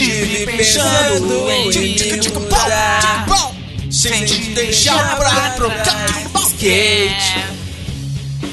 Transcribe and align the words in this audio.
Tive 0.00 0.46
pensando 0.46 1.50
em 1.50 1.68
te. 1.68 2.30
mudar. 2.30 3.26
Sem 3.90 4.24
te 4.24 4.40
deixar 4.54 5.18
pra 5.18 5.50
trocar 5.50 6.06
skate 6.46 7.44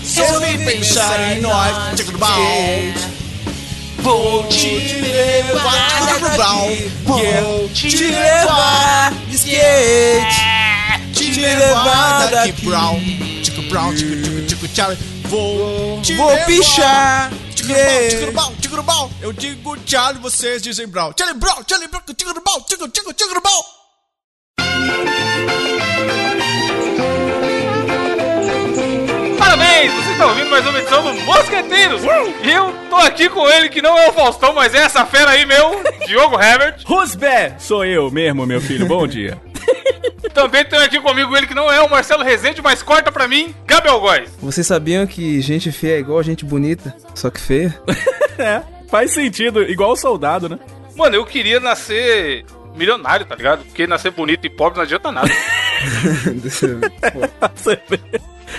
Resolvi 0.03 0.57
pensar 0.65 1.31
em 1.31 1.39
nós. 1.39 2.01
Vou 3.99 4.43
te 4.47 4.67
levar. 4.67 6.05
Daqui 6.05 6.91
Vou 7.05 7.69
te 7.69 7.97
levar. 7.97 9.13
skate 9.31 10.43
Te 11.13 11.39
levar 11.39 12.29
daqui. 12.29 12.65
Brown 12.65 12.99
Tico 13.41 13.61
Brown, 13.69 13.95
tico 13.95 14.21
tico 14.21 14.41
tico 14.41 14.67
Charlie 14.75 14.97
Vou 15.29 16.01
te 16.01 16.13
Vou 16.15 16.37
pichar. 16.45 17.31
Tico 17.55 18.56
Tico 18.67 18.83
Brown 18.83 19.09
Eu 19.21 19.31
digo 19.31 19.77
Charlie, 19.85 20.21
vocês 20.21 20.61
dizem 20.61 20.87
Brown 20.87 21.13
Charlie 21.17 21.39
Brown, 21.39 21.63
Charlie 21.65 21.87
Brown, 21.87 22.01
tico 22.13 22.33
Brown, 22.33 22.61
tico 22.67 22.87
tico 22.89 23.13
tico 23.13 23.41
Brown 23.41 23.77
Parabéns! 29.39 29.93
Vocês 29.93 30.11
estão 30.11 30.29
ouvindo 30.29 30.49
mais 30.49 30.67
uma 30.67 30.79
edição 30.79 31.03
do 31.03 31.13
Mosqueteiros! 31.21 32.01
E 32.43 32.51
eu 32.51 32.73
tô 32.89 32.95
aqui 32.97 33.29
com 33.29 33.47
ele, 33.49 33.69
que 33.69 33.81
não 33.81 33.97
é 33.97 34.09
o 34.09 34.13
Faustão, 34.13 34.53
mas 34.53 34.75
é 34.75 34.79
essa 34.79 35.05
fera 35.05 35.31
aí, 35.31 35.45
meu, 35.45 35.81
Diogo 36.05 36.37
Herbert. 36.37 36.81
Rusbé, 36.85 37.55
sou 37.57 37.85
eu 37.85 38.11
mesmo, 38.11 38.45
meu 38.45 38.59
filho. 38.59 38.85
Bom 38.85 39.07
dia. 39.07 39.39
Também 40.33 40.63
tem 40.65 40.79
aqui 40.79 40.99
comigo 40.99 41.35
ele, 41.35 41.47
que 41.47 41.53
não 41.53 41.71
é 41.71 41.81
o 41.81 41.89
Marcelo 41.89 42.23
Rezende, 42.23 42.61
mas 42.61 42.83
corta 42.83 43.11
pra 43.11 43.27
mim, 43.27 43.53
Gabriel 43.65 43.99
Góes. 43.99 44.29
Vocês 44.39 44.67
sabiam 44.67 45.07
que 45.07 45.41
gente 45.41 45.71
feia 45.71 45.95
é 45.95 45.99
igual 45.99 46.21
gente 46.21 46.45
bonita, 46.45 46.95
só 47.15 47.29
que 47.29 47.39
feia? 47.39 47.79
É, 48.37 48.61
faz 48.87 49.15
sentido, 49.15 49.63
igual 49.63 49.93
o 49.93 49.95
soldado, 49.95 50.47
né? 50.47 50.59
Mano, 50.95 51.15
eu 51.15 51.25
queria 51.25 51.59
nascer 51.59 52.45
milionário, 52.75 53.25
tá 53.25 53.33
ligado? 53.33 53.65
Porque 53.65 53.87
nascer 53.87 54.11
bonito 54.11 54.45
e 54.45 54.49
pobre 54.51 54.77
não 54.77 54.83
adianta 54.83 55.11
nada. 55.11 55.27
Você. 57.55 57.79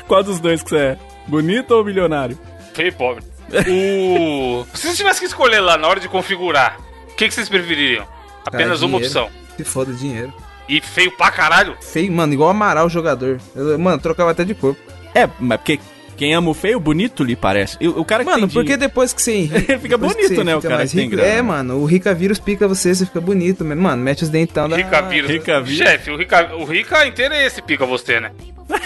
Qual 0.09 0.25
dos 0.25 0.41
dois 0.41 0.65
que 0.65 0.71
você 0.71 0.77
é? 0.77 0.99
Bonito 1.29 1.71
ou 1.71 1.85
milionário? 1.85 2.37
Feio 2.75 2.89
e 2.89 2.93
pobre. 2.93 3.25
O... 3.69 4.67
Se 4.75 4.83
vocês 4.83 4.97
tivessem 4.97 5.21
que 5.21 5.27
escolher 5.27 5.61
lá 5.61 5.77
na 5.77 5.87
hora 5.87 6.01
de 6.01 6.09
configurar, 6.09 6.79
o 7.11 7.15
que, 7.15 7.29
que 7.29 7.35
vocês 7.35 7.49
prefeririam? 7.49 8.05
Apenas 8.45 8.83
uma 8.83 8.99
dinheiro. 8.99 9.07
opção. 9.07 9.31
Se 9.57 9.65
foda 9.65 9.93
dinheiro. 9.93 10.33
E 10.69 10.81
feio 10.81 11.11
pra 11.13 11.31
caralho? 11.31 11.77
Feio, 11.81 12.13
mano, 12.13 12.33
igual 12.33 12.51
Amaral 12.51 12.87
o 12.87 12.91
jogador. 12.91 13.41
Eu, 13.55 13.79
mano, 13.79 13.99
trocava 13.99 14.31
até 14.31 14.45
de 14.45 14.55
corpo. 14.55 14.81
É, 15.15 15.29
mas 15.41 15.59
porque 15.59 15.81
quem 16.19 16.35
ama 16.35 16.51
o 16.51 16.55
feio, 16.55 16.79
bonito 16.81 17.25
lhe 17.25 17.35
parece. 17.37 17.77
E 17.81 17.89
O, 17.89 18.01
o 18.01 18.05
cara 18.05 18.25
que 18.25 18.31
Mano, 18.31 18.41
tem 18.47 18.49
porque 18.55 18.63
dinheiro- 18.77 18.81
depois 18.81 19.13
que 19.13 19.23
você 19.23 19.33
é 19.33 19.41
rico, 19.41 19.59
Fica 19.81 19.97
depois 19.97 20.15
que 20.15 20.23
bonito, 20.23 20.45
né, 20.45 20.55
o 20.57 20.61
fica 20.61 20.69
cara 20.69 20.79
mais 20.81 20.91
que 20.91 20.97
tem 20.97 21.09
grana. 21.09 21.29
É, 21.29 21.41
mano, 21.43 21.77
o 21.77 21.85
Rica 21.87 22.13
vírus 22.15 22.39
pica 22.39 22.67
você, 22.69 22.95
você 22.95 23.07
fica 23.07 23.21
bonito, 23.21 23.65
mano. 23.65 23.97
Mete 23.97 24.25
os 24.25 24.29
dentão 24.29 24.69
da. 24.69 24.77
Rica 24.77 25.01
vírus. 25.03 25.31
Rica 25.31 25.61
vírus. 25.61 25.79
Chefe, 25.89 26.11
o 26.11 26.17
Rica, 26.17 26.55
o 26.57 26.65
Rica 26.65 27.07
inteiro 27.07 27.33
é 27.35 27.47
esse 27.47 27.63
pica 27.63 27.87
você, 27.87 28.21
né? 28.21 28.31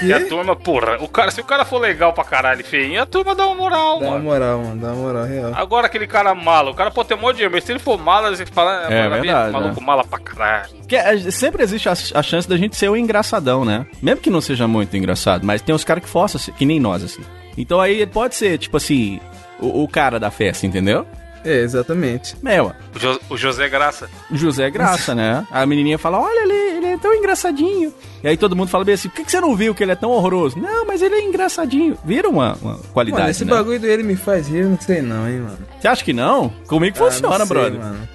E 0.00 0.12
a 0.12 0.24
turma, 0.28 0.54
porra, 0.54 0.96
o 1.00 1.08
cara, 1.08 1.32
se 1.32 1.40
o 1.40 1.44
cara 1.44 1.64
for 1.64 1.80
legal 1.80 2.12
pra 2.12 2.22
caralho 2.22 2.60
e 2.60 2.62
feinho, 2.62 3.02
a 3.02 3.06
turma 3.06 3.34
dá 3.34 3.44
uma 3.46 3.56
moral, 3.56 3.98
Dá 3.98 4.04
uma 4.06 4.10
mano. 4.12 4.24
moral, 4.24 4.58
mano, 4.62 4.80
dá 4.80 4.86
uma 4.92 4.94
moral 4.94 5.24
real. 5.24 5.52
Agora 5.56 5.86
aquele 5.88 6.06
cara 6.06 6.32
malo, 6.36 6.70
o 6.70 6.74
cara 6.74 6.88
pode 6.92 7.08
ter 7.08 7.14
um 7.14 7.18
monte 7.18 7.30
de 7.32 7.36
dinheiro, 7.38 7.52
mas 7.54 7.64
se 7.64 7.72
ele 7.72 7.80
for 7.80 7.98
malo, 7.98 8.28
você 8.34 8.46
fala, 8.46 8.86
É 8.88 9.08
mano, 9.08 9.22
verdade, 9.22 9.52
maluco 9.52 9.80
né? 9.80 9.86
mala 9.86 10.04
pra 10.04 10.20
caralho. 10.20 10.68
Porque 10.78 10.94
é, 10.94 11.18
sempre 11.32 11.64
existe 11.64 11.88
a, 11.88 11.92
a 12.14 12.22
chance 12.22 12.48
da 12.48 12.56
gente 12.56 12.76
ser 12.76 12.90
o 12.90 12.96
engraçadão, 12.96 13.64
né? 13.64 13.84
Mesmo 14.00 14.20
que 14.20 14.30
não 14.30 14.40
seja 14.40 14.68
muito 14.68 14.96
engraçado, 14.96 15.44
mas 15.44 15.60
tem 15.60 15.74
uns 15.74 15.82
caras 15.82 16.04
que 16.04 16.08
forçam, 16.08 16.40
assim, 16.40 16.52
que 16.52 16.64
nem 16.64 16.78
nós, 16.78 17.02
assim. 17.02 17.21
Então 17.56 17.80
aí 17.80 18.06
pode 18.06 18.34
ser, 18.34 18.58
tipo 18.58 18.76
assim, 18.76 19.20
o, 19.60 19.82
o 19.84 19.88
cara 19.88 20.18
da 20.18 20.30
festa, 20.30 20.66
entendeu? 20.66 21.06
É, 21.44 21.58
exatamente. 21.62 22.36
Meu, 22.40 22.72
O, 22.94 22.98
Jo- 23.00 23.20
o 23.30 23.36
José 23.36 23.68
Graça. 23.68 24.08
José 24.30 24.70
Graça, 24.70 25.12
né? 25.14 25.44
A 25.50 25.66
menininha 25.66 25.98
fala, 25.98 26.20
olha 26.20 26.42
ali, 26.42 26.76
ele 26.76 26.86
é 26.86 26.96
tão 26.98 27.12
engraçadinho. 27.12 27.92
E 28.22 28.28
aí 28.28 28.36
todo 28.36 28.54
mundo 28.54 28.68
fala 28.68 28.84
bem 28.84 28.94
assim, 28.94 29.08
por 29.08 29.16
que, 29.16 29.24
que 29.24 29.30
você 29.32 29.40
não 29.40 29.56
viu 29.56 29.74
que 29.74 29.82
ele 29.82 29.90
é 29.90 29.96
tão 29.96 30.10
horroroso? 30.12 30.56
Não, 30.58 30.86
mas 30.86 31.02
ele 31.02 31.16
é 31.16 31.24
engraçadinho. 31.24 31.98
Vira 32.04 32.28
uma, 32.28 32.56
uma 32.62 32.78
qualidade, 32.92 33.22
Mano, 33.22 33.30
esse 33.32 33.44
né? 33.44 33.50
bagulho 33.50 33.80
dele 33.80 34.04
me 34.04 34.14
faz 34.14 34.46
rir, 34.46 34.58
eu 34.60 34.70
não 34.70 34.80
sei 34.80 35.02
não, 35.02 35.28
hein, 35.28 35.40
mano. 35.40 35.58
Você 35.80 35.88
acha 35.88 36.04
que 36.04 36.12
não? 36.12 36.48
Comigo 36.68 36.96
Ah, 36.98 37.02
não 37.02 37.10
funciona, 37.10 37.38
sei, 37.38 37.46
brother. 37.46 37.80
Mano. 37.80 38.08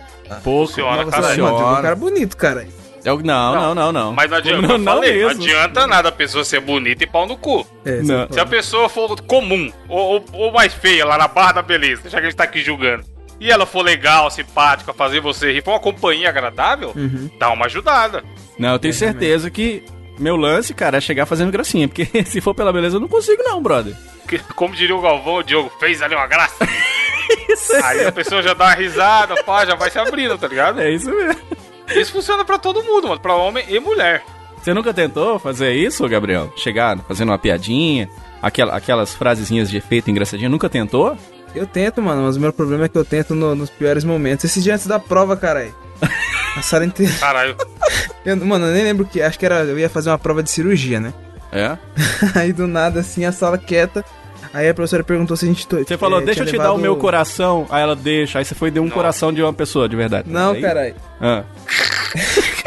Pouco. 0.43 0.67
Funciona, 0.67 0.97
Mas 1.05 1.09
caralho. 1.09 1.35
você, 1.35 1.41
mano, 1.41 1.55
tem 1.55 1.63
um 1.63 1.67
Funciona. 1.67 1.81
cara 1.81 1.95
bonito, 1.95 2.37
cara. 2.37 2.67
Eu- 3.07 3.19
não, 3.23 3.55
não, 3.55 3.75
não, 3.75 3.91
não. 3.91 4.13
Mas 4.13 4.29
não 4.29 4.37
adianta, 4.37 4.61
Não, 4.67 4.71
eu 4.71 4.77
não 4.77 4.93
falei, 4.95 5.21
não 5.23 5.29
adianta 5.29 5.87
nada 5.87 6.09
a 6.09 6.11
pessoa 6.11 6.43
ser 6.43 6.59
bonita 6.59 7.03
e 7.03 7.07
pau 7.07 7.25
no 7.25 7.37
cu. 7.37 7.65
É, 7.85 8.01
Não. 8.01 8.27
você 8.27 8.33
Se 8.33 8.39
a 8.39 8.45
pessoa 8.45 8.89
for 8.89 9.19
comum, 9.21 9.71
ou, 9.87 10.13
ou- 10.15 10.25
ou 10.33 10.51
mais 10.51 10.73
feia, 10.73 11.05
lá 11.05 11.17
na 11.17 11.27
barra 11.27 11.53
da 11.53 11.61
beleza, 11.61 12.09
já 12.09 12.19
que 12.19 12.25
a 12.25 12.29
gente 12.29 12.37
tá 12.37 12.43
aqui 12.43 12.61
julgando, 12.61 13.03
e 13.39 13.49
ela 13.51 13.65
for 13.65 13.81
legal, 13.83 14.29
simpática, 14.31 14.93
fazer 14.93 15.19
você 15.21 15.51
rir, 15.53 15.63
for 15.63 15.71
uma 15.71 15.79
companhia 15.79 16.29
agradável, 16.29 16.91
Uhum. 16.95 17.29
dá 17.39 17.49
uma 17.51 17.65
ajudada. 17.67 18.23
Não, 18.59 18.73
eu 18.73 18.79
tenho 18.79 18.93
certeza 18.93 19.49
que 19.51 19.83
meu 20.19 20.35
lance, 20.35 20.73
cara, 20.73 20.97
é 20.97 21.01
chegar 21.01 21.27
fazendo 21.27 21.51
gracinha. 21.51 21.87
Porque 21.87 22.05
se 22.25 22.41
for 22.41 22.55
pela 22.55 22.73
beleza, 22.73 22.95
eu 22.95 22.99
não 22.99 23.07
consigo, 23.07 23.43
não, 23.43 23.61
brother. 23.61 23.93
Que- 24.27 24.39
Como 24.55 24.75
diria 24.75 24.95
o 24.95 25.01
Galvão, 25.01 25.35
o 25.35 25.43
Diogo 25.43 25.71
fez 25.79 26.01
ali 26.01 26.15
uma 26.15 26.25
graça. 26.27 26.55
Aí 27.83 28.05
a 28.05 28.11
pessoa 28.11 28.41
já 28.41 28.53
dá 28.53 28.65
uma 28.65 28.73
risada, 28.73 29.35
pá, 29.43 29.65
já 29.65 29.75
vai 29.75 29.89
se 29.91 29.99
abrindo, 29.99 30.37
tá 30.37 30.47
ligado? 30.47 30.81
É 30.81 30.89
isso 30.91 31.09
mesmo. 31.13 31.39
Isso 31.95 32.11
funciona 32.11 32.43
pra 32.45 32.57
todo 32.57 32.83
mundo, 32.83 33.07
mano, 33.07 33.19
pra 33.19 33.35
homem 33.35 33.63
e 33.67 33.79
mulher. 33.79 34.23
Você 34.61 34.73
nunca 34.73 34.93
tentou 34.93 35.39
fazer 35.39 35.73
isso, 35.73 36.07
Gabriel? 36.07 36.51
Chegar 36.57 36.97
fazendo 37.07 37.29
uma 37.29 37.37
piadinha, 37.37 38.09
aquela- 38.41 38.75
aquelas 38.75 39.13
frasezinhas 39.13 39.69
de 39.69 39.77
efeito 39.77 40.09
engraçadinha, 40.11 40.49
nunca 40.49 40.69
tentou? 40.69 41.17
Eu 41.55 41.65
tento, 41.65 42.01
mano, 42.01 42.23
mas 42.23 42.35
o 42.35 42.39
meu 42.39 42.51
problema 42.51 42.85
é 42.85 42.89
que 42.89 42.97
eu 42.97 43.05
tento 43.05 43.33
no- 43.33 43.55
nos 43.55 43.69
piores 43.69 44.03
momentos. 44.03 44.45
Esse 44.45 44.61
dia 44.61 44.73
antes 44.75 44.85
da 44.87 44.99
prova, 44.99 45.37
caralho. 45.37 45.73
A 46.57 46.61
sala 46.61 46.85
inteira. 46.85 47.13
Caralho, 47.19 47.55
Eu- 48.25 48.35
mano, 48.37 48.65
eu 48.65 48.73
nem 48.73 48.83
lembro 48.83 49.05
que. 49.05 49.21
Acho 49.21 49.37
que 49.39 49.45
era. 49.45 49.63
Eu 49.63 49.77
ia 49.79 49.89
fazer 49.89 50.09
uma 50.09 50.17
prova 50.19 50.43
de 50.43 50.49
cirurgia, 50.51 50.99
né? 50.99 51.13
É? 51.51 51.77
Aí 52.35 52.51
do 52.51 52.67
nada, 52.67 52.99
assim, 52.99 53.23
a 53.25 53.31
sala 53.31 53.57
quieta. 53.57 54.03
Aí 54.57 54.67
a 54.69 54.73
professora 54.73 55.03
perguntou 55.03 55.37
se 55.37 55.45
a 55.45 55.47
gente. 55.47 55.67
Você 55.69 55.97
falou, 55.99 56.19
eh, 56.19 56.25
deixa 56.25 56.41
eu 56.41 56.45
te 56.47 56.53
dar 56.57 56.63
o 56.63 56.77
levado- 56.77 56.81
meu 56.81 56.95
coração. 56.95 57.67
Aí 57.69 57.83
ela 57.83 57.95
deixa. 57.95 58.39
Aí 58.39 58.45
você 58.45 58.55
foi 58.55 58.69
e 58.69 58.71
deu 58.71 58.81
um 58.81 58.87
Não. 58.87 58.91
coração 58.91 59.31
de 59.31 59.39
uma 59.43 59.53
pessoa, 59.53 59.87
de 59.87 59.95
verdade. 59.95 60.27
Não, 60.31 60.53
Aí- 60.53 60.61
caralho. 60.61 60.95
Ah. 61.21 61.43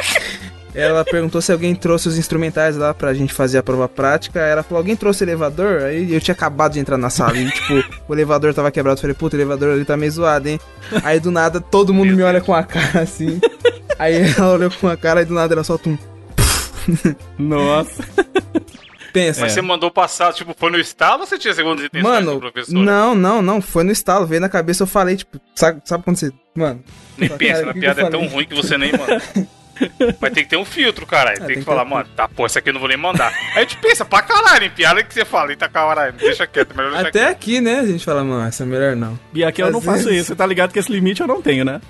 Ela 0.73 1.05
perguntou 1.05 1.43
se 1.43 1.51
alguém 1.51 1.75
trouxe 1.75 2.07
os 2.07 2.17
instrumentais 2.17 2.77
lá 2.77 2.95
pra 2.95 3.13
gente 3.13 3.35
fazer 3.35 3.59
a 3.59 3.63
prova 3.63 3.89
prática. 3.89 4.41
Aí 4.45 4.53
ela 4.53 4.63
falou, 4.63 4.79
alguém 4.79 4.95
trouxe 4.95 5.25
o 5.25 5.27
elevador? 5.27 5.83
Aí 5.83 6.15
eu 6.15 6.21
tinha 6.21 6.33
acabado 6.33 6.75
de 6.75 6.79
entrar 6.79 6.97
na 6.97 7.11
sala 7.11 7.37
e, 7.37 7.51
tipo, 7.51 7.83
o 8.07 8.15
elevador 8.15 8.55
tava 8.55 8.71
quebrado. 8.71 8.97
Eu 8.97 9.01
falei, 9.01 9.15
puta, 9.17 9.37
o 9.37 9.39
elevador 9.41 9.73
ali 9.75 9.85
tá 9.85 9.97
meio 9.97 10.13
zoado, 10.13 10.49
hein? 10.49 10.61
Aí 11.03 11.19
do 11.19 11.33
nada 11.33 11.61
todo 11.61 11.93
mundo 11.93 12.15
me 12.15 12.23
olha 12.23 12.41
com 12.41 12.55
a 12.55 12.63
cara 12.63 13.01
assim. 13.01 13.41
Aí 13.99 14.15
ela 14.39 14.53
olhou 14.55 14.71
com 14.71 14.87
a 14.87 14.97
cara 14.97 15.23
e 15.23 15.25
do 15.25 15.35
nada 15.35 15.53
ela 15.55 15.65
solta 15.65 15.89
um. 15.89 15.99
Nossa. 17.37 18.05
Pensa. 19.13 19.41
mas 19.43 19.53
você 19.53 19.61
mandou 19.63 19.91
passar, 19.91 20.33
tipo, 20.33 20.55
foi 20.57 20.71
no 20.71 20.79
estalo 20.79 21.21
ou 21.21 21.27
você 21.27 21.39
tinha 21.39 21.53
segundas 21.55 21.85
intenções 21.85 22.25
do 22.25 22.25
Mano, 22.27 22.41
professor? 22.41 22.75
não, 22.75 23.15
não, 23.15 23.43
não, 23.43 23.61
foi 23.63 23.85
no 23.85 23.93
estalo, 23.93 24.27
veio 24.27 24.41
na 24.41 24.49
cabeça, 24.49 24.83
eu 24.83 24.87
falei, 24.87 25.17
tipo, 25.17 25.41
sabe, 25.55 25.81
sabe 25.85 26.05
quando 26.05 26.17
você. 26.17 26.31
Mano. 26.55 26.83
Nem 27.19 27.29
Cara, 27.29 27.39
pensa, 27.39 27.63
o 27.63 27.67
na 27.67 27.73
que 27.75 27.81
piada 27.81 28.01
que 28.03 28.07
é 28.07 28.11
tão 28.11 28.27
ruim 28.27 28.47
que 28.47 28.55
você 28.55 28.77
nem 28.79 28.93
manda. 28.93 29.21
Mas 30.21 30.33
tem 30.35 30.45
que 30.45 30.51
ter 30.51 30.59
um 30.59 30.65
filtro, 30.65 31.07
caralho. 31.07 31.39
tem, 31.39 31.47
tem 31.47 31.55
que 31.57 31.61
que 31.61 31.67
falar, 31.67 31.87
mano, 31.87 32.07
tá, 32.15 32.29
pô, 32.29 32.45
essa 32.45 32.59
aqui 32.59 32.69
eu 32.69 32.75
não 32.75 32.81
vou 32.81 32.89
nem 32.89 32.99
mandar. 32.99 33.33
Aí 33.53 33.59
a 33.59 33.61
gente 33.61 33.79
pensa 33.79 34.05
pra 34.05 34.21
caralho 34.21 34.67
em 34.67 34.71
piada 34.71 35.03
que 35.03 35.15
você 35.15 35.25
fala, 35.25 35.51
eita 35.53 35.69
caralho, 35.71 36.13
deixa 36.13 36.47
quieto, 36.47 36.77
melhor 36.77 36.91
deixar 36.93 37.09
Até 37.09 37.19
quieto. 37.21 37.31
aqui, 37.31 37.61
né, 37.63 37.81
a 37.81 37.87
gente 37.87 38.05
fala, 38.05 38.23
mano, 38.23 38.47
essa 38.47 38.63
é 38.63 38.67
melhor 38.67 38.95
não. 38.95 39.19
E 39.33 39.43
aqui 39.43 39.63
eu 39.63 39.71
não 39.71 39.79
Às 39.79 39.85
faço 39.87 40.05
vezes- 40.05 40.19
isso. 40.21 40.27
Você 40.27 40.35
tá 40.37 40.45
ligado 40.45 40.71
que 40.73 40.79
esse 40.79 40.93
limite 40.93 41.23
eu 41.23 41.27
não 41.27 41.41
tenho, 41.41 41.65
né? 41.65 41.81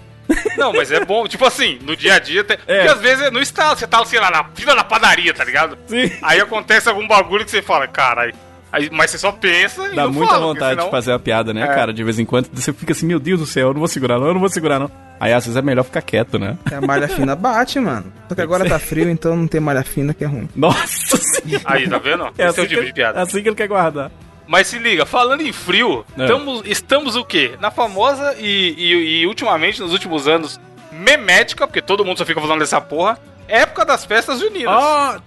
Não, 0.57 0.73
mas 0.73 0.91
é 0.93 1.05
bom, 1.05 1.27
tipo 1.27 1.45
assim, 1.45 1.79
no 1.83 1.97
dia 1.97 2.15
a 2.15 2.19
dia, 2.19 2.45
tem... 2.45 2.57
É. 2.67 2.77
porque 2.81 2.93
às 2.95 3.01
vezes 3.01 3.25
é 3.27 3.31
no 3.31 3.41
estado, 3.41 3.79
você 3.79 3.87
tá, 3.87 4.05
sei 4.05 4.21
lá, 4.21 4.31
na 4.31 4.45
fila 4.55 4.75
da 4.75 4.85
padaria, 4.85 5.33
tá 5.35 5.45
ligado? 5.45 5.77
Sim. 5.87 6.11
Aí 6.23 6.41
acontece 6.41 6.89
algum 6.89 7.07
bagulho 7.07 7.45
que 7.45 7.51
você 7.51 7.63
fala, 7.63 7.87
caralho. 7.89 8.35
Aí, 8.73 8.89
mas 8.93 9.11
você 9.11 9.19
só 9.19 9.33
pensa 9.33 9.89
e 9.89 9.97
Dá 9.97 10.07
muita 10.07 10.33
fala, 10.33 10.47
vontade 10.47 10.71
senão- 10.71 10.85
de 10.85 10.91
fazer 10.93 11.13
a 11.13 11.19
piada, 11.19 11.53
né, 11.53 11.63
É. 11.65 11.67
cara? 11.67 11.93
De 11.93 12.05
vez 12.05 12.21
em 12.21 12.25
quando 12.25 12.49
você 12.53 12.73
fica 12.73 12.93
assim, 12.93 13.05
meu 13.07 13.19
Deus 13.19 13.41
do 13.41 13.47
céu, 13.47 13.69
eu 13.69 13.73
não 13.73 13.81
vou 13.81 13.89
segurar 13.89 14.19
não, 14.21 14.29
eu 14.29 14.33
não 14.35 14.41
vou 14.41 14.49
segurar 14.49 14.79
não. 14.79 14.89
Aí 15.19 15.33
às 15.33 15.45
vezes 15.45 15.57
é 15.57 15.61
melhor 15.61 15.83
ficar 15.83 16.01
quieto, 16.03 16.39
né? 16.39 16.57
A 16.73 16.81
malha 16.81 17.09
fina 17.09 17.35
bate, 17.35 17.81
mano. 17.81 18.13
Só 18.29 18.35
que 18.35 18.41
agora 18.41 18.65
tá 18.69 18.79
frio, 18.79 19.11
então 19.11 19.37
não 19.37 19.49
tem 19.49 19.61
malha 19.61 19.83
fina 19.83 20.15
que 20.15 20.23
é 20.23 20.27
ruim. 20.27 20.49
Nossa 20.55 21.17
senhora. 21.17 21.65
Aí, 21.67 21.89
tá 21.89 21.99
vendo? 21.99 22.25
É 22.27 22.29
Esse 22.29 22.43
é 22.43 22.47
assim, 22.47 22.61
o 22.63 22.67
tipo 22.69 22.81
que, 22.81 22.87
de 22.87 22.93
piada. 22.95 23.21
assim 23.21 23.43
que 23.43 23.49
ele 23.49 23.57
quer 23.57 23.67
guardar. 23.69 24.11
Mas 24.51 24.67
se 24.67 24.81
liga, 24.81 25.07
falando 25.07 25.43
em 25.43 25.53
frio, 25.53 26.05
É. 26.19 26.25
estamos, 26.25 26.63
estamos 26.67 27.15
o 27.15 27.25
quê? 27.25 27.53
Na 27.61 27.71
famosa 27.71 28.35
e, 28.37 28.75
e, 28.77 29.21
e 29.21 29.27
ultimamente, 29.29 29.81
nos 29.81 29.93
últimos 29.93 30.27
anos, 30.27 30.61
memética, 30.91 31.69
porque 31.69 31.81
todo 31.81 32.05
mundo 32.05 32.19
só 32.19 32.27
fica 32.27 32.41
falando 32.41 32.59
dessa 32.59 32.81
porra, 32.81 33.17
época 33.51 33.85
das 33.85 34.05
festas 34.05 34.39
juninas. 34.41 34.73
Ó, 34.73 35.19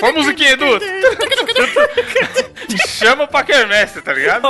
Vamos 0.00 0.26
o 0.26 0.34
que, 0.34 0.44
Edu? 0.44 0.66
Chama 2.88 3.26
pra 3.26 3.42
quermesse, 3.42 4.00
tá 4.00 4.12
ligado? 4.12 4.42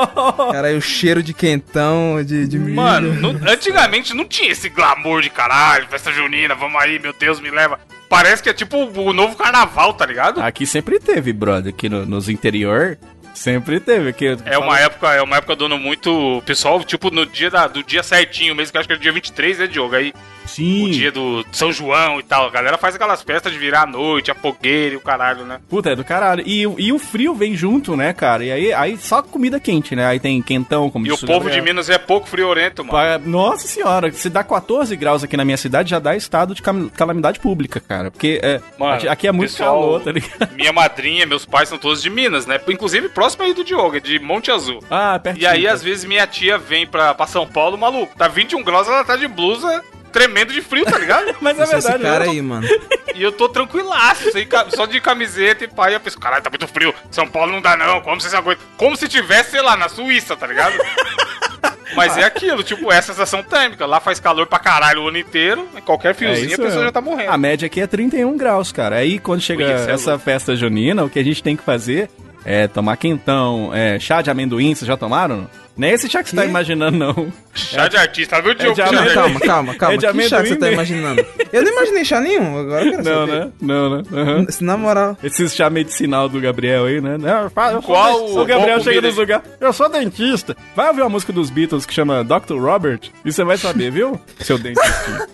Cara, 0.52 0.72
o 0.76 0.80
cheiro 0.80 1.22
de 1.22 1.32
quentão, 1.32 2.22
de, 2.24 2.46
de. 2.46 2.58
Mano, 2.58 3.40
antigamente 3.48 4.14
não 4.14 4.24
tinha 4.26 4.50
esse 4.52 4.68
glamour 4.68 5.22
de 5.22 5.30
caralho, 5.30 5.86
festa 5.88 6.12
junina, 6.12 6.54
vamos 6.54 6.80
aí, 6.80 6.98
meu 6.98 7.12
Deus, 7.12 7.40
me 7.40 7.50
leva. 7.50 7.78
Parece 8.08 8.42
que 8.42 8.48
é 8.48 8.52
tipo 8.52 8.76
o 8.76 9.12
novo 9.12 9.36
carnaval, 9.36 9.94
tá 9.94 10.04
ligado? 10.04 10.42
Aqui 10.42 10.66
sempre 10.66 10.98
teve, 10.98 11.32
brother, 11.32 11.72
aqui 11.72 11.88
no- 11.88 12.04
nos 12.04 12.28
interior. 12.28 12.98
Sempre 13.32 13.78
teve. 13.78 14.12
Que 14.12 14.36
É 14.44 14.58
uma 14.58 14.78
época, 14.78 15.14
é 15.14 15.22
uma 15.22 15.36
época 15.36 15.54
dando 15.54 15.78
muito. 15.78 16.42
Pessoal, 16.44 16.82
tipo, 16.82 17.10
no 17.10 17.24
dia 17.24 17.48
da, 17.48 17.68
do 17.68 17.82
dia 17.84 18.02
certinho 18.02 18.54
mesmo, 18.54 18.72
que 18.72 18.78
acho 18.78 18.88
que 18.88 18.92
era 18.92 19.00
dia 19.00 19.12
23, 19.12 19.60
né, 19.60 19.66
Diogo? 19.68 19.94
Aí, 19.94 20.12
Sim. 20.54 20.86
o 20.86 20.90
dia 20.90 21.12
do 21.12 21.44
São 21.52 21.72
João 21.72 22.18
e 22.20 22.22
tal. 22.22 22.46
A 22.46 22.50
galera 22.50 22.78
faz 22.78 22.94
aquelas 22.94 23.22
festas 23.22 23.52
de 23.52 23.58
virar 23.58 23.82
a 23.82 23.86
noite, 23.86 24.30
a 24.30 24.34
fogueira 24.34 24.94
e 24.94 24.96
o 24.96 25.00
caralho, 25.00 25.44
né? 25.44 25.60
Puta, 25.68 25.90
é 25.90 25.96
do 25.96 26.04
caralho. 26.04 26.42
E, 26.46 26.62
e 26.62 26.92
o 26.92 26.98
frio 26.98 27.34
vem 27.34 27.54
junto, 27.56 27.96
né, 27.96 28.12
cara? 28.12 28.44
E 28.44 28.50
aí, 28.52 28.72
aí 28.72 28.96
só 28.98 29.22
comida 29.22 29.58
quente, 29.60 29.94
né? 29.94 30.06
Aí 30.06 30.18
tem 30.20 30.40
quentão, 30.42 30.90
como 30.90 31.06
E 31.06 31.12
o 31.12 31.18
povo 31.18 31.50
de. 31.50 31.60
Minas 31.60 31.90
é 31.90 31.98
pouco 31.98 32.26
friorento, 32.26 32.84
mano. 32.84 33.26
Nossa 33.26 33.66
senhora, 33.68 34.10
se 34.12 34.30
dá 34.30 34.42
14 34.42 34.96
graus 34.96 35.22
aqui 35.22 35.36
na 35.36 35.44
minha 35.44 35.56
cidade, 35.56 35.90
já 35.90 35.98
dá 35.98 36.16
estado 36.16 36.54
de 36.54 36.62
calamidade 36.94 37.38
pública, 37.38 37.78
cara. 37.80 38.10
Porque 38.10 38.40
é, 38.42 38.60
Mano, 38.78 39.10
aqui- 39.10 39.26
é 39.28 39.32
muito 39.32 39.50
pessoal, 39.50 39.80
calor, 39.80 40.00
tá 40.00 40.12
ligado? 40.12 40.50
Minha 40.56 40.72
madrinha, 40.72 41.26
meus 41.26 41.44
pais 41.44 41.68
são 41.68 41.78
todos 41.78 42.02
de 42.02 42.08
Minas, 42.10 42.46
né? 42.46 42.58
Inclusive 42.68 43.08
próximo 43.10 43.44
aí 43.44 43.52
do 43.54 43.62
Diogo, 43.62 43.96
é 43.96 44.00
de 44.00 44.18
Monte 44.18 44.50
Azul. 44.50 44.82
Ah, 44.90 45.18
pertinho. 45.18 45.42
E 45.42 45.46
aí, 45.46 45.66
às 45.68 45.82
vezes, 45.82 46.04
minha 46.04 46.26
tia 46.26 46.56
vem 46.58 46.86
pra, 46.86 47.14
pra 47.14 47.26
São 47.26 47.46
Paulo, 47.46 47.76
maluco, 47.76 48.16
tá 48.16 48.26
21 48.28 48.62
graus, 48.62 48.88
ela 48.88 49.04
tá 49.04 49.16
de 49.16 49.28
blusa, 49.28 49.82
tremendo 50.10 50.52
de 50.52 50.60
frio, 50.60 50.84
tá 50.84 50.98
ligado? 50.98 51.34
Mas 51.40 51.58
é 51.58 51.62
Esse 51.62 51.72
verdade, 51.72 52.02
cara 52.02 52.24
né? 52.24 52.30
aí, 52.30 52.42
mano. 52.42 52.66
E 53.14 53.22
eu 53.22 53.32
tô 53.32 53.48
tranquilaço, 53.48 54.30
sem 54.32 54.46
só 54.74 54.86
de 54.86 55.00
camiseta 55.00 55.64
e 55.64 55.68
pai. 55.68 55.92
E 55.92 55.96
a 55.96 56.00
pessoa, 56.00 56.22
caralho, 56.22 56.42
tá 56.42 56.50
muito 56.50 56.66
frio. 56.68 56.94
São 57.10 57.26
Paulo 57.26 57.52
não 57.52 57.60
dá 57.60 57.76
não, 57.76 58.00
como 58.00 58.20
vocês 58.20 58.34
aguentam? 58.34 58.64
Como 58.76 58.96
se 58.96 59.08
tivesse, 59.08 59.52
sei 59.52 59.62
lá, 59.62 59.76
na 59.76 59.88
Suíça, 59.88 60.36
tá 60.36 60.46
ligado? 60.46 60.74
Mas 61.94 62.16
é 62.16 62.22
aquilo, 62.24 62.62
tipo, 62.62 62.90
essa 62.92 63.12
sensação 63.12 63.42
térmica. 63.42 63.84
Lá 63.84 63.98
faz 64.00 64.20
calor 64.20 64.46
pra 64.46 64.58
caralho 64.58 65.02
o 65.02 65.08
ano 65.08 65.18
inteiro, 65.18 65.68
em 65.76 65.80
qualquer 65.80 66.14
fiozinho 66.14 66.46
a 66.46 66.50
pessoa 66.50 66.68
mesmo. 66.68 66.84
já 66.84 66.92
tá 66.92 67.00
morrendo. 67.00 67.30
A 67.32 67.36
média 67.36 67.66
aqui 67.66 67.80
é 67.80 67.86
31 67.86 68.36
graus, 68.36 68.70
cara. 68.70 68.96
Aí 68.96 69.18
quando 69.18 69.40
chega 69.40 69.64
Ui, 69.64 69.70
é 69.70 69.90
essa 69.90 70.10
louco. 70.10 70.24
festa 70.24 70.54
junina, 70.54 71.04
o 71.04 71.10
que 71.10 71.18
a 71.18 71.24
gente 71.24 71.42
tem 71.42 71.56
que 71.56 71.64
fazer 71.64 72.08
é 72.44 72.68
tomar 72.68 72.96
quentão, 72.96 73.70
é, 73.74 73.98
chá 73.98 74.22
de 74.22 74.30
amendoim, 74.30 74.74
vocês 74.74 74.86
já 74.86 74.96
tomaram? 74.96 75.50
É 75.86 75.92
esse 75.92 76.08
chá 76.08 76.22
que 76.22 76.30
você 76.30 76.36
tá 76.36 76.44
imaginando, 76.44 76.96
não. 76.98 77.32
Chá 77.54 77.88
de 77.88 77.96
artista, 77.96 78.40
viu, 78.40 78.54
Diogo? 78.54 78.76
Chá 78.76 78.84
de. 78.88 79.14
Calma, 79.14 79.40
calma, 79.40 79.74
calma. 79.74 79.94
É 79.94 79.98
de 79.98 80.06
que 80.06 80.28
chá 80.28 80.42
que 80.42 80.48
você 80.48 80.56
tá 80.56 80.66
mesmo. 80.66 80.74
imaginando? 80.74 81.26
Eu 81.52 81.62
não 81.62 81.72
imaginei 81.72 82.04
chá 82.04 82.20
nenhum, 82.20 82.58
agora 82.58 82.84
eu 82.84 82.90
quero 82.92 83.04
Não, 83.04 83.26
saber. 83.26 83.44
né? 83.46 83.52
Não, 83.60 83.96
né? 83.96 84.02
Se 84.50 84.64
Na 84.64 84.76
moral. 84.76 85.16
Esse 85.22 85.48
chá 85.50 85.68
medicinal 85.70 86.28
do 86.28 86.40
Gabriel 86.40 86.84
aí, 86.86 87.00
né? 87.00 87.16
Não, 87.18 87.42
eu 87.44 87.50
falo- 87.50 87.76
eu 87.76 87.82
sou 87.82 87.94
Qual 87.94 88.30
o 88.38 88.44
Gabriel 88.44 88.78
chega 88.78 88.84
comida 88.90 89.08
nos 89.08 89.16
lugares. 89.16 89.44
Eu 89.60 89.72
sou 89.72 89.88
dentista. 89.88 90.56
Vai 90.76 90.88
ouvir 90.88 91.00
uma 91.02 91.08
música 91.10 91.32
dos 91.32 91.50
Beatles 91.50 91.84
que 91.86 91.92
chama 91.94 92.22
Dr. 92.24 92.56
Robert 92.58 93.00
e 93.24 93.32
você 93.32 93.42
vai 93.44 93.56
saber, 93.56 93.90
viu? 93.90 94.20
Seu 94.40 94.58
dentista. 94.58 95.28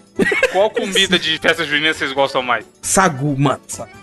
Qual 0.52 0.70
comida 0.70 1.18
de 1.18 1.38
festa 1.38 1.64
junina 1.64 1.92
vocês 1.92 2.12
gostam 2.12 2.42
mais? 2.42 2.64
Sagu, 2.82 3.38
mano. 3.38 3.60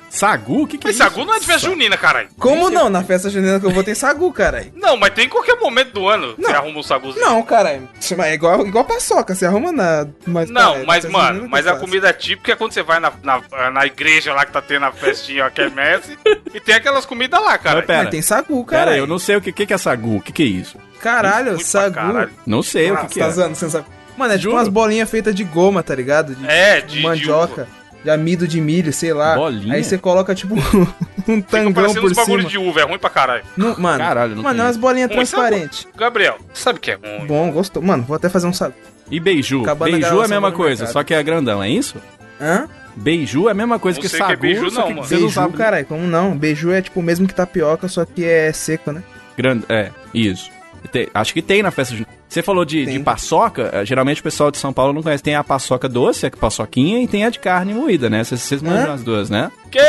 Sagu? 0.10 0.62
O 0.62 0.68
que 0.68 0.78
que 0.78 0.86
é 0.86 0.90
Mas 0.90 0.96
isso? 0.96 1.04
sagu 1.04 1.26
não 1.26 1.34
é 1.34 1.40
de 1.40 1.46
festa 1.48 1.68
junina, 1.68 1.98
caralho. 1.98 2.30
Como 2.38 2.70
não? 2.70 2.88
Na 2.88 3.04
festa 3.04 3.32
junina 3.32 3.60
que 3.60 3.66
eu 3.66 3.72
vou 3.72 3.84
tem 3.84 3.96
sagu, 3.96 4.32
caralho. 4.32 4.72
Não, 4.76 4.96
mas 4.96 5.12
tem 5.12 5.26
em 5.26 5.30
qualquer 5.30 5.56
momento 5.60 5.92
do 5.92 6.08
ano 6.08 6.36
Não. 6.38 6.50
você 6.52 6.56
arruma 6.56 6.80
um 6.80 6.84
saguzinho. 6.84 7.26
Não, 7.26 7.42
caralho. 7.42 7.90
Isso 8.00 8.14
É 8.22 8.34
igual, 8.36 8.64
igual 8.68 8.86
paçoca, 8.86 9.34
você 9.34 9.48
arruma 9.48 9.72
na. 9.72 10.06
Mas, 10.28 10.52
Não, 10.52 10.62
caralho, 10.62 10.80
na 10.82 10.86
mas, 10.86 11.02
festa 11.04 11.18
mano, 11.18 11.48
mas 11.50 11.64
que 11.66 11.72
a 11.72 11.76
comida 11.78 12.14
típica 12.14 12.52
é 12.52 12.56
quando 12.56 12.74
você 12.74 12.84
vai 12.84 13.00
na, 13.00 13.12
na, 13.24 13.72
na 13.72 13.86
igreja 13.88 14.36
lá 14.36 14.46
que 14.46 14.52
tá 14.52 14.62
tendo 14.62 14.86
a 14.86 14.92
festinha, 14.92 15.46
a 15.48 15.50
quermesse, 15.50 16.16
e 16.54 16.60
tem 16.60 16.76
aquelas 16.76 17.08
comidas 17.08 17.42
lá, 17.42 17.58
cara. 17.58 17.78
Mas 17.78 17.86
pera. 17.88 18.04
Mas 18.04 18.12
tem 18.12 18.22
sagu, 18.22 18.64
Pera 18.66 18.80
cara. 18.82 18.92
aí, 18.92 19.00
eu 19.00 19.08
não 19.08 19.18
sei 19.18 19.38
o 19.38 19.42
que, 19.42 19.52
que, 19.52 19.66
que 19.66 19.74
é 19.74 19.78
sagu. 19.80 20.18
O 20.18 20.22
que, 20.22 20.32
que 20.32 20.44
é 20.44 20.46
isso? 20.46 20.78
Caralho, 21.02 21.56
pra 21.56 21.66
sagu. 21.66 21.96
caralho. 21.96 22.30
Não 22.46 22.62
sei 22.62 22.92
o 22.92 22.94
Ah, 22.94 22.98
que, 22.98 23.08
que 23.08 23.14
você 23.16 23.20
tá 23.20 23.26
é. 23.26 23.32
zoando, 23.32 23.56
você 23.56 23.66
não 23.66 23.72
sabe. 23.72 23.86
Mano, 24.18 24.34
é 24.34 24.38
tipo 24.38 24.44
Juro. 24.52 24.56
umas 24.58 24.68
bolinhas 24.68 25.10
feitas 25.10 25.34
de 25.34 25.44
goma, 25.44 25.82
tá 25.84 25.96
ligado? 25.96 26.36
De 26.36 26.48
É, 26.48 26.82
de- 26.82 26.98
de 26.98 27.02
mandioca. 27.02 27.68
De, 28.04 28.10
amido 28.10 28.46
de 28.48 28.60
milho, 28.60 28.92
sei 28.92 29.14
lá. 29.14 29.36
Bolinha? 29.36 29.76
Aí 29.76 29.84
você 29.84 29.98
coloca, 29.98 30.36
tipo, 30.36 30.56
um 31.28 31.42
tangão 31.42 31.72
por 31.94 32.04
uns 32.06 32.12
bagulho 32.14 32.40
cima. 32.40 32.50
de 32.50 32.58
uva, 32.58 32.82
é 32.82 32.84
ruim 32.84 33.00
pra 33.00 33.10
caralho. 33.10 33.44
Não, 33.56 33.78
mano, 33.80 33.98
Caralho, 34.00 34.36
não 34.36 34.44
mano, 34.44 34.60
é 34.62 34.66
umas 34.66 34.76
bolinhas 34.78 35.08
sabe? 35.10 35.16
transparentes. 35.16 35.88
Gabriel, 35.96 36.38
sabe 36.54 36.80
o 36.80 36.82
que 36.82 36.92
é 36.92 36.96
ruim? 36.96 37.26
Bom, 37.26 37.50
gostou. 37.52 37.82
Mano, 37.82 38.04
vou 38.04 38.16
até 38.18 38.28
fazer 38.28 38.46
um 38.48 38.52
sagu. 38.54 38.74
E 39.10 39.20
beiju? 39.22 39.62
Acabando 39.62 39.92
beiju 39.94 40.22
é 40.22 40.26
a 40.26 40.28
mesma 40.28 40.52
coisa, 40.52 40.86
só 40.88 41.02
que 41.04 41.14
é 41.14 41.24
grandão, 41.24 41.64
é 41.64 41.70
isso? 41.70 41.96
Hã? 42.42 42.68
Beiju 42.96 43.48
é 43.48 43.52
a 43.52 43.56
mesma 43.56 43.80
coisa 43.80 43.98
Não 43.98 44.02
que 44.02 44.08
o 44.08 44.10
que 44.10 44.16
é 44.16 44.20
sagu, 44.28 44.42
beiju, 44.42 44.70
só 44.70 44.82
não, 44.82 44.88
que 44.88 44.94
mano. 44.96 45.08
você 45.08 45.14
não 45.16 45.22
Beiju, 45.22 45.34
sabe. 45.36 45.54
caralho, 45.58 45.86
como 45.86 46.06
não? 46.06 46.38
Beiju 46.38 46.72
é 46.74 46.82
tipo 46.82 47.00
o 47.00 47.04
mesmo 47.04 47.26
que 47.28 47.34
tapioca, 47.34 47.88
só 47.88 48.04
que 48.06 48.24
é 48.26 48.52
seco, 48.52 48.92
né? 48.92 49.02
Grande, 49.38 49.64
é, 49.70 49.90
isso. 50.14 50.50
Tem- 50.92 51.08
acho 51.14 51.34
que 51.34 51.42
tem 51.42 51.64
na 51.64 51.72
festa 51.72 51.94
junina. 51.96 52.12
Você 52.28 52.42
falou 52.42 52.66
de, 52.66 52.86
de 52.86 53.00
paçoca, 53.00 53.70
eh, 53.74 53.86
geralmente 53.86 54.20
o 54.22 54.24
pessoal 54.24 54.50
de 54.52 54.58
São 54.58 54.74
Paulo 54.74 54.92
não 54.94 55.02
conhece. 55.04 55.22
Tem 55.24 55.36
a 55.36 55.44
paçoca 55.44 55.88
doce, 55.88 56.26
a 56.26 56.32
paçoquinha, 56.32 57.02
e 57.02 57.08
tem 57.08 57.26
a 57.26 57.30
de 57.30 57.40
carne 57.40 57.74
moída, 57.74 58.10
né? 58.10 58.24
Vocês, 58.24 58.42
vocês 58.42 58.62
manjam 58.62 58.94
as 58.94 59.04
duas, 59.04 59.30
né? 59.30 59.52
Que? 59.72 59.80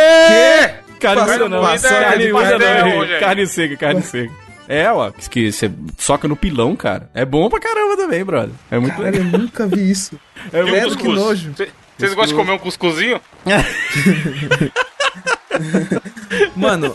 Carne 1.01 1.21
Paçoca 1.21 1.27
moída 1.27 1.49
não. 1.49 1.63
moída 1.63 1.89
carne 1.89 2.15
é 2.23 2.27
de 2.27 2.33
moída 2.33 2.59
pastel, 2.59 2.87
não. 3.09 3.21
Carne 3.21 3.47
seca, 3.47 3.77
carne 3.77 4.03
seca. 4.03 4.33
É, 4.69 4.91
ó, 4.91 5.11
que- 5.11 5.29
que 5.29 5.53
você 5.53 5.71
soca 5.99 6.27
no 6.29 6.37
pilão, 6.37 6.75
cara. 6.77 7.11
É 7.15 7.25
bom 7.25 7.49
pra 7.51 7.61
caramba 7.61 7.97
também, 7.97 8.25
brother. 8.25 8.55
É 8.71 8.79
muito 8.79 8.97
Caralho, 8.97 9.17
eu 9.19 9.25
nunca 9.39 9.67
vi 9.67 9.91
isso. 9.91 10.19
É 10.53 10.61
E 10.61 10.65
muito... 10.65 10.97
que 10.97 11.09
nojo. 11.09 11.53
Cê- 11.57 11.69
Vocês 11.99 12.15
gostam 12.15 12.37
de 12.39 12.43
comer 12.45 12.53
um 12.57 12.59
cuscuzinho? 12.59 13.21
Mano, 16.57 16.95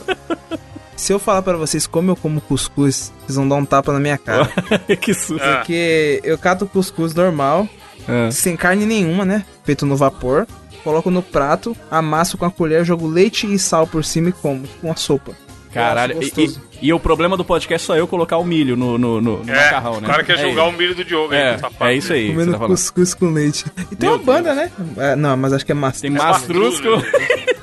se 1.00 1.13
eu 1.13 1.19
falar 1.19 1.42
pra 1.42 1.56
vocês 1.57 1.88
como 1.88 2.12
eu 2.12 2.16
como 2.16 2.42
cuscuz, 2.42 3.12
vocês 3.25 3.36
vão 3.38 3.48
dar 3.48 3.56
um 3.56 3.66
tapa 3.66 3.92
na 3.94 4.00
minha 4.00 4.18
cara. 4.18 4.46
que 5.01 5.13
susto. 5.13 5.44
Ah. 5.44 5.57
Porque 5.57 6.19
eu 6.24 6.38
cato 6.38 6.66
cuscuz 6.68 7.13
normal, 7.13 7.68
Ah. 8.07 8.30
sem 8.31 8.56
carne 8.56 8.86
nenhuma, 8.86 9.24
né? 9.25 9.46
Feito 9.63 9.86
no 9.86 9.96
vapor. 9.96 10.48
Coloco 10.84 11.12
no 11.12 11.22
prato, 11.22 11.75
amasso 11.92 12.38
com 12.38 12.46
a 12.46 12.51
colher, 12.51 12.86
jogo 12.86 13.06
leite 13.06 13.46
e 13.51 13.60
sal 13.60 13.86
por 13.86 14.04
cima 14.06 14.30
e 14.30 14.31
como, 14.31 14.66
com 14.81 14.88
uma 14.88 14.96
sopa. 14.96 15.34
Caralho, 15.74 16.18
e, 16.24 16.34
e- 16.42 16.57
e 16.88 16.94
o 16.94 17.00
problema 17.00 17.38
do 17.38 17.46
podcast 17.46 17.84
é 17.84 17.86
só 17.86 17.96
eu 17.96 18.07
colocar 18.07 18.38
o 18.38 18.44
milho 18.46 18.75
no, 18.75 18.98
no, 18.98 19.22
no- 19.22 19.44
no 19.44 19.51
É, 19.54 19.66
macarrão, 19.66 19.94
né? 20.01 20.07
o 20.07 20.10
cara 20.10 20.24
quer 20.24 20.34
é 20.34 20.38
jogar 20.38 20.66
isso. 20.66 20.75
o 20.75 20.78
milho 20.78 20.96
do 20.96 21.04
Diogo 21.06 21.31
aí, 21.34 21.40
É, 21.40 21.60
é 21.81 21.94
isso 21.94 22.12
aí. 22.13 22.30
Comendo 22.30 22.57
tá 22.57 22.66
cuscuz 22.66 23.13
com 23.13 23.30
leite. 23.30 23.66
E 23.92 23.96
tem 23.96 24.10
Meu 24.10 24.18
uma 24.18 24.24
banda, 24.24 24.56
né? 24.56 24.72
É, 24.98 25.16
não, 25.16 25.38
mas 25.38 25.54
acho 25.54 25.63
que 25.66 25.72
é 25.72 25.75
mastruz. 25.75 26.01
Tem 26.01 26.12
mastruz 26.12 26.80
com... 26.80 27.01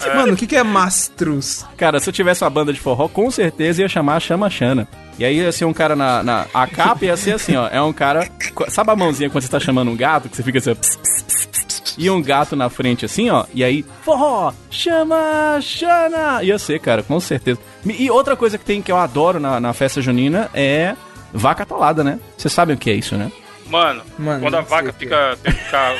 Mano, 0.14 0.34
o 0.34 0.36
que, 0.36 0.46
que 0.46 0.56
é 0.56 0.62
mastruz? 0.62 1.64
Cara, 1.76 1.98
se 2.00 2.08
eu 2.08 2.12
tivesse 2.12 2.44
uma 2.44 2.50
banda 2.50 2.72
de 2.72 2.80
forró, 2.80 3.08
com 3.08 3.30
certeza 3.30 3.82
ia 3.82 3.88
chamar 3.88 4.20
Chama 4.20 4.48
Xana. 4.50 4.86
E 5.18 5.24
aí 5.24 5.38
ia 5.38 5.50
ser 5.52 5.64
um 5.64 5.72
cara 5.72 5.96
na, 5.96 6.22
na. 6.22 6.46
A 6.52 6.66
capa 6.66 7.04
ia 7.04 7.16
ser 7.16 7.32
assim, 7.32 7.56
ó. 7.56 7.68
É 7.68 7.80
um 7.80 7.92
cara. 7.92 8.28
Sabe 8.68 8.90
a 8.90 8.96
mãozinha 8.96 9.30
quando 9.30 9.42
você 9.42 9.50
tá 9.50 9.58
chamando 9.58 9.90
um 9.90 9.96
gato? 9.96 10.28
Que 10.28 10.36
você 10.36 10.42
fica 10.42 10.58
assim, 10.58 10.70
ó, 10.70 10.74
ps, 10.74 10.96
ps, 10.96 11.22
ps, 11.22 11.46
ps, 11.46 11.64
ps, 11.80 11.94
e 11.98 12.10
um 12.10 12.20
gato 12.20 12.54
na 12.54 12.68
frente 12.68 13.06
assim, 13.06 13.30
ó. 13.30 13.46
E 13.54 13.64
aí, 13.64 13.84
forró, 14.02 14.52
chama 14.70 15.58
Xana. 15.62 16.42
Ia 16.42 16.58
ser, 16.58 16.78
cara, 16.80 17.02
com 17.02 17.18
certeza. 17.18 17.58
E 17.84 18.10
outra 18.10 18.36
coisa 18.36 18.58
que 18.58 18.64
tem 18.64 18.82
que 18.82 18.92
eu 18.92 18.98
adoro 18.98 19.40
na, 19.40 19.58
na 19.58 19.72
festa 19.72 20.02
junina 20.02 20.50
é 20.52 20.94
vaca 21.32 21.62
atolada, 21.62 22.04
né? 22.04 22.18
Vocês 22.36 22.52
sabem 22.52 22.76
o 22.76 22.78
que 22.78 22.90
é 22.90 22.94
isso, 22.94 23.16
né? 23.16 23.32
Mano, 23.68 24.02
Mano, 24.18 24.42
quando 24.42 24.54
a 24.56 24.60
vaca 24.60 24.92
fica, 24.92 25.36
que 25.42 25.50
ficar 25.50 25.94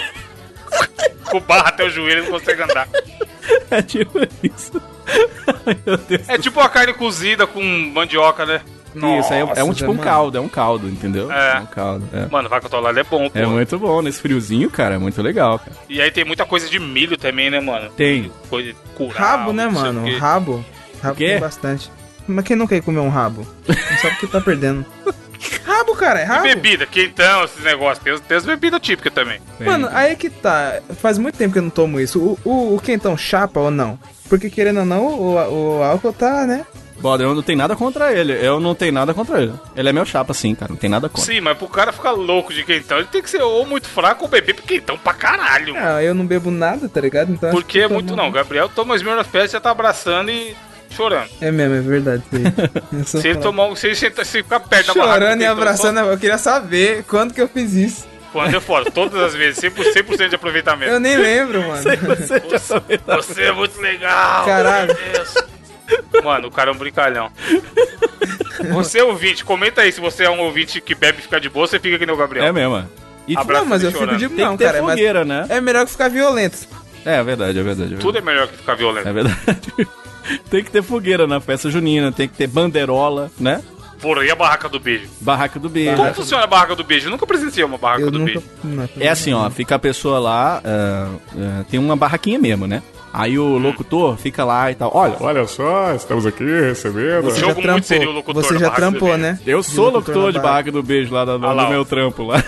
com 1.24 1.40
barra 1.40 1.68
até 1.68 1.84
o 1.84 1.90
joelho, 1.90 2.24
não 2.24 2.32
consegue 2.32 2.62
andar. 2.62 2.88
É 3.70 3.82
tipo 3.82 4.18
isso. 4.42 4.80
Ai, 5.66 5.76
Meu 5.86 5.96
Deus. 5.96 6.28
É 6.28 6.38
tipo 6.38 6.60
uma 6.60 6.68
carne 6.68 6.92
cozida 6.92 7.46
com 7.46 7.62
mandioca, 7.62 8.44
né? 8.46 8.60
isso, 9.18 9.32
aí 9.32 9.40
é, 9.40 9.42
é 9.42 9.44
um 9.44 9.66
Nossa, 9.68 9.74
tipo 9.74 9.90
um 9.90 9.94
mano. 9.94 10.02
caldo, 10.02 10.38
é 10.38 10.40
um 10.40 10.48
caldo, 10.48 10.88
entendeu? 10.88 11.30
É. 11.30 11.60
um 11.60 11.66
caldo, 11.66 12.08
é. 12.14 12.26
Mano, 12.30 12.48
vaca 12.48 12.66
atolada 12.66 12.98
é 12.98 13.04
bom, 13.04 13.28
pô. 13.28 13.38
É 13.38 13.44
muito 13.44 13.78
bom, 13.78 14.00
nesse 14.00 14.22
friozinho, 14.22 14.70
cara, 14.70 14.94
é 14.94 14.98
muito 14.98 15.20
legal, 15.20 15.58
cara. 15.58 15.72
E 15.86 16.00
aí 16.00 16.10
tem 16.10 16.24
muita 16.24 16.46
coisa 16.46 16.66
de 16.66 16.78
milho 16.78 17.18
também, 17.18 17.50
né, 17.50 17.60
mano? 17.60 17.90
Tem. 17.90 18.32
Coisa 18.48 18.72
de 18.72 18.78
curau, 18.94 19.12
Rabo, 19.14 19.52
né, 19.52 19.66
não 19.66 19.74
sei 19.74 19.82
mano? 19.82 20.04
quê. 20.04 20.16
Rabo. 20.16 20.64
Rabo 21.02 21.16
quê? 21.16 21.26
tem 21.26 21.40
bastante. 21.40 21.92
Mas 22.26 22.44
quem 22.46 22.56
não 22.56 22.66
quer 22.66 22.80
comer 22.80 23.00
um 23.00 23.10
rabo? 23.10 23.46
Não 23.68 23.98
sabe 23.98 24.14
o 24.14 24.18
que 24.18 24.26
tá 24.28 24.40
perdendo. 24.40 24.84
Rabo, 25.86 25.96
cara, 25.98 26.20
é 26.20 26.24
E 26.24 26.26
rabo. 26.26 26.42
bebida, 26.42 26.86
quentão, 26.86 27.44
esses 27.44 27.62
negócios. 27.62 28.02
Tem, 28.02 28.12
as- 28.12 28.20
tem 28.20 28.36
as 28.36 28.44
bebidas 28.44 28.80
típicas 28.80 29.12
também. 29.12 29.40
Mano, 29.60 29.88
aí 29.92 30.12
é 30.12 30.14
que 30.16 30.28
tá. 30.30 30.80
Faz 31.00 31.18
muito 31.18 31.36
tempo 31.38 31.52
que 31.52 31.58
eu 31.58 31.62
não 31.62 31.70
tomo 31.70 32.00
isso. 32.00 32.18
O, 32.20 32.38
o, 32.50 32.74
o 32.76 32.80
quentão 32.80 33.16
chapa 33.16 33.60
ou 33.60 33.70
não? 33.70 33.98
Porque 34.28 34.50
querendo 34.50 34.80
ou 34.80 34.84
não, 34.86 35.04
o, 35.06 35.78
o 35.78 35.82
álcool 35.82 36.12
tá, 36.12 36.46
né? 36.46 36.66
Bora, 36.98 37.22
eu 37.22 37.34
não 37.34 37.42
tenho 37.42 37.58
nada 37.58 37.76
contra 37.76 38.10
ele. 38.12 38.32
Eu 38.32 38.58
não 38.58 38.74
tenho 38.74 38.90
nada 38.92 39.12
contra 39.12 39.40
ele. 39.42 39.52
Ele 39.76 39.88
é 39.88 39.92
meu 39.92 40.04
chapa, 40.06 40.32
sim, 40.32 40.54
cara. 40.54 40.70
Não 40.72 40.78
tem 40.78 40.88
nada 40.88 41.08
contra. 41.10 41.24
Sim, 41.30 41.40
mas 41.42 41.56
pro 41.58 41.68
cara 41.68 41.92
ficar 41.92 42.12
louco 42.12 42.54
de 42.54 42.64
quentão, 42.64 42.98
ele 42.98 43.06
tem 43.06 43.22
que 43.22 43.28
ser 43.28 43.42
ou 43.42 43.66
muito 43.66 43.86
fraco 43.86 44.24
ou 44.24 44.30
beber 44.30 44.54
quentão 44.62 44.96
pra 44.96 45.12
caralho. 45.12 45.74
Ah, 45.76 46.02
eu 46.02 46.14
não 46.14 46.26
bebo 46.26 46.50
nada, 46.50 46.88
tá 46.88 47.00
ligado? 47.00 47.30
Então 47.32 47.50
Porque 47.50 47.78
que 47.78 47.84
é 47.84 47.88
tô 47.88 47.94
muito 47.94 48.16
não. 48.16 48.30
Gabriel 48.32 48.68
toma 48.70 48.94
as 48.94 49.02
minhas 49.02 49.26
pés 49.26 49.50
e 49.50 49.52
já 49.52 49.60
tá 49.60 49.70
abraçando 49.70 50.30
e 50.30 50.56
chorando. 50.90 51.28
É 51.40 51.50
mesmo, 51.50 51.74
é 51.74 51.80
verdade. 51.80 52.22
Se 53.06 53.28
ele 53.28 53.38
tomar 53.38 53.66
um. 53.66 53.76
Se 53.76 53.86
ele 53.86 53.94
senta- 53.96 54.24
se 54.24 54.42
ficar 54.42 54.60
perto 54.60 54.88
da 54.88 54.94
barraca. 54.94 55.20
Chorando 55.20 55.38
do 55.38 55.42
e 55.42 55.46
abraçando, 55.46 56.00
eu 56.00 56.18
queria 56.18 56.38
saber 56.38 57.04
quando 57.04 57.34
que 57.34 57.40
eu 57.40 57.48
fiz 57.48 57.72
isso. 57.74 58.06
Quando 58.32 58.52
eu 58.52 58.60
falo, 58.60 58.90
todas 58.90 59.22
as 59.22 59.34
vezes, 59.34 59.62
100%, 59.64 60.16
100 60.16 60.28
de 60.28 60.34
aproveitamento. 60.34 60.92
Eu 60.92 61.00
nem 61.00 61.16
lembro, 61.16 61.66
mano. 61.66 61.82
Você 63.22 63.42
é 63.42 63.52
muito 63.52 63.80
legal. 63.80 64.44
Caralho. 64.44 64.96
Mano, 66.22 66.48
o 66.48 66.50
cara 66.50 66.70
é 66.70 66.74
um 66.74 66.76
brincalhão. 66.76 67.30
Você 68.72 68.98
é 68.98 69.04
ouvinte, 69.04 69.44
comenta 69.44 69.82
aí 69.82 69.92
se 69.92 70.00
você 70.00 70.24
é 70.24 70.30
um 70.30 70.40
ouvinte 70.40 70.80
que 70.80 70.94
bebe 70.94 71.18
e 71.18 71.22
fica 71.22 71.40
de 71.40 71.48
boa, 71.48 71.66
você 71.66 71.78
fica 71.78 71.98
que 71.98 72.04
nem 72.04 72.14
o 72.14 72.18
Gabriel. 72.18 72.44
É 72.44 72.52
mesmo. 72.52 72.88
E 73.28 73.36
Abraço 73.36 73.64
Não, 73.64 73.70
mas 73.70 73.82
eu 73.82 73.88
ele 73.88 73.92
fico 73.98 74.04
chorando. 74.06 74.20
de 74.20 74.28
tem 74.28 74.44
não, 74.44 74.52
que 74.52 74.58
ter 74.58 74.64
cara. 74.64 74.82
Mas 74.82 74.90
fogueira, 74.90 75.24
né? 75.24 75.46
é 75.48 75.60
melhor 75.60 75.84
que 75.84 75.92
ficar 75.92 76.08
violento. 76.08 76.58
É 77.04 77.22
verdade, 77.22 77.58
é 77.58 77.62
verdade. 77.62 77.82
É 77.82 77.96
verdade. 77.96 77.96
Tudo 78.00 78.18
é 78.18 78.20
melhor 78.20 78.48
que 78.48 78.56
ficar 78.56 78.74
violento. 78.74 79.08
É 79.08 79.12
verdade. 79.12 79.88
Tem 80.50 80.62
que 80.64 80.70
ter 80.70 80.82
fogueira 80.82 81.26
na 81.26 81.40
festa 81.40 81.70
junina, 81.70 82.10
tem 82.12 82.28
que 82.28 82.34
ter 82.36 82.46
banderola, 82.46 83.30
né? 83.38 83.62
Porra, 84.00 84.24
e 84.24 84.30
a 84.30 84.34
barraca 84.34 84.68
do 84.68 84.78
beijo? 84.78 85.06
Barraca 85.20 85.58
do 85.58 85.68
beijo. 85.70 85.96
Como 85.96 86.12
funciona 86.14 86.44
a 86.44 86.46
barraca 86.46 86.76
do 86.76 86.84
beijo? 86.84 87.06
Eu 87.06 87.10
nunca 87.12 87.26
presenciei 87.26 87.64
uma 87.64 87.78
barraca 87.78 88.02
Eu 88.02 88.10
do 88.10 88.18
nunca. 88.18 88.32
beijo. 88.32 88.46
não, 88.62 88.88
É 89.00 89.08
assim, 89.08 89.32
ó, 89.32 89.48
fica 89.48 89.74
a 89.76 89.78
pessoa 89.78 90.18
lá, 90.18 90.60
ah, 90.64 91.08
ah, 91.34 91.64
tem 91.70 91.80
uma 91.80 91.96
barraquinha 91.96 92.38
mesmo, 92.38 92.66
né? 92.66 92.82
Aí 93.12 93.38
o 93.38 93.56
locutor 93.56 94.18
fica 94.18 94.44
lá 94.44 94.70
e 94.70 94.74
tal. 94.74 94.90
Olha, 94.94 95.16
Olha 95.20 95.46
só, 95.46 95.94
estamos 95.94 96.26
aqui 96.26 96.44
recebendo. 96.44 97.22
Você 97.24 97.40
jogo 97.40 97.62
já 97.62 97.72
muito 97.72 97.86
seria 97.86 98.02
o 98.02 98.12
trampou. 98.12 98.14
locutor 98.34 98.42
Você 98.44 98.58
já 98.58 98.70
trampou, 98.70 99.16
né? 99.16 99.38
eu 99.46 99.60
De 99.60 99.66
sou 99.66 99.88
locutor 99.88 100.30
de 100.32 100.38
barraca 100.38 100.70
do 100.70 100.82
beijo 100.82 101.14
lá, 101.14 101.24
da- 101.24 101.32
Ah 101.32 101.52
lá, 101.54 101.62
do 101.62 101.68
ó. 101.68 101.70
meu 101.70 101.84
trampo 101.86 102.24
lá. 102.24 102.44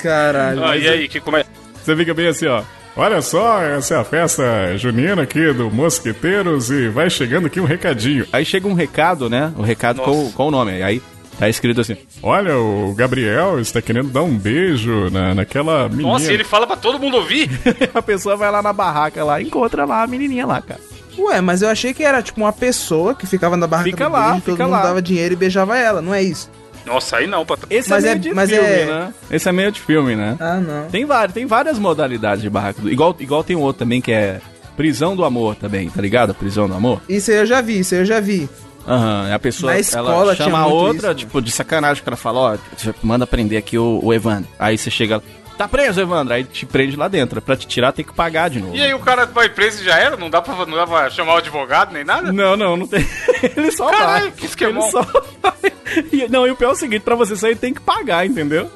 Caralho. 0.00 0.64
Ah, 0.64 0.76
e 0.76 0.88
aí, 0.88 1.08
que 1.08 1.18
como 1.18 1.36
é? 1.36 1.44
Você 1.82 1.96
fica 1.96 2.14
bem 2.14 2.28
assim, 2.28 2.46
ó. 2.46 2.62
Olha 2.96 3.22
só, 3.22 3.62
essa 3.62 3.94
é 3.94 3.98
a 3.98 4.04
festa 4.04 4.76
junina 4.76 5.22
aqui 5.22 5.52
do 5.52 5.70
Mosqueteiros 5.70 6.70
e 6.70 6.88
vai 6.88 7.08
chegando 7.08 7.46
aqui 7.46 7.60
um 7.60 7.64
recadinho. 7.64 8.26
Aí 8.32 8.44
chega 8.44 8.66
um 8.68 8.74
recado, 8.74 9.30
né? 9.30 9.52
O 9.56 9.62
recado 9.62 10.02
com, 10.02 10.24
Nossa. 10.24 10.32
com 10.36 10.48
o 10.48 10.50
nome. 10.50 10.82
Aí 10.82 11.00
tá 11.38 11.48
escrito 11.48 11.80
assim: 11.80 11.96
Olha, 12.22 12.58
o 12.58 12.92
Gabriel 12.94 13.58
está 13.60 13.80
querendo 13.80 14.08
dar 14.10 14.22
um 14.22 14.36
beijo 14.36 15.08
na, 15.10 15.34
naquela 15.34 15.88
menina. 15.88 16.08
Nossa, 16.08 16.32
ele 16.32 16.44
fala 16.44 16.66
pra 16.66 16.76
todo 16.76 16.98
mundo 16.98 17.16
ouvir? 17.16 17.48
a 17.94 18.02
pessoa 18.02 18.36
vai 18.36 18.50
lá 18.50 18.60
na 18.60 18.72
barraca 18.72 19.24
lá, 19.24 19.40
encontra 19.40 19.84
lá 19.84 20.02
a 20.02 20.06
menininha 20.06 20.44
lá, 20.46 20.60
cara. 20.60 20.80
Ué, 21.18 21.40
mas 21.40 21.62
eu 21.62 21.68
achei 21.68 21.94
que 21.94 22.02
era 22.02 22.20
tipo 22.22 22.40
uma 22.40 22.52
pessoa 22.52 23.14
que 23.14 23.26
ficava 23.26 23.56
na 23.56 23.66
barraca 23.66 23.90
Fica 23.90 24.06
do 24.06 24.12
lá, 24.12 24.30
beijo, 24.30 24.42
todo 24.42 24.52
fica 24.54 24.64
mundo 24.64 24.72
lá. 24.74 24.82
dava 24.82 25.02
dinheiro 25.02 25.34
e 25.34 25.36
beijava 25.36 25.76
ela, 25.78 26.02
não 26.02 26.12
é 26.14 26.22
isso? 26.22 26.50
Nossa, 26.86 27.18
aí 27.18 27.26
não, 27.26 27.44
patrão. 27.44 27.68
Esse 27.70 27.90
Mas 27.90 28.04
é 28.04 28.08
meio 28.08 28.16
é- 28.16 28.18
de 28.18 28.34
mas 28.34 28.50
filme, 28.50 28.68
é- 28.68 28.86
né? 28.86 29.14
Esse 29.30 29.48
é 29.48 29.52
meio 29.52 29.70
de 29.72 29.80
filme, 29.80 30.16
né? 30.16 30.36
Ah, 30.40 30.56
não. 30.56 30.88
Tem, 30.88 31.04
várias, 31.04 31.32
tem 31.34 31.46
várias 31.46 31.78
modalidades 31.78 32.42
de 32.42 32.50
barraca. 32.50 32.80
do- 32.82 32.90
Igual, 32.90 33.14
igual 33.20 33.44
tem 33.44 33.56
um 33.56 33.60
outro 33.60 33.80
também 33.80 34.00
que 34.00 34.12
é 34.12 34.40
prisão 34.76 35.14
do 35.14 35.24
amor 35.24 35.54
também, 35.56 35.88
tá 35.90 36.00
ligado? 36.00 36.34
Prisão 36.34 36.66
do 36.68 36.74
amor. 36.74 37.00
Isso 37.08 37.30
aí 37.30 37.36
eu 37.38 37.46
já 37.46 37.60
vi, 37.60 37.80
isso 37.80 37.94
aí 37.94 38.00
eu 38.00 38.04
já 38.06 38.18
vi. 38.20 38.48
Aham, 38.88 39.32
a 39.34 39.38
pessoa 39.38 39.72
Na 39.74 39.78
escola 39.78 40.22
ela 40.22 40.34
chama 40.34 40.58
a 40.58 40.66
outra, 40.66 41.08
isso, 41.10 41.18
tipo, 41.18 41.40
de 41.42 41.50
sacanagem, 41.50 42.02
que 42.02 42.08
ela 42.08 42.16
fala, 42.16 42.40
ó, 42.54 42.58
manda 43.02 43.26
prender 43.26 43.58
aqui 43.58 43.76
o, 43.78 44.00
o 44.02 44.12
Evandro. 44.12 44.48
Aí 44.58 44.78
você 44.78 44.90
chega, 44.90 45.22
tá 45.60 45.68
preso, 45.68 46.00
Evandro. 46.00 46.32
Aí 46.34 46.44
te 46.44 46.64
prende 46.64 46.96
lá 46.96 47.06
dentro. 47.08 47.40
Pra 47.42 47.54
te 47.56 47.66
tirar 47.66 47.92
tem 47.92 48.04
que 48.04 48.12
pagar 48.14 48.48
de 48.50 48.60
novo. 48.60 48.74
E 48.74 48.82
aí 48.82 48.94
o 48.94 48.98
cara 48.98 49.26
vai 49.26 49.48
preso 49.48 49.82
e 49.82 49.84
já 49.84 49.98
era? 49.98 50.16
Não 50.16 50.30
dá 50.30 50.40
pra, 50.40 50.54
não 50.66 50.76
dá 50.76 50.86
pra 50.86 51.10
chamar 51.10 51.34
o 51.34 51.38
advogado 51.38 51.92
nem 51.92 52.04
nada? 52.04 52.32
Não, 52.32 52.56
não, 52.56 52.76
não 52.76 52.86
tem. 52.86 53.06
Ele 53.56 53.70
só 53.70 53.90
Caralho, 53.90 54.22
vai. 54.24 54.32
que 54.32 54.46
esquemão. 54.46 54.82
Ele 54.82 54.90
só 54.90 55.02
vai. 55.42 55.72
E- 56.12 56.28
não, 56.28 56.46
e 56.46 56.50
o 56.52 56.56
pior 56.56 56.68
é 56.70 56.72
o 56.72 56.76
seguinte, 56.76 57.02
pra 57.02 57.16
você 57.16 57.34
sair 57.34 57.56
tem 57.56 57.74
que 57.74 57.80
pagar, 57.80 58.24
entendeu? 58.24 58.70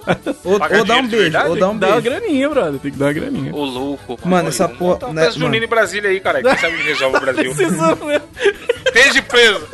Ou, 0.44 0.58
Pagar 0.58 0.78
ou 0.80 0.84
dar 0.84 0.96
um 0.96 1.06
beijo, 1.06 1.38
ou 1.46 1.56
dar 1.56 1.68
um 1.70 1.78
Dá 1.78 1.86
uma 1.88 2.00
beijo. 2.00 2.18
graninha, 2.20 2.48
brother. 2.50 2.80
Tem 2.80 2.90
que 2.90 2.98
dar 2.98 3.04
uma 3.06 3.12
graninha. 3.12 3.54
Ô, 3.54 3.64
louco. 3.64 4.18
Mano, 4.24 4.48
essa 4.48 4.64
Vamos 4.66 4.78
porra- 4.80 5.06
uma 5.06 5.14
né, 5.14 5.22
mano? 5.28 5.38
junina 5.38 5.64
em 5.64 5.68
Brasília 5.68 6.10
aí, 6.10 6.18
cara. 6.18 6.42
Quem 6.42 6.56
sabe 6.58 6.76
resolve 6.82 7.16
o 7.16 7.20
Brasil. 7.22 7.54
Mesmo. 7.54 8.22
Esteja 8.86 9.22
preso. 9.22 9.68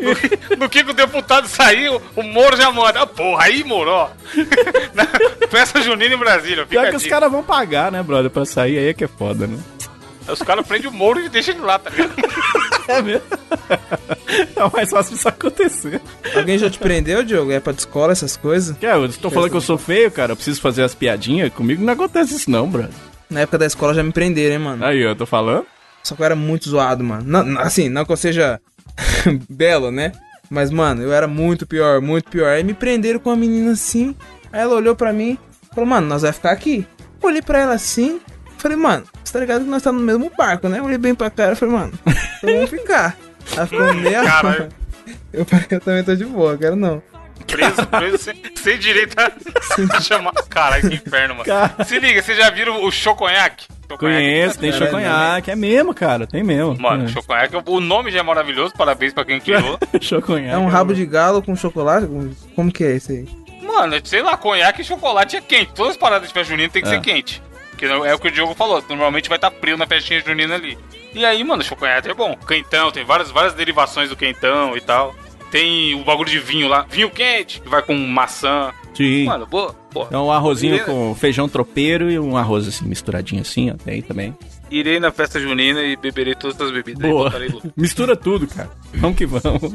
No, 0.00 0.16
que- 0.16 0.56
no 0.56 0.68
que 0.70 0.84
que 0.84 0.90
o 0.90 0.94
deputado 0.94 1.46
saiu, 1.48 2.00
o 2.14 2.22
Moro 2.22 2.56
já 2.56 2.70
manda. 2.72 3.02
Ah, 3.02 3.06
porra, 3.06 3.44
aí, 3.44 3.62
Moro, 3.62 3.90
ó. 3.90 4.08
Na 4.94 5.06
festa 5.50 5.82
junina 5.82 6.14
em 6.14 6.18
Brasília. 6.18 6.55
Fica 6.64 6.82
Pior 6.82 6.90
que 6.90 6.96
os 6.96 7.06
caras 7.06 7.30
vão 7.30 7.42
pagar, 7.42 7.90
né, 7.92 8.02
brother, 8.02 8.30
pra 8.30 8.44
sair. 8.44 8.78
Aí 8.78 8.88
é 8.88 8.94
que 8.94 9.04
é 9.04 9.08
foda, 9.08 9.46
né? 9.46 9.58
Os 10.28 10.42
caras 10.42 10.66
prendem 10.66 10.88
o 10.88 10.92
Moro 10.92 11.20
e 11.20 11.28
deixam 11.28 11.54
ele 11.54 11.62
lá, 11.64 11.78
tá 11.78 11.90
ligado? 11.90 12.12
É 12.88 13.02
mesmo? 13.02 13.22
É 14.54 14.70
mais 14.72 14.90
fácil 14.90 15.16
disso 15.16 15.28
acontecer. 15.28 16.00
Alguém 16.36 16.56
já 16.56 16.70
te 16.70 16.78
prendeu, 16.78 17.24
Diogo? 17.24 17.50
É 17.50 17.58
pra 17.58 17.72
escola, 17.72 18.12
essas 18.12 18.36
coisas? 18.36 18.76
Que, 18.76 18.86
eu 18.86 19.12
tô 19.14 19.28
falando 19.28 19.50
que 19.50 19.56
eu 19.56 19.60
sou 19.60 19.76
feio, 19.76 20.08
cara. 20.08 20.32
Eu 20.32 20.36
preciso 20.36 20.60
fazer 20.60 20.84
as 20.84 20.94
piadinhas. 20.94 21.52
Comigo 21.52 21.84
não 21.84 21.92
acontece 21.94 22.36
isso, 22.36 22.48
não, 22.48 22.68
brother. 22.70 22.92
Na 23.28 23.40
época 23.40 23.58
da 23.58 23.66
escola 23.66 23.92
já 23.92 24.04
me 24.04 24.12
prenderam, 24.12 24.54
hein, 24.54 24.60
mano. 24.60 24.84
Aí, 24.84 25.00
eu 25.00 25.16
tô 25.16 25.26
falando. 25.26 25.66
Só 26.00 26.14
que 26.14 26.22
eu 26.22 26.26
era 26.26 26.36
muito 26.36 26.68
zoado, 26.68 27.02
mano. 27.02 27.24
Não- 27.26 27.60
assim, 27.60 27.88
não 27.88 28.04
que 28.04 28.12
eu 28.12 28.16
seja 28.16 28.60
belo, 29.50 29.90
né? 29.90 30.12
Mas, 30.48 30.70
mano, 30.70 31.02
eu 31.02 31.12
era 31.12 31.26
muito 31.26 31.66
pior, 31.66 32.00
muito 32.00 32.30
pior. 32.30 32.50
Aí 32.50 32.62
me 32.62 32.72
prenderam 32.74 33.18
com 33.18 33.30
uma 33.30 33.36
menina 33.36 33.72
assim. 33.72 34.14
Aí 34.52 34.60
ela 34.60 34.76
olhou 34.76 34.94
pra 34.94 35.12
mim 35.12 35.36
falou, 35.76 35.88
mano, 35.88 36.08
nós 36.08 36.22
vai 36.22 36.32
ficar 36.32 36.50
aqui. 36.50 36.84
Olhei 37.22 37.42
pra 37.42 37.60
ela 37.60 37.74
assim. 37.74 38.20
Falei, 38.58 38.76
mano, 38.76 39.04
você 39.22 39.32
tá 39.32 39.38
ligado 39.38 39.62
que 39.64 39.70
nós 39.70 39.82
tá 39.82 39.92
no 39.92 40.00
mesmo 40.00 40.32
barco, 40.36 40.68
né? 40.68 40.80
Olhei 40.82 40.98
bem 40.98 41.14
pra 41.14 41.30
cara 41.30 41.52
e 41.52 41.56
falei, 41.56 41.74
mano, 41.74 41.92
então 42.38 42.54
vamos 42.54 42.70
ficar. 42.70 43.16
Ela 43.54 43.66
ficou 43.66 43.92
meia. 43.94 44.24
Caralho. 44.24 44.68
Eu 45.32 45.44
falei, 45.44 45.66
eu 45.70 45.80
também 45.80 46.02
tô 46.02 46.16
de 46.16 46.24
boa, 46.24 46.56
quero 46.58 46.74
não. 46.74 47.00
Preso, 47.46 47.86
preso, 47.86 48.18
sem, 48.18 48.42
sem 48.56 48.78
direito 48.78 49.14
a, 49.20 49.30
a 49.96 50.00
chamar. 50.00 50.32
Caralho, 50.48 50.88
que 50.88 50.96
inferno, 50.96 51.34
mano. 51.34 51.44
Cara. 51.44 51.84
Se 51.84 51.98
liga, 52.00 52.20
vocês 52.22 52.36
já 52.36 52.50
viram 52.50 52.82
o 52.82 52.90
Choconhaque? 52.90 53.66
Conheço, 53.98 54.58
tem 54.58 54.72
Caralho, 54.72 54.90
choconhaque. 54.90 55.50
É 55.50 55.54
mesmo, 55.54 55.94
cara. 55.94 56.26
Tem 56.26 56.42
mesmo. 56.42 56.76
Mano, 56.80 57.04
é. 57.04 57.08
Choconhaque, 57.08 57.54
o 57.66 57.80
nome 57.80 58.10
já 58.10 58.18
é 58.20 58.22
maravilhoso, 58.22 58.74
parabéns 58.76 59.12
pra 59.12 59.24
quem 59.24 59.38
criou. 59.38 59.78
choconhaque. 60.00 60.54
É 60.54 60.58
um 60.58 60.66
rabo 60.66 60.92
de 60.92 61.06
galo 61.06 61.40
com 61.42 61.54
chocolate? 61.54 62.08
Como 62.56 62.72
que 62.72 62.82
é 62.82 62.96
isso 62.96 63.12
aí? 63.12 63.28
Mano, 63.66 63.96
sei 64.04 64.22
lá, 64.22 64.36
conhaque 64.36 64.82
e 64.82 64.84
chocolate 64.84 65.36
é 65.36 65.40
quente. 65.40 65.72
Todas 65.74 65.92
as 65.92 65.96
paradas 65.98 66.28
de 66.28 66.34
festa 66.34 66.50
junina 66.50 66.68
tem 66.68 66.82
que 66.82 66.88
É. 66.88 66.92
ser 66.92 67.00
quente. 67.00 67.42
Que 67.76 67.84
é 67.84 68.14
o 68.14 68.18
que 68.18 68.28
o 68.28 68.30
Diogo 68.30 68.54
falou. 68.54 68.82
Normalmente 68.88 69.28
vai 69.28 69.36
estar 69.36 69.50
frio 69.50 69.76
na 69.76 69.86
festinha 69.86 70.20
junina 70.20 70.54
ali. 70.54 70.78
E 71.14 71.24
aí, 71.24 71.42
mano, 71.44 71.62
chocolate 71.62 72.08
é 72.08 72.14
bom. 72.14 72.34
Quentão, 72.46 72.90
tem 72.90 73.04
várias, 73.04 73.30
várias 73.30 73.54
derivações 73.54 74.08
do 74.08 74.16
quentão 74.16 74.76
e 74.76 74.80
tal. 74.80 75.14
Tem 75.50 75.94
o 75.94 76.02
bagulho 76.04 76.28
de 76.30 76.38
vinho 76.38 76.68
lá. 76.68 76.86
Vinho 76.88 77.10
quente, 77.10 77.60
que 77.60 77.68
vai 77.68 77.82
com 77.82 77.94
maçã. 77.94 78.72
Sim. 78.94 79.24
Mano, 79.26 79.46
boa. 79.46 79.74
Pô, 79.92 80.06
É 80.10 80.16
um 80.16 80.30
arrozinho 80.32 80.74
Irei- 80.74 80.86
com 80.86 81.14
feijão 81.14 81.48
tropeiro 81.48 82.10
e 82.10 82.18
um 82.18 82.36
arroz 82.36 82.66
assim, 82.66 82.86
misturadinho 82.86 83.42
assim, 83.42 83.70
ó. 83.70 83.74
Tem 83.74 84.00
também. 84.02 84.36
Irei 84.70 84.98
na 84.98 85.12
festa 85.12 85.38
junina 85.38 85.82
e 85.82 85.96
beberei 85.96 86.34
todas 86.34 86.60
as 86.60 86.70
bebidas. 86.70 87.08
Boa. 87.08 87.32
Mistura 87.76 88.16
tudo, 88.16 88.46
cara. 88.46 88.70
Vamos 88.94 89.16
que 89.16 89.26
vamos. 89.26 89.72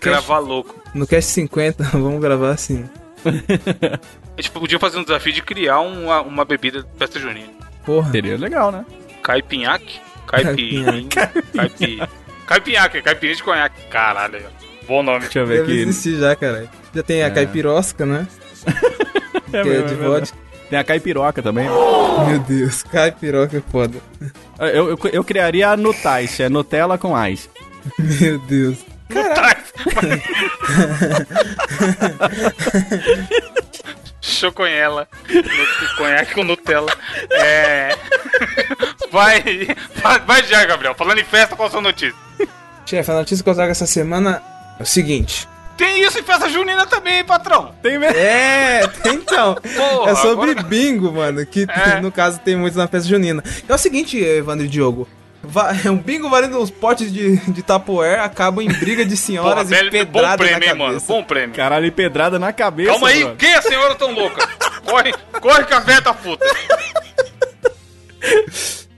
Gravar 0.00 0.38
louco. 0.38 0.74
No 0.94 1.06
Cast 1.06 1.30
50, 1.32 1.82
vamos 1.94 2.20
gravar 2.20 2.50
assim. 2.50 2.88
A 4.36 4.40
gente 4.40 4.50
podia 4.52 4.78
fazer 4.78 4.98
um 4.98 5.02
desafio 5.02 5.32
de 5.32 5.42
criar 5.42 5.80
uma, 5.80 6.20
uma 6.22 6.44
bebida 6.44 6.82
de 6.82 6.88
festa 6.98 7.18
junina. 7.18 7.48
Porra. 7.84 8.10
Seria 8.10 8.36
legal, 8.36 8.70
né? 8.70 8.84
Caipinhaque? 9.22 10.00
Caipirinha. 10.26 11.08
Caipi... 11.54 12.02
Caipinhaque, 12.46 13.02
caipirinha 13.02 13.36
de 13.36 13.42
conhaque. 13.42 13.82
Caralho, 13.90 14.40
bom 14.86 15.02
nome. 15.02 15.20
Deixa 15.20 15.40
eu 15.40 15.46
ver 15.46 15.58
Deve 15.60 15.72
aqui. 15.72 15.80
existir 15.82 16.16
já, 16.18 16.36
caralho. 16.36 16.68
Já 16.94 17.02
tem 17.02 17.22
a 17.22 17.26
É. 17.26 17.30
caipirosca, 17.30 18.06
né? 18.06 18.26
É 19.50 19.62
que 19.62 19.68
é 19.70 19.80
de 19.82 19.94
é 19.94 19.96
vodka. 19.96 20.36
Tem 20.68 20.78
a 20.78 20.84
caipiroca 20.84 21.42
também. 21.42 21.66
Meu 22.28 22.38
Deus, 22.40 22.82
caipiroca 22.82 23.56
é 23.56 23.62
foda. 23.72 23.98
Eu, 24.58 24.90
eu, 24.90 24.98
eu 25.10 25.24
criaria 25.24 25.70
a 25.70 25.76
Nutice, 25.76 26.42
é 26.42 26.50
Nutella 26.50 26.98
com 26.98 27.16
ice. 27.26 27.48
Meu 27.98 28.38
Deus. 28.40 28.76
Choconhela. 34.20 35.08
Nu- 35.28 35.96
Conhaque 35.96 36.34
com 36.34 36.44
Nutella. 36.44 36.92
É. 37.30 37.96
Vai, 39.10 39.42
vai, 40.26 40.42
já, 40.46 40.66
Gabriel. 40.66 40.94
Falando 40.94 41.18
em 41.18 41.24
festa, 41.24 41.56
qual 41.56 41.66
a 41.68 41.70
sua 41.70 41.80
notícia? 41.80 42.14
Chefe, 42.84 43.10
a 43.10 43.14
notícia 43.14 43.42
que 43.42 43.48
eu 43.48 43.54
trago 43.54 43.70
essa 43.70 43.86
semana 43.86 44.42
é 44.78 44.82
o 44.82 44.86
seguinte. 44.86 45.48
Tem 45.78 46.02
isso 46.04 46.18
em 46.18 46.22
festa 46.22 46.46
junina 46.50 46.84
também, 46.86 47.18
hein, 47.18 47.24
patrão? 47.24 47.74
Tem 47.82 47.98
mesmo? 47.98 48.14
É, 48.18 48.82
então. 49.08 49.54
Porra, 49.54 50.10
é 50.10 50.14
sobre 50.16 50.50
agora- 50.50 50.62
bingo, 50.62 51.10
mano. 51.10 51.44
Que 51.46 51.66
É. 51.70 52.00
no 52.02 52.12
caso 52.12 52.38
tem 52.40 52.54
muito 52.54 52.76
na 52.76 52.86
festa 52.86 53.08
junina. 53.08 53.42
É 53.66 53.74
o 53.74 53.78
seguinte, 53.78 54.18
Evandro 54.22 54.66
e 54.66 54.68
Diogo. 54.68 55.08
Um 55.90 55.96
bingo 55.96 56.28
valendo 56.28 56.60
uns 56.60 56.70
potes 56.70 57.12
de, 57.12 57.36
de 57.50 57.62
tapoer 57.62 58.20
acabam 58.20 58.62
em 58.64 58.68
briga 58.68 59.04
de 59.04 59.10
Porra, 59.14 59.16
senhoras 59.26 59.70
e 59.70 59.74
velho, 59.74 59.90
bom 59.90 59.98
pedrada 59.98 60.28
na 60.28 60.36
prêmio, 60.36 60.54
hein, 60.54 60.60
cabeça. 60.60 60.76
mano? 60.76 61.00
Bom 61.06 61.24
prêmio. 61.24 61.56
Caralho, 61.56 61.86
e 61.86 61.90
pedrada 61.90 62.38
na 62.38 62.52
cabeça. 62.52 62.90
Calma 62.90 63.08
aí, 63.08 63.34
quem 63.36 63.50
é 63.50 63.56
a 63.58 63.62
senhora 63.62 63.94
tão 63.94 64.12
louca? 64.12 64.46
Corre, 64.84 65.12
corre 65.40 65.64
que 65.64 65.74
a 65.74 65.80
véia 65.80 66.02
tá 66.02 66.12
puta. 66.14 66.44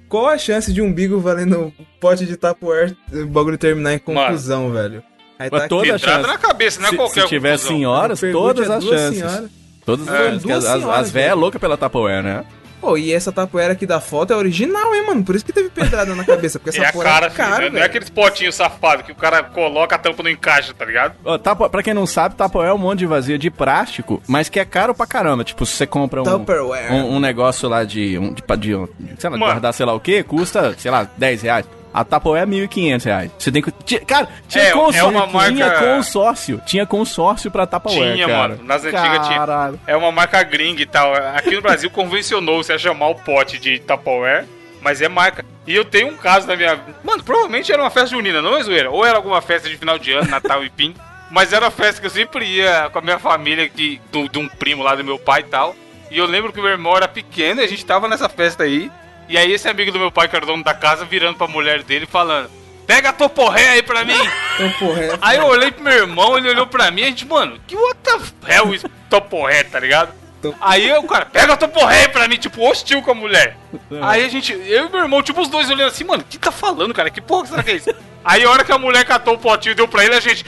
Qual 0.08 0.26
a 0.28 0.36
chance 0.38 0.72
de 0.72 0.82
um 0.82 0.92
bingo 0.92 1.20
valendo 1.20 1.72
um 1.78 1.84
pote 2.00 2.26
de 2.26 2.36
tapoer 2.36 2.96
o 3.12 3.26
bagulho 3.26 3.56
terminar 3.56 3.94
em 3.94 3.98
conclusão, 3.98 4.72
velho? 4.72 5.02
Aí 5.38 5.48
Mas 5.50 5.60
aqui. 5.62 5.68
toda 5.68 5.82
a 5.94 5.98
Pedrada 5.98 6.22
chance. 6.22 6.28
na 6.28 6.38
cabeça, 6.38 6.80
não 6.80 6.86
é 6.88 6.90
Se, 6.90 6.96
qualquer 6.96 7.22
se 7.22 7.28
tiver 7.28 7.50
conclusão. 7.52 7.76
senhoras, 7.76 8.20
todas 8.20 8.70
as 8.70 8.84
duas 8.84 9.00
chances. 9.00 9.18
senhoras. 9.20 9.50
Todas 9.86 10.08
as 10.08 10.14
É. 10.14 10.52
As, 10.52 10.64
as, 10.64 10.84
as 10.84 11.10
véias 11.10 11.12
velho. 11.28 11.36
loucas 11.40 11.60
pela 11.60 11.76
Tupperware, 11.76 12.22
né? 12.22 12.44
Pô, 12.80 12.96
e 12.96 13.12
essa 13.12 13.30
tapoeira 13.30 13.72
aqui 13.74 13.86
da 13.86 14.00
foto 14.00 14.32
é 14.32 14.36
original, 14.36 14.94
hein, 14.94 15.04
mano? 15.06 15.22
Por 15.22 15.34
isso 15.36 15.44
que 15.44 15.52
teve 15.52 15.68
pedrada 15.68 16.14
na 16.14 16.24
cabeça, 16.24 16.58
porque 16.58 16.76
É 16.78 16.80
essa 16.82 16.90
a 16.90 16.92
porra 16.92 17.04
cara, 17.04 17.26
é 17.26 17.30
filho, 17.30 17.36
cara, 17.42 17.58
não 17.58 17.66
é 17.66 17.70
velho. 17.70 17.84
aqueles 17.84 18.08
potinhos 18.10 18.54
safados 18.54 19.04
que 19.04 19.12
o 19.12 19.14
cara 19.14 19.42
coloca 19.42 19.94
a 19.96 19.98
tampa 19.98 20.22
no 20.22 20.28
encaixe, 20.30 20.72
tá 20.72 20.84
ligado? 20.84 21.14
Ó, 21.24 21.36
Tapo, 21.38 21.68
pra 21.68 21.82
quem 21.82 21.92
não 21.94 22.06
sabe, 22.06 22.34
Tupperware 22.36 22.70
é 22.70 22.74
um 22.74 22.78
monte 22.78 23.00
de 23.00 23.06
vazio 23.06 23.38
de 23.38 23.50
plástico, 23.50 24.22
mas 24.26 24.48
que 24.48 24.58
é 24.58 24.64
caro 24.64 24.94
pra 24.94 25.06
caramba. 25.06 25.44
Tipo, 25.44 25.66
se 25.66 25.76
você 25.76 25.86
compra 25.86 26.22
um, 26.22 26.24
Tupperware. 26.24 26.92
um, 26.92 27.16
um 27.16 27.20
negócio 27.20 27.68
lá 27.68 27.84
de, 27.84 28.16
um, 28.18 28.32
de, 28.32 28.42
de, 28.42 28.68
de 29.14 29.20
sei 29.20 29.30
lá, 29.30 29.36
Mano. 29.36 29.44
guardar 29.52 29.74
sei 29.74 29.84
lá 29.86 29.92
o 29.94 30.00
que, 30.00 30.22
custa, 30.22 30.74
sei 30.78 30.90
lá, 30.90 31.08
10 31.16 31.42
reais. 31.42 31.66
A 31.92 32.04
Tupperware 32.04 32.42
é 32.42 32.46
1.500 32.46 33.04
reais. 33.04 33.30
Você 33.38 33.50
tem 33.50 33.60
que... 33.62 33.70
Cara, 34.04 34.28
tinha, 34.48 34.64
É, 34.64 34.68
é 34.68 34.72
consórcio, 34.72 35.08
uma 35.08 35.26
marca- 35.26 35.52
tinha 35.52 35.70
consórcio. 35.70 36.62
Tinha 36.64 36.86
consórcio 36.86 37.50
pra 37.50 37.66
Tupperware, 37.66 38.14
Tinha, 38.14 38.26
cara. 38.26 38.38
mano. 38.48 38.64
Nas 38.64 38.84
antigas 38.84 39.26
tinha. 39.26 39.74
É 39.86 39.96
uma 39.96 40.12
marca 40.12 40.42
gringa 40.42 40.82
e 40.82 40.86
tal. 40.86 41.12
Aqui 41.34 41.54
no 41.56 41.62
Brasil 41.62 41.90
convencionou-se 41.90 42.72
a 42.72 42.78
chamar 42.78 43.08
o 43.08 43.14
pote 43.16 43.58
de 43.58 43.78
Tupperware 43.80 44.44
Mas 44.80 45.02
é 45.02 45.08
marca. 45.08 45.44
E 45.66 45.74
eu 45.74 45.84
tenho 45.84 46.08
um 46.08 46.16
caso 46.16 46.46
na 46.46 46.56
minha. 46.56 46.78
Mano, 47.04 47.22
provavelmente 47.22 47.70
era 47.72 47.82
uma 47.82 47.90
festa 47.90 48.10
junina, 48.10 48.40
não 48.40 48.56
é 48.56 48.62
zoeira? 48.62 48.90
Ou 48.90 49.04
era 49.04 49.16
alguma 49.16 49.40
festa 49.42 49.68
de 49.68 49.76
final 49.76 49.98
de 49.98 50.12
ano, 50.12 50.28
Natal 50.30 50.62
e 50.64 50.70
Pim. 50.70 50.94
Mas 51.30 51.52
era 51.52 51.64
uma 51.64 51.70
festa 51.70 52.00
que 52.00 52.06
eu 52.06 52.10
sempre 52.10 52.44
ia 52.44 52.88
com 52.92 52.98
a 52.98 53.02
minha 53.02 53.18
família, 53.18 53.68
que, 53.68 54.00
do, 54.10 54.28
de 54.28 54.38
um 54.38 54.48
primo 54.48 54.82
lá 54.82 54.94
do 54.94 55.04
meu 55.04 55.18
pai 55.18 55.40
e 55.40 55.44
tal. 55.44 55.76
E 56.10 56.18
eu 56.18 56.26
lembro 56.26 56.52
que 56.52 56.58
o 56.58 56.62
meu 56.62 56.72
irmão 56.72 56.96
era 56.96 57.06
pequeno 57.06 57.60
e 57.60 57.64
a 57.64 57.68
gente 57.68 57.84
tava 57.86 58.08
nessa 58.08 58.28
festa 58.28 58.64
aí. 58.64 58.90
E 59.30 59.38
aí 59.38 59.52
esse 59.52 59.68
amigo 59.68 59.90
do 59.92 59.98
meu 59.98 60.10
pai, 60.10 60.28
que 60.28 60.34
era 60.36 60.44
o 60.44 60.48
dono 60.48 60.62
da 60.64 60.74
casa, 60.74 61.04
virando 61.04 61.38
pra 61.38 61.46
mulher 61.46 61.82
dele 61.84 62.04
falando: 62.04 62.50
Pega 62.86 63.10
a 63.10 63.12
toporré 63.12 63.68
aí 63.70 63.82
pra 63.82 64.04
mim! 64.04 64.12
Então, 64.60 64.72
porra, 64.72 65.00
é- 65.02 65.18
Aí 65.22 65.38
eu 65.38 65.46
olhei 65.46 65.70
pro 65.70 65.82
meu 65.82 65.92
irmão, 65.94 66.36
ele 66.36 66.50
olhou 66.50 66.66
pra 66.66 66.90
mim 66.90 67.00
e 67.00 67.04
a 67.04 67.06
gente, 67.06 67.24
mano, 67.24 67.58
que 67.66 67.74
what 67.74 67.96
the 68.02 68.18
hell 68.52 68.74
is 68.74 68.84
toporré, 69.08 69.62
tá 69.64 69.80
ligado? 69.80 70.12
Aí 70.60 70.92
o 70.92 71.02
cara, 71.04 71.24
pega 71.24 71.54
a 71.54 71.56
toporré 71.56 72.00
aí 72.00 72.08
pra 72.08 72.28
mim, 72.28 72.36
tipo, 72.36 72.62
hostil 72.68 73.00
com 73.00 73.10
a 73.12 73.14
mulher. 73.14 73.56
Aí 74.02 74.22
a 74.24 74.28
gente, 74.28 74.52
eu 74.52 74.86
e 74.86 74.90
meu 74.90 75.00
irmão, 75.00 75.22
tipo, 75.22 75.40
os 75.40 75.48
dois 75.48 75.70
olhando 75.70 75.88
assim, 75.88 76.04
mano, 76.04 76.22
o 76.22 76.26
que 76.26 76.36
tá 76.38 76.50
falando, 76.52 76.92
cara? 76.92 77.08
Que 77.08 77.20
porra 77.22 77.46
será 77.46 77.62
que 77.62 77.70
é 77.70 77.76
isso? 77.76 77.94
Aí 78.22 78.42
a 78.44 78.50
hora 78.50 78.64
que 78.64 78.72
a 78.72 78.76
mulher 78.78 79.02
catou 79.06 79.34
o 79.34 79.38
potinho 79.38 79.72
e 79.72 79.74
deu 79.76 79.88
pra 79.88 80.04
ele, 80.04 80.14
a 80.14 80.20
gente. 80.20 80.44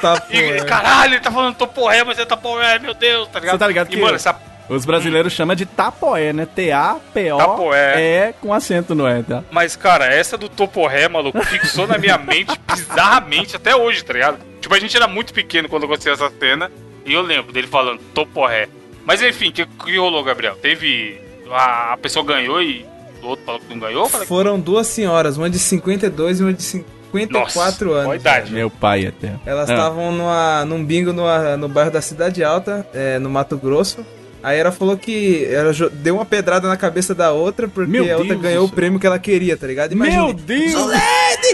tá, 0.00 0.22
E, 0.30 0.64
caralho, 0.64 1.14
ele 1.14 1.20
tá 1.20 1.30
falando 1.32 1.56
toporré, 1.56 2.04
mas 2.04 2.18
é 2.20 2.24
toporé, 2.24 2.78
meu 2.78 2.94
Deus, 2.94 3.28
tá 3.28 3.40
ligado? 3.40 3.54
Você 3.54 3.58
tá 3.58 3.66
ligado 3.66 3.88
e, 3.88 3.96
que- 3.96 4.00
mano, 4.00 4.14
essa. 4.16 4.32
Os 4.74 4.84
brasileiros 4.84 5.32
chamam 5.32 5.54
de 5.54 5.66
tapoé, 5.66 6.32
né? 6.32 6.46
T-A-P-O. 6.46 7.36
Tapoé. 7.38 8.02
É 8.02 8.34
com 8.40 8.52
acento 8.54 8.94
no 8.94 9.06
E, 9.08 9.22
tá? 9.22 9.42
Mas, 9.50 9.76
cara, 9.76 10.06
essa 10.06 10.36
do 10.38 10.48
toporré, 10.48 11.08
maluco, 11.08 11.42
fixou 11.44 11.86
na 11.86 11.98
minha 11.98 12.16
mente 12.18 12.58
bizarramente 12.74 13.56
até 13.56 13.74
hoje, 13.76 14.04
tá 14.04 14.12
ligado? 14.12 14.38
Tipo, 14.60 14.74
a 14.74 14.78
gente 14.80 14.96
era 14.96 15.06
muito 15.08 15.32
pequeno 15.32 15.68
quando 15.68 15.84
aconteceu 15.84 16.12
essa 16.12 16.30
cena. 16.38 16.70
E 17.04 17.12
eu 17.12 17.20
lembro 17.22 17.52
dele 17.52 17.66
falando 17.66 18.00
toporré. 18.14 18.68
Mas 19.04 19.20
enfim, 19.22 19.48
o 19.48 19.52
que, 19.52 19.66
que 19.66 19.96
rolou, 19.98 20.22
Gabriel? 20.22 20.54
Teve. 20.56 21.20
A, 21.50 21.92
a 21.94 21.96
pessoa 21.96 22.24
ganhou 22.24 22.62
e 22.62 22.86
o 23.22 23.26
outro 23.26 23.44
falou 23.44 23.60
que 23.60 23.68
não 23.74 23.80
ganhou? 23.80 24.08
Que- 24.08 24.24
Foram 24.26 24.58
duas 24.58 24.86
senhoras, 24.86 25.36
uma 25.36 25.50
de 25.50 25.58
52 25.58 26.40
e 26.40 26.42
uma 26.44 26.52
de 26.52 26.62
54 26.62 27.88
Nossa, 27.90 27.98
anos. 28.08 28.14
idade? 28.20 28.52
Meu 28.52 28.70
pai 28.70 29.06
até. 29.06 29.32
Elas 29.44 29.68
Ah. 29.68 29.74
estavam 29.74 30.12
numa- 30.12 30.64
num 30.64 30.82
bingo 30.84 31.12
numa- 31.12 31.56
no 31.56 31.68
bairro 31.68 31.90
da 31.90 32.00
Cidade 32.00 32.42
Alta, 32.42 32.86
é, 32.94 33.18
no 33.18 33.28
Mato 33.28 33.56
Grosso. 33.58 34.06
Aí 34.42 34.58
ela 34.58 34.72
falou 34.72 34.96
que 34.96 35.44
ela 35.44 35.72
deu 35.92 36.16
uma 36.16 36.24
pedrada 36.24 36.66
na 36.68 36.76
cabeça 36.76 37.14
da 37.14 37.32
outra 37.32 37.68
porque 37.68 37.90
Meu 37.90 38.04
a 38.12 38.18
outra 38.18 38.34
Deus 38.34 38.42
ganhou 38.42 38.66
o 38.66 38.68
prêmio 38.68 38.98
que 38.98 39.06
ela 39.06 39.18
queria, 39.18 39.56
tá 39.56 39.66
ligado? 39.66 39.92
Imagina. 39.92 40.24
Meu 40.24 40.34
Deus! 40.34 40.72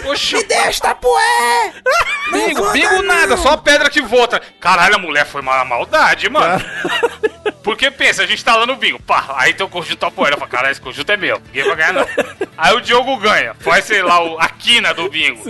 Oxi, 0.07 0.43
deixa, 0.47 0.81
Tapué! 0.81 1.73
bingo, 2.33 2.71
bingo 2.73 3.03
nada, 3.03 3.37
só 3.37 3.51
a 3.53 3.59
pedra 3.59 3.91
que 3.91 4.01
volta. 4.03 4.41
Caralho, 4.61 4.97
a 4.97 4.99
mulher 4.99 5.27
foi 5.27 5.41
uma 5.41 5.65
maldade, 5.65 6.29
mano. 6.29 6.63
Porque 7.63 7.91
pensa, 7.91 8.23
a 8.23 8.27
gente 8.27 8.43
tá 8.45 8.57
lá 8.57 8.65
no 8.67 8.77
bingo, 8.77 9.01
pá, 9.03 9.35
aí 9.37 9.53
tem 9.53 9.67
o 9.67 9.69
conjunto 9.69 9.99
Tapoeira, 9.99 10.37
fala, 10.37 10.51
caralho, 10.51 10.73
esse 10.73 10.81
conjunto 10.81 11.11
é 11.13 11.17
meu, 11.17 11.41
ninguém 11.47 11.65
vai 11.65 11.77
ganhar 11.77 11.93
não. 11.93 12.07
Aí 12.57 12.75
o 12.75 12.81
Diogo 12.81 13.17
ganha, 13.19 13.55
faz, 13.61 13.85
sei 13.85 14.03
lá, 14.03 14.21
o- 14.21 14.37
a 14.41 14.49
quina 14.49 14.93
do 14.93 15.09
bingo. 15.09 15.45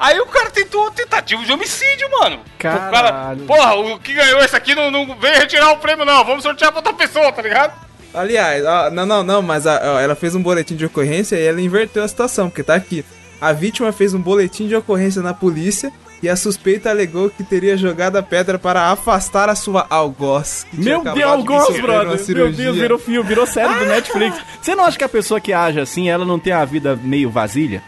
Aí 0.00 0.18
o 0.18 0.26
cara 0.26 0.50
tentou 0.50 0.90
tentativa 0.90 1.44
de 1.44 1.52
homicídio, 1.52 2.10
mano. 2.10 2.40
Caralho. 2.58 2.88
O 2.88 2.90
cara, 2.92 3.36
porra, 3.46 3.74
o 3.76 3.98
que 4.00 4.12
ganhou 4.12 4.40
esse 4.40 4.56
aqui 4.56 4.74
não, 4.74 4.90
não 4.90 5.14
veio 5.20 5.36
retirar 5.38 5.70
o 5.70 5.76
prêmio 5.76 6.04
não, 6.04 6.24
vamos 6.24 6.42
sortear 6.42 6.72
pra 6.72 6.80
outra 6.80 6.92
pessoa, 6.94 7.30
tá 7.30 7.42
ligado? 7.42 7.72
Aliás, 8.12 8.64
ó, 8.66 8.90
não, 8.90 9.06
não, 9.06 9.22
não, 9.22 9.40
mas 9.40 9.68
a- 9.68 9.80
ó, 9.84 10.00
ela 10.00 10.16
fez 10.16 10.34
um 10.34 10.42
boletim 10.42 10.74
de 10.74 10.84
ocorrência 10.86 11.36
e 11.36 11.46
ela 11.46 11.60
inverteu 11.60 12.02
a 12.02 12.08
situação, 12.08 12.48
porque 12.50 12.64
tá 12.64 12.74
aqui. 12.74 13.04
A 13.40 13.52
vítima 13.52 13.92
fez 13.92 14.14
um 14.14 14.20
boletim 14.20 14.66
de 14.66 14.74
ocorrência 14.74 15.22
na 15.22 15.32
polícia 15.32 15.92
e 16.22 16.28
a 16.28 16.34
suspeita 16.34 16.90
alegou 16.90 17.30
que 17.30 17.44
teria 17.44 17.76
jogado 17.76 18.16
a 18.16 18.22
pedra 18.22 18.58
para 18.58 18.90
afastar 18.90 19.48
a 19.48 19.54
sua 19.54 19.86
algoz. 19.88 20.66
Meu 20.72 21.02
Deus, 21.02 21.14
de 21.14 21.22
Algoz, 21.22 21.68
uma 21.68 21.80
brother! 21.80 22.34
Meu. 22.34 22.52
Deus, 22.52 22.76
virou 22.76 22.98
filme, 22.98 23.28
virou 23.28 23.46
série 23.46 23.72
do 23.74 23.86
Netflix. 23.86 24.36
Você 24.60 24.74
não 24.74 24.84
acha 24.84 24.98
que 24.98 25.04
a 25.04 25.08
pessoa 25.08 25.40
que 25.40 25.52
age 25.52 25.78
assim, 25.78 26.08
ela 26.08 26.24
não 26.24 26.38
tem 26.38 26.52
a 26.52 26.64
vida 26.64 26.96
meio 26.96 27.30
vasilha? 27.30 27.82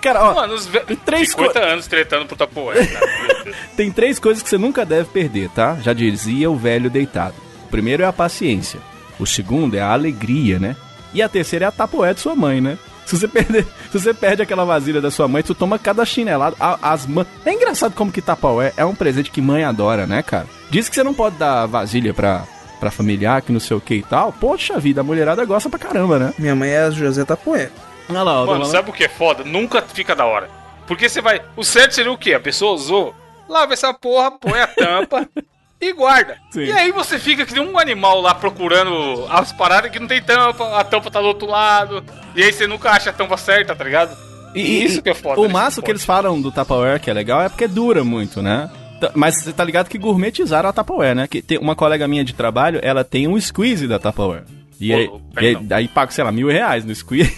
Cara, 0.00 0.22
ó, 0.24 0.34
Mano, 0.34 0.54
os 0.54 0.68
três 1.04 1.30
50 1.30 1.58
anos 1.58 1.86
tretando 1.86 2.26
pro. 2.26 2.48
Meu 2.64 2.74
Deus. 2.74 3.56
tem 3.76 3.90
três 3.90 4.18
coisas 4.18 4.42
que 4.42 4.48
você 4.48 4.58
nunca 4.58 4.84
deve 4.84 5.08
perder, 5.10 5.50
tá? 5.50 5.76
Já 5.82 5.92
dizia 5.92 6.50
o 6.50 6.56
velho 6.56 6.88
deitado. 6.88 7.34
O 7.66 7.68
primeiro 7.68 8.02
é 8.02 8.06
a 8.06 8.12
paciência. 8.12 8.80
O 9.18 9.26
segundo 9.26 9.76
é 9.76 9.80
a 9.80 9.92
alegria, 9.92 10.58
né? 10.58 10.74
E 11.14 11.22
a 11.22 11.28
terceira 11.28 11.64
é 11.66 11.68
a 11.68 11.72
tapoé 11.72 12.12
de 12.12 12.20
sua 12.20 12.34
mãe, 12.34 12.60
né? 12.60 12.76
Se 13.06 13.16
você, 13.18 13.28
perder, 13.28 13.64
se 13.92 13.98
você 14.00 14.12
perde 14.12 14.42
aquela 14.42 14.64
vasilha 14.64 15.00
da 15.00 15.10
sua 15.10 15.28
mãe, 15.28 15.42
tu 15.42 15.54
toma 15.54 15.78
cada 15.78 16.04
chinelada. 16.04 16.56
A- 16.58 16.78
As 16.82 17.06
mães. 17.06 17.26
É 17.44 17.52
engraçado 17.52 17.94
como 17.94 18.10
que 18.12 18.20
tapaué 18.22 18.72
é 18.76 18.84
um 18.84 18.94
presente 18.94 19.30
que 19.30 19.40
mãe 19.40 19.62
adora, 19.64 20.06
né, 20.06 20.22
cara? 20.22 20.46
Diz 20.70 20.88
que 20.88 20.94
você 20.94 21.02
não 21.04 21.14
pode 21.14 21.36
dar 21.36 21.66
vasilha 21.66 22.12
pra, 22.12 22.44
pra 22.80 22.90
familiar, 22.90 23.42
que 23.42 23.52
não 23.52 23.60
sei 23.60 23.76
o 23.76 23.80
que 23.80 23.94
e 23.96 24.02
tal. 24.02 24.32
Poxa 24.32 24.78
vida, 24.78 25.02
a 25.02 25.04
mulherada 25.04 25.44
gosta 25.44 25.68
pra 25.70 25.78
caramba, 25.78 26.18
né? 26.18 26.34
Minha 26.38 26.54
mãe 26.56 26.70
é 26.70 26.84
a 26.84 26.90
José 26.90 27.24
Tapué. 27.24 27.70
Olha 28.08 28.22
lá, 28.22 28.42
ó, 28.42 28.46
Mano, 28.46 28.64
sabe 28.66 28.90
o 28.90 28.92
que 28.92 29.04
é 29.04 29.08
foda? 29.08 29.44
Nunca 29.44 29.80
fica 29.82 30.14
da 30.16 30.24
hora. 30.26 30.50
Porque 30.86 31.08
você 31.08 31.20
vai. 31.22 31.40
O 31.56 31.62
certo 31.64 31.94
seria 31.94 32.12
o 32.12 32.18
quê? 32.18 32.34
A 32.34 32.40
pessoa 32.40 32.72
usou, 32.74 33.14
lava 33.48 33.72
essa 33.72 33.94
porra, 33.94 34.30
põe 34.32 34.60
a 34.60 34.66
tampa 34.66 35.26
e 35.88 35.92
guarda. 35.92 36.38
Sim. 36.50 36.64
E 36.64 36.72
aí 36.72 36.92
você 36.92 37.18
fica 37.18 37.44
que 37.44 37.54
nem 37.54 37.66
um 37.66 37.78
animal 37.78 38.20
lá 38.20 38.34
procurando 38.34 39.26
as 39.28 39.52
paradas 39.52 39.90
que 39.90 39.98
não 39.98 40.06
tem 40.06 40.22
tampa, 40.22 40.78
a 40.78 40.84
tampa 40.84 41.10
tá 41.10 41.20
do 41.20 41.26
outro 41.26 41.46
lado. 41.46 42.04
E 42.34 42.42
aí 42.42 42.52
você 42.52 42.66
nunca 42.66 42.90
acha 42.90 43.10
a 43.10 43.12
tampa 43.12 43.36
certa, 43.36 43.74
tá 43.74 43.84
ligado? 43.84 44.16
E, 44.54 44.84
isso 44.84 45.02
que 45.02 45.10
é 45.10 45.14
foda. 45.14 45.40
O 45.40 45.44
nesse 45.44 45.52
massa 45.52 45.82
que 45.82 45.90
eles 45.90 46.04
falam 46.04 46.40
do 46.40 46.52
Tupperware, 46.52 47.00
que 47.00 47.10
é 47.10 47.14
legal, 47.14 47.42
é 47.42 47.48
porque 47.48 47.66
dura 47.66 48.04
muito, 48.04 48.40
né? 48.40 48.70
Mas 49.14 49.42
você 49.42 49.52
tá 49.52 49.64
ligado 49.64 49.88
que 49.88 49.98
gourmetizaram 49.98 50.68
a 50.68 50.72
Tupperware, 50.72 51.14
né? 51.14 51.26
Que 51.26 51.42
tem 51.42 51.58
uma 51.58 51.74
colega 51.74 52.06
minha 52.06 52.24
de 52.24 52.32
trabalho, 52.32 52.78
ela 52.82 53.04
tem 53.04 53.26
um 53.26 53.38
squeeze 53.40 53.86
da 53.86 53.98
Tupperware. 53.98 54.44
E 54.80 54.92
aí, 54.92 55.08
e 55.40 55.74
aí, 55.74 55.88
paga, 55.88 56.10
sei 56.10 56.24
lá, 56.24 56.32
mil 56.32 56.48
reais 56.48 56.84
no 56.84 56.94
squeeze 56.94 57.32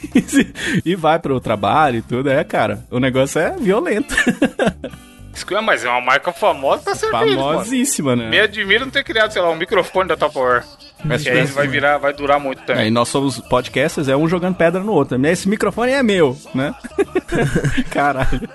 e 0.84 0.96
vai 0.96 1.18
pro 1.18 1.40
trabalho 1.40 1.98
e 1.98 2.02
tudo. 2.02 2.30
É, 2.30 2.42
cara, 2.44 2.84
o 2.90 2.98
negócio 2.98 3.40
é 3.40 3.50
violento. 3.52 4.14
É, 5.50 5.60
mas 5.60 5.84
é 5.84 5.88
uma 5.88 6.00
marca 6.00 6.32
famosa, 6.32 6.94
tá 6.96 7.08
mano. 7.12 7.36
Famosíssima, 7.36 8.16
né? 8.16 8.28
Me 8.28 8.40
admira 8.40 8.84
não 8.84 8.90
ter 8.90 9.04
criado, 9.04 9.32
sei 9.32 9.42
lá, 9.42 9.50
um 9.50 9.56
microfone 9.56 10.08
da 10.08 10.16
Tupperware. 10.16 10.64
Mas 11.04 11.22
Que 11.22 11.30
aí 11.30 11.44
vai 11.46 11.68
virar, 11.68 11.98
vai 11.98 12.12
durar 12.12 12.40
muito 12.40 12.62
tempo. 12.62 12.78
É, 12.80 12.86
e 12.86 12.90
nós 12.90 13.08
somos 13.08 13.38
podcasters, 13.38 14.08
é 14.08 14.16
um 14.16 14.28
jogando 14.28 14.56
pedra 14.56 14.80
no 14.82 14.92
outro. 14.92 15.24
Esse 15.26 15.48
microfone 15.48 15.92
é 15.92 16.02
meu, 16.02 16.36
né? 16.54 16.74
Caralho. 17.90 18.48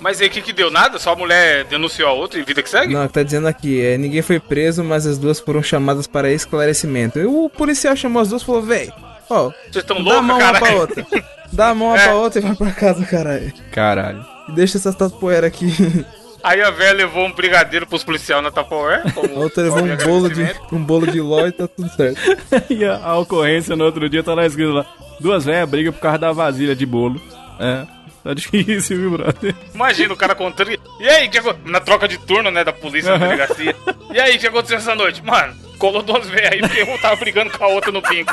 Mas 0.00 0.20
aí 0.20 0.28
o 0.28 0.30
que 0.30 0.40
que 0.40 0.52
deu? 0.52 0.70
Nada? 0.70 0.98
Só 0.98 1.12
a 1.12 1.16
mulher 1.16 1.64
denunciou 1.64 2.08
a 2.08 2.12
outra 2.12 2.40
e 2.40 2.42
vida 2.42 2.62
que 2.62 2.70
segue? 2.70 2.94
Não, 2.94 3.06
tá 3.06 3.22
dizendo 3.22 3.46
aqui, 3.46 3.84
é, 3.84 3.98
ninguém 3.98 4.22
foi 4.22 4.40
preso, 4.40 4.82
mas 4.82 5.06
as 5.06 5.18
duas 5.18 5.38
foram 5.40 5.62
chamadas 5.62 6.06
para 6.06 6.32
esclarecimento. 6.32 7.18
E 7.18 7.26
o 7.26 7.48
policial 7.50 7.94
chamou 7.94 8.22
as 8.22 8.28
duas 8.30 8.42
e 8.42 8.46
falou, 8.46 8.62
véi, 8.62 8.90
ó, 9.28 9.50
Vocês 9.70 9.76
estão 9.76 10.02
dá 10.02 10.18
a 10.18 10.22
mão 10.22 10.38
loucos, 10.38 10.58
uma 10.58 10.66
pra 10.66 10.74
outra. 10.76 11.06
Dá 11.52 11.68
a 11.68 11.74
mão 11.74 11.88
uma 11.88 11.96
É. 12.00 12.04
pra 12.04 12.14
outra 12.14 12.40
e 12.40 12.42
vai 12.42 12.54
pra 12.56 12.70
casa, 12.72 13.04
caralho. 13.04 13.52
Caralho. 13.70 14.31
Deixa 14.54 14.78
essas 14.78 14.94
tapoeiras 14.94 15.48
aqui. 15.48 15.66
Aí 16.42 16.60
a 16.60 16.70
velha 16.70 16.92
levou 16.92 17.24
um 17.24 17.32
brigadeiro 17.32 17.86
pros 17.86 18.02
policiais 18.02 18.42
na 18.42 18.50
Tupperware. 18.50 19.02
A 19.14 19.38
outra 19.38 19.62
levou 19.62 19.84
um 19.84 19.96
bolo 19.96 20.28
de, 20.28 20.56
um 20.72 20.84
bolo 20.84 21.06
de 21.06 21.20
ló 21.20 21.46
e 21.46 21.52
tá 21.52 21.68
tudo 21.68 21.88
certo. 21.90 22.20
E 22.68 22.84
a, 22.84 22.96
a 22.96 23.18
ocorrência 23.18 23.76
no 23.76 23.84
outro 23.84 24.08
dia 24.08 24.24
tá 24.24 24.34
lá 24.34 24.44
escrito 24.44 24.72
lá: 24.72 24.84
duas 25.20 25.44
velhas 25.44 25.68
brigam 25.68 25.92
por 25.92 26.00
causa 26.00 26.18
da 26.18 26.32
vasilha 26.32 26.74
de 26.74 26.84
bolo. 26.84 27.20
É, 27.60 27.86
tá 28.24 28.34
difícil, 28.34 28.98
viu, 28.98 29.10
brother? 29.12 29.54
Imagina 29.74 30.12
o 30.14 30.16
cara 30.16 30.34
contando. 30.34 30.70
E 31.00 31.08
aí, 31.08 31.28
que 31.28 31.40
na 31.64 31.80
troca 31.80 32.06
de 32.08 32.18
turno, 32.18 32.50
né, 32.50 32.62
da 32.64 32.72
polícia 32.72 33.10
na 33.10 33.16
Aham. 33.16 33.24
delegacia. 33.36 33.76
E 34.12 34.20
aí, 34.20 34.36
o 34.36 34.38
que 34.38 34.46
aconteceu 34.46 34.78
essa 34.78 34.94
noite? 34.94 35.22
Mano, 35.24 35.54
colou 35.78 36.02
duas 36.02 36.28
velhas 36.28 36.52
aí 36.52 36.60
porque 36.60 36.82
um 36.90 36.98
tava 36.98 37.16
brigando 37.16 37.50
com 37.56 37.64
a 37.64 37.68
outra 37.68 37.90
no 37.90 38.00
pingo. 38.02 38.30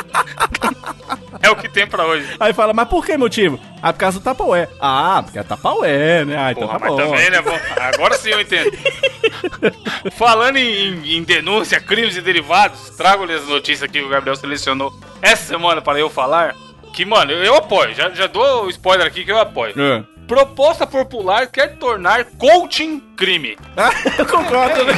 é 1.42 1.50
o 1.50 1.56
que 1.56 1.68
tem 1.70 1.88
pra 1.88 2.06
hoje. 2.06 2.28
Aí 2.40 2.54
fala: 2.54 2.74
mas 2.74 2.88
por 2.88 3.06
que 3.06 3.18
motivo? 3.18 3.60
Ah, 3.82 3.92
por 3.94 4.00
causa 4.00 4.20
do 4.20 4.24
Tapaué. 4.24 4.68
Ah, 4.80 5.22
porque 5.24 5.40
é 5.40 5.44
Tapaué, 5.44 6.26
né? 6.26 6.36
Ah, 6.38 6.52
então 6.52 6.68
Porra, 6.68 6.80
tá 6.80 6.86
mas 6.86 6.96
bom. 6.96 6.98
também, 7.12 7.30
né? 7.30 7.42
bom, 7.42 7.60
Agora 7.94 8.16
sim 8.18 8.30
eu 8.30 8.42
entendo. 8.42 8.72
Falando 10.18 10.58
em, 10.58 11.18
em- 11.18 11.24
denúncia, 11.24 11.80
crimes 11.80 12.16
e 12.18 12.22
derivados, 12.22 12.90
trago-lhe 12.92 13.34
as 13.34 13.48
notícias 13.48 13.90
que 13.90 14.02
o 14.02 14.10
Gabriel 14.10 14.36
selecionou 14.36 14.94
essa 15.22 15.46
semana 15.46 15.82
para 15.82 16.00
eu 16.00 16.10
falar. 16.10 16.56
Que, 16.94 17.06
mano, 17.06 17.32
eu, 17.32 17.44
eu 17.44 17.56
apoio. 17.56 17.94
Já, 17.96 18.10
já 18.10 18.28
dou 18.28 18.66
o 18.66 18.70
spoiler 18.70 19.06
aqui 19.08 19.24
que 19.24 19.32
eu 19.32 19.40
apoio. 19.40 19.74
É. 19.80 20.04
Proposta 20.28 20.86
popular 20.86 21.48
quer 21.48 21.78
tornar 21.78 22.24
coaching 22.38 23.00
crime. 23.18 23.58
Eu 24.18 24.26
concordo, 24.28 24.84
né? 24.86 24.94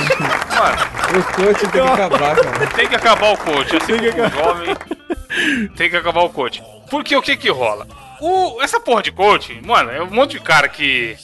Mano, 0.49 1.19
O 1.19 1.33
coach 1.33 1.59
tem 1.61 1.69
que 1.71 1.79
acabar, 1.79 2.35
cara. 2.35 2.67
tem 2.75 2.87
que 2.89 2.95
acabar 2.95 3.33
o 3.33 3.37
coach. 3.37 3.77
Assim 3.77 3.97
Tem 3.97 3.99
que 3.99 4.11
como 4.11 4.29
jovem, 4.29 4.75
tem 5.77 5.89
que 5.89 5.95
acabar 5.95 6.21
o 6.23 6.29
coach. 6.29 6.61
Porque 6.89 7.15
o 7.15 7.21
que 7.21 7.37
que 7.37 7.49
rola? 7.49 7.87
O, 8.19 8.61
essa 8.61 8.79
porra 8.79 9.01
de 9.01 9.11
coach, 9.11 9.57
mano, 9.65 9.89
é 9.91 10.01
um 10.03 10.09
monte 10.11 10.31
de 10.31 10.41
cara 10.41 10.67
que. 10.67 11.15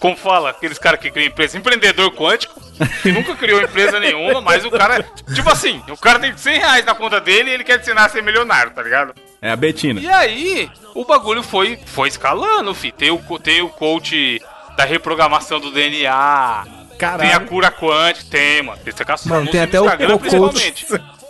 Como 0.00 0.16
fala, 0.16 0.50
aqueles 0.50 0.78
caras 0.78 1.00
que 1.00 1.10
criam 1.10 1.28
empresa, 1.28 1.56
empreendedor 1.56 2.10
quântico, 2.12 2.60
que 3.02 3.12
nunca 3.12 3.34
criou 3.34 3.60
empresa 3.60 4.00
nenhuma, 4.00 4.40
mas 4.40 4.64
o 4.64 4.70
cara. 4.70 5.04
Tipo 5.34 5.50
assim, 5.50 5.82
o 5.88 5.96
cara 5.96 6.18
tem 6.18 6.36
100 6.36 6.58
reais 6.58 6.84
na 6.84 6.94
conta 6.94 7.20
dele 7.20 7.50
e 7.50 7.54
ele 7.54 7.64
quer 7.64 7.80
ensinar 7.80 8.06
a 8.06 8.08
ser 8.08 8.22
milionário, 8.22 8.72
tá 8.72 8.82
ligado? 8.82 9.14
É 9.40 9.50
a 9.50 9.56
Betina. 9.56 10.00
E 10.00 10.08
aí, 10.08 10.70
o 10.94 11.04
bagulho 11.04 11.42
foi, 11.42 11.78
foi 11.86 12.08
escalando, 12.08 12.74
fi. 12.74 12.92
Tem 12.92 13.10
o, 13.10 13.18
tem 13.38 13.62
o 13.62 13.68
coach 13.68 14.40
da 14.76 14.84
reprogramação 14.84 15.60
do 15.60 15.70
DNA. 15.70 16.64
Caralho. 16.98 17.22
Tem 17.28 17.32
a 17.32 17.40
cura 17.40 17.70
quântica, 17.70 18.26
tem, 18.30 18.62
mano. 18.62 18.78
Tem, 18.78 18.94
Mano, 19.26 19.44
no 19.44 19.50
tem 19.50 19.60
até 19.60 19.80
o 19.80 19.84
Instagram, 19.84 20.18
co-coach. 20.18 20.30
principalmente. 20.30 20.86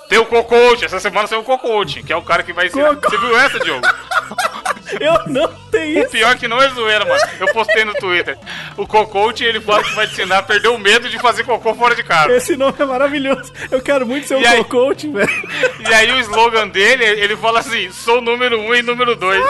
tem 0.09 0.18
o 0.18 0.26
Cocote, 0.26 0.85
essa 0.85 1.00
semana 1.00 1.26
saiu 1.26 1.40
o 1.40 1.44
Cocote, 1.44 2.02
que 2.02 2.12
é 2.12 2.16
o 2.16 2.20
cara 2.22 2.42
que 2.42 2.52
vai 2.52 2.66
ensinar. 2.66 2.94
Você 2.94 3.16
viu 3.16 3.38
essa, 3.38 3.59
Diogo? 3.59 3.87
Eu 5.00 5.28
não 5.28 5.48
tenho 5.70 5.98
O 5.98 6.02
isso. 6.02 6.11
pior 6.11 6.33
é 6.33 6.37
que 6.37 6.48
não 6.48 6.61
é 6.61 6.68
zoeira, 6.70 7.05
mano. 7.05 7.20
Eu 7.40 7.52
postei 7.52 7.85
no 7.85 7.94
Twitter. 7.94 8.37
O 8.76 8.87
Cocote, 8.87 9.44
ele 9.44 9.61
fala 9.61 9.83
que 9.83 9.94
vai 9.94 10.07
te 10.07 10.12
ensinar 10.12 10.38
a 10.38 10.42
perder 10.42 10.68
o 10.68 10.78
medo 10.78 11.09
de 11.09 11.18
fazer 11.18 11.44
cocô 11.44 11.74
fora 11.74 11.94
de 11.94 12.02
casa. 12.02 12.33
Esse 12.33 12.57
nome 12.57 12.74
é 12.78 12.85
maravilhoso. 12.85 13.52
Eu 13.70 13.81
quero 13.81 14.07
muito 14.07 14.26
ser 14.28 14.37
um 14.37 14.40
E 14.40 14.46
aí? 14.46 14.64
coach, 14.64 15.09
velho. 15.09 15.28
E 15.88 15.94
aí 15.94 16.12
o 16.12 16.18
slogan 16.20 16.68
dele, 16.68 17.05
ele 17.05 17.37
fala 17.37 17.61
assim, 17.61 17.90
sou 17.90 18.20
número 18.20 18.59
um 18.61 18.74
e 18.74 18.83
número 18.83 19.16
dois. 19.16 19.42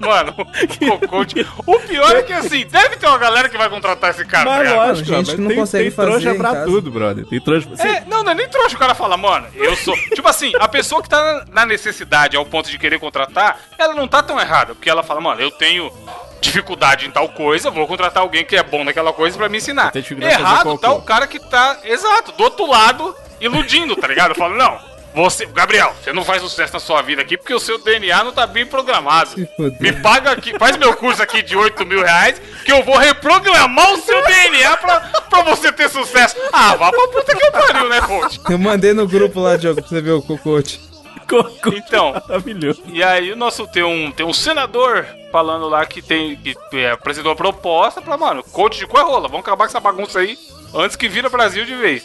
Mano, 0.00 0.34
o 0.38 0.98
Cocote... 0.98 1.46
O 1.66 1.78
pior 1.80 2.16
é 2.16 2.22
que 2.22 2.32
assim, 2.32 2.66
deve 2.66 2.96
ter 2.96 3.06
uma 3.06 3.18
galera 3.18 3.48
que 3.48 3.56
vai 3.56 3.68
contratar 3.68 4.10
esse 4.10 4.24
cara, 4.24 4.44
tá 4.44 4.50
Mas 4.58 4.68
ligado? 4.68 4.86
lógico, 4.88 5.08
gente 5.08 5.26
mas 5.30 5.38
não 5.38 5.48
tem, 5.48 5.56
consegue 5.56 5.84
tem 5.84 5.90
fazer 5.92 6.10
trouxa 6.10 6.34
pra 6.34 6.52
casa. 6.52 6.64
tudo, 6.66 6.90
brother. 6.90 7.26
Tem 7.26 7.40
trouxa. 7.40 7.68
Você- 7.68 7.88
É, 7.88 8.04
não, 8.06 8.22
não 8.22 8.32
é 8.32 8.34
nem 8.34 8.48
trouxa. 8.48 8.76
O 8.76 8.78
cara 8.78 8.94
fala, 8.94 9.16
mano, 9.16 9.46
eu 9.54 9.74
sou. 9.76 9.94
tipo 10.14 10.28
assim, 10.28 10.52
a 10.58 10.68
pessoa 10.68 11.02
que 11.02 11.08
tá 11.08 11.44
na 11.52 11.64
necessidade 11.66 12.36
ao 12.36 12.44
ponto 12.44 12.70
de 12.70 12.78
querer 12.78 12.98
contratar, 12.98 13.43
ela 13.78 13.94
não 13.94 14.06
tá 14.06 14.22
tão 14.22 14.38
errada. 14.40 14.74
Porque 14.74 14.88
ela 14.88 15.02
fala, 15.02 15.20
mano, 15.20 15.40
eu 15.40 15.50
tenho 15.50 15.92
dificuldade 16.40 17.06
em 17.06 17.10
tal 17.10 17.28
coisa, 17.30 17.70
vou 17.70 17.86
contratar 17.86 18.22
alguém 18.22 18.44
que 18.44 18.54
é 18.54 18.62
bom 18.62 18.84
naquela 18.84 19.12
coisa 19.12 19.36
pra 19.36 19.48
me 19.48 19.58
ensinar. 19.58 19.92
Errado 19.96 20.78
tá 20.78 20.92
o 20.92 21.02
cara 21.02 21.26
que 21.26 21.38
tá, 21.38 21.78
exato, 21.84 22.32
do 22.32 22.44
outro 22.44 22.66
lado, 22.66 23.14
iludindo, 23.40 23.96
tá 23.96 24.06
ligado? 24.06 24.32
Eu 24.32 24.36
falo, 24.36 24.54
não. 24.54 24.78
Você, 25.14 25.46
Gabriel, 25.46 25.94
você 26.02 26.12
não 26.12 26.24
faz 26.24 26.42
sucesso 26.42 26.72
na 26.72 26.80
sua 26.80 27.00
vida 27.00 27.22
aqui 27.22 27.36
porque 27.36 27.54
o 27.54 27.60
seu 27.60 27.78
DNA 27.82 28.24
não 28.24 28.32
tá 28.32 28.48
bem 28.48 28.66
programado. 28.66 29.30
Me 29.78 29.92
paga 29.92 30.32
aqui, 30.32 30.58
faz 30.58 30.76
meu 30.76 30.94
curso 30.96 31.22
aqui 31.22 31.40
de 31.40 31.56
8 31.56 31.86
mil 31.86 32.02
reais 32.02 32.42
que 32.64 32.72
eu 32.72 32.82
vou 32.82 32.96
reprogramar 32.96 33.92
o 33.92 33.98
seu 33.98 34.20
DNA 34.24 34.76
pra, 34.76 35.00
pra 35.30 35.42
você 35.42 35.70
ter 35.70 35.88
sucesso. 35.88 36.34
Ah, 36.52 36.74
vá 36.74 36.90
pra 36.90 37.08
puta 37.08 37.32
que 37.32 37.46
eu 37.46 37.52
pariu, 37.52 37.88
né, 37.88 38.00
coach? 38.00 38.40
Eu 38.50 38.58
mandei 38.58 38.92
no 38.92 39.06
grupo 39.06 39.38
lá, 39.38 39.56
Diogo, 39.56 39.80
pra 39.80 39.88
você 39.88 40.00
ver 40.00 40.10
o 40.10 40.22
cocote. 40.22 40.80
Coco. 41.28 41.70
Então, 41.74 42.12
Maravilhoso. 42.28 42.82
e 42.86 43.02
aí 43.02 43.32
o 43.32 43.36
nosso 43.36 43.66
tem 43.66 43.82
um, 43.82 44.10
tem 44.10 44.24
um 44.24 44.32
senador 44.32 45.06
falando 45.32 45.68
lá 45.68 45.84
que 45.86 46.00
tem 46.00 46.36
que 46.36 46.56
é, 46.72 46.90
apresentou 46.92 47.32
a 47.32 47.36
proposta 47.36 48.00
pra, 48.00 48.16
mano, 48.16 48.42
coach 48.44 48.78
de 48.78 48.86
qual 48.86 49.06
rola? 49.06 49.28
Vamos 49.28 49.40
acabar 49.40 49.64
com 49.64 49.70
essa 49.70 49.80
bagunça 49.80 50.20
aí 50.20 50.38
antes 50.74 50.96
que 50.96 51.08
vira 51.08 51.28
Brasil 51.28 51.64
de 51.64 51.74
vez. 51.74 52.04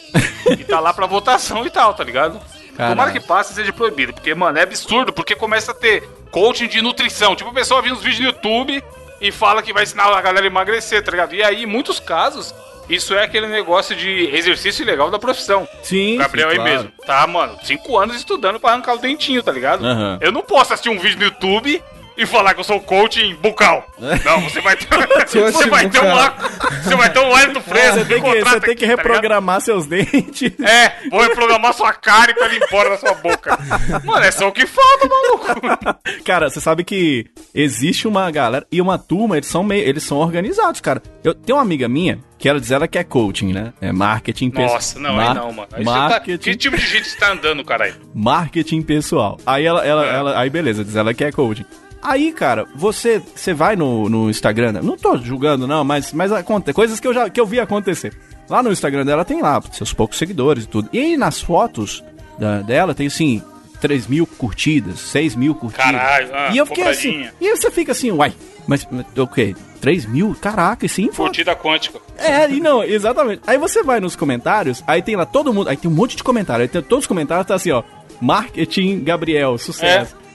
e 0.57 0.63
tá 0.63 0.79
lá 0.79 0.93
pra 0.93 1.05
votação 1.05 1.65
e 1.65 1.69
tal, 1.69 1.93
tá 1.93 2.03
ligado? 2.03 2.39
Caralho. 2.75 2.95
Tomara 2.95 3.11
que 3.11 3.19
passe 3.19 3.51
e 3.51 3.55
seja 3.55 3.73
proibido, 3.73 4.13
porque, 4.13 4.33
mano, 4.33 4.57
é 4.57 4.63
absurdo, 4.63 5.11
porque 5.11 5.35
começa 5.35 5.71
a 5.71 5.75
ter 5.75 6.07
coaching 6.31 6.67
de 6.67 6.81
nutrição. 6.81 7.35
Tipo, 7.35 7.49
a 7.49 7.53
pessoa 7.53 7.81
vê 7.81 7.91
uns 7.91 8.01
vídeos 8.01 8.19
no 8.19 8.25
YouTube 8.27 8.81
e 9.19 9.31
fala 9.31 9.61
que 9.61 9.73
vai 9.73 9.83
ensinar 9.83 10.05
a 10.05 10.21
galera 10.21 10.45
a 10.45 10.47
emagrecer, 10.47 11.03
tá 11.03 11.11
ligado? 11.11 11.35
E 11.35 11.43
aí, 11.43 11.63
em 11.63 11.65
muitos 11.65 11.99
casos, 11.99 12.55
isso 12.89 13.13
é 13.13 13.23
aquele 13.23 13.47
negócio 13.47 13.95
de 13.95 14.35
exercício 14.35 14.83
ilegal 14.83 15.11
da 15.11 15.19
profissão. 15.19 15.67
Sim. 15.83 16.15
O 16.15 16.19
Gabriel 16.19 16.49
sim, 16.49 16.55
aí 16.55 16.61
claro. 16.61 16.73
mesmo. 16.73 16.91
Tá, 17.05 17.27
mano, 17.27 17.57
cinco 17.63 17.97
anos 17.97 18.15
estudando 18.15 18.59
pra 18.59 18.71
arrancar 18.71 18.95
o 18.95 18.99
dentinho, 18.99 19.43
tá 19.43 19.51
ligado? 19.51 19.85
Aham. 19.85 20.17
Eu 20.19 20.31
não 20.31 20.41
posso 20.41 20.73
assistir 20.73 20.89
um 20.89 20.99
vídeo 20.99 21.19
no 21.19 21.25
YouTube 21.25 21.81
e 22.19 22.25
falar 22.25 22.53
que 22.53 22.59
eu 22.59 22.65
sou 22.65 22.81
coach 22.81 23.21
em 23.21 23.33
bucal. 23.33 23.87
Não, 24.25 24.41
você 24.41 24.59
vai 24.59 24.75
ter. 24.75 24.87
você 25.25 25.67
vai 25.67 25.89
ter 25.89 26.01
um 26.01 26.13
lá. 26.13 26.35
Você 26.83 26.95
vai 26.95 27.09
ter 27.09 27.19
um 27.19 27.31
Wellington 27.31 27.61
Fresco. 27.61 27.99
Você 27.99 28.05
tem 28.05 28.21
que, 28.21 28.43
você 28.43 28.59
tem 28.59 28.75
que 28.75 28.85
aqui, 28.85 28.95
tá 28.95 29.01
reprogramar 29.01 29.61
seus 29.61 29.85
dentes. 29.87 30.51
É, 30.61 31.09
vou 31.09 31.21
reprogramar 31.21 31.73
sua 31.73 31.93
cara 31.93 32.31
e 32.31 32.33
pra 32.33 32.45
ele 32.47 32.57
ir 32.57 32.63
embora 32.67 32.89
da 32.89 32.97
sua 32.97 33.13
boca. 33.13 33.57
Mano, 34.03 34.25
é 34.25 34.31
só 34.31 34.49
o 34.49 34.51
que 34.51 34.67
falta, 34.67 35.07
maluco. 35.07 35.93
Cara, 36.25 36.49
você 36.49 36.59
sabe 36.59 36.83
que 36.83 37.25
existe 37.55 38.05
uma 38.05 38.29
galera 38.29 38.67
e 38.69 38.81
uma 38.81 38.97
turma, 38.97 39.37
eles 39.37 39.47
são 39.47 39.63
meio, 39.63 39.87
eles 39.87 40.03
são 40.03 40.17
organizados, 40.17 40.81
cara. 40.81 41.01
Eu 41.23 41.33
tenho 41.33 41.57
uma 41.57 41.63
amiga 41.63 41.87
minha 41.87 42.19
que 42.37 42.47
ela 42.47 42.59
diz 42.59 42.71
ela 42.71 42.87
que 42.87 42.97
é 42.97 43.03
coaching, 43.03 43.53
né? 43.53 43.73
É 43.79 43.91
marketing 43.91 44.49
pessoal. 44.49 44.73
Nossa, 44.73 44.99
não, 44.99 45.19
aí 45.19 45.33
não, 45.33 45.51
mano. 45.51 45.67
Aí 45.73 45.85
tá... 45.85 45.91
marketing, 45.91 46.51
Que 46.51 46.55
tipo 46.55 46.77
de 46.77 46.85
gente 46.85 47.07
você 47.07 47.17
tá 47.17 47.31
andando, 47.31 47.63
caralho? 47.63 47.95
marketing 48.13 48.81
pessoal. 48.81 49.37
Aí 49.45 49.65
ela, 49.65 49.85
ela, 49.85 50.05
ela, 50.05 50.39
aí 50.39 50.49
beleza, 50.49 50.83
diz 50.83 50.95
ela 50.95 51.13
que 51.13 51.23
é 51.23 51.31
coaching. 51.31 51.65
Aí, 52.01 52.31
cara, 52.31 52.65
você, 52.75 53.21
você 53.35 53.53
vai 53.53 53.75
no, 53.75 54.07
no 54.07 54.29
Instagram, 54.29 54.71
né? 54.73 54.79
não 54.81 54.95
tô 54.97 55.17
julgando 55.17 55.67
não, 55.67 55.83
mas, 55.83 56.13
mas 56.13 56.31
acontece, 56.31 56.73
coisas 56.73 56.99
que 56.99 57.07
eu 57.07 57.13
já 57.13 57.29
que 57.29 57.39
eu 57.39 57.45
vi 57.45 57.59
acontecer. 57.59 58.13
Lá 58.49 58.63
no 58.63 58.71
Instagram 58.71 59.05
dela 59.05 59.25
tem 59.25 59.41
lá 59.41 59.61
seus 59.71 59.93
poucos 59.93 60.17
seguidores 60.17 60.63
e 60.63 60.67
tudo. 60.67 60.89
E 60.93 60.97
aí 60.99 61.17
nas 61.17 61.41
fotos 61.41 62.03
da- 62.37 62.61
dela 62.61 62.95
tem 62.95 63.07
assim 63.07 63.43
3 63.81 64.07
mil 64.07 64.25
curtidas, 64.25 64.99
6 64.99 65.35
mil 65.35 65.53
curtidas. 65.53 65.85
Caralho, 65.91 66.29
ah, 66.33 66.49
e 66.53 66.57
eu 66.57 66.65
fiquei 66.65 66.87
assim, 66.87 67.27
e 67.39 67.47
aí 67.47 67.55
você 67.55 67.69
fica 67.69 67.91
assim, 67.91 68.11
uai, 68.11 68.33
mas 68.67 68.87
o 69.17 69.27
quê? 69.27 69.55
3 69.81 70.05
mil? 70.05 70.35
Caraca, 70.41 70.87
sim, 70.87 71.07
foto. 71.07 71.27
Curtida 71.27 71.55
quântica. 71.55 71.99
É, 72.17 72.49
e 72.49 72.59
não, 72.59 72.83
exatamente. 72.83 73.41
Aí 73.47 73.57
você 73.57 73.81
vai 73.83 73.99
nos 73.99 74.15
comentários, 74.15 74.83
aí 74.87 75.01
tem 75.01 75.15
lá 75.15 75.25
todo 75.25 75.53
mundo, 75.53 75.69
aí 75.69 75.77
tem 75.77 75.89
um 75.89 75.93
monte 75.93 76.15
de 76.17 76.23
comentário, 76.23 76.63
aí 76.63 76.67
tem, 76.67 76.81
todos 76.81 77.03
os 77.03 77.07
comentários 77.07 77.45
tá 77.47 77.55
assim, 77.55 77.71
ó, 77.71 77.83
marketing 78.19 79.03
Gabriel, 79.03 79.57
sucesso. 79.57 80.15
É, 80.15 80.28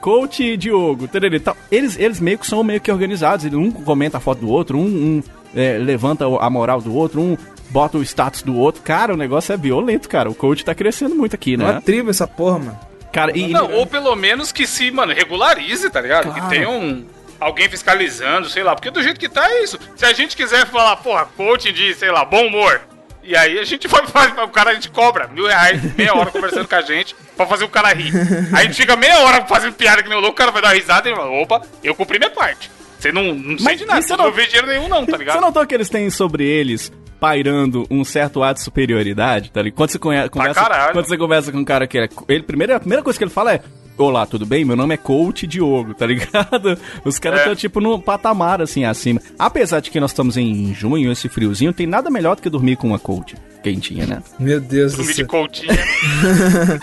coach 0.00 0.56
Diogo, 0.56 1.08
tererê, 1.08 1.40
tal. 1.40 1.56
Eles, 1.70 1.98
eles 1.98 2.20
meio 2.20 2.38
que 2.38 2.46
são 2.46 2.62
meio 2.62 2.80
que 2.80 2.90
organizados, 2.90 3.44
um 3.52 3.70
comenta 3.70 4.18
a 4.18 4.20
foto 4.20 4.40
do 4.40 4.48
outro, 4.48 4.78
um, 4.78 4.82
um, 4.84 5.22
é, 5.54 5.78
levanta 5.78 6.24
a 6.24 6.50
moral 6.50 6.80
do 6.80 6.94
outro, 6.94 7.20
um 7.20 7.36
bota 7.70 7.98
o 7.98 8.02
status 8.02 8.42
do 8.42 8.56
outro. 8.56 8.82
Cara, 8.82 9.14
o 9.14 9.16
negócio 9.16 9.52
é 9.52 9.56
violento, 9.56 10.08
cara. 10.08 10.28
O 10.28 10.34
coach 10.34 10.64
tá 10.64 10.74
crescendo 10.74 11.14
muito 11.14 11.34
aqui, 11.34 11.56
Uma 11.56 11.74
né? 11.74 11.82
tribo 11.84 12.10
essa 12.10 12.26
porra, 12.26 12.58
mano. 12.58 12.80
Cara, 13.12 13.36
e. 13.36 13.48
Não, 13.48 13.72
ou 13.72 13.86
pelo 13.86 14.14
menos 14.14 14.52
que 14.52 14.66
se, 14.66 14.90
mano, 14.90 15.12
regularize, 15.12 15.88
tá 15.90 16.00
ligado? 16.00 16.24
Claro. 16.24 16.42
Que 16.42 16.48
tenha 16.48 16.68
um. 16.68 17.04
Alguém 17.38 17.68
fiscalizando, 17.68 18.50
sei 18.50 18.62
lá. 18.62 18.74
Porque 18.74 18.90
do 18.90 19.02
jeito 19.02 19.18
que 19.18 19.28
tá 19.28 19.50
é 19.50 19.64
isso. 19.64 19.78
Se 19.96 20.04
a 20.04 20.12
gente 20.12 20.36
quiser 20.36 20.66
falar, 20.66 20.96
porra, 20.96 21.26
coaching 21.36 21.72
de, 21.72 21.94
sei 21.94 22.10
lá, 22.10 22.24
bom 22.24 22.46
humor. 22.46 22.82
E 23.22 23.36
aí 23.36 23.58
a 23.58 23.64
gente 23.64 23.86
vai. 23.86 24.02
O 24.44 24.48
cara 24.48 24.70
a 24.70 24.74
gente 24.74 24.88
cobra 24.90 25.28
mil 25.28 25.46
reais, 25.46 25.80
meia 25.96 26.14
hora 26.14 26.30
conversando 26.30 26.66
com 26.66 26.74
a 26.74 26.80
gente 26.82 27.14
pra 27.36 27.46
fazer 27.46 27.64
o 27.64 27.68
cara 27.68 27.92
rir. 27.92 28.12
Aí 28.52 28.62
a 28.62 28.62
gente 28.64 28.76
fica 28.76 28.96
meia 28.96 29.18
hora 29.20 29.44
fazendo 29.46 29.74
piada 29.74 30.02
que 30.02 30.08
nem 30.08 30.16
o 30.16 30.20
louco, 30.20 30.34
o 30.34 30.38
cara 30.38 30.50
vai 30.50 30.62
dar 30.62 30.74
risada 30.74 31.08
e 31.08 31.14
fala, 31.14 31.30
opa, 31.30 31.62
eu 31.84 31.94
cumpri 31.94 32.18
minha 32.18 32.30
parte. 32.30 32.70
Você 32.98 33.12
não, 33.12 33.34
não 33.34 33.56
sei 33.56 33.64
Mas 33.64 33.78
de 33.78 33.86
nada, 33.86 34.02
você 34.02 34.16
não- 34.16 34.24
não 34.26 34.32
vejo 34.32 34.48
dinheiro 34.48 34.66
nenhum, 34.68 34.88
não, 34.88 35.06
tá 35.06 35.16
ligado? 35.18 35.36
Você 35.36 35.40
notou 35.40 35.66
que 35.66 35.74
eles 35.74 35.88
têm 35.88 36.08
sobre 36.10 36.44
eles 36.44 36.92
pairando 37.20 37.86
um 37.90 38.02
certo 38.02 38.42
ato 38.42 38.58
de 38.58 38.64
superioridade, 38.64 39.50
tá 39.50 39.60
ligado? 39.62 39.76
Quando 39.76 39.90
você 39.90 39.98
conhe- 39.98 40.28
conversa, 40.30 40.90
quando 40.92 41.06
você 41.06 41.18
conversa 41.18 41.52
com 41.52 41.58
um 41.58 41.64
cara 41.64 41.86
que 41.86 41.98
é. 41.98 42.08
Ele, 42.28 42.42
primeiro, 42.42 42.74
a 42.74 42.80
primeira 42.80 43.02
coisa 43.04 43.18
que 43.18 43.24
ele 43.24 43.30
fala 43.30 43.52
é. 43.54 43.60
Olá, 43.98 44.24
tudo 44.24 44.46
bem? 44.46 44.64
Meu 44.64 44.76
nome 44.76 44.94
é 44.94 44.96
Coach 44.96 45.46
Diogo, 45.46 45.92
tá 45.92 46.06
ligado? 46.06 46.78
Os 47.04 47.18
caras 47.18 47.40
É. 47.40 47.42
estão, 47.42 47.54
tipo, 47.54 47.82
no 47.82 48.00
patamar, 48.00 48.62
assim, 48.62 48.86
acima. 48.86 49.20
Apesar 49.38 49.80
de 49.80 49.90
que 49.90 50.00
nós 50.00 50.10
estamos 50.12 50.38
em 50.38 50.72
junho, 50.72 51.12
esse 51.12 51.28
friozinho, 51.28 51.70
tem 51.70 51.86
nada 51.86 52.08
melhor 52.08 52.34
do 52.34 52.40
que 52.40 52.48
dormir 52.48 52.76
com 52.76 52.86
uma 52.86 52.98
coach 52.98 53.36
quentinha, 53.62 54.06
né? 54.06 54.22
Meu 54.38 54.58
Deus 54.58 54.92
do 54.92 54.98
Dormir 54.98 55.10
de 55.12 55.16
céu. 55.18 55.26
coachinha. 55.26 55.74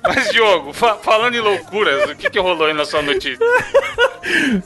Mas, 0.07 0.31
Diogo, 0.31 0.73
fa- 0.73 0.97
falando 0.97 1.35
em 1.35 1.41
loucuras, 1.41 2.11
o 2.11 2.15
que, 2.17 2.29
que 2.31 2.39
rolou 2.39 2.67
aí 2.67 2.75
na 2.75 2.85
sua 2.85 3.01
notícia? 3.03 3.39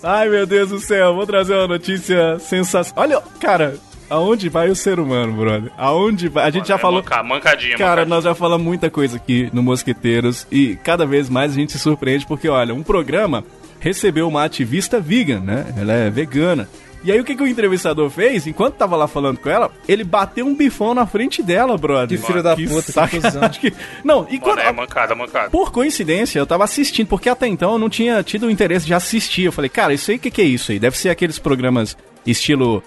Ai, 0.02 0.28
meu 0.28 0.46
Deus 0.46 0.70
do 0.70 0.78
céu, 0.80 1.14
vou 1.14 1.26
trazer 1.26 1.54
uma 1.54 1.68
notícia 1.68 2.38
sensacional. 2.38 3.04
Olha, 3.04 3.22
cara, 3.40 3.76
aonde 4.10 4.48
vai 4.48 4.68
o 4.68 4.76
ser 4.76 4.98
humano, 4.98 5.32
brother? 5.32 5.70
Aonde 5.76 6.28
vai? 6.28 6.44
A 6.46 6.50
gente 6.50 6.68
já 6.68 6.74
É 6.74 6.78
falou. 6.78 7.02
manca- 7.02 7.22
mancadinha, 7.22 7.76
Cara, 7.76 7.90
mancadinha. 8.02 8.14
nós 8.16 8.24
já 8.24 8.34
falamos 8.34 8.66
muita 8.66 8.90
coisa 8.90 9.16
aqui 9.16 9.48
no 9.52 9.62
Mosqueteiros 9.62 10.46
e 10.50 10.76
cada 10.82 11.06
vez 11.06 11.28
mais 11.28 11.52
a 11.52 11.54
gente 11.54 11.72
se 11.72 11.78
surpreende 11.78 12.26
porque, 12.26 12.48
olha, 12.48 12.74
um 12.74 12.82
programa 12.82 13.44
recebeu 13.80 14.26
uma 14.26 14.44
ativista 14.44 15.00
vegan, 15.00 15.40
né? 15.40 15.66
Ela 15.78 15.92
é 15.92 16.10
vegana. 16.10 16.68
E 17.04 17.12
aí 17.12 17.20
o 17.20 17.24
que, 17.24 17.36
que 17.36 17.42
o 17.42 17.46
entrevistador 17.46 18.10
fez? 18.10 18.46
Enquanto 18.46 18.74
tava 18.74 18.96
lá 18.96 19.06
falando 19.06 19.38
com 19.38 19.48
ela, 19.48 19.70
ele 19.86 20.02
bateu 20.04 20.44
um 20.46 20.54
bifão 20.54 20.94
na 20.94 21.06
frente 21.06 21.42
dela, 21.42 21.76
brother. 21.78 22.18
Que 22.20 22.26
filho 22.26 22.42
da 22.42 22.56
puta, 22.56 22.82
que 22.82 22.92
sacanagem. 22.92 23.60
que- 23.60 23.72
Não, 24.04 24.26
e 24.30 24.38
quando... 24.38 24.56
Mano, 24.58 24.68
é 24.68 24.72
mancada, 24.72 25.14
mancada. 25.14 25.50
Por 25.50 25.70
coincidência, 25.70 26.38
eu 26.38 26.46
tava 26.46 26.64
assistindo, 26.64 27.06
porque 27.06 27.28
até 27.28 27.46
então 27.46 27.72
eu 27.72 27.78
não 27.78 27.88
tinha 27.88 28.22
tido 28.22 28.46
o 28.46 28.50
interesse 28.50 28.84
de 28.86 28.94
assistir. 28.94 29.44
Eu 29.44 29.52
falei, 29.52 29.68
cara, 29.68 29.94
isso 29.94 30.10
aí, 30.10 30.16
o 30.16 30.20
que, 30.20 30.30
que 30.30 30.42
é 30.42 30.44
isso 30.44 30.72
aí? 30.72 30.78
Deve 30.78 30.98
ser 30.98 31.08
aqueles 31.10 31.38
programas 31.38 31.96
estilo 32.26 32.82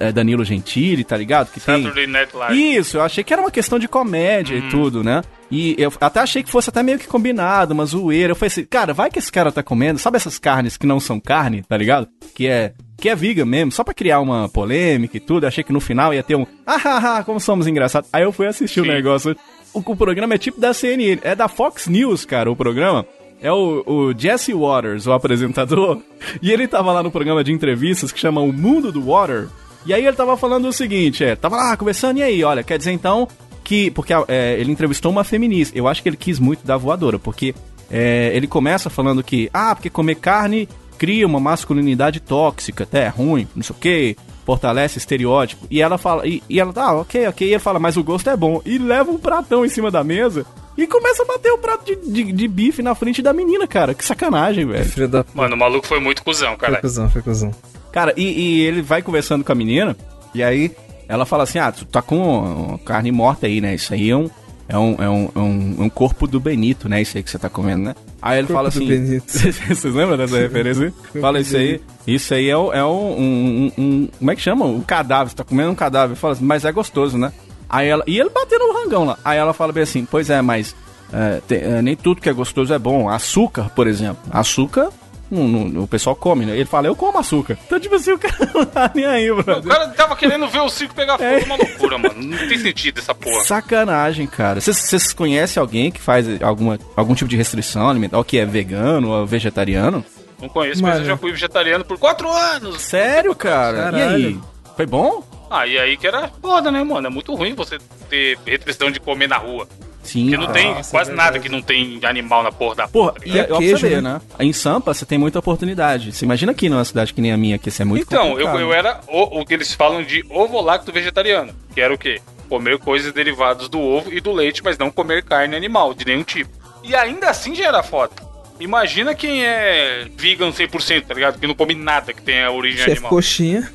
é, 0.00 0.10
Danilo 0.12 0.44
Gentili, 0.44 1.04
tá 1.04 1.16
ligado? 1.16 1.50
Que 1.52 1.60
tem... 1.60 1.82
Saturday 1.82 2.06
Night 2.06 2.34
Live. 2.36 2.76
Isso, 2.76 2.96
eu 2.96 3.02
achei 3.02 3.22
que 3.22 3.32
era 3.32 3.40
uma 3.42 3.50
questão 3.50 3.78
de 3.78 3.86
comédia 3.88 4.56
Uhum. 4.58 4.66
e 4.66 4.70
tudo, 4.70 5.04
né? 5.04 5.22
E 5.50 5.76
eu 5.78 5.92
até 6.00 6.20
achei 6.20 6.42
que 6.42 6.50
fosse 6.50 6.68
até 6.70 6.82
meio 6.82 6.98
que 6.98 7.06
combinado, 7.06 7.72
uma 7.72 7.86
zoeira. 7.86 8.32
Eu 8.32 8.36
falei 8.36 8.48
assim, 8.48 8.64
cara, 8.64 8.92
vai 8.92 9.10
que 9.10 9.18
esse 9.18 9.30
cara 9.30 9.52
tá 9.52 9.62
comendo, 9.62 9.98
sabe 9.98 10.16
essas 10.16 10.38
carnes 10.38 10.76
que 10.76 10.86
não 10.86 10.98
são 10.98 11.20
carne, 11.20 11.62
tá 11.62 11.76
ligado? 11.76 12.08
Que 12.34 12.48
é 12.48 12.72
que 12.96 13.08
é 13.08 13.14
vegan 13.14 13.44
mesmo, 13.44 13.72
só 13.72 13.84
pra 13.84 13.92
criar 13.92 14.20
uma 14.20 14.48
polêmica 14.48 15.16
e 15.16 15.20
tudo. 15.20 15.44
Eu 15.44 15.48
achei 15.48 15.62
que 15.62 15.72
no 15.72 15.80
final 15.80 16.14
ia 16.14 16.22
ter 16.22 16.34
um, 16.34 16.46
ah, 16.66 16.80
ah, 16.84 17.16
ah 17.18 17.24
como 17.24 17.38
somos 17.38 17.66
engraçados. 17.66 18.08
Aí 18.12 18.22
eu 18.22 18.32
fui 18.32 18.46
assistir 18.46 18.80
o 18.80 18.84
Sim. 18.84 18.90
negócio. 18.90 19.36
O, 19.74 19.80
o 19.80 19.96
programa 19.96 20.34
é 20.34 20.38
tipo 20.38 20.60
da 20.60 20.72
CNN, 20.72 21.20
é 21.22 21.34
da 21.34 21.48
Fox 21.48 21.86
News, 21.86 22.24
cara, 22.24 22.50
o 22.50 22.56
programa. 22.56 23.06
É 23.40 23.52
o, 23.52 23.82
o 23.86 24.14
Jesse 24.18 24.54
Waters, 24.54 25.06
o 25.06 25.12
apresentador. 25.12 26.00
E 26.42 26.50
ele 26.50 26.66
tava 26.66 26.92
lá 26.92 27.02
no 27.02 27.10
programa 27.10 27.44
de 27.44 27.52
entrevistas 27.52 28.10
que 28.10 28.18
chama 28.18 28.40
O 28.40 28.52
Mundo 28.52 28.90
do 28.90 29.02
Water. 29.02 29.48
E 29.84 29.94
aí 29.94 30.04
ele 30.04 30.16
tava 30.16 30.36
falando 30.36 30.66
o 30.66 30.72
seguinte, 30.72 31.22
é, 31.22 31.36
tava 31.36 31.56
lá 31.56 31.76
conversando, 31.76 32.18
e 32.18 32.22
aí, 32.22 32.42
olha, 32.42 32.64
quer 32.64 32.76
dizer 32.76 32.90
então 32.90 33.28
que. 33.62 33.90
Porque 33.92 34.12
é, 34.26 34.56
ele 34.58 34.72
entrevistou 34.72 35.12
uma 35.12 35.22
feminista. 35.22 35.78
Eu 35.78 35.86
acho 35.86 36.02
que 36.02 36.08
ele 36.08 36.16
quis 36.16 36.40
muito 36.40 36.66
da 36.66 36.76
voadora, 36.76 37.18
porque 37.18 37.54
é, 37.90 38.32
ele 38.34 38.46
começa 38.46 38.90
falando 38.90 39.22
que, 39.22 39.48
ah, 39.52 39.74
porque 39.74 39.88
comer 39.88 40.16
carne 40.16 40.68
cria 40.98 41.26
uma 41.26 41.40
masculinidade 41.40 42.20
tóxica, 42.20 42.84
até 42.84 43.04
é 43.04 43.08
ruim, 43.08 43.46
não 43.54 43.62
sei 43.62 43.74
o 43.76 43.78
quê. 43.78 44.16
fortalece 44.44 44.98
estereótipo. 44.98 45.66
E 45.70 45.82
ela 45.82 45.98
fala, 45.98 46.26
e, 46.26 46.42
e 46.48 46.60
ela, 46.60 46.72
ah, 46.76 46.94
ok, 47.00 47.26
ok. 47.28 47.46
E 47.48 47.50
ele 47.52 47.58
fala, 47.58 47.78
mas 47.80 47.96
o 47.96 48.04
gosto 48.04 48.30
é 48.30 48.36
bom. 48.36 48.62
E 48.64 48.78
leva 48.78 49.10
um 49.10 49.18
pratão 49.18 49.64
em 49.64 49.68
cima 49.68 49.90
da 49.90 50.04
mesa 50.04 50.46
e 50.78 50.86
começa 50.86 51.22
a 51.22 51.26
bater 51.26 51.50
o 51.52 51.58
prato 51.58 51.84
de, 51.84 51.96
de, 51.96 52.32
de 52.32 52.48
bife 52.48 52.80
na 52.82 52.94
frente 52.94 53.20
da 53.22 53.32
menina, 53.32 53.66
cara. 53.66 53.92
Que 53.94 54.04
sacanagem, 54.04 54.64
velho. 54.66 54.84
Filho 54.84 55.08
da 55.08 55.24
Mano, 55.34 55.56
o 55.56 55.58
maluco 55.58 55.86
foi 55.86 55.98
muito 55.98 56.22
cuzão, 56.22 56.50
Foi 56.50 56.58
cara. 56.58 56.80
cuzão, 56.80 57.10
foi 57.10 57.22
cuzão. 57.22 57.50
Cara, 57.90 58.12
e, 58.16 58.22
e 58.24 58.60
ele 58.60 58.82
vai 58.82 59.02
conversando 59.02 59.42
com 59.42 59.50
a 59.50 59.54
menina, 59.54 59.96
e 60.34 60.42
aí 60.42 60.70
ela 61.08 61.24
fala 61.24 61.44
assim: 61.44 61.58
Ah, 61.58 61.72
tu 61.72 61.84
tá 61.86 62.02
com 62.02 62.78
carne 62.84 63.10
morta 63.10 63.46
aí, 63.46 63.60
né? 63.60 63.74
Isso 63.74 63.92
aí 63.94 64.10
é 64.10 64.16
um. 64.16 64.28
É 64.68 64.76
um, 64.76 64.96
é, 64.98 65.08
um, 65.08 65.30
é 65.34 65.38
um, 65.38 65.76
é 65.78 65.82
um 65.84 65.88
corpo 65.88 66.26
do 66.26 66.40
Benito, 66.40 66.88
né? 66.88 67.00
Isso 67.00 67.16
aí 67.16 67.22
que 67.22 67.30
você 67.30 67.38
tá 67.38 67.48
comendo, 67.48 67.84
né? 67.84 67.94
Aí 68.20 68.38
ele 68.38 68.48
Corpo 68.48 68.58
fala 68.58 68.68
assim. 68.68 69.20
Vocês 69.26 69.84
lembram 69.94 70.16
dessa 70.16 70.38
referência? 70.38 70.92
fala 71.20 71.38
isso 71.40 71.56
aí. 71.56 71.80
Isso 72.06 72.34
aí 72.34 72.48
é, 72.48 72.52
é 72.52 72.84
um, 72.84 73.70
um, 73.78 74.08
Como 74.18 74.30
é 74.30 74.34
que 74.34 74.42
chama? 74.42 74.64
Um 74.64 74.80
cadáver. 74.80 75.30
Você 75.30 75.36
tá 75.36 75.44
comendo 75.44 75.70
um 75.70 75.74
cadáver. 75.74 76.16
Fala 76.16 76.32
assim, 76.32 76.44
mas 76.44 76.64
é 76.64 76.72
gostoso, 76.72 77.16
né? 77.16 77.32
Aí 77.68 77.88
ela. 77.88 78.02
E 78.06 78.18
ele 78.18 78.30
batendo 78.30 78.66
no 78.66 78.74
rangão 78.74 79.04
lá. 79.04 79.18
Aí 79.24 79.38
ela 79.38 79.52
fala 79.52 79.72
bem 79.72 79.84
assim: 79.84 80.04
Pois 80.04 80.30
é, 80.30 80.42
mas. 80.42 80.74
é, 81.12 81.40
tem- 81.46 81.58
é, 81.58 81.80
nem 81.82 81.94
tudo 81.94 82.20
que 82.20 82.28
é 82.28 82.32
gostoso 82.32 82.72
é 82.74 82.78
bom. 82.78 83.08
Açúcar, 83.08 83.70
por 83.70 83.86
exemplo. 83.86 84.18
Açúcar. 84.30 84.90
Não- 85.30 85.48
não- 85.48 85.82
o 85.82 85.88
pessoal 85.88 86.14
come, 86.16 86.44
né? 86.46 86.54
Ele 86.54 86.64
fala, 86.64 86.86
eu 86.86 86.94
como 86.96 87.18
açúcar. 87.18 87.58
Então, 87.66 87.78
tipo 87.80 87.94
assim, 87.94 88.12
o 88.12 88.18
cara 88.18 88.34
não 88.54 88.64
tá 88.64 88.90
nem 88.94 89.04
aí, 89.06 89.30
O 89.30 89.42
brother. 89.42 89.70
cara 89.72 89.88
tava 89.88 90.16
querendo 90.16 90.46
ver 90.48 90.60
o 90.60 90.68
circo 90.68 90.94
pegar 90.94 91.18
fogo, 91.18 91.28
É. 91.30 91.44
uma 91.44 91.56
loucura, 91.56 91.98
mano. 91.98 92.14
Não 92.22 92.48
tem 92.48 92.58
sentido 92.58 92.98
essa 92.98 93.14
porra. 93.14 93.42
Sacanagem, 93.44 94.26
cara. 94.26 94.60
Vocês- 94.60 95.12
conhecem 95.12 95.60
alguém 95.60 95.90
que 95.90 96.00
faz 96.00 96.26
alguma, 96.42 96.78
algum 96.96 97.14
tipo 97.14 97.28
de 97.28 97.36
restrição 97.36 97.88
alimentar, 97.88 98.18
ou 98.18 98.24
que 98.24 98.38
é 98.38 98.44
vegano 98.46 99.10
ou 99.10 99.26
vegetariano? 99.26 100.04
Não 100.40 100.48
conheço, 100.48 100.82
mas 100.82 100.92
eu 100.92 100.96
Mano. 101.00 101.06
já 101.06 101.16
fui 101.16 101.32
vegetariano 101.32 101.84
por 101.84 101.98
quatro 101.98 102.30
anos. 102.30 102.80
Sério, 102.82 103.34
cara? 103.34 103.84
Caralho. 103.90 103.98
E 104.20 104.26
aí? 104.26 104.38
Foi 104.76 104.84
bom? 104.86 105.24
Ah, 105.50 105.66
e 105.66 105.78
aí 105.78 105.96
que 105.96 106.06
era 106.06 106.28
foda, 106.42 106.70
né, 106.70 106.82
mano? 106.84 107.06
É 107.06 107.10
muito 107.10 107.34
ruim 107.34 107.54
você 107.54 107.78
ter 108.10 108.36
restrição 108.44 108.90
de 108.90 109.00
comer 109.00 109.28
na 109.28 109.38
rua. 109.38 109.66
Sim. 110.06 110.30
Porque 110.30 110.36
não 110.36 110.52
tem 110.52 110.74
Nossa, 110.74 110.90
quase 110.90 111.10
é 111.10 111.14
nada 111.14 111.38
que 111.38 111.48
não 111.48 111.60
tem 111.60 111.98
animal 112.04 112.42
na 112.42 112.52
porra 112.52 112.74
da 112.76 112.88
Porra, 112.88 113.12
porra. 113.12 113.20
tá 113.20 113.26
e 113.26 113.38
é, 113.38 113.44
queijo, 113.44 113.86
ver, 113.88 114.02
né? 114.02 114.14
né? 114.14 114.20
Em 114.40 114.52
Sampa 114.52 114.94
você 114.94 115.04
tem 115.04 115.18
muita 115.18 115.38
oportunidade. 115.38 116.12
Você 116.12 116.24
imagina 116.24 116.52
aqui 116.52 116.68
numa 116.68 116.84
cidade 116.84 117.12
que 117.12 117.20
nem 117.20 117.32
a 117.32 117.36
minha, 117.36 117.58
que 117.58 117.68
isso 117.68 117.82
é 117.82 117.84
muito 117.84 118.02
então, 118.02 118.38
eu, 118.38 118.48
eu 118.58 118.72
era 118.72 119.00
o, 119.08 119.40
o 119.40 119.44
que 119.44 119.54
eles 119.54 119.72
falam 119.74 120.02
de 120.02 120.24
ovo-lacto 120.30 120.92
vegetariano. 120.92 121.52
Que 121.74 121.80
era 121.80 121.92
o 121.92 121.98
quê? 121.98 122.20
Comer 122.48 122.78
coisas 122.78 123.12
derivadas 123.12 123.68
do 123.68 123.80
ovo 123.80 124.12
e 124.12 124.20
do 124.20 124.32
leite, 124.32 124.62
mas 124.62 124.78
não 124.78 124.90
comer 124.90 125.24
carne 125.24 125.56
animal, 125.56 125.92
de 125.92 126.04
nenhum 126.04 126.22
tipo. 126.22 126.50
E 126.84 126.94
ainda 126.94 127.28
assim 127.28 127.54
já 127.54 127.66
era 127.66 127.82
foda. 127.82 128.12
Imagina 128.58 129.14
quem 129.14 129.44
é 129.44 130.06
vegan 130.16 130.50
100%, 130.50 131.04
tá 131.06 131.12
ligado? 131.14 131.38
Que 131.38 131.46
não 131.46 131.54
come 131.54 131.74
nada 131.74 132.12
que 132.12 132.22
tenha 132.22 132.50
origem 132.50 132.78
Chefe 132.78 132.92
animal. 132.92 133.10
coxinha. 133.10 133.70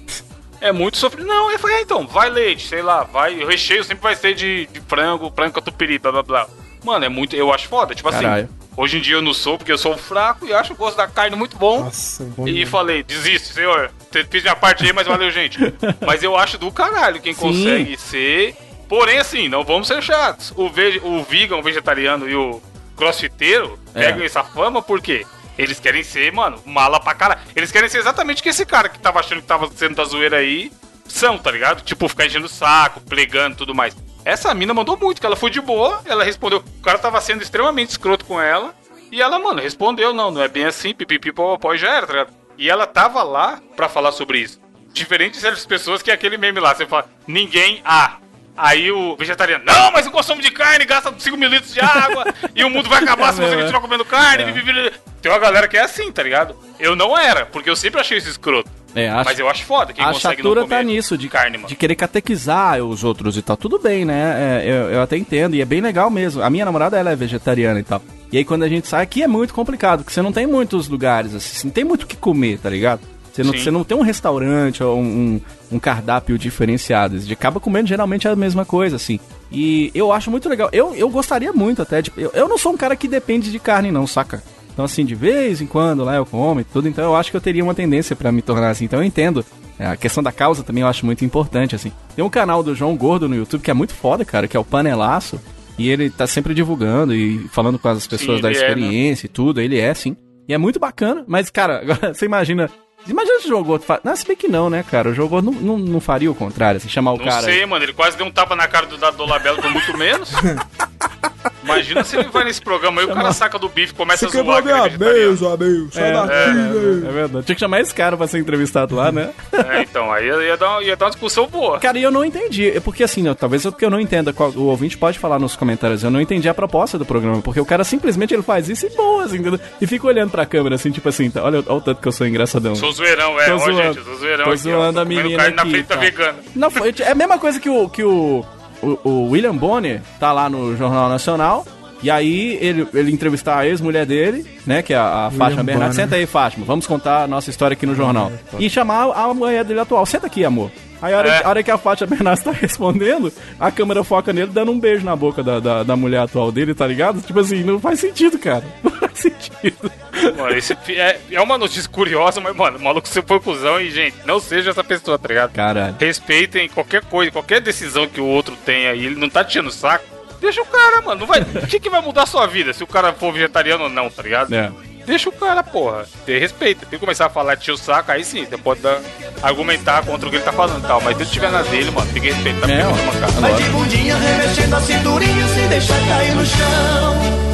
É 0.62 0.72
muito 0.72 0.98
sofrido. 0.98 1.26
Não, 1.28 1.50
é, 1.52 1.56
é, 1.56 1.82
então, 1.82 2.06
vai 2.08 2.30
leite, 2.30 2.68
sei 2.68 2.82
lá, 2.82 3.04
vai. 3.04 3.44
O 3.44 3.48
recheio 3.48 3.84
sempre 3.84 4.04
vai 4.04 4.16
ser 4.16 4.36
de, 4.36 4.68
de 4.68 4.80
frango, 4.82 5.32
frango 5.36 5.54
catupiry, 5.56 5.98
blá 6.00 6.12
blá 6.12 6.24
blá. 6.24 6.48
Mano, 6.84 7.04
é 7.06 7.10
muito. 7.10 7.36
Eu 7.36 7.52
acho 7.52 7.68
foda. 7.68 7.94
Tipo 7.96 8.10
Caralho. 8.12 8.46
assim, 8.46 8.54
hoje 8.78 8.98
em 8.98 9.02
dia 9.02 9.16
eu 9.16 9.22
não 9.22 9.34
sou, 9.34 9.58
porque 9.58 9.72
eu 9.72 9.78
sou 9.78 9.98
fraco 9.98 10.46
e 10.46 10.54
acho 10.54 10.74
o 10.74 10.76
gosto 10.76 10.98
da 10.98 11.08
carne 11.08 11.36
muito 11.36 11.58
bom. 11.58 11.84
Nossa, 11.86 12.24
bom 12.38 12.48
E 12.48 12.54
demais. 12.54 12.70
falei, 12.70 13.02
desiste, 13.04 13.54
senhor. 13.54 13.92
Você 14.12 14.24
fez 14.24 14.44
minha 14.44 14.56
parte 14.56 14.84
aí, 14.86 14.94
mas 14.94 15.08
valeu, 15.08 15.30
gente. 15.32 15.58
mas 16.06 16.22
eu 16.24 16.38
acho 16.38 16.58
do 16.60 16.72
caralho 16.72 17.20
quem 17.22 17.34
Sim. 17.34 17.40
consegue 17.42 17.98
ser. 17.98 18.56
Porém, 18.88 19.18
assim, 19.20 19.48
não 19.50 19.64
vamos 19.64 19.88
ser 19.88 20.02
chatos. 20.04 20.54
O, 20.56 20.70
ve 20.70 21.00
o 21.04 21.24
vegan, 21.24 21.58
o 21.58 21.64
vegetariano 21.64 22.30
e 22.30 22.36
o 22.36 22.62
crossfiteiro 22.96 23.80
É. 23.96 24.00
pegam 24.06 24.24
essa 24.24 24.44
fama 24.44 24.82
por 24.82 25.02
quê? 25.02 25.26
Eles 25.62 25.80
querem 25.80 26.04
ser, 26.04 26.32
mano, 26.32 26.62
mala 26.66 27.00
pra 27.00 27.14
caralho. 27.14 27.42
Eles 27.56 27.72
querem 27.72 27.88
ser 27.90 28.00
exatamente 28.00 28.40
o 28.40 28.44
que 28.44 28.50
esse 28.50 28.66
cara 28.66 28.90
que 28.90 29.00
tava 29.00 29.20
achando 29.20 29.42
que 29.42 29.48
tava 29.48 29.70
sendo 29.76 29.96
da 29.96 30.04
zoeira 30.06 30.38
aí 30.38 30.72
são, 31.08 31.38
tá 31.38 31.52
ligado? 31.52 31.82
Tipo, 31.84 32.08
ficar 32.08 32.26
enchendo 32.26 32.46
o 32.46 32.50
saco, 32.50 33.02
plegando 33.02 33.54
e 33.54 33.58
tudo 33.58 33.76
mais. 33.76 33.96
Essa 34.24 34.54
mina 34.54 34.74
mandou 34.74 34.98
muito, 34.98 35.20
que 35.20 35.26
ela 35.26 35.36
foi 35.36 35.50
de 35.50 35.60
boa, 35.62 36.02
ela 36.06 36.24
respondeu. 36.24 36.60
O 36.80 36.82
cara 36.82 36.98
tava 36.98 37.20
sendo 37.22 37.42
extremamente 37.42 37.90
escroto 37.90 38.26
com 38.26 38.40
ela. 38.42 38.74
E 39.12 39.22
ela, 39.22 39.38
mano, 39.40 39.60
respondeu, 39.62 40.14
não, 40.14 40.32
não 40.32 40.42
é 40.42 40.48
bem 40.48 40.66
assim, 40.66 40.94
pipipi, 40.94 41.32
popopó, 41.34 41.76
já 41.76 41.90
era, 41.98 42.08
tá 42.08 42.14
ligado? 42.14 42.34
E 42.58 42.70
ela 42.70 42.88
tava 42.88 43.22
lá 43.24 43.60
pra 43.76 43.90
falar 43.90 44.12
sobre 44.14 44.40
isso. 44.40 44.60
Diferente 44.94 45.34
de 45.34 45.40
certas 45.40 45.66
pessoas 45.66 46.02
que 46.02 46.10
é 46.12 46.14
aquele 46.14 46.38
meme 46.38 46.60
lá, 46.60 46.74
você 46.74 46.86
fala, 46.86 47.10
ninguém 47.28 47.82
ah. 47.84 48.18
Aí 48.56 48.92
o 48.92 49.16
vegetariano, 49.16 49.64
não, 49.66 49.92
mas 49.92 50.06
o 50.06 50.12
consumo 50.12 50.42
de 50.42 50.52
carne 50.52 50.86
gasta 50.86 51.14
5 51.18 51.36
mil 51.38 51.50
litros 51.50 51.74
de 51.74 51.80
água 51.80 52.26
e 52.54 52.64
o 52.64 52.70
mundo 52.70 52.90
vai 52.90 53.02
acabar 53.02 53.32
se 53.34 53.40
você 53.42 53.54
É. 53.56 53.58
continuar 53.58 53.82
comendo 53.82 54.06
carne. 54.06 54.46
bibibi. 54.52 54.92
Tem 55.22 55.32
uma 55.32 55.40
galera 55.40 55.68
que 55.68 55.78
é 55.78 55.82
assim, 55.82 56.12
tá 56.12 56.24
ligado? 56.24 56.56
Eu 56.80 56.96
não 56.96 57.18
era, 57.18 57.46
porque 57.46 57.70
eu 57.70 57.76
sempre 57.76 58.00
achei 58.02 58.18
isso 58.18 58.30
escroto. 58.30 58.70
É, 58.94 59.08
acho, 59.08 59.26
Mas 59.26 59.40
eu 59.40 59.48
acho 59.48 59.64
foda 59.64 59.94
quem 59.94 60.04
a 60.04 60.12
consegue 60.12 60.44
não 60.44 60.50
chatura 60.50 60.62
comer 60.64 60.76
tá 60.76 60.84
nisso, 60.84 61.18
de, 61.18 61.30
carne, 61.30 61.58
mano. 61.58 61.70
de 61.70 61.76
querer 61.76 61.96
catequizar 61.96 62.84
os 62.84 63.04
outros 63.04 63.38
e 63.38 63.42
tal. 63.42 63.56
Tudo 63.56 63.80
bem, 63.80 64.04
né? 64.04 64.62
É, 64.64 64.70
eu, 64.70 64.92
eu 64.92 65.02
até 65.02 65.16
entendo, 65.16 65.56
e 65.56 65.62
é 65.62 65.66
bem 65.66 65.80
legal 65.80 66.10
mesmo. 66.10 66.42
A 66.42 66.50
minha 66.50 66.66
namorada, 66.66 66.98
ela 66.98 67.12
é 67.12 67.16
vegetariana 67.16 67.80
e 67.80 67.84
tal. 67.84 68.02
E 68.32 68.38
aí 68.38 68.44
quando 68.44 68.64
a 68.64 68.70
gente 68.70 68.88
sai, 68.88 69.04
aqui 69.04 69.24
é 69.24 69.28
muito 69.28 69.54
complicado, 69.54 70.00
porque 70.00 70.14
você 70.14 70.22
não 70.22 70.32
tem 70.32 70.46
muitos 70.46 70.90
lugares, 70.90 71.34
assim, 71.34 71.68
não 71.68 71.74
tem 71.74 71.84
muito 71.84 72.04
o 72.04 72.08
que 72.08 72.18
comer, 72.18 72.60
tá 72.60 72.70
ligado? 72.70 73.02
Você 73.32 73.44
não, 73.44 73.54
Sim. 73.54 73.60
você 73.60 73.72
não 73.72 73.84
tem 73.84 73.98
um 73.98 74.02
restaurante 74.02 74.84
ou 74.84 75.00
um, 75.00 75.04
um, 75.04 75.42
um 75.74 75.80
cardápio 75.80 76.38
diferenciado. 76.38 77.18
Você 77.18 77.32
acaba 77.32 77.62
comendo 77.62 77.88
geralmente 77.88 78.28
a 78.28 78.36
mesma 78.36 78.66
coisa, 78.66 78.98
assim. 78.98 79.20
E 79.50 79.90
eu 79.96 80.12
acho 80.12 80.30
muito 80.30 80.50
legal. 80.50 80.70
Eu, 80.74 80.94
eu 80.96 81.10
gostaria 81.10 81.54
muito 81.54 81.82
até 81.82 82.02
de. 82.02 82.12
Eu, 82.18 82.32
eu 82.34 82.50
não 82.50 82.58
sou 82.58 82.74
um 82.74 82.78
cara 82.78 82.96
que 82.96 83.08
depende 83.08 83.50
de 83.50 83.58
carne, 83.58 83.90
não, 83.90 84.06
saca? 84.06 84.44
Então, 84.74 84.86
assim, 84.86 85.06
de 85.06 85.16
vez 85.16 85.62
em 85.62 85.66
quando 85.68 86.04
lá 86.04 86.16
eu 86.16 86.26
como 86.26 86.62
e 86.62 86.64
tudo. 86.64 86.88
Então, 86.88 87.04
eu 87.04 87.16
acho 87.16 87.30
que 87.32 87.38
eu 87.38 87.42
teria 87.42 87.64
uma 87.64 87.76
tendência 87.76 88.16
pra 88.16 88.32
me 88.32 88.42
tornar 88.42 88.70
assim. 88.70 88.86
Então, 88.86 89.00
eu 89.00 89.06
entendo. 89.06 89.46
É, 89.78 89.88
A 89.88 89.98
questão 89.98 90.22
da 90.24 90.32
causa 90.32 90.64
também 90.64 90.82
eu 90.84 90.88
acho 90.88 91.06
muito 91.06 91.26
importante, 91.26 91.76
assim. 91.76 91.92
Tem 92.16 92.24
um 92.24 92.30
canal 92.30 92.62
do 92.64 92.74
João 92.76 92.96
Gordo 92.96 93.28
no 93.28 93.36
YouTube 93.36 93.62
que 93.62 93.72
é 93.72 93.74
muito 93.74 93.94
foda, 93.94 94.24
cara, 94.24 94.48
que 94.48 94.56
é 94.56 94.60
o 94.60 94.64
Panelaço. 94.66 95.40
E 95.78 95.90
ele 95.90 96.10
tá 96.10 96.28
sempre 96.28 96.54
divulgando 96.54 97.14
e 97.16 97.48
falando 97.50 97.80
com 97.80 97.88
as 97.88 98.06
pessoas 98.06 98.38
Sim, 98.38 98.42
da 98.44 98.50
ele 98.50 98.58
é, 98.58 98.62
né? 98.62 98.68
experiência 98.68 99.26
e 99.26 99.30
tudo. 99.30 99.60
Ele 99.60 99.80
é, 99.80 99.94
sim. 99.94 100.16
E 100.48 100.54
é 100.54 100.58
muito 100.58 100.80
bacana. 100.80 101.24
Mas, 101.28 101.50
cara, 101.50 101.80
agora 101.82 102.14
você 102.14 102.26
imagina. 102.26 102.70
Imagina 103.08 103.40
se 103.40 103.46
o 103.48 103.50
João 103.50 103.64
Gordo. 103.64 103.84
Fa... 103.84 104.00
Não, 104.04 104.16
se 104.16 104.28
bem 104.28 104.36
que 104.36 104.48
não, 104.48 104.70
né, 104.70 104.84
cara? 104.84 105.10
O 105.10 105.14
João 105.14 105.28
Gordo 105.28 105.50
não, 105.52 105.60
não, 105.60 105.78
não 105.80 106.00
faria 106.00 106.30
o 106.30 106.36
contrário, 106.36 106.78
assim, 106.78 106.88
chamar 106.90 107.14
o 107.14 107.18
Não 107.18 107.26
cara. 107.26 107.42
sei, 107.42 107.66
mano. 107.66 107.84
Ele 107.84 107.94
quase 107.94 108.16
deu 108.16 108.28
um 108.28 108.32
tapa 108.32 108.56
na 108.56 108.68
cara 108.68 108.86
do 108.86 108.98
Dado 108.98 109.18
Dolabella 109.18 109.60
por 109.60 109.72
muito 109.72 109.98
menos. 109.98 110.32
Imagina 111.64 112.04
se 112.04 112.16
ele 112.18 112.30
vai 112.30 112.44
nesse 112.44 112.62
programa 112.62 113.02
aí, 113.02 113.08
o 113.08 113.14
cara 113.14 113.32
saca 113.34 113.58
do 113.60 113.70
bife, 113.70 113.94
começa 113.94 114.26
a 114.26 114.30
zoar 114.30 114.62
que 114.64 114.70
ele 114.70 114.78
é 114.78 114.82
vegetariano. 114.90 115.54
amigo. 115.54 115.90
Sai 115.92 116.10
É, 116.10 116.14
daqui, 116.14 116.34
é, 116.34 116.46
velho. 116.54 117.08
é 117.08 117.12
verdade. 117.12 117.46
Tinha 117.46 117.56
que 117.56 117.60
chamar 117.60 117.82
esse 117.82 117.94
cara 117.94 118.18
pra 118.18 118.28
ser 118.28 118.40
entrevistado 118.40 118.96
lá, 118.96 119.12
né? 119.12 119.30
É, 119.54 119.82
então, 119.82 120.12
aí 120.12 120.26
ia, 120.28 120.58
dar, 120.58 120.70
uma- 120.72 120.84
ia 120.84 120.96
dar 120.96 121.06
uma 121.06 121.12
discussão 121.12 121.48
boa. 121.48 121.80
Cara, 121.80 121.98
e 122.00 122.04
eu 122.04 122.12
não 122.12 122.26
entendi. 122.26 122.70
É 122.70 122.80
Porque 122.80 123.04
assim, 123.04 123.22
né, 123.24 123.34
talvez 123.34 123.66
é 123.66 123.70
porque 123.72 123.86
eu 123.86 123.90
não 123.90 124.00
entenda. 124.00 124.34
qual- 124.34 124.52
o 124.52 124.64
ouvinte 124.66 124.98
pode 124.98 125.20
falar 125.20 125.40
nos 125.40 125.56
comentários. 125.56 126.04
Eu 126.04 126.10
não 126.12 126.20
entendi 126.22 126.48
a 126.50 126.54
proposta 126.54 126.98
do 126.98 127.06
programa. 127.06 127.42
Porque 127.42 127.60
o 127.60 127.66
cara 127.66 127.84
simplesmente 127.84 128.34
ele 128.34 128.44
faz 128.44 128.68
isso 128.70 128.86
e 128.86 128.90
boa, 128.90 129.24
assim, 129.26 129.38
entendeu? 129.38 129.60
E 129.80 129.88
fica 129.88 130.08
olhando 130.08 130.32
pra 130.32 130.46
câmera, 130.46 130.76
assim, 130.76 130.92
tipo 130.92 131.08
assim, 131.10 131.30
tá, 131.30 131.44
olha, 131.44 131.60
olha 131.60 131.74
o 131.78 131.82
tanto 131.82 132.02
que 132.02 132.08
eu 132.08 132.12
sou 132.12 132.26
engraçadão. 132.28 132.76
Sou 132.76 132.92
zoeirão, 132.92 133.40
é. 133.40 133.46
Tô 133.46 133.56
Ó, 133.56 133.58
zoando. 133.60 133.78
gente, 133.84 133.98
eu 133.98 134.04
sou 134.04 134.16
zoeirão 134.18 134.44
Tô 134.46 134.52
aqui, 134.52 134.60
ó. 134.60 134.72
zoando 134.72 135.00
a 135.00 135.06
menina 135.06 135.38
carne 135.38 135.56
na 135.56 135.62
aqui, 135.62 135.72
frente 135.72 135.86
tá. 135.86 135.96
vegana. 135.96 136.36
Não, 136.56 136.70
foi, 136.72 136.94
é 137.00 137.12
a 137.12 137.16
mesma 137.16 137.38
coisa 137.40 137.60
que 137.60 137.70
o, 137.70 137.90
que 137.90 138.04
o, 138.04 138.44
o, 138.82 139.00
o 139.04 139.30
William 139.30 139.56
Bonner 139.56 140.02
tá 140.20 140.32
lá 140.32 140.50
no 140.50 140.76
Jornal 140.76 141.10
Nacional. 141.10 141.66
E 142.04 142.10
aí 142.10 142.58
ele, 142.62 142.88
ele 142.94 143.12
entrevistar 143.12 143.60
a 143.60 143.68
ex-mulher 143.68 144.06
dele, 144.06 144.46
né? 144.66 144.82
Que 144.82 144.94
é 144.94 144.98
a, 144.98 145.28
a 145.28 145.32
Fátima 145.32 145.64
Bernardes. 145.64 145.96
Bonner. 145.96 146.06
Senta 146.10 146.16
aí, 146.16 146.26
Fátima, 146.26 146.66
vamos 146.66 146.88
contar 146.88 147.24
a 147.24 147.28
nossa 147.28 147.50
história 147.50 147.74
aqui 147.74 147.86
no 147.86 147.96
jornal. 147.96 148.32
E 148.60 148.70
chamar 148.70 149.12
a 149.12 149.34
mulher 149.34 149.64
dele 149.64 149.80
atual. 149.80 150.06
Senta 150.06 150.28
aqui, 150.28 150.44
amor. 150.44 150.72
Aí 151.02 151.14
a 151.16 151.18
hora, 151.18 151.30
É. 151.30 151.44
a 151.44 151.50
hora 151.50 151.64
que 151.64 151.72
a 151.72 151.78
Fátima 151.80 152.08
Bernardes 152.16 152.44
tá 152.46 152.52
respondendo, 152.52 153.34
a 153.60 153.72
câmera 153.72 154.04
foca 154.04 154.32
nele 154.32 154.52
dando 154.52 154.72
um 154.72 154.80
beijo 154.80 155.04
na 155.04 155.16
boca 155.16 155.42
da, 155.42 155.60
da, 155.60 155.84
da 155.84 155.96
mulher 155.96 156.20
atual 156.22 156.52
dele, 156.52 156.76
tá 156.76 156.86
ligado? 156.86 157.22
Tipo 157.22 157.40
assim, 157.40 157.64
não 157.64 157.80
faz 157.80 158.00
sentido, 158.00 158.38
cara. 158.38 158.64
Não 158.84 158.92
faz 158.92 159.18
sentido. 159.18 159.92
Mano, 160.38 160.56
é, 160.90 161.20
é 161.32 161.42
uma 161.42 161.58
notícia 161.58 161.90
curiosa, 161.90 162.40
mas, 162.40 162.56
mano, 162.56 162.78
o 162.78 162.82
maluco 162.84 163.08
você 163.08 163.22
foi 163.22 163.40
cuzão 163.40 163.82
e, 163.82 163.90
gente, 163.90 164.16
não 164.26 164.40
seja 164.40 164.70
essa 164.70 164.84
pessoa, 164.84 165.18
tá 165.18 165.28
ligado? 165.28 165.52
Caralho. 165.54 165.96
Respeitem 166.00 166.70
qualquer 166.70 167.04
coisa, 167.06 167.32
qualquer 167.32 167.60
decisão 167.62 168.08
que 168.08 168.22
o 168.22 168.26
outro 168.26 168.56
tenha 168.64 168.92
aí, 168.92 169.06
ele 169.06 169.16
não 169.16 169.28
tá 169.30 169.44
te 169.44 169.52
enchendo 169.58 169.70
o 169.70 169.72
saco. 169.72 170.06
Deixa 170.42 170.62
o 170.62 170.66
cara, 170.66 171.02
mano. 171.02 171.22
Não 171.22 171.28
vai... 171.28 171.42
O 171.42 171.68
que, 171.68 171.80
que 171.80 171.90
vai 171.90 172.02
mudar 172.02 172.24
a 172.24 172.26
sua 172.26 172.48
vida 172.48 172.74
se 172.74 172.84
o 172.84 172.88
cara 172.88 173.14
for 173.14 173.32
vegetariano 173.32 173.84
ou 173.86 173.90
não, 173.90 174.10
tá 174.10 174.24
ligado? 174.24 174.54
É. 174.54 174.72
Deixa 175.06 175.30
o 175.30 175.32
cara, 175.32 175.64
porra. 175.64 176.06
Ter 176.26 176.40
respeito. 176.40 176.82
Tem 176.82 176.90
que 176.90 176.98
começar 177.00 177.28
a 177.28 177.30
falar 177.30 177.56
de 177.56 177.72
o 177.72 177.78
saco, 177.78 178.12
aí 178.12 178.24
sim, 178.24 178.46
você 178.46 178.58
pode 178.58 178.82
dar, 178.82 179.00
argumentar 179.42 180.04
contra 180.06 180.28
o 180.28 180.30
que 180.30 180.38
ele 180.38 180.44
tá 180.44 180.52
falando 180.52 180.84
e 180.84 180.88
tal. 180.88 181.00
Mas 181.02 181.16
se 181.16 181.22
ele 181.24 181.28
estiver 181.30 181.52
na 181.52 181.62
dele, 181.64 181.92
mano, 181.92 182.12
tem 182.12 182.22
que 182.22 182.32
respeitar. 182.32 182.70
É, 182.70 182.82
É, 182.82 182.88
ó. 182.88 183.40
Vai 183.42 183.54
de 183.54 183.64
bundinha 183.70 184.16
remexendo 184.18 184.76
a 184.76 184.82
cinturinha 184.82 185.48
sem 185.48 185.68
deixar 185.68 186.08
cair 186.08 186.36
no 186.36 186.46
chão. 186.46 187.51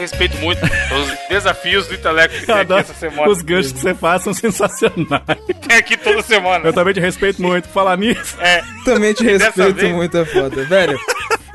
Respeito 0.00 0.36
muito, 0.38 0.64
os 0.64 1.28
desafios 1.28 1.86
do 1.86 1.94
intelecto 1.94 2.40
que 2.40 2.46
tem 2.46 2.54
aqui 2.54 2.72
essa 2.72 2.94
semana. 2.94 3.28
Os 3.28 3.42
ganchos 3.42 3.72
que 3.72 3.78
você 3.78 3.94
faz 3.94 4.22
são 4.22 4.32
sensacionais. 4.34 5.22
Tem 5.66 5.76
aqui 5.78 5.96
toda 5.96 6.22
semana. 6.22 6.66
Eu 6.66 6.72
também 6.72 6.94
te 6.94 7.00
respeito 7.00 7.40
muito. 7.42 7.68
Falar 7.68 7.96
nisso. 7.96 8.36
É, 8.40 8.62
Também 8.84 9.12
te 9.12 9.24
respeito 9.24 9.74
vez- 9.74 9.94
muito, 9.94 10.16
é 10.16 10.24
foda. 10.24 10.64
Velho, 10.64 10.98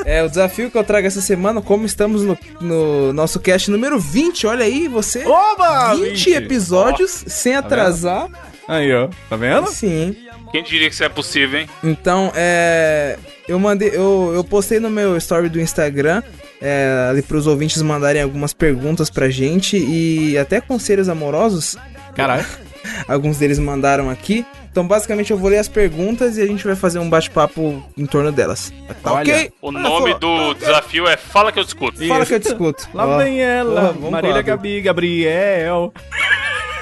é 0.05 0.23
o 0.23 0.29
desafio 0.29 0.69
que 0.71 0.77
eu 0.77 0.83
trago 0.83 1.07
essa 1.07 1.21
semana, 1.21 1.61
como 1.61 1.85
estamos 1.85 2.23
no, 2.23 2.37
no 2.61 3.11
nosso 3.13 3.39
cast 3.39 3.69
número 3.71 3.99
20, 3.99 4.47
olha 4.47 4.63
aí, 4.65 4.87
você. 4.87 5.25
Oba! 5.25 5.95
20 5.95 6.09
20. 6.11 6.33
episódios 6.33 7.11
sem 7.27 7.55
atrasar. 7.55 8.27
Aí, 8.67 8.93
ó. 8.93 9.09
Tá 9.29 9.35
vendo? 9.35 9.67
Sim. 9.67 10.15
quem 10.51 10.63
diria 10.63 10.87
que 10.87 10.93
isso 10.95 11.03
é 11.03 11.09
possível, 11.09 11.59
hein? 11.59 11.69
Então, 11.83 12.31
é. 12.35 13.17
Eu 13.47 13.59
mandei. 13.59 13.89
Eu, 13.93 14.31
eu 14.33 14.43
postei 14.43 14.79
no 14.79 14.89
meu 14.89 15.15
story 15.17 15.49
do 15.49 15.59
Instagram. 15.61 16.23
É, 16.67 17.09
ali 17.11 17.21
pros 17.21 17.45
ouvintes 17.45 17.79
mandarem 17.83 18.23
algumas 18.23 18.51
perguntas 18.51 19.07
pra 19.07 19.29
gente 19.29 19.77
e 19.77 20.35
até 20.35 20.59
conselhos 20.59 21.07
amorosos. 21.07 21.77
Caralho. 22.15 22.43
Alguns 23.07 23.37
deles 23.37 23.59
mandaram 23.59 24.09
aqui. 24.09 24.43
Então, 24.71 24.87
basicamente, 24.87 25.31
eu 25.31 25.37
vou 25.37 25.49
ler 25.49 25.59
as 25.59 25.67
perguntas 25.67 26.37
e 26.37 26.41
a 26.41 26.45
gente 26.45 26.65
vai 26.65 26.75
fazer 26.75 26.99
um 26.99 27.09
bate-papo 27.09 27.83
em 27.95 28.05
torno 28.05 28.31
delas. 28.31 28.73
Tá 29.03 29.13
Olha, 29.13 29.35
ok? 29.35 29.51
O 29.61 29.71
nome 29.71 30.15
do 30.15 30.53
desafio 30.55 31.07
é 31.07 31.15
Fala 31.15 31.51
que 31.51 31.59
eu 31.59 31.63
discuto. 31.63 32.05
Fala 32.07 32.21
Isso. 32.21 32.27
que 32.27 32.33
eu 32.33 32.39
discuto. 32.39 32.89
Lá 32.93 33.17
vem 33.17 33.41
ela, 33.41 33.93
vamos 33.93 34.11
Marília 34.11 34.37
lá, 34.37 34.41
Gabi, 34.41 34.81
Gabriel. 34.81 35.93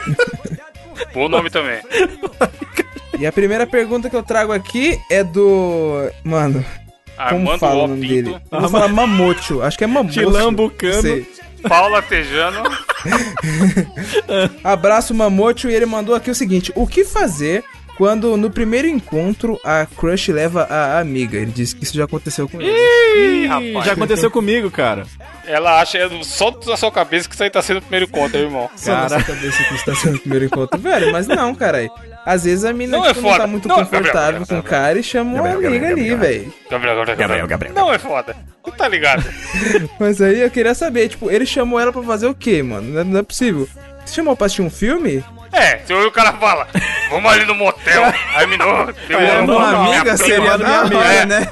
Bom 1.13 1.27
nome 1.27 1.49
também. 1.49 1.81
E 3.19 3.27
a 3.27 3.31
primeira 3.31 3.67
pergunta 3.67 4.09
que 4.09 4.15
eu 4.15 4.23
trago 4.23 4.51
aqui 4.51 4.99
é 5.09 5.23
do. 5.23 6.09
Mano, 6.23 6.65
como 7.15 7.51
Armando 7.51 7.59
fala 7.59 7.83
o 7.83 7.87
nome 7.87 8.01
Pinto, 8.01 8.31
dele? 8.31 8.41
Vou 8.49 8.69
falar 8.69 8.87
Mamocho. 8.87 9.61
Acho 9.61 9.77
que 9.77 9.83
é 9.83 9.87
Mamocho. 9.87 10.19
Tilambucano. 10.19 11.25
Paula 11.67 12.01
Tejano. 12.01 12.63
Abraço 14.63 15.13
Mamocho 15.13 15.69
e 15.69 15.75
ele 15.75 15.85
mandou 15.85 16.15
aqui 16.15 16.29
o 16.29 16.35
seguinte: 16.35 16.71
O 16.75 16.85
que 16.85 17.05
fazer 17.05 17.63
quando 17.97 18.35
no 18.37 18.49
primeiro 18.49 18.87
encontro 18.87 19.59
a 19.63 19.85
crush 19.85 20.29
leva 20.31 20.63
a 20.63 20.99
amiga? 20.99 21.37
Ele 21.37 21.51
disse 21.51 21.75
que 21.75 21.83
isso 21.83 21.95
já 21.95 22.05
aconteceu 22.05 22.47
com 22.49 22.61
ele. 22.61 22.71
Ih, 22.71 23.45
rapaz. 23.47 23.85
já 23.85 23.93
aconteceu 23.93 24.31
comigo, 24.31 24.69
cara. 24.71 25.05
Ela 25.45 25.81
acha 25.81 25.97
é 25.97 26.09
só 26.23 26.49
da 26.51 26.77
sua 26.77 26.91
cabeça 26.91 27.27
que 27.27 27.35
isso 27.35 27.43
aí 27.43 27.49
tá 27.49 27.61
sendo 27.61 27.77
o 27.77 27.81
primeiro 27.81 28.05
encontro, 28.05 28.37
hein, 28.37 28.45
irmão. 28.45 28.69
Só 28.75 28.91
na 28.91 29.09
Cara. 29.09 29.09
sua 29.09 29.35
cabeça 29.35 29.63
que 29.63 29.73
está 29.75 29.95
sendo 29.95 30.15
o 30.15 30.19
primeiro 30.19 30.45
encontro. 30.45 30.79
Velho, 30.79 31.11
mas 31.11 31.27
não, 31.27 31.53
cara. 31.53 31.87
Às 32.25 32.45
vezes 32.45 32.63
a 32.63 32.71
mina 32.71 32.97
Não 32.97 33.05
é 33.05 33.09
tipo, 33.09 33.21
não 33.21 33.29
tá 33.29 33.35
foda. 33.35 33.47
muito 33.47 33.67
Não, 33.67 33.75
confortável 33.77 34.39
Gabriel, 34.39 34.45
com 34.47 34.59
o 34.59 34.63
cara 34.63 34.97
e 34.97 35.03
chama 35.03 35.33
uma 35.33 35.49
amiga 35.49 35.69
Gabriel, 35.69 35.91
ali, 35.91 36.15
velho. 36.15 36.53
Gabriel, 36.71 36.95
Gabriel, 36.95 37.17
Gabriel, 37.17 37.47
Gabriel. 37.47 37.75
Não 37.75 37.93
é 37.93 37.99
foda. 37.99 38.35
Tu 38.63 38.71
tá 38.71 38.87
ligado? 38.87 39.23
Mas 39.99 40.21
aí 40.21 40.39
eu 40.39 40.49
queria 40.49 40.73
saber, 40.73 41.09
tipo, 41.09 41.29
ele 41.29 41.45
chamou 41.45 41.77
ela 41.79 41.91
pra 41.91 42.01
fazer 42.03 42.27
o 42.27 42.33
quê, 42.33 42.63
mano? 42.63 42.89
Não 42.93 43.01
é, 43.01 43.03
não 43.03 43.19
é 43.19 43.23
possível. 43.23 43.67
Você 44.05 44.15
chamou 44.15 44.37
pra 44.37 44.45
assistir 44.45 44.61
um 44.61 44.69
filme? 44.69 45.21
É, 45.53 45.79
se 45.85 45.93
o 45.93 46.11
cara 46.11 46.33
fala, 46.33 46.67
vamos 47.09 47.31
ali 47.31 47.45
no 47.45 47.55
motel. 47.55 48.03
Aí, 48.35 48.47
menino, 48.47 48.65
demorou. 49.07 49.29
É, 49.29 49.39
uma 49.41 49.71
não, 49.71 49.93
amiga 49.93 50.11
É, 50.11 50.17
seria 50.17 50.57
da 50.57 50.67
é, 50.67 50.79
hora, 50.81 51.25
né? 51.25 51.47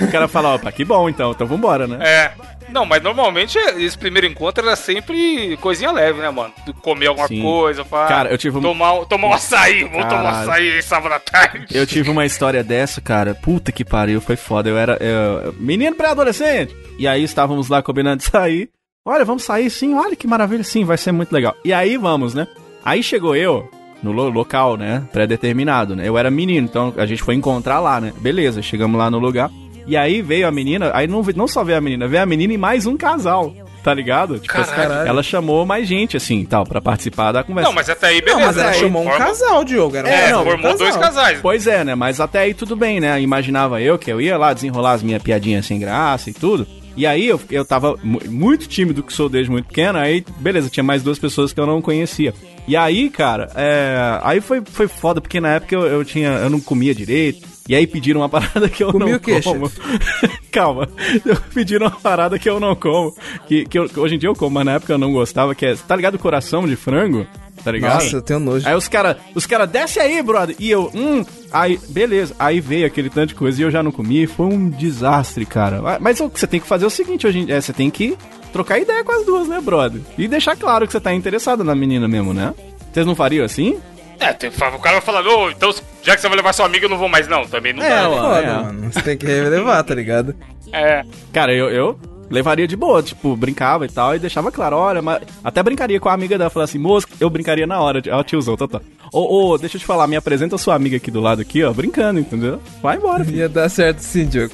O 0.00 0.10
cara 0.10 0.26
fala, 0.28 0.54
opa, 0.54 0.72
que 0.72 0.84
bom 0.84 1.08
então, 1.08 1.30
então 1.32 1.46
vambora, 1.46 1.86
né? 1.86 1.98
É. 2.00 2.32
Não, 2.70 2.84
mas 2.84 3.02
normalmente 3.02 3.56
esse 3.78 3.96
primeiro 3.96 4.26
encontro 4.26 4.62
era 4.62 4.76
sempre 4.76 5.56
coisinha 5.56 5.90
leve, 5.90 6.20
né, 6.20 6.28
mano? 6.28 6.52
Comer 6.82 7.06
alguma 7.06 7.26
Sim. 7.26 7.40
coisa, 7.40 7.82
pá. 7.82 8.06
Cara, 8.06 8.28
eu 8.30 8.36
tive 8.36 8.58
um- 8.58 8.60
Tomar, 8.60 8.92
um- 8.92 9.04
tomar 9.06 9.28
um 9.28 9.32
açaí, 9.32 9.84
vou 9.84 10.02
tomar 10.04 10.22
um 10.24 10.28
açaí 10.28 10.82
sábado 10.82 11.14
à 11.14 11.18
tarde. 11.18 11.66
Eu 11.72 11.86
tive 11.86 12.10
uma 12.10 12.26
história 12.26 12.62
dessa, 12.62 13.00
cara. 13.00 13.34
Puta 13.34 13.72
que 13.72 13.86
pariu, 13.86 14.20
foi 14.20 14.36
foda. 14.36 14.68
Eu 14.68 14.76
era 14.76 14.98
eu- 15.00 15.54
menino 15.58 15.96
pré-adolescente. 15.96 16.76
E 16.98 17.08
aí 17.08 17.22
estávamos 17.24 17.68
lá 17.70 17.82
combinando 17.82 18.18
de 18.18 18.24
sair. 18.24 18.68
Olha, 19.02 19.24
vamos 19.24 19.44
sair 19.44 19.70
sim, 19.70 19.94
olha 19.94 20.14
que 20.14 20.26
maravilha, 20.26 20.62
sim, 20.62 20.84
vai 20.84 20.98
ser 20.98 21.12
muito 21.12 21.32
legal. 21.32 21.54
E 21.64 21.72
aí 21.72 21.96
vamos, 21.96 22.34
né? 22.34 22.46
Aí 22.84 23.02
chegou 23.02 23.34
eu 23.36 23.68
no 24.02 24.12
lo- 24.12 24.30
local, 24.30 24.76
né? 24.76 25.02
Pré-determinado, 25.12 25.94
né? 25.96 26.08
Eu 26.08 26.16
era 26.16 26.30
menino, 26.30 26.66
então 26.66 26.94
a 26.96 27.06
gente 27.06 27.22
foi 27.22 27.34
encontrar 27.34 27.80
lá, 27.80 28.00
né? 28.00 28.12
Beleza, 28.20 28.62
chegamos 28.62 28.98
lá 28.98 29.10
no 29.10 29.18
lugar. 29.18 29.50
E 29.86 29.96
aí 29.96 30.20
veio 30.22 30.46
a 30.46 30.50
menina, 30.50 30.90
aí 30.94 31.06
não, 31.06 31.22
não 31.34 31.48
só 31.48 31.64
veio 31.64 31.78
a 31.78 31.80
menina, 31.80 32.06
veio 32.06 32.22
a 32.22 32.26
menina 32.26 32.52
e 32.52 32.58
mais 32.58 32.86
um 32.86 32.96
casal. 32.96 33.54
Tá 33.82 33.94
ligado? 33.94 34.38
Tipo, 34.40 34.52
Caralho. 34.52 35.08
ela 35.08 35.22
chamou 35.22 35.64
mais 35.64 35.86
gente, 35.88 36.16
assim, 36.16 36.44
tal, 36.44 36.64
pra 36.66 36.80
participar 36.80 37.32
da 37.32 37.42
conversa. 37.44 37.68
Não, 37.70 37.74
mas 37.74 37.88
até 37.88 38.08
aí, 38.08 38.16
Não, 38.20 38.34
beleza. 38.36 38.46
mas 38.46 38.56
ela 38.58 38.70
aí 38.70 38.80
chamou 38.80 39.02
um 39.02 39.04
forma- 39.08 39.24
casal, 39.24 39.64
Diogo. 39.64 39.96
Era 39.96 40.08
um 40.08 40.10
É, 40.10 40.20
casal, 40.22 40.42
um 40.42 40.44
formou 40.44 40.76
dois 40.76 40.96
casais. 40.96 41.38
Pois 41.40 41.66
é, 41.66 41.84
né? 41.84 41.94
Mas 41.94 42.20
até 42.20 42.40
aí 42.40 42.52
tudo 42.54 42.76
bem, 42.76 43.00
né? 43.00 43.18
Imaginava 43.22 43.80
eu 43.80 43.96
que 43.96 44.10
eu 44.12 44.20
ia 44.20 44.36
lá 44.36 44.52
desenrolar 44.52 44.92
as 44.92 45.02
minhas 45.02 45.22
piadinhas 45.22 45.64
sem 45.64 45.78
graça 45.78 46.28
e 46.28 46.34
tudo. 46.34 46.66
E 46.96 47.06
aí 47.06 47.26
eu, 47.28 47.40
eu 47.50 47.64
tava 47.64 47.94
mu- 48.02 48.20
muito 48.28 48.66
tímido, 48.66 49.02
que 49.02 49.12
sou 49.12 49.28
desde 49.28 49.50
muito 49.50 49.66
pequeno. 49.68 49.96
Aí, 49.98 50.22
beleza, 50.38 50.68
tinha 50.68 50.84
mais 50.84 51.02
duas 51.02 51.18
pessoas 51.18 51.52
que 51.52 51.60
eu 51.60 51.64
não 51.66 51.80
conhecia. 51.80 52.34
E 52.68 52.76
aí, 52.76 53.08
cara, 53.08 53.50
é, 53.56 54.20
aí 54.22 54.40
foi, 54.42 54.60
foi 54.64 54.86
foda, 54.86 55.20
porque 55.22 55.40
na 55.40 55.54
época 55.54 55.74
eu, 55.74 55.86
eu 55.86 56.04
tinha. 56.04 56.28
Eu 56.32 56.50
não 56.50 56.60
comia 56.60 56.94
direito. 56.94 57.48
E 57.66 57.74
aí 57.74 57.86
pediram 57.86 58.20
uma 58.20 58.28
parada 58.30 58.68
que 58.68 58.82
eu 58.82 58.92
Comia 58.92 59.20
não 59.26 59.40
como. 59.42 59.72
Calma. 60.52 60.88
Pediram 61.52 61.86
uma 61.86 61.96
parada 61.98 62.38
que 62.38 62.48
eu 62.48 62.60
não 62.60 62.74
como. 62.76 63.14
Que, 63.46 63.64
que, 63.64 63.78
eu- 63.78 63.88
que 63.88 63.98
hoje 63.98 64.14
em 64.14 64.18
dia 64.18 64.28
eu 64.28 64.34
como, 64.34 64.50
mas 64.54 64.64
na 64.66 64.72
época 64.74 64.92
eu 64.92 64.98
não 64.98 65.12
gostava, 65.12 65.54
que 65.54 65.66
é. 65.66 65.74
Tá 65.74 65.96
ligado 65.96 66.14
o 66.14 66.18
coração 66.18 66.66
de 66.68 66.76
frango? 66.76 67.26
Tá 67.64 67.72
ligado? 67.72 67.94
Nossa, 67.94 68.16
eu 68.16 68.22
tenho 68.22 68.38
nojo. 68.38 68.66
Aí 68.68 68.74
os 68.74 68.86
caras, 68.86 69.16
os 69.34 69.44
cara, 69.44 69.66
desce 69.66 69.98
aí, 69.98 70.22
brother. 70.22 70.54
E 70.58 70.70
eu, 70.70 70.90
hum, 70.94 71.24
aí, 71.52 71.78
beleza. 71.88 72.34
Aí 72.38 72.60
veio 72.60 72.86
aquele 72.86 73.10
tanto 73.10 73.28
de 73.30 73.34
coisa 73.34 73.60
e 73.60 73.64
eu 73.64 73.70
já 73.70 73.82
não 73.82 73.90
comi. 73.90 74.26
Foi 74.26 74.46
um 74.46 74.68
desastre, 74.70 75.44
cara. 75.44 75.98
Mas 76.00 76.20
o 76.20 76.30
que 76.30 76.38
você 76.38 76.46
tem 76.46 76.60
que 76.60 76.66
fazer 76.66 76.84
é 76.84 76.86
o 76.86 76.90
seguinte, 76.90 77.26
hoje 77.26 77.40
em 77.40 77.46
dia, 77.46 77.56
é, 77.56 77.60
você 77.60 77.72
tem 77.72 77.90
que 77.90 78.16
trocar 78.52 78.78
ideia 78.78 79.04
com 79.04 79.12
as 79.12 79.24
duas, 79.24 79.48
né, 79.48 79.60
brother? 79.60 80.00
E 80.16 80.26
deixar 80.28 80.56
claro 80.56 80.86
que 80.86 80.92
você 80.92 81.00
tá 81.00 81.12
interessado 81.14 81.62
na 81.64 81.74
menina 81.74 82.06
mesmo, 82.08 82.32
né? 82.34 82.54
Vocês 82.92 83.06
não 83.06 83.14
fariam 83.14 83.44
assim? 83.44 83.78
É, 84.20 84.32
tem, 84.32 84.50
o 84.50 84.52
cara 84.80 84.96
vai 84.96 85.00
falar, 85.00 85.24
ô, 85.26 85.50
então 85.50 85.72
já 86.02 86.14
que 86.16 86.20
você 86.20 86.28
vai 86.28 86.36
levar 86.36 86.52
sua 86.52 86.66
amiga, 86.66 86.86
eu 86.86 86.90
não 86.90 86.98
vou 86.98 87.08
mais, 87.08 87.28
não. 87.28 87.46
Também 87.46 87.72
não 87.72 87.82
É, 87.84 87.88
dá. 87.88 88.08
ó. 88.08 88.14
né? 88.14 88.20
Foda, 88.20 88.40
é. 88.40 88.62
mano. 88.62 88.92
Você 88.92 89.02
tem 89.02 89.16
que 89.16 89.26
relevar, 89.26 89.82
tá 89.84 89.94
ligado? 89.94 90.34
É. 90.72 91.04
Cara, 91.32 91.54
eu, 91.54 91.68
eu 91.70 91.98
levaria 92.30 92.66
de 92.66 92.76
boa, 92.76 93.02
tipo, 93.02 93.36
brincava 93.36 93.86
e 93.86 93.88
tal, 93.88 94.14
e 94.14 94.18
deixava 94.18 94.50
claro, 94.52 94.76
olha, 94.76 95.00
mas 95.00 95.20
até 95.42 95.62
brincaria 95.62 95.98
com 96.00 96.08
a 96.08 96.12
amiga 96.12 96.36
dela, 96.36 96.50
falava 96.50 96.68
assim, 96.68 96.78
moça, 96.78 97.06
eu 97.20 97.30
brincaria 97.30 97.66
na 97.66 97.80
hora, 97.80 98.02
ó, 98.10 98.22
tiozão, 98.22 98.54
tá, 98.56 98.80
Ô, 99.12 99.50
ô, 99.52 99.58
deixa 99.58 99.76
eu 99.76 99.80
te 99.80 99.86
falar, 99.86 100.06
me 100.06 100.16
apresenta 100.16 100.56
a 100.56 100.58
sua 100.58 100.74
amiga 100.74 100.96
aqui 100.96 101.10
do 101.10 101.20
lado 101.20 101.40
aqui, 101.42 101.62
ó, 101.64 101.72
brincando, 101.72 102.20
entendeu? 102.20 102.60
Vai 102.82 102.96
embora, 102.96 103.24
filho. 103.24 103.38
Ia 103.38 103.48
dar 103.48 103.68
certo 103.68 104.00
sim, 104.00 104.26
Diogo. 104.26 104.52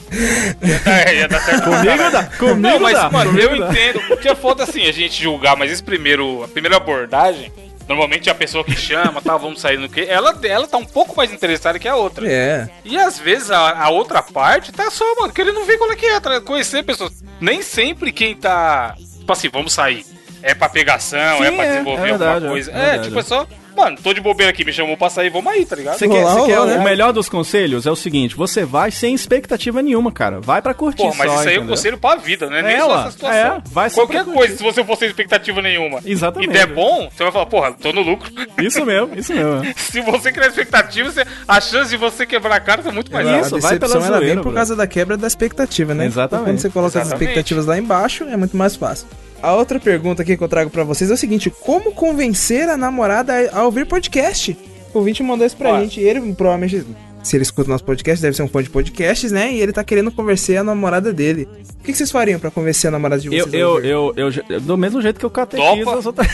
É, 0.87 1.17
ia 1.17 1.29
dar 1.29 1.41
certo. 1.41 1.65
Comigo 1.65 2.11
dá, 2.11 2.25
comigo 2.25 2.61
Não, 2.61 2.81
mas, 2.81 2.95
dá. 2.95 3.11
mano, 3.11 3.31
comigo 3.31 3.53
eu 3.55 3.59
dá. 3.61 3.71
entendo. 3.71 4.01
Porque 4.09 4.29
é 4.29 4.35
foda 4.35 4.65
assim 4.65 4.87
a 4.87 4.93
gente 4.93 5.23
julgar, 5.23 5.57
mas 5.57 5.71
esse 5.71 5.83
primeiro, 5.83 6.43
a 6.45 6.49
primeira 6.49 6.77
abordagem, 6.77 7.53
normalmente 7.89 8.29
é 8.29 8.33
a 8.33 8.35
pessoa 8.35 8.65
que 8.65 8.77
chama, 8.77 9.21
tá, 9.21 9.37
vamos 9.37 9.61
sair 9.61 9.79
no 9.79 9.89
quê? 9.89 10.07
Ela, 10.09 10.37
ela 10.45 10.67
tá 10.67 10.77
um 10.77 10.85
pouco 10.85 11.17
mais 11.17 11.33
interessada 11.33 11.79
que 11.79 11.89
a 11.89 11.97
outra. 11.97 12.27
É. 12.31 12.69
E 12.85 12.97
às 12.99 13.19
vezes 13.19 13.51
a, 13.51 13.85
a 13.85 13.91
outra 13.91 14.23
parte 14.23 14.73
tá 14.73 14.91
só, 14.91 15.05
mano, 15.21 15.33
querendo 15.33 15.65
ver 15.65 15.79
qual 15.79 15.91
é 15.93 15.97
que 15.97 16.07
é, 16.07 16.21
tá? 16.21 16.41
conhecer 16.41 16.83
pessoas. 16.83 17.23
Nem 17.41 17.61
sempre 17.63 18.13
quem 18.13 18.35
tá, 18.35 18.95
tipo 19.19 19.33
assim, 19.33 19.49
vamos 19.49 19.73
sair. 19.73 20.05
É 20.43 20.53
pra 20.55 20.69
pegação, 20.69 21.19
é 21.43 21.49
Sim, 21.51 21.57
pra 21.57 21.65
é, 21.65 21.73
desenvolver 21.73 22.03
é 22.03 22.05
verdade, 22.05 22.35
alguma 22.35 22.51
coisa. 22.53 22.71
é 22.73 22.97
É, 22.97 22.99
tipo, 22.99 23.19
é 23.19 23.23
só, 23.23 23.47
mano, 23.77 23.97
tô 24.03 24.13
de 24.13 24.21
bobeira 24.21 24.51
aqui, 24.51 24.65
me 24.65 24.73
chamou 24.73 24.97
pra 24.97 25.11
sair, 25.11 25.31
vamos 25.31 25.53
aí, 25.53 25.65
tá 25.67 25.77
ligado? 25.77 25.99
Você 25.99 26.09
quer, 26.09 26.23
você 26.25 26.47
quer 26.47 26.57
rolou, 26.59 26.75
o 26.75 26.79
né? 26.79 26.85
melhor 26.85 27.13
dos 27.13 27.29
conselhos? 27.29 27.87
É 27.87 27.91
o 27.91 27.97
seguinte, 27.97 28.35
você 28.35 28.65
vai 28.65 28.91
sem 28.91 29.15
expectativa 29.15 29.83
nenhuma, 29.83 30.11
cara. 30.13 30.41
Vai 30.41 30.61
pra 30.63 30.73
curtir 30.75 31.03
Porra, 31.03 31.15
mas 31.19 31.31
só, 31.33 31.39
isso 31.41 31.49
aí 31.49 31.57
é 31.57 31.61
um 31.61 31.67
conselho 31.67 31.99
pra 31.99 32.17
vida, 32.17 32.49
né? 32.49 32.63
Nem 32.63 32.77
É, 32.77 32.81
só 32.81 33.01
essa 33.01 33.11
situação. 33.11 33.39
é, 33.57 33.63
vai 33.67 33.91
Qualquer 33.91 34.25
pra 34.25 34.33
coisa, 34.33 34.57
se 34.57 34.63
você 34.63 34.85
for 34.85 34.97
sem 34.97 35.09
expectativa 35.09 35.61
nenhuma 35.63 36.01
Exatamente. 36.05 36.51
e 36.51 36.53
der 36.53 36.67
bom, 36.67 37.09
você 37.15 37.23
vai 37.23 37.33
falar, 37.33 37.47
porra, 37.47 37.73
tô 37.73 37.93
no 37.93 38.03
lucro. 38.03 38.31
Isso 38.63 38.85
mesmo, 38.87 39.11
isso 39.17 39.33
mesmo. 39.35 39.63
Se 39.77 40.01
você 40.01 40.31
criar 40.33 40.49
expectativa, 40.49 41.11
você- 41.11 41.25
a 41.47 41.61
chance 41.61 41.91
de 41.91 41.97
você 41.97 42.25
quebrar 42.27 42.57
a 42.57 42.61
cara 42.61 42.83
tá 42.83 42.93
muito 42.93 43.13
mais 43.13 43.27
Isso, 43.47 43.59
vai 43.61 43.79
pela 43.79 43.95
ela 43.97 44.01
vem 44.19 44.19
zoeira, 44.19 44.43
por 44.43 44.55
causa 44.55 44.75
da 44.77 44.87
quebra 44.87 45.17
da 45.17 45.27
expectativa, 45.27 45.95
né? 45.95 46.07
Exatamente. 46.07 46.25
Então, 46.35 46.45
quando 46.53 46.59
você 46.61 46.71
coloca 46.71 46.99
as 47.01 47.07
Exatamente. 47.07 47.23
expectativas 47.31 47.67
lá 47.67 47.79
embaixo, 47.79 48.25
é 48.25 48.37
muito 48.37 48.57
mais 48.57 48.77
fácil. 48.77 49.07
A 49.43 49.55
outra 49.55 49.79
pergunta 49.79 50.23
aqui 50.23 50.37
que 50.37 50.43
eu 50.43 50.49
trago 50.49 50.71
pra 50.71 50.85
vocês 50.85 51.11
é 51.11 51.15
o 51.15 51.17
seguinte: 51.19 51.51
como 51.51 51.93
convencer 51.93 52.69
a 52.69 52.77
namorada 52.77 53.33
a 53.53 53.65
ouvir 53.65 53.87
podcast? 53.87 54.57
O 54.93 54.99
ouvinte 54.99 55.23
mandou 55.23 55.47
isso 55.47 55.57
pra 55.57 55.73
Ó. 55.73 55.81
gente. 55.81 56.01
Ele 56.01 56.33
provavelmente, 56.35 56.87
se 57.25 57.37
ele 57.37 57.43
escuta 57.43 57.69
nosso 57.71 57.83
podcast, 57.85 58.23
deve 58.23 58.37
ser 58.37 58.43
um 58.45 58.49
fã 58.49 58.63
de 58.63 58.71
podcasts, 58.71 59.33
né? 59.33 59.53
E 59.53 59.61
ele 59.61 59.73
tá 59.73 59.83
querendo 59.83 60.13
convencer 60.13 60.59
a 60.59 60.63
namorada 60.63 61.13
dele. 61.13 61.49
O 61.81 61.83
que, 61.85 61.91
que 61.93 61.95
vocês 61.99 62.11
fariam 62.11 62.39
pra 62.39 62.51
convencer 62.51 62.89
a 62.89 62.93
namorada 62.93 63.21
de 63.21 63.27
Eu, 63.35 63.45
vocês? 63.49 63.55
a 63.55 63.57
eu, 63.57 63.85
eu, 63.85 64.15
eu, 64.17 64.33
eu- 64.49 64.61
do 64.61 64.77
mesmo 64.77 65.01
jeito 65.03 65.19
que 65.19 65.25
eu 65.27 65.31
catequizo 65.31 65.85
Topa? 65.85 65.99
as 65.99 66.07
outras... 66.07 66.29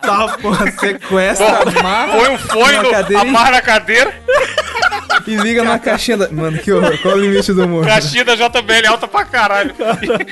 Tá, 0.00 0.38
porra, 0.40 0.70
sequestra, 0.72 1.46
amarra 1.78 2.16
Põe 2.18 2.30
um 2.34 2.38
fone, 2.38 2.78
no, 2.78 2.90
cadeira 2.90 3.22
amarra 3.22 3.50
na 3.52 3.60
cadeira, 3.62 4.14
e 5.26 5.36
liga 5.36 5.62
na 5.62 5.78
caixinha 5.78 6.16
da. 6.16 6.28
Mano, 6.30 6.58
que 6.58 6.72
horror. 6.72 6.96
Qual 7.02 7.14
é 7.14 7.16
o 7.18 7.20
limite 7.20 7.52
do 7.52 7.64
humor? 7.64 7.84
caixinha 7.84 8.24
da 8.24 8.34
JBL 8.34 8.86
alta 8.88 9.06
pra 9.06 9.24
caralho. 9.24 9.74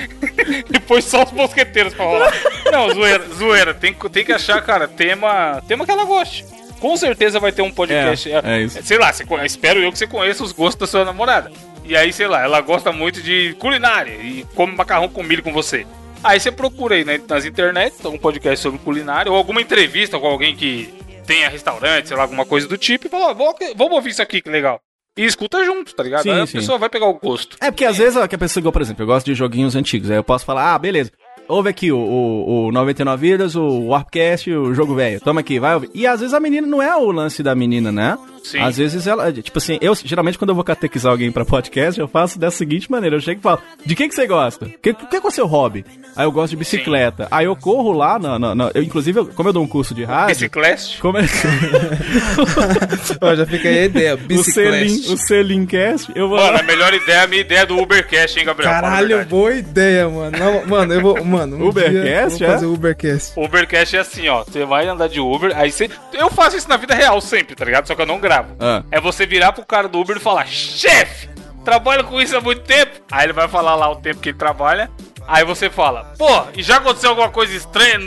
e 0.73 0.81
põe 0.81 1.03
só 1.03 1.23
os 1.25 1.33
mosqueteiros 1.33 1.93
pra 1.95 2.05
rolar. 2.07 2.33
Não, 2.73 2.95
zoeira, 2.95 3.25
zoeira. 3.37 3.75
Tem, 3.75 3.93
que- 3.93 4.09
tem 4.09 4.25
que 4.25 4.33
achar, 4.33 4.61
cara, 4.63 4.89
tema, 4.89 5.63
tema 5.69 5.85
que 5.85 5.91
ela 5.91 6.05
goste. 6.05 6.45
Com 6.81 6.97
certeza 6.97 7.41
vai 7.41 7.53
ter 7.53 7.63
um 7.63 7.71
podcast. 7.71 8.31
É, 8.31 8.41
é 8.45 8.63
isso. 8.63 8.83
Sei 8.83 8.99
lá, 8.99 9.13
você 9.13 9.25
espero 9.45 9.81
eu 9.81 9.91
que 9.93 9.99
você 9.99 10.07
conheça 10.07 10.43
os 10.45 10.53
gostos 10.53 10.81
da 10.81 10.87
sua 10.87 11.05
namorada. 11.05 11.51
E 11.85 11.97
aí, 11.97 12.13
sei 12.13 12.27
lá, 12.27 12.43
ela 12.43 12.61
gosta 12.61 12.93
muito 12.93 13.23
de 13.23 13.55
culinária 13.59 14.13
e 14.13 14.47
come 14.55 14.77
macarrão 14.77 15.09
com 15.09 15.23
milho 15.23 15.43
com 15.43 15.53
você. 15.53 15.87
Aí 16.23 16.39
você 16.39 16.51
procura 16.51 16.97
aí 16.97 17.05
né, 17.05 17.21
nas 17.29 17.45
internet, 17.45 17.95
algum 18.05 18.19
podcast 18.19 18.61
sobre 18.63 18.79
culinária, 18.81 19.31
ou 19.31 19.39
alguma 19.39 19.61
entrevista 19.63 20.19
com 20.19 20.27
alguém 20.27 20.55
que 20.55 20.93
tenha 21.27 21.49
restaurante, 21.49 22.09
sei 22.09 22.17
lá, 22.17 22.25
alguma 22.25 22.45
coisa 22.45 22.67
do 22.67 22.77
tipo, 22.77 23.07
e 23.07 23.11
fala, 23.11 23.33
vou- 23.33 23.55
vamos 23.77 23.93
ouvir 23.95 24.11
isso 24.11 24.23
aqui, 24.23 24.41
que 24.41 24.51
legal. 24.51 24.81
E 25.17 25.25
escuta 25.25 25.65
junto, 25.65 25.95
tá 25.95 26.03
ligado? 26.03 26.23
Sim, 26.23 26.31
aí 26.31 26.41
a 26.43 26.47
sim. 26.47 26.59
pessoa 26.59 26.79
vai 26.79 26.89
pegar 26.89 27.07
o 27.07 27.15
gosto. 27.15 27.57
É 27.61 27.71
porque 27.71 27.85
às 27.85 27.99
vezes 27.99 28.17
ó, 28.17 28.27
que 28.27 28.35
a 28.35 28.39
pessoa, 28.39 28.61
igual, 28.61 28.73
por 28.73 28.83
exemplo, 28.83 29.03
eu 29.03 29.07
gosto 29.07 29.27
de 29.27 29.35
joguinhos 29.35 29.75
antigos. 29.75 30.11
Aí 30.11 30.17
eu 30.17 30.23
posso 30.25 30.45
falar, 30.45 30.75
ah, 30.75 30.79
beleza. 30.79 31.11
Ouve 31.49 31.71
aqui 31.71 31.91
o, 31.91 31.99
o, 31.99 32.67
o 32.67 32.73
99 32.73 33.31
Vidas, 33.31 33.57
o 33.57 33.87
Warpcast, 33.87 34.51
o 34.53 34.75
jogo 34.75 34.95
velho. 34.95 35.19
Toma 35.19 35.41
aqui, 35.41 35.59
vai 35.59 35.75
ouvir. 35.75 35.91
E 35.95 36.07
às 36.07 36.21
vezes 36.21 36.35
a 36.35 36.41
menina 36.41 36.67
não 36.67 36.83
é 36.83 36.95
o 36.95 37.11
lance 37.11 37.43
da 37.43 37.55
menina, 37.55 37.91
né? 37.91 38.19
Sim. 38.49 38.61
Às 38.61 38.77
vezes 38.79 39.07
ela, 39.07 39.33
tipo 39.33 39.59
assim, 39.59 39.79
eu 39.81 39.95
geralmente 39.95 40.39
quando 40.39 40.51
eu 40.51 40.55
vou 40.55 40.65
catequizar 40.65 41.13
alguém 41.13 41.31
pra 41.31 41.45
podcast, 41.45 42.01
eu 42.01 42.09
faço 42.09 42.39
da 42.39 42.51
seguinte 42.51 42.91
maneira: 42.91 43.17
eu 43.17 43.21
chego 43.21 43.41
e 43.41 43.43
falo, 43.43 43.61
de 43.85 43.95
que, 43.95 44.09
que 44.09 44.15
você 44.15 44.27
gosta? 44.27 44.67
O 44.67 44.71
que, 44.81 44.95
que 44.95 45.17
é 45.17 45.21
o 45.23 45.31
seu 45.31 45.47
hobby? 45.47 45.85
Aí 46.17 46.25
eu 46.25 46.33
gosto 46.33 46.51
de 46.51 46.57
bicicleta. 46.57 47.29
Aí 47.31 47.45
eu 47.47 47.55
corro 47.55 47.93
lá, 47.93 48.19
na, 48.19 48.39
na, 48.39 48.55
na- 48.55 48.71
eu, 48.75 48.83
inclusive, 48.83 49.19
eu- 49.21 49.27
como 49.27 49.49
eu 49.49 49.53
dou 49.53 49.63
um 49.63 49.69
curso 49.69 49.95
de 49.95 50.05
rádio. 50.05 50.35
Biciclete. 50.35 50.99
Como 51.01 51.19
é 51.19 51.23
Ó, 53.21 53.35
já 53.35 53.47
fica 53.47 53.69
aí 53.69 53.79
a 53.81 53.85
ideia. 53.85 54.17
Bicicleta. 54.17 55.13
o 55.13 55.17
Selincast, 55.17 56.11
eu 56.15 56.29
vou 56.29 56.39
Mano, 56.39 56.59
a 56.59 56.63
melhor 56.63 56.93
ideia 56.95 57.19
é 57.19 57.25
a 57.25 57.27
minha 57.27 57.41
ideia 57.41 57.67
do 57.67 57.77
Ubercast, 57.79 58.39
hein, 58.39 58.45
Gabriel? 58.47 58.71
Caralho, 58.71 59.25
boa 59.27 59.55
ideia, 59.55 60.09
mano. 60.09 60.39
Não, 60.39 60.67
mano, 60.67 60.93
eu 60.95 61.01
vou. 61.01 61.25
Mano, 61.25 61.57
um 61.57 61.69
Ubercast, 61.69 62.39
dia 62.39 62.47
é? 62.47 62.51
fazer 62.51 62.67
o 62.67 62.73
Ubercast. 62.75 63.33
Ubercast 63.39 63.97
é 63.97 64.01
assim, 64.01 64.29
ó. 64.29 64.45
Você 64.45 64.65
vai 64.65 64.87
andar 64.87 65.09
de 65.09 65.21
Uber, 65.21 65.53
aí 65.57 65.71
você. 65.71 65.91
Eu 66.13 66.31
faço 66.31 66.57
isso 66.57 66.69
na 66.69 66.77
vida 66.77 66.95
real 66.95 67.21
sempre, 67.21 67.55
tá 67.55 67.65
ligado? 67.65 67.87
Só 67.87 67.95
que 67.95 68.03
eu 68.03 68.07
não 68.07 68.21
gravo. 68.21 68.38
Ah. 68.61 68.83
É 68.91 69.01
você 69.01 69.27
virar 69.27 69.53
pro 69.53 69.65
cara 69.65 69.89
do 69.89 70.01
Uber 70.01 70.17
e 70.17 70.21
falar: 70.21 70.47
chefe, 70.47 71.29
trabalho 71.65 72.05
com 72.05 72.21
isso 72.21 72.37
há 72.37 72.41
muito 72.41 72.63
tempo. 72.63 73.01
Aí 73.11 73.27
ele 73.27 73.33
vai 73.33 73.49
falar 73.49 73.75
lá 73.75 73.91
o 73.91 73.97
tempo 73.97 74.21
que 74.21 74.31
ele 74.31 74.39
trabalha. 74.39 74.91
Aí 75.27 75.45
você 75.45 75.69
fala: 75.69 76.13
pô, 76.19 76.47
e 76.55 76.63
já 76.63 76.77
aconteceu 76.77 77.11
alguma 77.11 77.31
coisa 77.31 77.55
estranha 77.55 77.99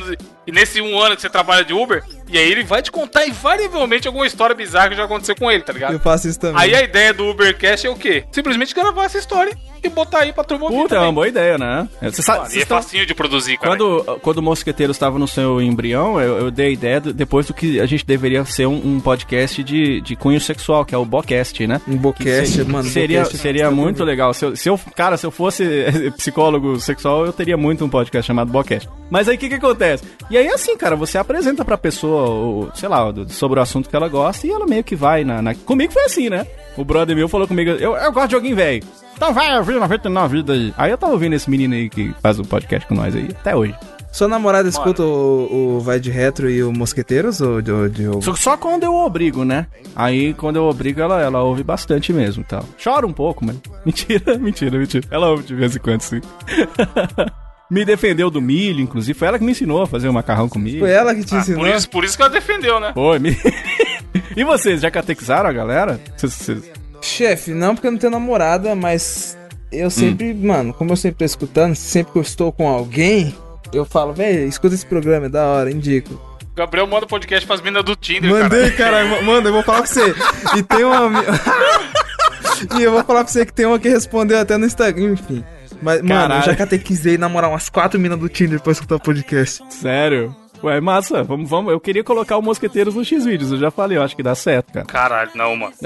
e 0.46 0.52
nesse 0.52 0.82
um 0.82 1.00
ano 1.00 1.16
que 1.16 1.22
você 1.22 1.30
trabalha 1.30 1.64
de 1.64 1.74
Uber? 1.74 2.04
E 2.32 2.38
aí 2.38 2.50
ele 2.52 2.64
vai 2.64 2.82
te 2.82 2.92
contar 2.92 3.26
invariavelmente 3.28 4.08
alguma 4.08 4.26
história 4.26 4.56
bizarra 4.56 4.90
que 4.90 4.96
já 4.96 5.04
aconteceu 5.04 5.36
com 5.36 5.52
ele, 5.52 5.64
tá 5.64 5.74
ligado? 5.74 5.94
Eu 5.94 6.00
faço 6.00 6.28
isso 6.30 6.40
também. 6.40 6.62
Aí 6.62 6.74
a 6.74 6.82
ideia 6.82 7.14
do 7.14 7.28
Ubercast 7.28 7.86
é 7.86 7.90
o 7.90 7.96
quê? 7.96 8.24
Simplesmente 8.32 8.74
gravar 8.74 9.06
essa 9.06 9.18
história 9.18 9.56
e 9.84 9.90
botar 9.90 10.20
aí 10.20 10.32
pra 10.32 10.44
turma 10.44 10.66
ouvir 10.66 10.78
Puta, 10.78 10.96
é 10.96 11.00
uma 11.00 11.12
boa 11.12 11.28
ideia, 11.28 11.58
né? 11.58 11.90
Você 12.04 12.22
sabe, 12.22 12.54
e 12.54 12.60
é 12.60 12.62
estão- 12.62 12.78
facinho 12.82 13.06
de 13.06 13.14
produzir, 13.14 13.58
cara. 13.58 13.76
Quando, 13.76 14.20
quando 14.22 14.38
o 14.38 14.42
Mosqueteiro 14.44 14.92
estava 14.92 15.18
no 15.20 15.28
seu 15.28 15.60
embrião, 15.62 16.22
eu, 16.22 16.38
eu 16.38 16.52
dei 16.52 16.68
a 16.68 16.70
ideia 16.70 17.02
do- 17.02 17.12
depois 17.14 17.48
do 17.48 17.54
que 17.54 17.80
a 17.80 17.86
gente 17.86 18.06
deveria 18.06 18.46
ser 18.46 18.68
um, 18.68 18.76
um 18.96 19.00
podcast 19.02 19.62
de, 19.64 20.00
de 20.02 20.16
cunho 20.16 20.40
sexual, 20.40 20.86
que 20.86 20.94
é 20.94 20.98
o 20.98 21.04
Bocast, 21.04 21.66
né? 21.68 21.82
Um 21.88 21.98
Bocast, 21.98 22.48
Se- 22.58 22.64
mano. 22.64 22.88
Seria, 22.88 23.20
Bocast 23.24 23.36
é 23.38 23.40
seria 23.42 23.72
muito 23.72 24.04
legal. 24.04 24.34
Se 24.34 24.46
eu, 24.46 24.56
se 24.56 24.70
eu- 24.70 24.80
cara, 24.96 25.18
se 25.18 25.26
eu 25.26 25.32
fosse 25.32 25.66
psicólogo 26.16 26.80
sexual, 26.80 27.26
eu 27.26 27.34
teria 27.34 27.58
muito 27.58 27.84
um 27.84 27.90
podcast 27.90 28.28
chamado 28.28 28.52
Bocast. 28.52 28.88
Mas 29.10 29.28
aí 29.28 29.36
o 29.36 29.40
que 29.40 29.50
que 29.50 29.56
acontece? 29.56 30.04
E 30.30 30.38
aí 30.38 30.48
assim, 30.48 30.78
cara, 30.78 30.96
você 30.96 31.18
apresenta 31.18 31.66
pra 31.66 31.78
pessoa, 31.78 32.21
sei 32.74 32.90
lá, 32.90 33.12
do- 33.12 33.32
sobre 33.32 33.60
o 33.60 33.62
assunto 33.62 33.90
que 33.90 33.96
ela 33.96 34.08
gosta 34.10 34.46
e 34.48 34.52
ela 34.52 34.66
meio 34.66 34.84
que 34.84 34.96
vai 34.96 35.24
na, 35.24 35.42
na- 35.42 35.56
Comigo 35.56 35.92
foi 35.94 36.04
assim, 36.04 36.30
né? 36.30 36.46
O 36.78 36.84
brother 36.86 37.16
meu 37.16 37.28
falou 37.28 37.48
comigo, 37.48 37.72
eu, 37.72 37.96
eu 37.96 38.12
gosto 38.12 38.28
de 38.28 38.32
joguinho 38.36 38.56
velho. 38.56 38.84
Então 39.16 39.34
vai 39.34 39.56
ouvir 39.58 39.74
99 39.80 40.38
vida 40.38 40.54
aí. 40.54 40.74
Aí 40.78 40.90
eu 40.92 40.98
tava 40.98 41.14
ouvindo 41.14 41.34
esse 41.34 41.50
menino 41.50 41.74
aí 41.76 41.90
que 41.90 42.14
faz 42.22 42.40
o 42.40 42.44
podcast 42.44 42.88
com 42.88 42.96
nós 42.96 43.16
aí, 43.16 43.28
até 43.32 43.56
hoje. 43.56 43.76
Sua 44.12 44.28
namorada 44.28 44.68
escuta 44.68 45.04
o, 45.04 45.78
o 45.78 45.80
Vai 45.80 45.98
de 46.00 46.12
Retro 46.12 46.50
e 46.50 46.62
o 46.64 46.74
Mosqueteiros 46.74 47.40
ou 47.40 47.62
de, 47.62 47.72
de, 47.92 48.10
de- 48.10 48.26
Só, 48.26 48.36
só 48.36 48.58
quando 48.58 48.84
eu 48.84 48.94
obrigo, 48.94 49.46
né? 49.46 49.68
Aí 49.96 50.34
quando 50.34 50.58
eu 50.58 50.64
obrigo, 50.66 51.00
ela, 51.00 51.22
ela 51.22 51.42
ouve 51.44 51.64
bastante 51.64 52.12
mesmo 52.12 52.44
tal. 52.44 52.66
Chora 52.84 53.08
um 53.08 53.14
pouco, 53.14 53.46
mas. 53.46 53.56
Mentira, 53.86 54.38
mentira, 54.38 54.78
mentira. 54.78 55.08
Ela 55.10 55.30
ouve 55.30 55.44
de 55.44 55.56
vez 55.56 55.76
em 55.76 55.80
quando, 55.80 56.02
sim. 56.02 56.20
me 57.72 57.86
defendeu 57.86 58.30
do 58.30 58.42
milho, 58.42 58.82
inclusive. 58.82 59.18
Foi 59.18 59.28
ela 59.30 59.40
que 59.40 59.46
me 59.46 59.52
ensinou 59.54 59.82
a 59.82 59.88
fazer 59.88 60.10
o 60.10 60.14
macarrão 60.14 60.50
com 60.50 60.60
milho. 60.60 60.80
Foi 60.82 60.92
ela 60.92 61.16
que 61.16 61.24
te 61.24 61.34
Ah, 61.34 61.40
ensinou? 61.40 61.62
por, 61.66 61.70
isso, 61.76 61.90
por 61.90 62.04
isso 62.04 62.18
que 62.18 62.22
ela 62.22 62.30
defendeu, 62.32 62.80
né? 62.80 62.92
Foi, 62.94 63.18
me... 63.18 63.36
E 64.36 64.44
vocês, 64.44 64.82
já 64.82 64.92
catequizaram 64.92 65.50
a 65.50 65.54
galera? 65.54 66.00
Vocês- 66.18 66.34
vocês- 66.34 66.72
Chefe, 67.02 67.52
não 67.52 67.74
porque 67.74 67.88
eu 67.88 67.92
não 67.92 67.98
tenho 67.98 68.12
namorada, 68.12 68.76
mas 68.76 69.38
eu 69.72 69.90
sempre, 69.90 70.34
mano, 70.34 70.74
como 70.74 70.92
eu 70.92 70.96
sempre 70.98 71.20
tô 71.20 71.26
escutando, 71.26 71.74
sempre 71.76 72.12
que 72.14 72.18
eu 72.20 72.22
estou 72.22 72.52
com 72.52 72.68
alguém, 72.68 73.34
eu 73.74 73.86
falo, 73.86 74.14
velho, 74.14 74.48
escuta 74.48 74.76
esse 74.76 74.86
programa, 74.86 75.26
é 75.26 75.30
da 75.30 75.46
hora, 75.46 75.72
indico. 75.72 76.20
Gabriel 76.56 76.86
manda 76.88 77.08
podcast 77.08 77.48
pras 77.48 77.62
minas 77.62 77.84
do 77.84 77.96
Tinder, 77.96 78.30
Mandei, 78.30 78.72
cara. 78.72 79.06
caralho, 79.06 79.26
manda, 79.26 79.50
eu 79.50 79.54
vou 79.54 79.64
falar 79.64 79.80
pra 79.84 79.88
você. 79.88 80.14
E 80.58 80.62
tem 80.64 80.84
uma. 80.84 81.10
e 82.78 82.84
eu 82.84 82.92
vou 82.92 83.04
falar 83.04 83.24
pra 83.24 83.32
você 83.34 83.46
que 83.46 83.54
tem 83.54 83.66
uma 83.66 83.80
que 83.80 83.90
respondeu 83.90 84.40
até 84.40 84.58
no 84.58 84.66
Instagram, 84.66 85.14
enfim. 85.14 85.44
Mas, 85.82 86.02
mano, 86.02 86.14
eu 86.14 86.18
Caralho. 86.18 86.44
já 86.46 86.56
catequizei 86.56 87.18
namorar 87.18 87.50
umas 87.50 87.70
quatro 87.70 88.00
minas 88.00 88.20
do 88.20 88.30
Tinder 88.30 88.60
pra 88.62 88.72
escutar 88.72 88.96
o 88.96 89.00
podcast. 89.00 89.62
Sério? 89.70 90.36
Ué, 90.64 90.80
massa, 90.80 91.24
vamos, 91.24 91.50
vamos. 91.50 91.72
Eu 91.74 91.80
queria 91.80 92.04
colocar 92.04 92.38
o 92.38 92.42
Mosqueteiros 92.42 92.94
no 92.94 93.04
X-Vídeos, 93.04 93.52
eu 93.52 93.58
já 93.58 93.72
falei, 93.72 93.98
eu 93.98 94.04
acho 94.04 94.16
que 94.16 94.22
dá 94.22 94.36
certo, 94.36 94.72
cara. 94.72 94.86
Caralho, 94.86 95.32
não, 95.34 95.56
mano. 95.56 95.74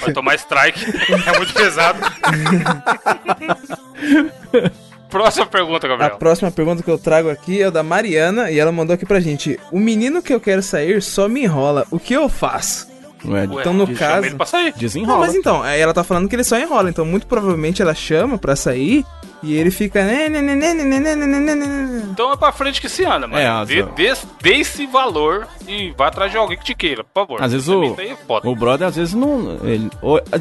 Vai 0.00 0.12
tomar 0.12 0.34
strike. 0.34 0.84
É 1.28 1.38
muito 1.38 1.54
pesado. 1.54 2.00
Próxima 5.08 5.46
pergunta, 5.46 5.86
A 5.86 5.90
Gabriel. 5.90 6.16
próxima 6.18 6.50
pergunta 6.50 6.82
que 6.82 6.90
eu 6.90 6.98
trago 6.98 7.30
aqui 7.30 7.62
é 7.62 7.68
o 7.68 7.70
da 7.70 7.82
Mariana 7.82 8.50
e 8.50 8.58
ela 8.58 8.70
mandou 8.70 8.92
aqui 8.94 9.06
pra 9.06 9.20
gente: 9.20 9.58
O 9.72 9.78
menino 9.78 10.22
que 10.22 10.34
eu 10.34 10.40
quero 10.40 10.62
sair 10.62 11.00
só 11.00 11.28
me 11.28 11.44
enrola, 11.44 11.86
o 11.90 11.98
que 11.98 12.12
eu 12.12 12.28
faço? 12.28 12.86
Ué, 13.24 13.44
então 13.44 13.72
no 13.72 13.86
caso. 13.94 14.26
Ele 14.26 14.34
pra 14.36 14.46
sair. 14.46 14.72
Desenrola. 14.76 15.18
Não, 15.18 15.26
mas 15.26 15.34
então, 15.34 15.64
ela 15.64 15.92
tá 15.92 16.04
falando 16.04 16.28
que 16.28 16.36
ele 16.36 16.44
só 16.44 16.58
enrola, 16.58 16.90
então 16.90 17.04
muito 17.04 17.26
provavelmente 17.26 17.82
ela 17.82 17.94
chama 17.94 18.38
pra 18.38 18.54
sair 18.54 19.04
e 19.42 19.54
ele 19.54 19.70
fica. 19.70 20.00
Então 22.10 22.32
é 22.32 22.36
pra 22.36 22.52
frente 22.52 22.80
que 22.80 22.88
se 22.88 23.04
anda, 23.04 23.26
mano. 23.26 23.38
É, 23.38 23.66
dê, 23.66 23.82
dê, 23.82 24.12
dê, 24.42 24.54
esse 24.56 24.86
valor 24.86 25.46
e 25.66 25.92
vá 25.96 26.08
atrás 26.08 26.30
de 26.30 26.36
alguém 26.36 26.58
que 26.58 26.64
te 26.64 26.74
queira, 26.74 27.04
por 27.04 27.26
favor. 27.26 27.42
Às 27.42 27.52
vezes 27.52 27.68
o, 27.68 27.96
o 28.44 28.56
brother, 28.56 28.88
às 28.88 28.96
vezes 28.96 29.14
não. 29.14 29.58
Ele, 29.62 29.90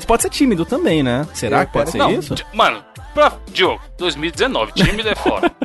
pode 0.05 0.21
ser 0.21 0.29
tímido 0.29 0.65
também, 0.65 1.03
né? 1.03 1.27
Será 1.33 1.61
eu 1.61 1.65
que 1.67 1.73
pode 1.73 1.91
ser 1.91 1.97
não, 1.97 2.11
isso? 2.11 2.35
Mano, 2.53 2.83
pra, 3.17 3.33
Diogo, 3.51 3.81
2019, 3.97 4.71
tímido 4.73 5.09
é 5.09 5.15
foda. 5.15 5.51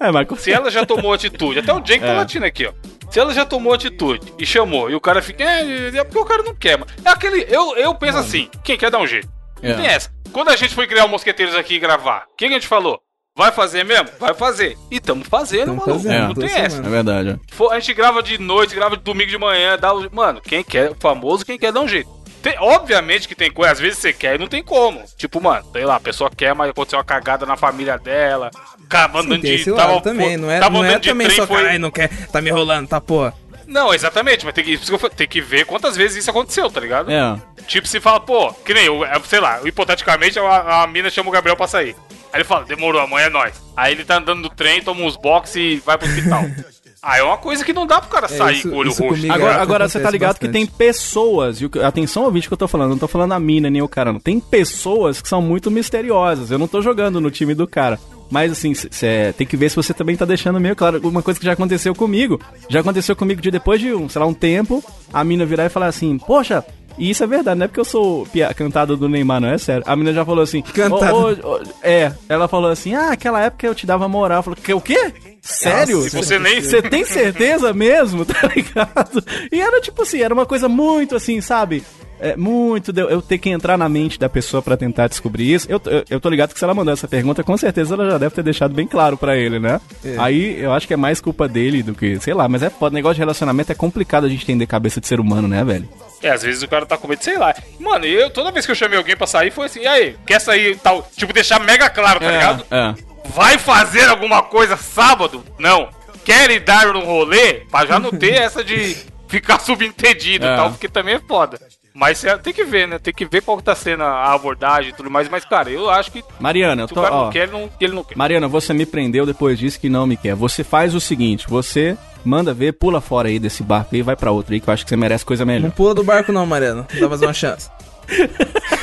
É, 0.00 0.10
mas 0.10 0.26
Se 0.40 0.52
ela 0.52 0.68
já 0.72 0.84
tomou 0.84 1.12
atitude, 1.12 1.60
até 1.60 1.72
o 1.72 1.78
Jake 1.80 2.00
tá 2.00 2.08
É. 2.08 2.16
latindo 2.16 2.44
aqui, 2.44 2.66
ó. 2.66 2.72
Se 3.08 3.20
ela 3.20 3.32
já 3.32 3.44
tomou 3.46 3.72
atitude 3.72 4.32
e 4.36 4.44
chamou, 4.44 4.90
e 4.90 4.94
o 4.96 5.00
cara 5.00 5.22
fica, 5.22 5.44
é, 5.44 5.96
é 5.98 6.02
porque 6.04 6.18
o 6.18 6.24
cara 6.24 6.42
não 6.42 6.52
quer, 6.52 6.76
mano. 6.78 6.90
É 7.04 7.08
aquele. 7.10 7.46
Eu, 7.48 7.76
eu 7.76 7.94
penso 7.94 8.18
assim, 8.18 8.48
quem 8.64 8.76
quer 8.76 8.90
dar 8.90 8.98
um 8.98 9.06
jeito. 9.06 9.28
Não 9.62 9.70
É. 9.70 9.74
tem 9.74 9.86
essa. 9.86 10.10
Quando 10.32 10.48
a 10.48 10.56
gente 10.56 10.74
foi 10.74 10.88
criar 10.88 11.04
o 11.04 11.08
Mosqueteiros 11.08 11.54
aqui 11.54 11.74
e 11.74 11.78
gravar, 11.78 12.24
o 12.32 12.36
que, 12.36 12.46
que 12.48 12.50
a 12.52 12.54
gente 12.54 12.66
falou? 12.66 12.98
Vai 13.36 13.52
fazer 13.52 13.84
mesmo? 13.84 14.08
Vai 14.18 14.34
fazer. 14.34 14.76
E 14.90 14.98
tamo 14.98 15.24
fazendo, 15.24 15.66
Tamo 15.66 15.76
maluco. 15.78 15.98
fazendo, 16.00 16.26
não 16.28 16.34
tem 16.34 16.50
essa. 16.58 16.78
É 16.78 16.88
verdade. 16.88 17.38
ó. 17.40 17.54
For- 17.54 17.72
A 17.72 17.78
gente 17.78 17.94
grava 17.94 18.20
de 18.20 18.38
noite, 18.38 18.74
grava 18.74 18.96
de 18.96 19.04
domingo 19.04 19.30
de 19.30 19.38
manhã, 19.38 19.78
dá. 19.78 19.90
Mano, 20.10 20.40
quem 20.40 20.64
quer, 20.64 20.90
o 20.90 20.96
famoso, 20.98 21.44
quem 21.46 21.56
quer 21.56 21.70
dá 21.72 21.80
um 21.80 21.86
jeito. 21.88 22.10
Tem- 22.42 22.56
obviamente 22.58 23.28
que 23.28 23.34
tem 23.34 23.50
coisa, 23.52 23.72
às 23.72 23.78
vezes 23.78 23.98
você 23.98 24.12
quer 24.12 24.34
e 24.34 24.38
não 24.38 24.48
tem 24.48 24.62
como. 24.62 25.02
Tipo, 25.16 25.40
mano, 25.40 25.64
sei 25.72 25.84
lá, 25.84 25.96
a 25.96 26.00
pessoa 26.00 26.28
quer, 26.28 26.54
mas 26.54 26.70
aconteceu 26.70 26.98
uma 26.98 27.04
cagada 27.04 27.46
na 27.46 27.56
família 27.56 27.96
dela. 27.98 28.50
Cara, 28.88 29.12
Sim, 29.12 29.18
andando 29.18 29.42
de. 29.42 29.64
tava- 29.72 30.00
também, 30.00 30.36
não 30.36 30.50
é, 30.50 30.58
tava 30.58 30.74
não 30.78 30.84
é 30.84 30.98
também 30.98 31.26
trem, 31.28 31.36
só, 31.38 31.46
foi- 31.46 31.62
caralho, 31.62 31.78
não 31.78 31.90
quer, 31.90 32.08
tá 32.26 32.40
me 32.40 32.50
enrolando, 32.50 32.88
tá 32.88 33.00
porra. 33.00 33.32
Não, 33.66 33.94
exatamente, 33.94 34.44
mas 34.44 34.52
tem 34.52 34.64
que, 34.64 34.78
tem 35.16 35.28
que 35.28 35.40
ver 35.40 35.64
quantas 35.64 35.96
vezes 35.96 36.18
isso 36.18 36.30
aconteceu, 36.30 36.68
tá 36.70 36.78
ligado? 36.80 37.10
É. 37.10 37.40
Tipo, 37.66 37.86
se 37.88 38.00
fala, 38.00 38.20
pô, 38.20 38.52
que 38.52 38.74
nem 38.74 38.84
eu, 38.84 39.02
é, 39.04 39.18
sei 39.24 39.40
lá, 39.40 39.60
hipoteticamente 39.64 40.38
a, 40.38 40.82
a 40.82 40.86
mina 40.86 41.08
chama 41.08 41.30
o 41.30 41.32
Gabriel 41.32 41.56
pra 41.56 41.66
sair. 41.66 41.96
Aí 42.32 42.38
ele 42.40 42.44
fala, 42.44 42.64
demorou, 42.64 43.00
amanhã 43.00 43.26
é 43.26 43.30
nóis. 43.30 43.54
Aí 43.76 43.92
ele 43.92 44.04
tá 44.04 44.16
andando 44.16 44.40
no 44.42 44.50
trem, 44.50 44.82
toma 44.82 45.02
uns 45.02 45.16
box 45.16 45.54
e 45.56 45.76
vai 45.86 45.96
pro 45.96 46.08
hospital. 46.08 46.42
Aí 47.02 47.20
é 47.20 47.24
uma 47.24 47.36
coisa 47.36 47.64
que 47.64 47.72
não 47.72 47.84
dá 47.86 48.00
pro 48.00 48.10
cara 48.10 48.28
sair 48.28 48.58
isso- 48.58 48.68
com 48.70 48.76
o 48.76 48.78
olho 48.78 48.90
roxo. 48.90 49.02
comigo 49.08 49.32
Agora, 49.34 49.54
é, 49.54 49.60
agora 49.60 49.88
você 49.88 49.98
tá 49.98 50.08
ligado 50.10 50.38
que 50.38 50.46
bastante. 50.46 50.52
tem 50.52 50.66
pessoas, 50.66 51.60
e 51.60 51.68
que- 51.68 51.80
atenção 51.80 52.22
ouvinte 52.24 52.46
que 52.46 52.52
eu 52.54 52.58
tô 52.58 52.68
falando, 52.68 52.90
não 52.90 52.98
tô 52.98 53.08
falando 53.08 53.32
a 53.32 53.40
mina 53.40 53.68
nem 53.68 53.82
o 53.82 53.88
cara, 53.88 54.12
não. 54.12 54.20
Tem 54.20 54.38
pessoas 54.38 55.20
que 55.20 55.28
são 55.28 55.42
muito 55.42 55.70
misteriosas. 55.70 56.50
Eu 56.52 56.58
não 56.58 56.68
tô 56.68 56.80
jogando 56.80 57.20
no 57.20 57.30
time 57.30 57.54
do 57.54 57.66
cara. 57.66 57.98
Mas 58.30 58.52
assim, 58.52 58.72
cê, 58.72 59.34
tem 59.36 59.46
que 59.46 59.56
ver 59.56 59.68
se 59.68 59.76
você 59.76 59.92
também 59.92 60.16
tá 60.16 60.24
deixando 60.24 60.58
meio 60.60 60.74
claro. 60.76 61.00
Uma 61.06 61.22
coisa 61.22 61.38
que 61.38 61.44
já 61.44 61.52
aconteceu 61.52 61.94
comigo. 61.94 62.40
Já 62.70 62.80
aconteceu 62.80 63.14
comigo 63.16 63.42
de 63.42 63.50
depois 63.50 63.80
de 63.80 63.92
um, 63.92 64.08
sei 64.08 64.20
lá, 64.20 64.26
um 64.26 64.32
tempo, 64.32 64.82
a 65.12 65.22
mina 65.24 65.44
virar 65.44 65.66
e 65.66 65.68
falar 65.68 65.86
assim, 65.88 66.16
poxa. 66.18 66.64
E 66.96 67.10
isso 67.10 67.24
é 67.24 67.26
verdade, 67.26 67.58
não 67.58 67.64
é 67.64 67.68
porque 67.68 67.80
eu 67.80 67.84
sou 67.84 68.26
pia- 68.26 68.52
cantada 68.54 68.94
do 68.96 69.08
Neymar, 69.08 69.40
não, 69.40 69.48
é 69.48 69.58
sério. 69.58 69.82
A 69.86 69.96
mina 69.96 70.12
já 70.12 70.24
falou 70.24 70.42
assim. 70.42 70.62
Cantada. 70.62 71.14
"Ô, 71.14 71.30
ô, 71.32 71.56
ô", 71.56 71.62
é, 71.82 72.12
ela 72.28 72.46
falou 72.48 72.70
assim: 72.70 72.94
ah, 72.94 73.10
aquela 73.12 73.40
época 73.40 73.66
eu 73.66 73.74
te 73.74 73.86
dava 73.86 74.06
moral. 74.08 74.38
Eu 74.38 74.42
falei, 74.42 74.58
que, 74.62 74.72
o 74.74 74.80
quê? 74.80 75.12
Sério? 75.42 76.02
Se 76.02 76.16
você 76.16 76.38
nem. 76.38 76.60
Você 76.60 76.80
tem 76.80 77.04
certeza 77.04 77.72
mesmo, 77.74 78.24
tá 78.24 78.48
ligado? 78.54 79.24
E 79.50 79.60
era 79.60 79.80
tipo 79.80 80.02
assim, 80.02 80.20
era 80.22 80.32
uma 80.32 80.46
coisa 80.46 80.68
muito 80.68 81.16
assim, 81.16 81.40
sabe? 81.40 81.82
É, 82.20 82.36
muito 82.36 82.92
eu- 82.96 83.20
ter 83.20 83.36
que 83.36 83.50
entrar 83.50 83.76
na 83.76 83.88
mente 83.88 84.16
da 84.16 84.28
pessoa 84.28 84.62
pra 84.62 84.76
tentar 84.76 85.08
descobrir 85.08 85.52
isso. 85.54 85.66
Eu, 85.68 85.82
eu, 85.86 86.04
eu 86.08 86.20
tô 86.20 86.28
ligado 86.30 86.52
que 86.52 86.58
se 86.60 86.64
ela 86.64 86.72
mandou 86.72 86.92
essa 86.94 87.08
pergunta, 87.08 87.42
com 87.42 87.56
certeza 87.56 87.94
ela 87.94 88.10
já 88.10 88.18
deve 88.18 88.32
ter 88.32 88.44
deixado 88.44 88.72
bem 88.72 88.86
claro 88.86 89.16
pra 89.16 89.36
ele, 89.36 89.58
né? 89.58 89.80
Aí 90.18 90.62
eu 90.62 90.72
acho 90.72 90.86
que 90.86 90.94
é 90.94 90.96
mais 90.96 91.20
culpa 91.20 91.48
dele 91.48 91.82
do 91.82 91.92
que, 91.94 92.20
sei 92.20 92.32
lá, 92.32 92.48
mas 92.48 92.62
é 92.62 92.70
foda. 92.70 92.94
Negócio 92.94 93.16
de 93.16 93.22
relacionamento 93.22 93.72
é 93.72 93.74
complicado 93.74 94.26
a 94.26 94.28
gente 94.28 94.44
entender 94.44 94.66
cabeça 94.68 95.00
de 95.00 95.08
ser 95.08 95.18
humano, 95.18 95.48
né, 95.48 95.64
velho? 95.64 95.88
É, 96.22 96.30
às 96.30 96.44
vezes 96.44 96.62
o 96.62 96.68
cara 96.68 96.86
tá 96.86 96.96
com 96.96 97.08
medo, 97.08 97.24
sei 97.24 97.36
lá. 97.36 97.52
Mano, 97.80 98.04
eu 98.04 98.30
toda 98.30 98.52
vez 98.52 98.64
que 98.64 98.70
eu 98.70 98.76
chamei 98.76 98.96
alguém 98.96 99.16
pra 99.16 99.26
sair, 99.26 99.50
foi 99.50 99.66
assim, 99.66 99.80
e 99.80 99.86
aí, 99.88 100.14
quer 100.24 100.40
sair 100.40 100.76
tal? 100.78 101.04
Tipo, 101.16 101.32
deixar 101.32 101.58
mega 101.58 101.90
claro, 101.90 102.20
tá 102.20 102.30
ligado? 102.30 102.64
É. 102.70 102.94
Vai 103.26 103.58
fazer 103.58 104.08
alguma 104.08 104.42
coisa 104.42 104.76
sábado? 104.76 105.44
Não. 105.58 105.88
Quer 106.24 106.50
ir 106.50 106.60
dar 106.60 106.94
um 106.94 107.04
rolê? 107.04 107.62
Pra 107.70 107.84
já 107.86 107.98
não 107.98 108.10
ter 108.10 108.34
essa 108.40 108.62
de 108.62 108.96
ficar 109.28 109.58
subentendido 109.60 110.46
É. 110.46 110.52
e 110.52 110.56
tal, 110.56 110.70
porque 110.70 110.88
também 110.88 111.14
é 111.14 111.20
foda. 111.20 111.58
Mas 111.94 112.24
tem 112.42 112.54
que 112.54 112.64
ver, 112.64 112.88
né? 112.88 112.98
Tem 112.98 113.12
que 113.12 113.26
ver 113.26 113.42
qual 113.42 113.56
que 113.58 113.64
tá 113.64 113.74
sendo 113.74 114.02
a 114.02 114.32
abordagem 114.32 114.90
e 114.90 114.94
tudo 114.94 115.10
mais. 115.10 115.28
Mas, 115.28 115.44
cara, 115.44 115.68
eu 115.68 115.90
acho 115.90 116.10
que 116.10 116.24
Mariana, 116.40 116.82
eu 116.82 116.86
se 116.88 116.92
o 116.92 116.96
tô, 116.96 117.02
cara 117.02 117.14
ó, 117.14 117.24
não 117.24 117.30
quer, 117.30 117.42
ele 117.42 117.52
não, 117.52 117.70
ele 117.80 117.92
não 117.94 118.02
quer. 118.04 118.16
Mariana, 118.16 118.48
você 118.48 118.72
me 118.72 118.86
prendeu 118.86 119.26
depois 119.26 119.58
disso 119.58 119.78
que 119.78 119.90
não 119.90 120.06
me 120.06 120.16
quer. 120.16 120.34
Você 120.34 120.64
faz 120.64 120.94
o 120.94 121.00
seguinte, 121.00 121.46
você 121.48 121.96
manda 122.24 122.54
ver, 122.54 122.72
pula 122.72 123.00
fora 123.00 123.28
aí 123.28 123.38
desse 123.38 123.62
barco 123.62 123.90
aí 123.94 123.98
e 123.98 124.02
vai 124.02 124.16
pra 124.16 124.30
outro 124.30 124.54
aí, 124.54 124.60
que 124.60 124.68
eu 124.70 124.72
acho 124.72 124.84
que 124.84 124.88
você 124.88 124.96
merece 124.96 125.22
coisa 125.24 125.44
Não 125.44 125.52
melhor. 125.52 125.70
pula 125.72 125.94
do 125.94 126.02
barco 126.02 126.32
não, 126.32 126.46
Mariano. 126.46 126.86
Dá 126.98 127.08
mais 127.08 127.20
uma 127.20 127.34
chance. 127.34 127.68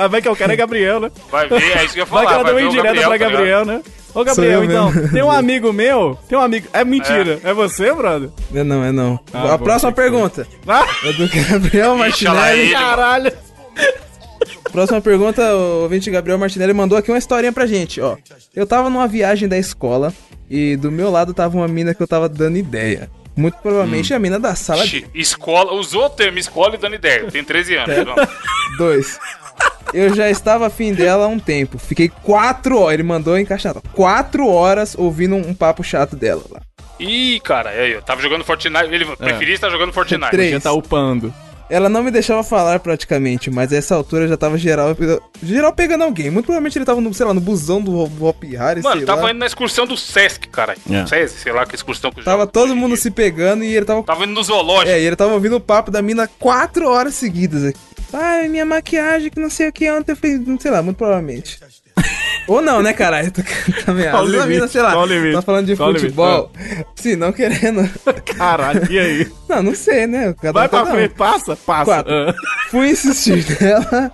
Ah, 0.00 0.06
vai 0.06 0.22
que 0.22 0.28
eu 0.28 0.36
quero 0.36 0.52
é 0.52 0.56
Gabriel, 0.56 1.00
né? 1.00 1.10
Vai 1.28 1.48
ver, 1.48 1.76
é 1.76 1.84
isso 1.84 1.94
que 1.94 2.00
eu 2.00 2.04
ia 2.04 2.06
Vai 2.06 2.24
falar. 2.24 2.26
que 2.26 2.34
ela 2.34 2.44
deu 2.44 2.54
uma 2.54 2.60
o 2.60 2.66
indireta 2.66 2.94
pra 3.00 3.08
tá? 3.10 3.16
Gabriel, 3.16 3.64
né? 3.66 3.82
Ô, 4.14 4.22
Gabriel, 4.24 4.62
então, 4.64 4.92
mesmo. 4.92 5.08
tem 5.10 5.22
um 5.24 5.30
amigo 5.30 5.72
meu, 5.72 6.16
tem 6.28 6.38
um 6.38 6.40
amigo... 6.40 6.68
É 6.72 6.84
mentira, 6.84 7.40
é, 7.42 7.52
você, 7.52 7.92
brother? 7.92 8.30
É 8.54 8.62
não, 8.62 8.84
é 8.84 8.92
não. 8.92 9.18
Ah, 9.34 9.54
a 9.54 9.58
bom, 9.58 9.64
próxima 9.64 9.90
pergunta 9.90 10.46
Ah, 10.68 10.86
é 11.04 11.12
do 11.12 11.28
Gabriel 11.28 11.96
Martinelli. 11.96 12.60
ele. 12.60 12.72
caralho. 12.74 13.32
Próxima 14.70 15.00
pergunta, 15.00 15.42
o 15.56 15.82
ouvinte 15.82 16.10
Gabriel 16.10 16.38
Martinelli 16.38 16.72
mandou 16.72 16.96
aqui 16.96 17.10
uma 17.10 17.18
historinha 17.18 17.52
pra 17.52 17.66
gente, 17.66 18.00
ó. 18.00 18.16
Eu 18.54 18.66
tava 18.66 18.88
numa 18.88 19.08
viagem 19.08 19.48
da 19.48 19.58
escola 19.58 20.12
e 20.48 20.76
do 20.76 20.92
meu 20.92 21.10
lado 21.10 21.34
tava 21.34 21.56
uma 21.56 21.66
mina 21.68 21.92
que 21.94 22.02
eu 22.02 22.06
tava 22.06 22.28
dando 22.28 22.56
ideia. 22.56 23.10
Muito 23.36 23.56
provavelmente 23.58 24.12
a 24.12 24.18
mina 24.18 24.38
da 24.38 24.54
sala 24.56 24.84
Ixi, 24.84 25.06
Escola, 25.14 25.72
usou 25.72 26.06
o 26.06 26.10
termo 26.10 26.38
escola 26.40 26.74
e 26.74 26.78
dando 26.78 26.96
ideia. 26.96 27.30
Tem 27.30 27.44
13 27.44 27.76
anos. 27.76 27.88
É. 27.96 28.04
João. 28.04 28.16
2. 29.92 29.94
Eu 29.94 30.14
já 30.14 30.30
estava 30.30 30.66
afim 30.66 30.92
dela 30.92 31.24
há 31.24 31.28
um 31.28 31.38
tempo. 31.38 31.78
Fiquei 31.78 32.08
quatro 32.08 32.78
horas. 32.78 32.94
Ele 32.94 33.02
mandou 33.02 33.38
encaixado. 33.38 33.82
Quatro 33.92 34.48
horas 34.48 34.94
ouvindo 34.98 35.34
um, 35.34 35.50
um 35.50 35.54
papo 35.54 35.82
chato 35.82 36.16
dela 36.16 36.42
lá. 36.50 36.60
Ih, 36.98 37.40
cara, 37.40 37.70
aí, 37.70 37.92
eu 37.92 38.02
tava 38.02 38.20
jogando 38.20 38.44
Fortnite. 38.44 38.92
Ele 38.92 39.04
preferia 39.04 39.54
estar 39.54 39.70
jogando 39.70 39.92
Fortnite. 39.92 40.30
Três. 40.30 40.52
Já 40.52 40.60
tá 40.60 40.72
upando. 40.72 41.32
Ela 41.70 41.88
não 41.88 42.02
me 42.02 42.10
deixava 42.10 42.42
falar 42.42 42.80
praticamente, 42.80 43.50
mas 43.50 43.72
a 43.72 43.76
essa 43.76 43.94
altura 43.94 44.26
já 44.26 44.38
tava 44.38 44.56
geral, 44.56 44.96
geral 45.42 45.72
pegando 45.72 46.02
alguém. 46.02 46.30
Muito 46.30 46.46
provavelmente 46.46 46.78
ele 46.78 46.84
tava 46.84 47.00
no, 47.00 47.12
sei 47.12 47.26
lá, 47.26 47.34
no 47.34 47.42
busão 47.42 47.82
do 47.82 48.24
Hop 48.24 48.42
Harry, 48.44 48.82
Mano, 48.82 48.96
sei 48.96 49.06
tava 49.06 49.22
lá. 49.22 49.30
indo 49.30 49.40
na 49.40 49.46
excursão 49.46 49.86
do 49.86 49.94
Sesc, 49.94 50.48
cara. 50.48 50.74
É. 50.90 51.06
SESI, 51.06 51.40
sei 51.40 51.52
lá 51.52 51.66
que 51.66 51.74
excursão 51.74 52.10
que 52.10 52.20
eu 52.20 52.24
Tava 52.24 52.46
todo 52.46 52.74
mundo 52.74 52.96
se 52.96 53.10
pegando 53.10 53.64
e 53.64 53.76
ele 53.76 53.84
tava. 53.84 54.02
Tava 54.02 54.24
indo 54.24 54.32
no 54.32 54.42
zoológico. 54.42 54.90
É, 54.90 54.98
e 54.98 55.04
ele 55.04 55.16
tava 55.16 55.34
ouvindo 55.34 55.56
o 55.56 55.60
papo 55.60 55.90
da 55.90 56.00
mina 56.00 56.26
quatro 56.38 56.88
horas 56.88 57.14
seguidas 57.14 57.62
aqui. 57.64 57.78
Ai, 58.12 58.48
minha 58.48 58.64
maquiagem, 58.64 59.30
que 59.30 59.40
não 59.40 59.50
sei 59.50 59.68
o 59.68 59.72
que, 59.72 59.90
ontem 59.90 60.12
eu 60.12 60.16
fiz. 60.16 60.40
Sei 60.60 60.70
lá, 60.70 60.82
muito 60.82 60.96
provavelmente. 60.96 61.58
Ou 62.48 62.62
não, 62.62 62.82
né, 62.82 62.94
caralho? 62.94 63.30
Também. 63.84 64.08
Qual 64.08 64.24
Às 64.24 64.30
vezes 64.30 64.44
a 64.44 64.48
mina, 64.48 64.68
sei 64.68 64.80
lá, 64.80 64.92
tá 64.92 65.42
falando 65.42 65.66
de 65.66 65.76
Qual 65.76 65.92
futebol. 65.92 66.50
Sim, 66.96 67.16
não 67.16 67.30
querendo. 67.30 67.88
Caralho, 68.36 68.90
e 68.90 68.98
aí? 68.98 69.30
Não, 69.48 69.62
não 69.62 69.74
sei, 69.74 70.06
né? 70.06 70.34
Cada 70.40 70.52
Vai 70.52 70.68
pra 70.68 70.84
um. 70.84 70.86
frente, 70.86 71.14
passa, 71.14 71.54
passa. 71.56 71.84
Quatro. 71.84 72.12
Ah. 72.12 72.34
Fui 72.70 72.88
insistir 72.88 73.44
nela 73.60 74.10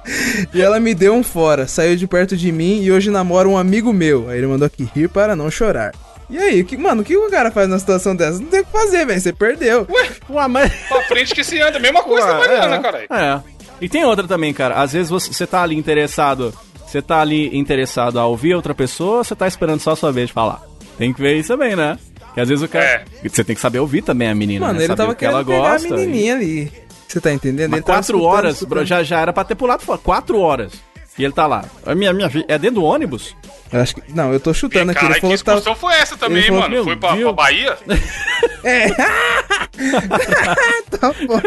e 0.52 0.60
ela 0.60 0.80
me 0.80 0.94
deu 0.94 1.14
um 1.14 1.22
fora. 1.22 1.68
Saiu 1.68 1.94
de 1.94 2.08
perto 2.08 2.36
de 2.36 2.50
mim 2.50 2.82
e 2.82 2.90
hoje 2.90 3.10
namora 3.10 3.48
um 3.48 3.56
amigo 3.56 3.92
meu. 3.92 4.28
Aí 4.28 4.38
ele 4.38 4.48
mandou 4.48 4.66
aqui 4.66 4.88
rir 4.92 5.08
para 5.08 5.36
não 5.36 5.48
chorar. 5.48 5.92
E 6.28 6.38
aí, 6.38 6.64
que, 6.64 6.76
mano, 6.76 7.02
o 7.02 7.04
que 7.04 7.16
o 7.16 7.30
cara 7.30 7.50
faz 7.50 7.68
numa 7.68 7.78
situação 7.78 8.16
dessa? 8.16 8.40
Não 8.40 8.46
tem 8.46 8.60
o 8.60 8.64
que 8.64 8.72
fazer, 8.72 9.06
velho. 9.06 9.20
Você 9.20 9.32
perdeu. 9.32 9.86
Ué, 10.30 10.48
mas... 10.48 10.72
Pra 10.88 11.02
frente 11.02 11.34
que 11.34 11.44
se 11.44 11.60
anda. 11.60 11.78
Mesma 11.78 12.02
coisa 12.02 12.26
da 12.26 12.34
Mariana, 12.38 12.80
caralho. 12.80 13.06
É. 13.10 13.53
E 13.80 13.88
tem 13.88 14.04
outra 14.04 14.26
também, 14.26 14.52
cara. 14.52 14.76
Às 14.80 14.92
vezes 14.92 15.10
você, 15.10 15.46
tá 15.46 15.62
ali 15.62 15.76
interessado. 15.76 16.52
Você 16.86 17.02
tá 17.02 17.20
ali 17.20 17.56
interessado 17.56 18.18
a 18.20 18.26
ouvir 18.26 18.54
outra 18.54 18.74
pessoa 18.74 19.18
ou 19.18 19.24
você 19.24 19.34
tá 19.34 19.46
esperando 19.48 19.80
só 19.80 19.92
a 19.92 19.96
sua 19.96 20.12
vez 20.12 20.28
de 20.28 20.32
falar? 20.32 20.62
Tem 20.96 21.12
que 21.12 21.20
ver 21.20 21.36
isso 21.36 21.48
também, 21.48 21.74
né? 21.74 21.98
Que 22.34 22.40
às 22.40 22.48
vezes 22.48 22.64
o 22.64 22.68
cara. 22.68 22.84
É. 22.84 23.04
Você 23.28 23.42
tem 23.42 23.54
que 23.54 23.60
saber 23.60 23.80
ouvir 23.80 24.02
também 24.02 24.28
a 24.28 24.34
menina. 24.34 24.66
Mano, 24.66 24.78
né? 24.78 24.84
ele 24.84 24.88
Saber 24.88 24.96
tava 25.02 25.12
o 25.12 25.16
que 25.16 25.24
ela 25.24 25.44
querendo 25.44 25.60
pegar 25.62 25.72
gosta. 25.72 25.94
a 25.94 25.98
menininha 25.98 26.34
ali. 26.36 26.72
Você 27.08 27.20
tá 27.20 27.32
entendendo? 27.32 27.70
Mas 27.70 27.78
Ele 27.78 27.86
tava 27.86 27.98
quatro 27.98 28.16
escutando, 28.16 28.32
horas, 28.32 28.54
escutando. 28.54 28.68
bro, 28.78 28.84
já, 28.86 29.02
já 29.02 29.20
era 29.20 29.32
pra 29.32 29.44
ter 29.44 29.54
pulado 29.54 29.82
fora. 29.82 29.98
Quatro 29.98 30.38
horas. 30.38 30.72
E 31.18 31.24
ele 31.24 31.32
tá 31.32 31.46
lá. 31.46 31.64
A 31.86 31.94
minha, 31.94 32.12
minha. 32.12 32.30
É 32.48 32.58
dentro 32.58 32.76
do 32.76 32.84
ônibus? 32.84 33.36
Eu 33.72 33.80
acho 33.80 33.94
que, 33.96 34.02
não, 34.12 34.32
eu 34.32 34.40
tô 34.40 34.52
chutando 34.54 34.90
aqui. 34.90 35.00
Caralho, 35.00 35.12
Ele 35.12 35.20
que 35.20 35.20
falou 35.20 35.36
que 35.36 35.44
tava... 35.44 35.58
excursão 35.58 35.80
foi 35.80 35.94
essa 35.94 36.16
também, 36.16 36.42
falou, 36.44 36.60
mano? 36.62 36.84
Foi 36.84 36.96
pra, 36.96 37.16
pra 37.16 37.32
Bahia? 37.32 37.76
É. 38.64 38.88
tá 40.98 41.12
bom. 41.26 41.40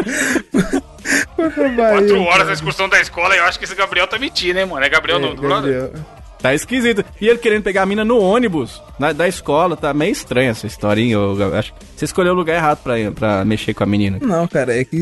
Foi 1.36 1.50
pra 1.50 1.68
Bahia. 1.68 1.98
Quatro 1.98 2.20
horas 2.22 2.32
cara. 2.32 2.44
na 2.44 2.52
excursão 2.52 2.88
da 2.88 3.00
escola 3.00 3.34
eu 3.36 3.44
acho 3.44 3.58
que 3.58 3.64
esse 3.64 3.74
Gabriel 3.74 4.06
tá 4.06 4.18
mentindo, 4.18 4.58
hein, 4.58 4.66
mano? 4.66 4.84
É 4.84 4.88
Gabriel 4.88 5.18
É, 5.18 5.20
não? 5.20 5.34
Gabriel. 5.34 5.92
Tá 6.40 6.54
esquisito. 6.54 7.04
E 7.20 7.26
ele 7.26 7.38
querendo 7.38 7.64
pegar 7.64 7.82
a 7.82 7.86
mina 7.86 8.04
no 8.04 8.18
ônibus 8.20 8.80
na- 8.98 9.12
da 9.12 9.26
escola. 9.26 9.76
Tá 9.76 9.92
meio 9.92 10.12
estranha 10.12 10.50
essa 10.50 10.66
historinha. 10.68 11.14
Eu, 11.14 11.36
eu 11.40 11.56
acho 11.56 11.72
que 11.74 11.80
você 11.96 12.04
escolheu 12.04 12.32
o 12.32 12.36
lugar 12.36 12.54
errado 12.54 12.78
pra, 12.82 12.94
pra 13.12 13.44
mexer 13.44 13.74
com 13.74 13.82
a 13.82 13.86
menina. 13.86 14.18
Não, 14.22 14.46
cara, 14.46 14.78
é 14.78 14.84
que. 14.84 14.98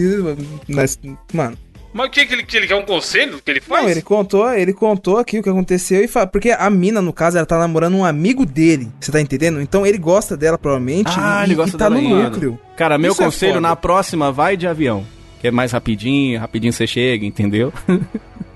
mas, 0.68 0.98
mano. 1.34 1.58
Mas 1.96 2.08
o 2.08 2.10
que, 2.10 2.26
que, 2.26 2.34
ele, 2.34 2.42
que 2.42 2.56
ele 2.58 2.66
quer? 2.66 2.74
Um 2.74 2.82
conselho 2.82 3.40
que 3.42 3.50
ele 3.50 3.60
faz? 3.60 3.82
Não, 3.82 3.90
ele 3.90 4.02
contou, 4.02 4.52
ele 4.52 4.74
contou 4.74 5.16
aqui 5.16 5.38
o 5.38 5.42
que 5.42 5.48
aconteceu 5.48 6.04
e 6.04 6.06
fala. 6.06 6.26
Porque 6.26 6.50
a 6.50 6.68
mina, 6.68 7.00
no 7.00 7.10
caso, 7.10 7.38
ela 7.38 7.46
tá 7.46 7.58
namorando 7.58 7.94
um 7.94 8.04
amigo 8.04 8.44
dele. 8.44 8.90
Você 9.00 9.10
tá 9.10 9.18
entendendo? 9.18 9.62
Então 9.62 9.86
ele 9.86 9.96
gosta 9.96 10.36
dela, 10.36 10.58
provavelmente. 10.58 11.10
Ah, 11.16 11.40
e, 11.40 11.44
ele 11.46 11.54
gosta 11.54 11.74
e 11.74 11.78
tá 11.78 11.88
dela 11.88 11.98
no 11.98 12.22
núcleo. 12.22 12.60
Cara, 12.76 12.98
meu 12.98 13.12
Isso 13.12 13.22
é 13.22 13.24
conselho, 13.24 13.54
foda. 13.54 13.62
na 13.62 13.74
próxima, 13.74 14.30
vai 14.30 14.58
de 14.58 14.66
avião. 14.66 15.06
Que 15.40 15.48
é 15.48 15.50
mais 15.50 15.72
rapidinho, 15.72 16.38
rapidinho 16.38 16.70
você 16.70 16.86
chega, 16.86 17.24
entendeu? 17.24 17.72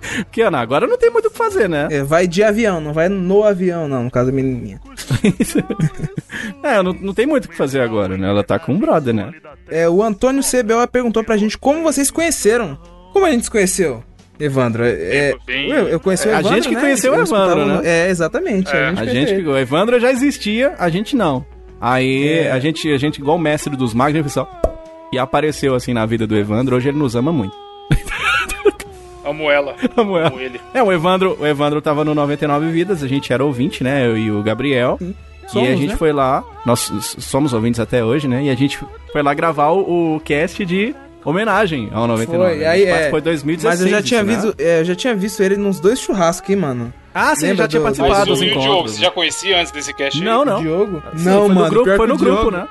Porque, 0.01 0.43
Ana, 0.43 0.61
agora 0.61 0.87
não 0.87 0.99
tem 0.99 1.11
muito 1.11 1.29
o 1.29 1.31
que 1.31 1.37
fazer, 1.37 1.69
né? 1.69 1.89
É, 1.91 2.03
vai 2.03 2.27
de 2.27 2.43
avião, 2.43 2.81
não 2.81 2.93
vai 2.93 3.09
no 3.09 3.45
avião, 3.45 3.87
não, 3.87 4.05
no 4.05 4.11
caso 4.11 4.31
da 4.31 4.37
menininha. 4.37 4.81
é, 6.63 6.83
não, 6.83 6.93
não 6.93 7.15
tem 7.15 7.27
muito 7.27 7.45
o 7.45 7.49
que 7.49 7.57
fazer 7.57 7.81
agora, 7.81 8.17
né? 8.17 8.29
Ela 8.29 8.43
tá 8.43 8.59
com 8.59 8.73
um 8.73 8.79
brother, 8.79 9.15
né? 9.15 9.33
É, 9.69 9.89
o 9.89 10.03
Antônio 10.03 10.43
CBO 10.43 10.87
perguntou 10.91 11.23
pra 11.23 11.37
gente 11.37 11.57
como 11.59 11.83
vocês 11.83 12.07
se 12.07 12.13
conheceram. 12.13 12.79
Como 13.13 13.27
a 13.27 13.31
gente 13.31 13.45
se 13.45 13.51
conheceu? 13.51 14.03
Evandro, 14.39 14.83
é, 14.87 15.35
Bem- 15.45 15.69
eu, 15.69 15.89
eu 15.89 16.01
conheci 16.01 16.27
o 16.27 16.31
É, 16.31 16.35
a 16.37 16.41
Evandro, 16.41 16.55
gente 16.57 16.69
que 16.69 16.75
né? 16.75 16.81
conheceu 16.81 17.13
o 17.13 17.21
Evandro, 17.21 17.67
né? 17.67 17.81
É, 17.85 18.09
exatamente. 18.09 18.75
É. 18.75 18.87
A 18.87 18.95
gente, 18.95 19.01
A 19.01 19.13
gente, 19.13 19.33
ele. 19.35 19.49
o 19.49 19.59
Evandro 19.59 20.01
já 20.01 20.11
existia, 20.11 20.75
a 20.79 20.89
gente 20.89 21.15
não. 21.15 21.45
Aí, 21.81 22.39
É. 22.39 22.51
a 22.53 22.59
gente, 22.59 22.91
a 22.91 22.97
gente, 22.97 23.19
igual 23.19 23.37
o 23.37 23.41
mestre 23.41 23.77
dos 23.77 23.93
magos, 23.93 24.15
a 24.15 24.23
gente 24.23 24.33
só... 24.33 24.49
E 25.13 25.19
apareceu, 25.19 25.75
assim, 25.75 25.93
na 25.93 26.07
vida 26.07 26.27
do 26.27 26.37
Evandro. 26.37 26.77
Hoje 26.77 26.89
ele 26.89 26.97
nos 26.99 27.17
ama 27.17 27.33
muito. 27.33 27.55
Amo 29.25 29.51
ela. 29.51 29.75
Amo 29.97 30.17
ela. 30.17 30.29
Amo 30.29 30.41
ele. 30.41 30.61
É, 30.73 30.83
o 30.83 30.91
Evandro, 30.93 31.37
o 31.39 31.47
Evandro 31.47 31.81
tava 31.83 32.05
no 32.05 32.15
99 32.15 32.71
Vidas, 32.71 33.03
a 33.03 33.09
gente 33.09 33.33
era 33.33 33.45
ouvinte, 33.45 33.85
né? 33.85 34.07
Eu 34.07 34.17
e 34.17 34.31
o 34.31 34.43
Gabriel. 34.43 34.99
Somos, 35.49 35.69
e 35.69 35.73
a 35.73 35.77
gente 35.77 35.91
né? 35.91 35.97
foi 35.97 36.13
lá, 36.13 36.43
nós 36.65 36.81
somos 37.19 37.53
ouvintes 37.53 37.81
até 37.81 38.05
hoje, 38.05 38.27
né? 38.29 38.45
E 38.45 38.51
a 38.51 38.55
gente 38.55 38.79
foi 39.13 39.23
lá 39.23 39.35
gravar 39.35 39.71
o, 39.71 40.17
o 40.17 40.21
cast 40.21 40.65
de 40.65 40.95
homenagem 41.25 41.89
ao 41.93 42.07
99. 42.07 42.55
Foi, 42.55 42.65
A 42.65 42.71
aí 42.71 42.85
é. 42.85 43.09
em 43.09 43.21
2016. 43.21 43.63
Mas 43.65 43.81
eu 43.81 43.89
já 43.89 44.03
tinha 44.03 44.21
isso, 44.23 44.27
né? 44.31 44.35
visto, 44.37 44.55
é, 44.61 44.81
eu 44.81 44.85
já 44.85 44.95
tinha 44.95 45.15
visto 45.15 45.43
ele 45.43 45.57
nos 45.57 45.81
dois 45.81 46.01
churrascos, 46.01 46.49
hein, 46.51 46.57
mano. 46.57 46.93
Ah, 47.15 47.35
sim, 47.35 47.47
Lembra 47.47 47.65
já 47.65 47.69
tinha 47.69 47.81
do- 47.81 47.85
participado 47.85 48.23
o, 48.23 48.27
dos 48.27 48.41
e 48.43 48.45
o 48.45 48.49
Diogo, 48.49 48.65
encontros. 48.67 48.95
você 48.95 49.01
já 49.03 49.11
conhecia 49.11 49.61
antes 49.61 49.73
desse 49.73 49.93
cast? 49.93 50.19
aí? 50.19 50.25
Não, 50.25 50.45
não. 50.45 50.61
Diogo? 50.63 51.03
Sim, 51.17 51.25
não, 51.25 51.47
foi 51.47 51.55
mano. 51.55 51.61
no 51.65 51.71
grupo, 51.71 51.97
foi 51.97 52.07
no 52.07 52.17
Diogo- 52.17 52.35
grupo, 52.43 52.51
né? 52.57 52.69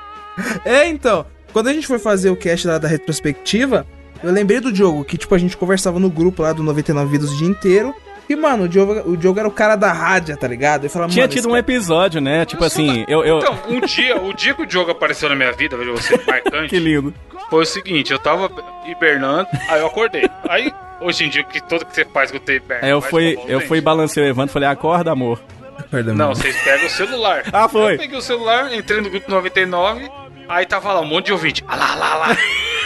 É, 0.64 0.88
então. 0.88 1.26
Quando 1.52 1.66
a 1.68 1.72
gente 1.72 1.86
foi 1.86 1.98
fazer 1.98 2.30
o 2.30 2.36
cast 2.36 2.66
lá 2.66 2.78
da 2.78 2.86
retrospectiva, 2.86 3.84
eu 4.22 4.30
lembrei 4.32 4.60
do 4.60 4.72
Diogo, 4.72 5.04
que 5.04 5.18
tipo, 5.18 5.34
a 5.34 5.38
gente 5.38 5.56
conversava 5.56 5.98
no 5.98 6.08
grupo 6.08 6.42
lá 6.42 6.52
do 6.52 6.62
99 6.62 7.10
Vidas 7.10 7.32
o 7.32 7.36
dia 7.36 7.48
inteiro. 7.48 7.92
E, 8.30 8.36
mano, 8.36 8.62
o 8.62 8.68
Diogo, 8.68 9.10
o 9.10 9.16
Diogo 9.16 9.40
era 9.40 9.48
o 9.48 9.50
cara 9.50 9.74
da 9.74 9.92
rádio, 9.92 10.36
tá 10.36 10.46
ligado? 10.46 10.84
Eu 10.84 10.90
falava, 10.90 11.10
Tinha 11.12 11.26
tido 11.26 11.46
um 11.48 11.50
cara- 11.50 11.58
episódio, 11.60 12.20
né? 12.20 12.44
Tipo 12.44 12.64
assim, 12.64 13.04
eu. 13.08 13.24
eu... 13.24 13.38
Então, 13.38 13.58
um 13.68 13.80
dia, 13.80 14.20
o 14.22 14.32
dia 14.32 14.54
que 14.54 14.62
o 14.62 14.66
Diogo 14.66 14.92
apareceu 14.92 15.28
na 15.28 15.34
minha 15.34 15.50
vida, 15.50 15.76
veja 15.76 15.90
você, 15.90 16.16
marcante, 16.24 16.68
que 16.68 16.78
lindo. 16.78 17.12
foi 17.50 17.62
o 17.64 17.66
seguinte, 17.66 18.12
eu 18.12 18.20
tava 18.20 18.48
hibernando, 18.86 19.48
aí 19.68 19.80
eu 19.80 19.86
acordei. 19.88 20.30
Aí, 20.48 20.72
hoje 21.00 21.24
em 21.24 21.28
dia, 21.28 21.42
que 21.42 21.60
tudo 21.60 21.84
que 21.84 21.92
você 21.92 22.04
faz 22.04 22.30
com 22.30 22.36
o 22.36 22.40
tempo 22.40 22.72
Aí 22.80 22.90
eu 22.90 23.00
fui, 23.00 23.36
eu 23.48 23.60
fui 23.62 23.80
balancei 23.80 24.22
o 24.22 24.26
Evandro 24.26 24.52
e 24.52 24.54
falei, 24.54 24.68
acorda, 24.68 25.10
amor. 25.10 25.42
Acorda, 25.76 26.14
Não, 26.14 26.32
vocês 26.32 26.56
pegam 26.62 26.86
o 26.86 26.90
celular. 26.90 27.42
Ah, 27.52 27.68
foi. 27.68 27.94
Eu 27.94 27.98
peguei 27.98 28.16
o 28.16 28.22
celular, 28.22 28.72
entrei 28.72 29.00
no 29.00 29.10
grupo 29.10 29.28
99, 29.28 30.08
aí 30.48 30.64
tava 30.66 30.92
lá 30.92 31.00
um 31.00 31.04
monte 31.06 31.26
de 31.26 31.32
ouvinte. 31.32 31.64
Ah 31.66 31.74
lá, 31.74 31.94
lá, 31.96 32.14
lá. 32.14 32.36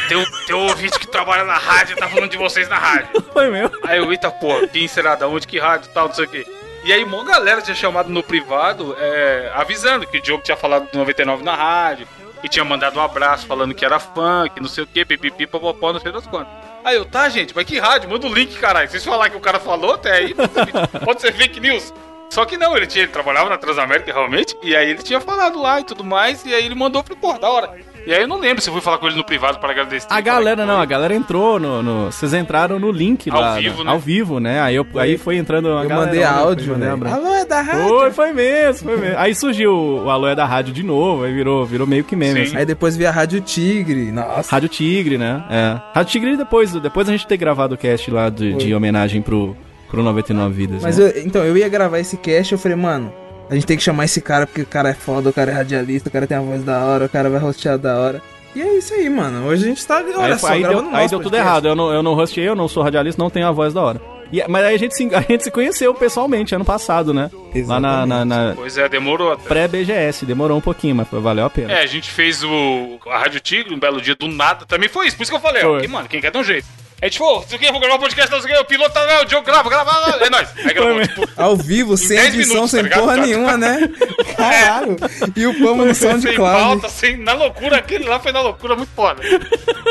Tem 0.09 0.17
um, 0.17 0.25
tem 0.47 0.55
um 0.55 0.67
ouvinte 0.67 0.99
que 0.99 1.07
trabalha 1.07 1.45
na 1.45 1.57
rádio, 1.57 1.97
tá 1.97 2.09
falando 2.09 2.31
de 2.31 2.37
vocês 2.37 2.69
na 2.69 2.79
rádio. 2.79 3.23
Foi 3.33 3.49
meu. 3.51 3.71
Aí 3.85 3.99
eu, 3.99 4.11
eita 4.13 4.31
porra, 4.31 4.67
quem 4.67 4.87
será? 4.87 5.15
Da 5.15 5.27
onde 5.27 5.47
que 5.47 5.59
rádio 5.59 5.91
tal, 5.93 6.09
não 6.09 6.15
sei 6.15 6.25
o 6.25 6.29
quê. 6.29 6.47
E 6.85 6.93
aí, 6.93 7.03
uma 7.03 7.25
galera 7.25 7.63
tinha 7.63 7.75
chamado 7.75 8.11
no 8.11 8.23
privado, 8.23 8.95
é, 8.99 9.51
avisando 9.55 10.07
que 10.07 10.19
o 10.19 10.21
Diogo 10.21 10.43
tinha 10.43 10.57
falado 10.57 10.91
do 10.91 10.99
99 10.99 11.43
na 11.43 11.55
rádio, 11.55 12.07
e 12.43 12.49
tinha 12.49 12.63
mandado 12.63 12.99
um 12.99 13.03
abraço 13.03 13.47
falando 13.47 13.75
que 13.75 13.87
era 13.87 13.99
fã, 13.99 14.47
que 14.53 14.61
não 14.61 14.69
sei 14.69 14.85
o 14.85 14.87
quê, 14.87 15.03
pipipi, 15.03 15.47
popopó, 15.47 15.95
não 15.95 16.01
sei 16.01 16.13
das 16.13 16.27
quantas. 16.27 16.53
Aí 16.85 16.95
eu, 16.95 17.07
tá, 17.07 17.27
gente, 17.31 17.57
mas 17.57 17.65
que 17.65 17.79
rádio? 17.79 18.11
Manda 18.11 18.27
o 18.27 18.35
link, 18.35 18.59
caralho. 18.59 18.87
Vocês 18.87 19.03
falar 19.03 19.31
que 19.31 19.37
o 19.39 19.41
cara 19.41 19.59
falou 19.59 19.95
até 19.95 20.13
aí, 20.13 20.35
pode 21.03 21.23
ser, 21.23 21.33
fake 21.33 21.59
news. 21.59 21.95
Só 22.29 22.45
que 22.45 22.59
não, 22.59 22.77
ele, 22.77 22.87
tinha, 22.87 23.05
ele 23.05 23.13
trabalhava 23.13 23.49
na 23.49 23.57
Transamérica 23.57 24.13
realmente, 24.13 24.55
e 24.63 24.77
aí 24.77 24.91
ele 24.91 25.03
tinha 25.03 25.23
falado 25.23 25.59
lá 25.59 25.81
e 25.81 25.85
tudo 25.85 26.05
mais, 26.05 26.45
e 26.45 26.55
aí 26.55 26.67
ele 26.67 26.75
mandou 26.75 27.03
pro 27.03 27.17
porra, 27.17 27.39
da 27.39 27.49
hora. 27.49 27.75
E 28.07 28.13
aí 28.13 28.21
eu 28.21 28.29
não 28.29 28.39
lembro 28.39 28.61
se 28.63 28.69
eu 28.69 28.73
fui 28.73 28.83
falar 28.83 28.99
com 28.99 29.07
ele 29.07 29.17
no 29.17 29.25
privado 29.25 29.59
para 29.59 29.71
agradecer. 29.71 30.07
A 30.11 30.21
galera 30.21 30.67
não, 30.67 30.79
a 30.79 30.85
galera 30.85 31.15
entrou 31.15 31.59
no. 31.59 31.83
no- 31.83 32.13
vocês 32.13 32.35
entraram 32.35 32.79
no 32.79 32.93
link 32.93 33.31
Ao 33.31 33.41
lá. 33.41 33.55
vivo, 33.57 33.79
né? 33.79 33.85
né? 33.85 33.91
Ao 33.91 33.99
vivo, 33.99 34.41
né? 34.41 34.61
Aí, 34.61 34.75
eu, 34.75 34.87
aí 34.97 35.17
foi 35.17 35.37
entrando 35.37 35.69
a 35.69 35.83
Eu 35.83 35.89
galera, 35.89 36.07
mandei 36.07 36.21
né? 36.21 36.27
áudio, 36.27 36.77
né? 36.77 36.91
Alô, 36.91 37.35
é 37.35 37.45
da 37.47 37.63
rádio? 37.63 37.89
Foi, 37.89 38.11
foi 38.11 38.33
mesmo, 38.33 38.89
foi 38.91 38.99
mesmo. 38.99 39.19
Aí 39.19 39.35
surgiu 39.35 39.73
o 39.75 40.11
Alô 40.11 40.29
é 40.29 40.35
da 40.35 40.45
Rádio 40.45 40.75
de 40.75 40.83
novo, 40.83 41.25
aí 41.25 41.33
virou, 41.33 41.65
virou 41.65 41.87
meio 41.87 42.05
que 42.05 42.15
meme. 42.15 42.41
Sim. 42.41 42.47
assim. 42.49 42.57
Aí 42.59 42.67
depois 42.67 42.95
vi 42.97 43.07
a 43.07 43.11
Rádio 43.11 43.41
Tigre. 43.41 44.13
Nossa. 44.13 44.51
Rádio 44.51 44.69
Tigre, 44.69 45.17
né? 45.17 45.43
É. 45.49 45.81
Rádio 45.95 46.13
Tigre 46.13 46.37
depois, 46.37 46.73
depois 46.75 47.09
a 47.09 47.13
gente 47.13 47.27
ter 47.27 47.39
gravado 47.39 47.75
o 47.75 47.79
cast 47.79 48.11
lá 48.11 48.29
de, 48.29 48.53
de 48.55 48.75
homenagem 48.75 49.23
pro, 49.23 49.57
pro 49.91 50.03
99 50.03 50.55
Vidas. 50.55 50.83
Mas 50.83 50.99
né? 50.99 51.07
eu, 51.17 51.23
então, 51.27 51.43
eu 51.43 51.57
ia 51.57 51.69
gravar 51.71 51.99
esse 52.01 52.19
cast 52.19 52.53
eu 52.53 52.59
falei, 52.59 52.77
mano, 52.77 53.13
a 53.51 53.55
gente 53.55 53.67
tem 53.67 53.77
que 53.77 53.83
chamar 53.83 54.05
esse 54.05 54.21
cara 54.21 54.47
porque 54.47 54.63
o 54.63 54.67
cara 54.67 54.89
é 54.91 54.95
foda, 54.95 55.29
o 55.31 55.33
cara 55.33 55.51
é 55.51 55.55
radialista, 55.55 56.09
o 56.09 56.13
cara 56.13 56.27
tem 56.27 56.37
a 56.37 56.41
voz 56.41 56.63
da 56.65 56.85
hora, 56.85 57.05
o 57.05 57.09
cara 57.09 57.29
vai 57.31 57.39
rostear 57.41 57.79
da 57.79 57.99
hora. 57.99 58.23
E 58.55 58.63
é 58.63 58.79
isso 58.79 58.95
aí, 58.95 59.11
mano. 59.11 59.47
Hoje 59.49 59.65
a 59.65 59.69
gente 59.69 59.85
tá, 59.87 59.97
olha 60.17 60.35
Aí, 60.35 60.39
só, 60.39 60.47
aí 60.49 60.63
deu, 60.63 60.89
aí 60.95 61.09
deu 61.09 61.21
tudo 61.21 61.37
errado. 61.37 61.67
Eu 61.67 61.75
não, 61.75 61.93
eu 61.93 62.03
não 62.03 62.13
hosteei, 62.17 62.49
eu 62.49 62.55
não 62.55 62.69
sou 62.69 62.83
radialista, 62.85 63.21
não 63.21 63.29
tenho 63.29 63.47
a 63.49 63.53
voz 63.53 63.75
da 63.75 63.83
hora. 63.83 64.01
E- 64.33 64.43
mas 64.49 64.65
aí 64.65 64.75
a 64.75 64.79
gente, 64.79 64.95
se, 64.95 65.09
a 65.15 65.21
gente 65.21 65.43
se 65.45 65.51
conheceu 65.51 65.93
pessoalmente 65.93 66.55
ano 66.55 66.65
passado, 66.65 67.13
né? 67.13 67.31
Lá 67.67 67.81
na, 67.81 68.07
na- 68.07 68.25
na 68.25 68.53
Pois 68.55 68.79
é, 68.79 68.89
demorou 68.89 69.33
até. 69.33 69.49
pré-BGS. 69.49 70.25
Demorou 70.25 70.57
um 70.57 70.61
pouquinho, 70.61 70.95
mas 70.95 71.09
foi- 71.09 71.21
valeu 71.21 71.45
a 71.45 71.51
pena. 71.51 71.73
É, 71.73 71.83
a 71.83 71.87
gente 71.87 72.09
fez 72.11 72.45
o 72.45 72.99
a 73.09 73.19
Rádio 73.19 73.41
Tigre 73.41 73.75
um 73.75 73.79
belo 73.79 74.01
dia 74.01 74.15
do 74.15 74.29
nada. 74.29 74.65
Também 74.65 74.89
foi 74.89 75.09
isso, 75.09 75.17
por 75.17 75.25
isso 75.25 75.33
que 75.33 75.37
eu 75.37 75.41
falei, 75.43 75.65
ó. 75.65 75.81
Que, 75.81 75.89
mano, 75.89 76.09
quem 76.09 76.21
quer 76.21 76.31
ter 76.31 76.39
um 76.39 76.45
jeito. 76.45 76.67
A 77.03 77.07
gente 77.07 77.19
falou, 77.19 77.45
isso 77.47 77.55
aqui, 77.55 77.67
eu 77.67 77.73
vou 77.73 77.81
gravar 77.81 77.97
um 77.97 77.99
podcast, 77.99 78.31
não 78.31 78.41
sei 78.41 78.51
o 78.53 78.55
que, 78.57 78.61
o 78.63 78.65
piloto 78.65 78.95
tá, 78.95 79.05
não, 79.07 79.23
o 79.23 79.25
Diogo 79.27 79.45
grava, 79.45 79.69
grava, 79.69 80.25
é 80.25 80.31
nóis. 80.31 80.49
Aí 80.57 80.73
gravou, 80.73 81.03
tipo, 81.03 81.29
Ao 81.37 81.55
vivo, 81.55 81.97
sem 81.99 82.17
10 82.17 82.35
edição, 82.35 82.55
minutos, 82.55 82.71
sem 82.71 82.89
tá 82.89 82.99
porra 82.99 83.17
Tá. 83.17 83.23
nenhuma, 83.23 83.57
né? 83.59 83.79
Caralho. 84.37 84.97
E 85.37 85.47
o 85.47 85.53
Pama 85.59 85.85
no 85.85 85.95
sem 85.95 86.11
SoundCloud. 86.11 86.63
pauta, 86.63 86.89
sem, 86.89 87.17
na 87.19 87.35
loucura, 87.35 87.77
aquele 87.77 88.05
lá 88.05 88.19
foi 88.21 88.33
na 88.33 88.41
loucura 88.41 88.75
muito 88.75 88.91
foda. 88.95 89.23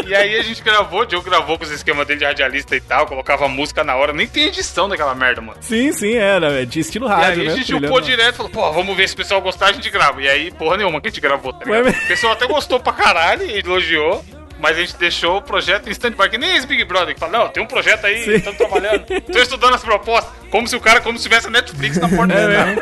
E 0.07 0.15
aí 0.15 0.35
a 0.37 0.41
gente 0.43 0.63
gravou, 0.63 1.01
o 1.01 1.05
Diogo 1.05 1.29
gravou 1.29 1.55
com 1.57 1.63
os 1.65 1.71
esquemas 1.71 2.07
dele 2.07 2.19
de 2.19 2.25
radialista 2.25 2.75
e 2.75 2.81
tal, 2.81 3.05
colocava 3.05 3.47
música 3.47 3.83
na 3.83 3.95
hora, 3.95 4.11
nem 4.11 4.25
tem 4.27 4.45
edição 4.45 4.89
daquela 4.89 5.13
merda, 5.13 5.39
mano. 5.39 5.57
Sim, 5.61 5.91
sim, 5.91 6.15
era. 6.15 6.61
é 6.61 6.65
De 6.65 6.79
estilo 6.79 7.05
E 7.05 7.09
rádio, 7.09 7.41
aí 7.41 7.47
né? 7.47 7.53
a 7.53 7.55
gente 7.57 7.67
trilha, 7.67 7.87
upou 7.87 7.99
né? 7.99 8.05
direto, 8.07 8.35
falou, 8.37 8.51
pô, 8.51 8.71
vamos 8.71 8.97
ver 8.97 9.07
se 9.07 9.13
o 9.13 9.17
pessoal 9.17 9.39
gostar, 9.39 9.67
a 9.67 9.73
gente 9.73 9.89
grava. 9.91 10.19
E 10.19 10.27
aí, 10.27 10.49
porra 10.51 10.77
nenhuma 10.77 10.99
que 10.99 11.07
a 11.07 11.11
gente 11.11 11.21
gravou, 11.21 11.53
tá 11.53 11.63
ligado? 11.65 11.89
O 11.89 12.07
pessoal 12.07 12.33
até 12.33 12.47
gostou 12.47 12.79
pra 12.79 12.91
caralho 12.93 13.43
e 13.45 13.59
elogiou. 13.59 14.25
Mas 14.63 14.77
a 14.77 14.79
gente 14.79 14.95
deixou 14.95 15.39
o 15.39 15.41
projeto 15.41 15.89
em 15.89 15.91
stand-by, 15.91 16.29
que 16.29 16.37
nem 16.37 16.55
esse 16.55 16.65
Big 16.65 16.85
Brother, 16.85 17.13
que 17.13 17.19
fala, 17.19 17.37
não, 17.37 17.49
tem 17.49 17.61
um 17.61 17.65
projeto 17.65 18.05
aí, 18.05 18.23
Sim. 18.23 18.31
estamos 18.35 18.57
trabalhando, 18.57 19.03
tô 19.29 19.37
estudando 19.37 19.73
as 19.73 19.81
propostas, 19.81 20.31
como 20.49 20.65
se 20.69 20.75
o 20.77 20.79
cara, 20.79 21.01
como 21.01 21.17
se 21.17 21.23
tivesse 21.23 21.47
a 21.47 21.49
Netflix 21.49 21.97
na 21.97 22.07
porta 22.07 22.33
É 22.33 22.47
dele? 22.47 22.81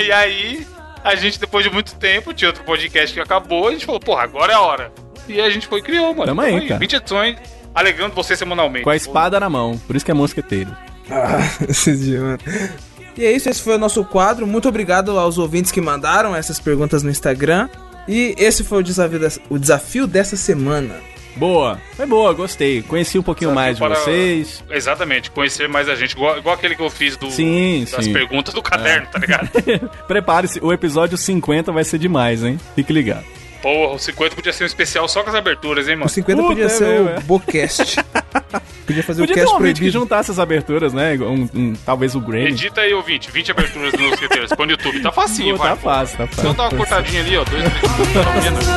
E 0.04 0.10
aí, 0.10 0.66
a 1.04 1.14
gente, 1.14 1.38
depois 1.38 1.62
de 1.64 1.70
muito 1.70 1.94
tempo, 1.94 2.34
tinha 2.34 2.48
outro 2.48 2.64
podcast 2.64 3.14
que 3.14 3.20
acabou, 3.20 3.68
a 3.68 3.70
gente 3.70 3.86
falou, 3.86 4.00
porra, 4.00 4.24
agora 4.24 4.50
é 4.50 4.56
a 4.56 4.60
hora. 4.60 4.92
E 5.28 5.34
aí 5.34 5.46
a 5.46 5.50
gente 5.50 5.68
foi 5.68 5.78
e 5.78 5.82
criou, 5.82 6.12
mano. 6.12 6.26
Tamo 6.26 6.40
aí, 6.40 6.54
Então, 6.56 6.66
cara. 6.70 6.80
20 6.80 6.96
edições, 6.96 7.36
alegrando 7.72 8.12
você 8.12 8.34
semanalmente. 8.34 8.82
Com 8.82 8.90
a 8.90 8.96
espada 8.96 9.38
na 9.38 9.48
mão. 9.48 9.78
Por 9.86 9.94
isso 9.94 10.04
que 10.04 10.10
é 10.10 10.14
mosqueteiro. 10.14 10.76
Ah, 11.08 11.38
esse 11.70 11.96
dia, 11.96 12.20
mano. 12.20 12.38
E 13.16 13.24
é 13.24 13.30
isso, 13.30 13.48
esse 13.48 13.62
foi 13.62 13.76
o 13.76 13.78
nosso 13.78 14.04
quadro. 14.04 14.44
Muito 14.44 14.68
obrigado 14.68 15.16
aos 15.16 15.38
ouvintes 15.38 15.70
que 15.70 15.80
mandaram 15.80 16.34
essas 16.34 16.58
perguntas 16.58 17.04
no 17.04 17.10
Instagram. 17.10 17.68
E 18.08 18.34
esse 18.38 18.64
foi 18.64 18.78
o 18.78 18.82
desafio, 18.82 19.18
dessa, 19.18 19.40
o 19.48 19.58
desafio 19.58 20.06
dessa 20.06 20.36
semana. 20.36 20.96
Boa. 21.36 21.80
Foi 21.96 22.04
boa, 22.04 22.32
gostei. 22.34 22.82
Conheci 22.82 23.18
um 23.18 23.22
pouquinho 23.22 23.54
mais 23.54 23.76
de 23.76 23.80
Para- 23.80 23.94
vocês. 23.94 24.62
Exatamente, 24.70 25.30
conhecer 25.30 25.66
mais 25.68 25.88
a 25.88 25.94
gente, 25.94 26.12
igual, 26.12 26.36
igual 26.38 26.54
aquele 26.54 26.74
que 26.76 26.82
eu 26.82 26.90
fiz 26.90 27.16
do, 27.16 27.30
Sim, 27.30 27.86
das 27.90 28.04
sim. 28.04 28.10
É. 28.10 28.12
perguntas 28.12 28.52
do 28.52 28.60
caderno, 28.62 29.06
tá 29.10 29.18
ligado? 29.18 29.48
Prepare-se, 30.06 30.60
o 30.62 30.70
episódio 30.72 31.16
50 31.16 31.72
vai 31.72 31.84
ser 31.84 31.98
demais, 31.98 32.44
hein? 32.44 32.60
Fique 32.74 32.92
ligado. 32.92 33.24
Porra, 33.62 33.94
o 33.94 33.98
50 33.98 34.34
podia 34.34 34.52
ser 34.52 34.64
um 34.64 34.66
especial 34.66 35.08
só 35.08 35.22
com 35.22 35.30
as 35.30 35.36
aberturas, 35.36 35.86
hein, 35.88 35.94
O 35.94 35.98
mano? 36.00 36.10
50 36.10 36.36
Puta, 36.42 36.48
podia 36.48 36.64
é 36.66 36.68
ser 36.68 36.84
mesmo, 36.88 37.06
o 37.06 37.10
é. 37.10 37.20
Bocast. 37.20 37.96
Podia 38.86 39.02
fazer 39.02 39.22
Podia 39.22 39.34
o 39.34 39.36
ter 39.36 39.40
um 39.42 39.44
cast 39.44 39.54
ouvinte 39.54 39.74
que 39.74 39.80
proibido. 39.80 40.00
juntasse 40.00 40.30
as 40.30 40.38
aberturas, 40.38 40.92
né? 40.92 41.14
Um, 41.14 41.48
um- 41.54 41.72
talvez 41.86 42.14
o 42.14 42.20
Grammy. 42.20 42.48
Edita 42.50 42.80
aí, 42.80 42.92
ouvinte, 42.92 43.30
20 43.30 43.50
aberturas 43.50 43.92
dos 43.92 44.00
mosqueteiros, 44.00 44.50
põe 44.54 44.66
no 44.66 44.72
YouTube, 44.72 45.00
tá 45.00 45.12
facinho, 45.12 45.56
Pô, 45.56 45.62
vai. 45.62 45.70
tá 45.70 45.76
fácil, 45.76 46.18
tá 46.18 46.26
Só 46.26 46.32
fácil. 46.42 46.54
dá 46.54 46.62
uma 46.64 46.70
cortadinha 46.76 47.20
ali, 47.22 47.36
ó, 47.36 47.44
dois, 47.44 47.62
três, 47.64 48.12
tá 48.12 48.72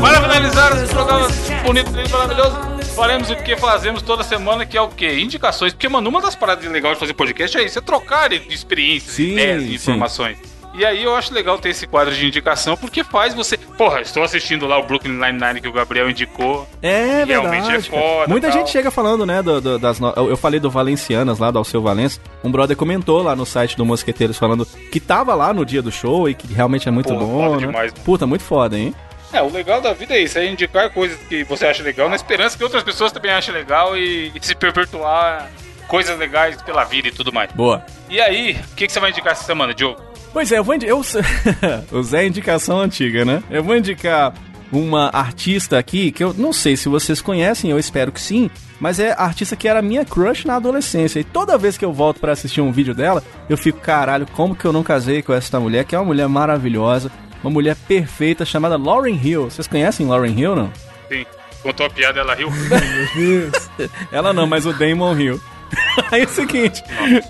Para 0.00 0.20
finalizar 0.22 0.72
esse 0.82 0.92
programa 0.94 1.28
bonito, 1.68 1.90
lindo, 1.90 2.10
maravilhoso, 2.10 2.56
faremos 2.96 3.30
o 3.30 3.36
que 3.36 3.54
fazemos 3.56 4.00
toda 4.02 4.22
semana, 4.24 4.64
que 4.64 4.76
é 4.76 4.80
o 4.80 4.88
quê? 4.88 5.20
Indicações. 5.20 5.72
Porque, 5.72 5.88
mano, 5.88 6.08
uma 6.08 6.20
das 6.20 6.34
paradas 6.34 6.64
legais 6.64 6.94
de 6.94 7.00
fazer 7.00 7.12
podcast 7.14 7.56
é 7.58 7.62
isso, 7.64 7.78
é 7.78 7.82
trocar 7.82 8.30
de 8.30 8.36
experiências, 8.52 9.14
Sim, 9.14 9.32
ideias 9.32 9.62
e 9.64 9.66
sim. 9.68 9.74
informações. 9.74 10.38
E 10.74 10.84
aí 10.84 11.02
eu 11.02 11.14
acho 11.16 11.34
legal 11.34 11.58
ter 11.58 11.70
esse 11.70 11.86
quadro 11.88 12.14
de 12.14 12.24
indicação, 12.24 12.76
porque 12.76 13.02
faz 13.02 13.34
você... 13.34 13.56
Porra, 13.56 14.00
estou 14.00 14.22
assistindo 14.22 14.64
lá 14.66 14.78
o 14.78 14.84
Brooklyn 14.84 15.12
Nine-Nine 15.12 15.60
que 15.60 15.66
o 15.68 15.72
Gabriel 15.72 16.08
indicou. 16.08 16.68
É 16.80 17.24
Realmente 17.26 17.66
verdade. 17.66 17.86
é 17.88 17.90
cara. 17.90 18.02
foda, 18.02 18.28
Muita 18.28 18.48
tal. 18.48 18.58
gente 18.58 18.70
chega 18.70 18.90
falando, 18.90 19.26
né, 19.26 19.42
do- 19.42 19.60
do- 19.60 19.78
das 19.78 19.98
no- 19.98 20.12
eu, 20.16 20.36
falei 20.36 20.60
do 20.60 20.70
Valencianas 20.70 21.38
lá, 21.40 21.50
do 21.50 21.58
Alceu 21.58 21.82
Valença. 21.82 22.20
Um 22.44 22.50
brother 22.52 22.76
comentou 22.76 23.22
lá 23.22 23.34
no 23.34 23.44
site 23.44 23.76
do 23.76 23.84
Mosqueteiros 23.84 24.38
falando 24.38 24.64
que 24.92 25.00
tava 25.00 25.34
lá 25.34 25.52
no 25.52 25.64
dia 25.66 25.82
do 25.82 25.90
show 25.90 26.28
e 26.28 26.34
que 26.34 26.46
realmente 26.52 26.86
é 26.88 26.92
muito 26.92 27.08
Pô, 27.12 27.16
bom. 27.18 27.42
foda 27.48 27.60
né? 27.60 27.66
demais. 27.66 27.92
Puta, 28.04 28.26
muito 28.26 28.44
foda, 28.44 28.78
hein? 28.78 28.94
É, 29.32 29.42
o 29.42 29.50
legal 29.50 29.80
da 29.80 29.92
vida 29.92 30.14
é 30.14 30.20
isso, 30.20 30.38
é 30.38 30.46
indicar 30.46 30.90
coisas 30.90 31.18
que 31.28 31.44
você 31.44 31.66
acha 31.66 31.82
legal, 31.82 32.08
na 32.08 32.16
esperança 32.16 32.56
que 32.56 32.64
outras 32.64 32.82
pessoas 32.82 33.12
também 33.12 33.30
achem 33.30 33.52
legal 33.52 33.96
e, 33.96 34.32
e 34.34 34.38
se 34.40 34.54
perpetuar 34.54 35.50
coisas 35.86 36.18
legais 36.18 36.60
pela 36.62 36.84
vida 36.84 37.08
e 37.08 37.12
tudo 37.12 37.32
mais. 37.32 37.52
Boa. 37.52 37.84
E 38.08 38.20
aí, 38.20 38.58
o 38.72 38.74
que, 38.74 38.86
que 38.86 38.92
você 38.92 39.00
vai 39.00 39.10
indicar 39.10 39.32
essa 39.32 39.44
semana, 39.44 39.74
Diogo? 39.74 40.00
Pois 40.32 40.52
é, 40.52 40.58
eu 40.58 40.64
vou 40.64 40.74
indicar. 40.74 40.90
Eu... 40.90 41.98
o 41.98 42.02
Zé 42.02 42.22
é 42.22 42.26
indicação 42.26 42.80
antiga, 42.80 43.24
né? 43.24 43.42
Eu 43.50 43.62
vou 43.62 43.76
indicar 43.76 44.32
uma 44.70 45.10
artista 45.12 45.78
aqui 45.78 46.12
que 46.12 46.22
eu 46.22 46.34
não 46.34 46.52
sei 46.52 46.76
se 46.76 46.88
vocês 46.88 47.22
conhecem, 47.22 47.70
eu 47.70 47.78
espero 47.78 48.12
que 48.12 48.20
sim. 48.20 48.50
Mas 48.78 49.00
é 49.00 49.12
a 49.12 49.24
artista 49.24 49.56
que 49.56 49.66
era 49.66 49.82
minha 49.82 50.04
crush 50.04 50.44
na 50.44 50.56
adolescência. 50.56 51.18
E 51.18 51.24
toda 51.24 51.58
vez 51.58 51.76
que 51.76 51.84
eu 51.84 51.92
volto 51.92 52.20
pra 52.20 52.32
assistir 52.32 52.60
um 52.60 52.70
vídeo 52.70 52.94
dela, 52.94 53.24
eu 53.48 53.56
fico, 53.56 53.80
caralho, 53.80 54.26
como 54.34 54.54
que 54.54 54.64
eu 54.64 54.72
não 54.72 54.84
casei 54.84 55.20
com 55.20 55.32
essa 55.32 55.58
mulher, 55.58 55.84
que 55.84 55.96
é 55.96 55.98
uma 55.98 56.04
mulher 56.04 56.28
maravilhosa, 56.28 57.10
uma 57.42 57.50
mulher 57.50 57.76
perfeita 57.86 58.44
chamada 58.44 58.76
Lauren 58.76 59.18
Hill. 59.22 59.44
Vocês 59.50 59.66
conhecem 59.66 60.06
Lauren 60.06 60.32
Hill, 60.38 60.56
não? 60.56 60.72
Sim, 61.08 61.24
contou 61.62 61.86
a 61.86 61.90
piada, 61.90 62.20
ela 62.20 62.34
riu. 62.34 62.48
Ela 64.12 64.32
não, 64.32 64.46
mas 64.46 64.66
o 64.66 64.72
Damon 64.72 65.18
Hill. 65.18 65.40
Aí 66.10 66.22
é 66.22 66.24
o 66.24 66.28
seguinte, 66.28 66.82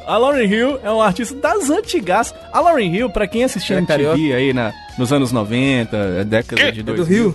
a 0.06 0.16
Lauren 0.16 0.46
Hill 0.46 0.78
é 0.84 0.90
uma 0.90 1.04
artista 1.04 1.34
das 1.34 1.68
antigas. 1.70 2.32
A 2.52 2.60
Lauren 2.60 2.94
Hill, 2.94 3.10
pra 3.10 3.26
quem 3.26 3.42
assistia 3.42 3.76
é 3.76 3.78
MTV 3.80 4.04
carioca? 4.04 4.36
aí 4.36 4.52
na, 4.52 4.72
nos 4.96 5.12
anos 5.12 5.32
90, 5.32 6.24
década 6.24 6.62
Quê? 6.62 6.70
de 6.72 6.80
É 6.80 6.82
do 6.84 6.94
2000. 6.94 7.22
Rio? 7.22 7.34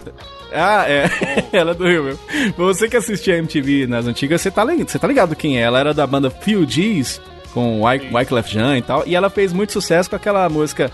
Ah, 0.53 0.86
é. 0.88 1.09
ela 1.51 1.71
é 1.71 1.74
do 1.74 1.86
Rio, 1.86 2.03
meu. 2.03 2.17
Pra 2.53 2.65
você 2.65 2.88
que 2.88 2.95
assistia 2.95 3.38
MTV 3.38 3.86
nas 3.88 4.05
antigas, 4.07 4.39
você 4.39 4.49
tá, 4.49 4.63
ligado, 4.63 4.88
você 4.89 4.97
tá 4.99 5.07
ligado 5.07 5.36
quem 5.36 5.57
é. 5.57 5.61
Ela 5.63 5.80
era 5.82 5.93
da 5.93 6.07
banda 6.07 6.30
Fugees, 6.30 7.19
com 7.53 7.82
Wyc- 7.84 8.09
Wyclef 8.13 8.49
Jean 8.49 8.78
e 8.78 8.82
tal. 8.82 9.03
E 9.05 9.13
ela 9.13 9.30
fez 9.30 9.51
muito 9.51 9.74
sucesso 9.74 10.09
com 10.09 10.15
aquela 10.15 10.47
música... 10.47 10.89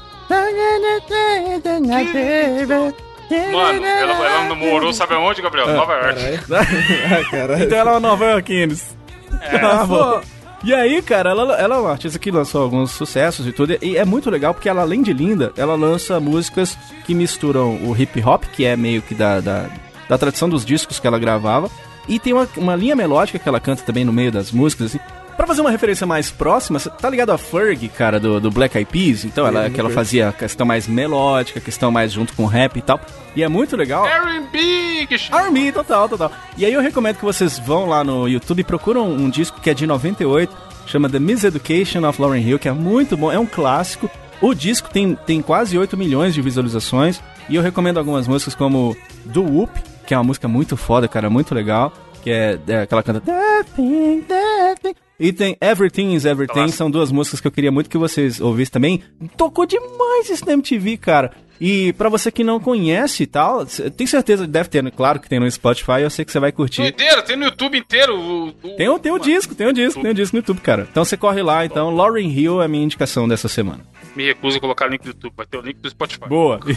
Mano, 3.51 3.85
ela, 3.85 4.13
ela 4.13 4.49
namorou, 4.49 4.91
sabe 4.91 5.13
aonde, 5.13 5.41
Gabriel? 5.41 5.67
Nova 5.67 5.93
York. 5.93 6.19
Ah, 6.51 7.29
caralho. 7.29 7.63
Então 7.63 7.77
ela 7.77 7.91
é 7.91 7.93
uma 7.93 7.99
Nova 7.99 8.25
Yorkines. 8.25 8.97
Ah, 9.61 9.85
bom. 9.85 10.21
E 10.63 10.73
aí, 10.73 11.01
cara, 11.01 11.29
ela, 11.29 11.55
ela 11.55 11.75
é 11.75 11.79
uma 11.79 11.91
artista 11.91 12.19
que 12.19 12.29
lançou 12.31 12.61
alguns 12.63 12.91
sucessos 12.91 13.47
e 13.47 13.51
tudo. 13.53 13.77
E 13.81 13.95
é 13.95 14.03
muito 14.03 14.29
legal 14.29 14.53
porque 14.53 14.67
ela, 14.67 14.81
além 14.81 15.01
de 15.01 15.13
linda, 15.13 15.53
ela 15.55 15.75
lança 15.75 16.19
músicas 16.19 16.77
que 17.05 17.13
misturam 17.13 17.75
o 17.83 17.95
hip 17.95 18.21
hop, 18.21 18.43
que 18.51 18.65
é 18.65 18.75
meio 18.75 19.01
que 19.01 19.15
da, 19.15 19.39
da, 19.39 19.69
da 20.09 20.17
tradição 20.17 20.49
dos 20.49 20.65
discos 20.65 20.99
que 20.99 21.07
ela 21.07 21.17
gravava. 21.17 21.69
E 22.09 22.19
tem 22.19 22.33
uma, 22.33 22.49
uma 22.57 22.75
linha 22.75 22.95
melódica 22.95 23.39
que 23.39 23.47
ela 23.47 23.59
canta 23.59 23.83
também 23.83 24.03
no 24.03 24.11
meio 24.11 24.31
das 24.31 24.51
músicas, 24.51 24.87
assim. 24.87 24.99
Pra 25.39 25.47
fazer 25.47 25.61
uma 25.61 25.71
referência 25.71 26.05
mais 26.05 26.29
próxima, 26.29 26.81
tá 26.81 27.09
ligado 27.09 27.31
a 27.31 27.37
Ferg, 27.37 27.87
cara, 27.87 28.19
do, 28.19 28.41
do 28.41 28.51
Black 28.51 28.77
Eyed 28.77 28.91
Peas? 28.91 29.23
Então, 29.23 29.47
ela, 29.47 29.69
que 29.69 29.79
ela 29.79 29.89
fazia 29.89 30.27
a 30.27 30.33
questão 30.33 30.67
mais 30.67 30.85
melódica, 30.85 31.59
a 31.59 31.61
questão 31.61 31.89
mais 31.89 32.11
junto 32.11 32.33
com 32.33 32.45
rap 32.45 32.75
e 32.75 32.81
tal. 32.81 32.99
E 33.33 33.41
é 33.41 33.47
muito 33.47 33.77
legal. 33.77 34.05
R&B, 34.05 35.07
Army, 35.31 35.71
total, 35.71 36.09
total. 36.09 36.29
E 36.57 36.65
aí 36.65 36.73
eu 36.73 36.81
recomendo 36.81 37.19
que 37.19 37.23
vocês 37.23 37.57
vão 37.57 37.85
lá 37.85 38.03
no 38.03 38.27
YouTube 38.27 38.59
e 38.59 38.63
procuram 38.65 39.09
um 39.09 39.29
disco 39.29 39.61
que 39.61 39.69
é 39.69 39.73
de 39.73 39.87
98, 39.87 40.53
chama 40.85 41.09
The 41.09 41.19
Miseducation 41.19 42.05
of 42.05 42.21
Lauren 42.21 42.41
Hill, 42.41 42.59
que 42.59 42.67
é 42.67 42.73
muito 42.73 43.15
bom, 43.15 43.31
é 43.31 43.39
um 43.39 43.45
clássico. 43.45 44.11
O 44.41 44.53
disco 44.53 44.89
tem, 44.89 45.15
tem 45.15 45.41
quase 45.41 45.77
8 45.77 45.95
milhões 45.95 46.33
de 46.33 46.41
visualizações 46.41 47.21
e 47.47 47.55
eu 47.55 47.61
recomendo 47.61 47.97
algumas 47.97 48.27
músicas 48.27 48.55
como 48.55 48.93
Do 49.23 49.43
Whoop, 49.43 49.71
que 50.05 50.13
é 50.13 50.17
uma 50.17 50.23
música 50.25 50.49
muito 50.49 50.75
foda, 50.75 51.07
cara, 51.07 51.29
muito 51.29 51.55
legal, 51.55 51.93
que 52.21 52.29
é, 52.29 52.59
é 52.67 52.81
aquela 52.81 53.01
canta 53.01 53.21
That 53.21 53.71
thing, 53.71 54.21
that 54.27 54.81
thing. 54.81 55.08
E 55.19 55.33
tem 55.33 55.57
Everything 55.59 56.13
is 56.13 56.23
Everything, 56.23 56.61
Nossa. 56.61 56.77
são 56.77 56.89
duas 56.89 57.11
músicas 57.11 57.41
que 57.41 57.47
eu 57.47 57.51
queria 57.51 57.71
muito 57.71 57.89
que 57.89 57.97
vocês 57.97 58.39
ouvissem 58.39 58.71
também. 58.71 59.03
Tocou 59.35 59.65
demais 59.65 60.29
isso 60.29 60.45
na 60.45 60.53
MTV, 60.53 60.95
cara. 60.97 61.31
E 61.61 61.91
pra 61.93 62.07
você 62.09 62.31
que 62.31 62.43
não 62.43 62.59
conhece 62.59 63.23
e 63.23 63.27
tal, 63.27 63.65
tem 63.65 64.07
certeza, 64.07 64.47
deve 64.47 64.69
ter, 64.69 64.81
né? 64.83 64.89
claro 64.95 65.19
que 65.19 65.27
tem 65.27 65.39
no 65.39 65.49
Spotify, 65.51 66.01
eu 66.01 66.09
sei 66.09 66.23
que 66.23 66.31
você 66.31 66.39
vai 66.39 66.51
curtir. 66.51 66.81
Doideira, 66.81 67.21
tem 67.21 67.35
no 67.35 67.45
YouTube 67.45 67.77
inteiro. 67.77 68.17
O, 68.17 68.47
o- 68.49 68.75
Tem 68.77 68.87
o, 68.87 68.97
tem 68.99 69.11
o 69.11 69.19
disco, 69.19 69.53
tem 69.53 69.67
o 69.67 69.73
disco, 69.73 70.01
tem 70.01 70.11
o 70.11 70.13
disco 70.13 70.35
no 70.35 70.39
YouTube, 70.39 70.61
cara. 70.61 70.87
Então 70.89 71.03
você 71.03 71.17
corre 71.17 71.41
lá, 71.41 71.65
então. 71.65 71.93
Lauren 71.93 72.27
Hill 72.29 72.61
é 72.61 72.65
a 72.65 72.67
minha 72.67 72.83
indicação 72.83 73.27
dessa 73.27 73.47
semana. 73.49 73.79
Me 74.15 74.25
recuso 74.25 74.57
a 74.57 74.61
colocar 74.61 74.87
o 74.87 74.89
link 74.91 75.01
do 75.01 75.09
YouTube, 75.09 75.33
vai 75.35 75.45
ter 75.45 75.57
o 75.57 75.61
link 75.61 75.77
do 75.79 75.89
Spotify. 75.89 76.27
Boa. 76.27 76.59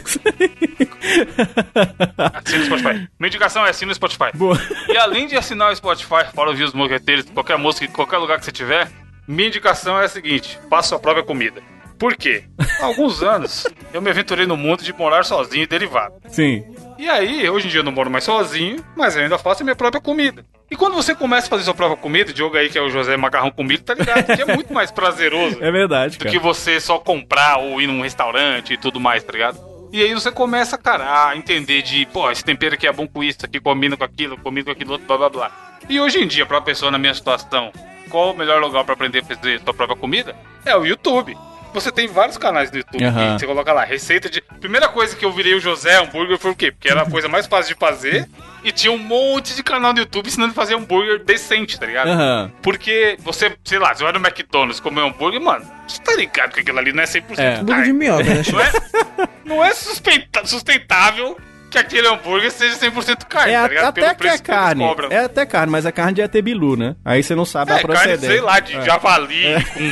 Assina 2.35 2.63
o 2.63 2.67
Spotify. 2.67 3.09
Minha 3.19 3.29
indicação 3.29 3.67
é 3.67 3.71
assina 3.71 3.93
o 3.93 3.95
Spotify. 3.95 4.31
Boa. 4.35 4.59
E 4.89 4.97
além 4.97 5.27
de 5.27 5.37
assinar 5.37 5.73
o 5.73 5.77
Spotify 5.77 6.25
para 6.35 6.49
ouvir 6.51 6.65
os 6.65 6.73
moqueteiros, 6.73 7.25
qualquer 7.31 7.57
música, 7.59 7.85
em 7.87 7.91
qualquer 7.91 8.19
lugar 8.19 8.39
que 8.39 8.45
você 8.45 8.53
tiver, 8.53 8.91
minha 9.27 9.49
indicação 9.49 9.99
é 9.99 10.05
a 10.05 10.09
seguinte: 10.09 10.59
faça 10.69 10.91
sua 10.91 10.99
própria 10.99 11.25
comida. 11.25 11.63
Por 12.03 12.17
quê? 12.17 12.43
Há 12.81 12.87
alguns 12.87 13.23
anos 13.23 13.65
eu 13.95 14.03
me 14.03 14.11
aventurei 14.11 14.45
no 14.45 14.57
mundo 14.57 14.83
de 14.83 14.93
morar 14.93 15.25
sozinho 15.25 15.63
e 15.63 15.67
derivado. 15.69 16.17
Sim. 16.27 16.65
E 16.99 17.09
aí, 17.09 17.49
hoje 17.49 17.69
em 17.69 17.71
dia 17.71 17.79
eu 17.79 17.85
não 17.85 17.93
moro 17.93 18.11
mais 18.11 18.25
sozinho, 18.25 18.85
mas 18.97 19.15
eu 19.15 19.23
ainda 19.23 19.39
faço 19.39 19.63
a 19.63 19.65
minha 19.65 19.77
própria 19.77 20.01
comida. 20.01 20.45
E 20.69 20.75
quando 20.75 20.95
você 20.95 21.15
começa 21.15 21.47
a 21.47 21.51
fazer 21.51 21.63
sua 21.63 21.75
própria 21.75 21.97
comida, 21.97 22.33
o 22.33 22.35
Diogo 22.35 22.57
aí, 22.57 22.69
que 22.69 22.77
é 22.77 22.83
o 22.83 22.91
José 22.91 23.17
Macarrão 23.17 23.53
Comigo, 23.53 23.85
tá 23.85 23.95
ligado? 23.95 24.35
Que 24.35 24.43
é 24.43 24.45
muito 24.53 24.75
mais 24.75 24.91
prazeroso 24.91 25.59
É 25.63 25.71
verdade, 25.71 26.19
do 26.19 26.25
cara. 26.25 26.31
que 26.33 26.41
você 26.41 26.81
só 26.81 26.99
comprar 26.99 27.59
ou 27.59 27.81
ir 27.81 27.87
num 27.87 28.03
restaurante 28.03 28.73
e 28.73 28.77
tudo 28.77 28.99
mais, 28.99 29.23
tá 29.23 29.31
ligado? 29.31 29.61
E 29.93 30.03
aí 30.03 30.13
você 30.13 30.33
começa, 30.33 30.77
cara, 30.77 31.29
a 31.29 31.37
entender 31.37 31.83
de, 31.83 32.05
pô, 32.07 32.29
esse 32.33 32.43
tempero 32.43 32.75
aqui 32.75 32.89
é 32.89 32.93
bom 32.93 33.07
com 33.07 33.23
isso, 33.23 33.39
aqui 33.45 33.61
combina 33.61 33.97
com 33.97 34.03
aquilo, 34.03 34.37
combina 34.39 34.65
com 34.65 34.73
aquilo 34.73 34.91
outro, 34.95 35.07
blá 35.07 35.19
blá 35.19 35.29
blá. 35.29 35.79
E 35.89 36.01
hoje 36.01 36.19
em 36.19 36.27
dia, 36.27 36.45
pra 36.45 36.57
uma 36.57 36.65
pessoa 36.65 36.91
na 36.91 36.99
minha 36.99 37.15
situação, 37.15 37.71
qual 38.11 38.33
o 38.33 38.37
melhor 38.37 38.61
lugar 38.61 38.83
pra 38.83 38.95
aprender 38.95 39.21
a 39.21 39.25
fazer 39.25 39.61
sua 39.61 39.73
própria 39.73 39.97
comida? 39.97 40.35
É 40.67 40.77
o 40.77 40.85
YouTube. 40.85 41.37
Você 41.73 41.91
tem 41.91 42.07
vários 42.07 42.37
canais 42.37 42.71
no 42.71 42.79
YouTube 42.79 42.99
que 42.99 43.39
você 43.41 43.47
coloca 43.47 43.73
lá, 43.73 43.85
receita 43.85 44.29
de. 44.29 44.41
Primeira 44.61 44.89
coisa 44.89 45.17
que 45.17 45.25
eu 45.25 45.33
virei 45.33 45.55
o 45.55 45.61
José 45.61 45.97
hambúrguer 45.99 46.39
foi 46.39 46.51
o 46.51 46.55
quê? 46.57 46.71
Porque 46.71 46.89
era 46.89 47.03
a 47.03 47.11
coisa 47.11 47.29
mais 47.29 47.47
fácil 47.47 47.75
de 47.75 47.81
fazer 47.81 48.29
e 48.63 48.71
tinha 48.71 48.93
um 48.93 48.99
monte 48.99 49.55
de 49.57 49.63
canal 49.63 49.93
no 49.93 49.99
YouTube 49.99 50.27
ensinando 50.29 50.53
a 50.53 50.55
fazer 50.55 50.75
hambúrguer 50.77 51.19
decente, 51.25 51.79
tá 51.81 51.87
ligado? 51.87 52.09
Aham. 52.09 52.53
Porque 52.63 53.17
você, 53.21 53.57
sei 53.65 53.79
lá, 53.79 53.93
você 53.95 54.05
vai 54.05 54.13
no 54.13 54.21
McDonald's 54.21 54.79
comer 54.81 55.01
um 55.03 55.07
hambúrguer, 55.09 55.41
mano, 55.41 55.65
você 55.89 56.01
tá 56.01 56.15
ligado 56.15 56.53
que 56.53 56.61
aquilo 56.61 56.79
ali 56.79 56.93
não 56.93 57.03
é 57.03 57.07
100% 57.07 57.39
É. 57.39 57.57
Bolo 57.63 57.83
de 57.83 57.93
minhoca, 57.93 58.23
né? 58.25 58.43
Não 58.53 58.61
é, 58.61 59.29
não 59.45 59.65
é 59.65 59.75
suspeita- 59.75 60.45
sustentável 60.47 61.37
que 61.73 61.79
aquele 61.79 62.07
hambúrguer 62.07 62.51
seja 62.51 62.77
100% 62.77 63.25
carne, 63.27 63.53
É 63.53 63.57
tá 63.59 63.65
a- 63.65 63.69
ligado? 63.69 63.85
até 63.89 64.15
que 64.15 64.29
é 64.29 64.37
que 64.37 64.43
carne. 64.45 64.85
cobram. 64.87 65.09
É 65.11 65.25
até 65.25 65.45
carne, 65.47 65.73
mas 65.73 65.85
a 65.87 65.91
carne 65.93 66.13
de 66.15 66.21
ET 66.23 66.43
Bilu, 66.43 66.77
né? 66.77 66.95
Aí 67.05 67.23
você 67.23 67.35
não 67.35 67.45
sabe 67.45 67.73
a 67.73 67.77
É, 67.77 67.83
carne, 67.83 67.95
procedência. 67.97 68.29
sei 68.29 68.41
lá, 68.41 68.61
de 68.61 68.77
É. 68.77 68.83
javali, 68.83 69.43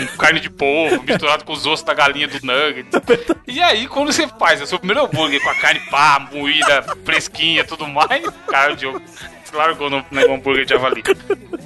com 0.08 0.16
carne 0.18 0.40
de 0.40 0.50
polvo, 0.50 1.02
misturado 1.02 1.44
com 1.44 1.52
os 1.52 1.66
ossos 1.66 1.82
da 1.84 1.94
galinha 1.94 2.28
do 2.28 2.38
nugget. 2.46 2.86
E 3.46 3.60
aí, 3.60 3.86
quando 3.88 4.12
você 4.12 4.28
faz 4.38 4.60
o 4.62 4.66
seu 4.66 4.78
primeiro 4.78 5.04
hambúrguer 5.04 5.42
com 5.42 5.50
a 5.50 5.54
carne 5.56 5.80
pá, 5.90 6.28
moída, 6.32 6.84
fresquinha, 7.04 7.64
tudo 7.64 7.88
mais, 7.88 8.22
cara, 8.48 8.72
o 8.72 8.76
Diogo 8.76 9.02
se 9.44 9.56
largou 9.56 9.90
no, 9.90 10.04
no 10.10 10.34
hambúrguer 10.34 10.64
de 10.64 10.70
javali. 10.74 11.02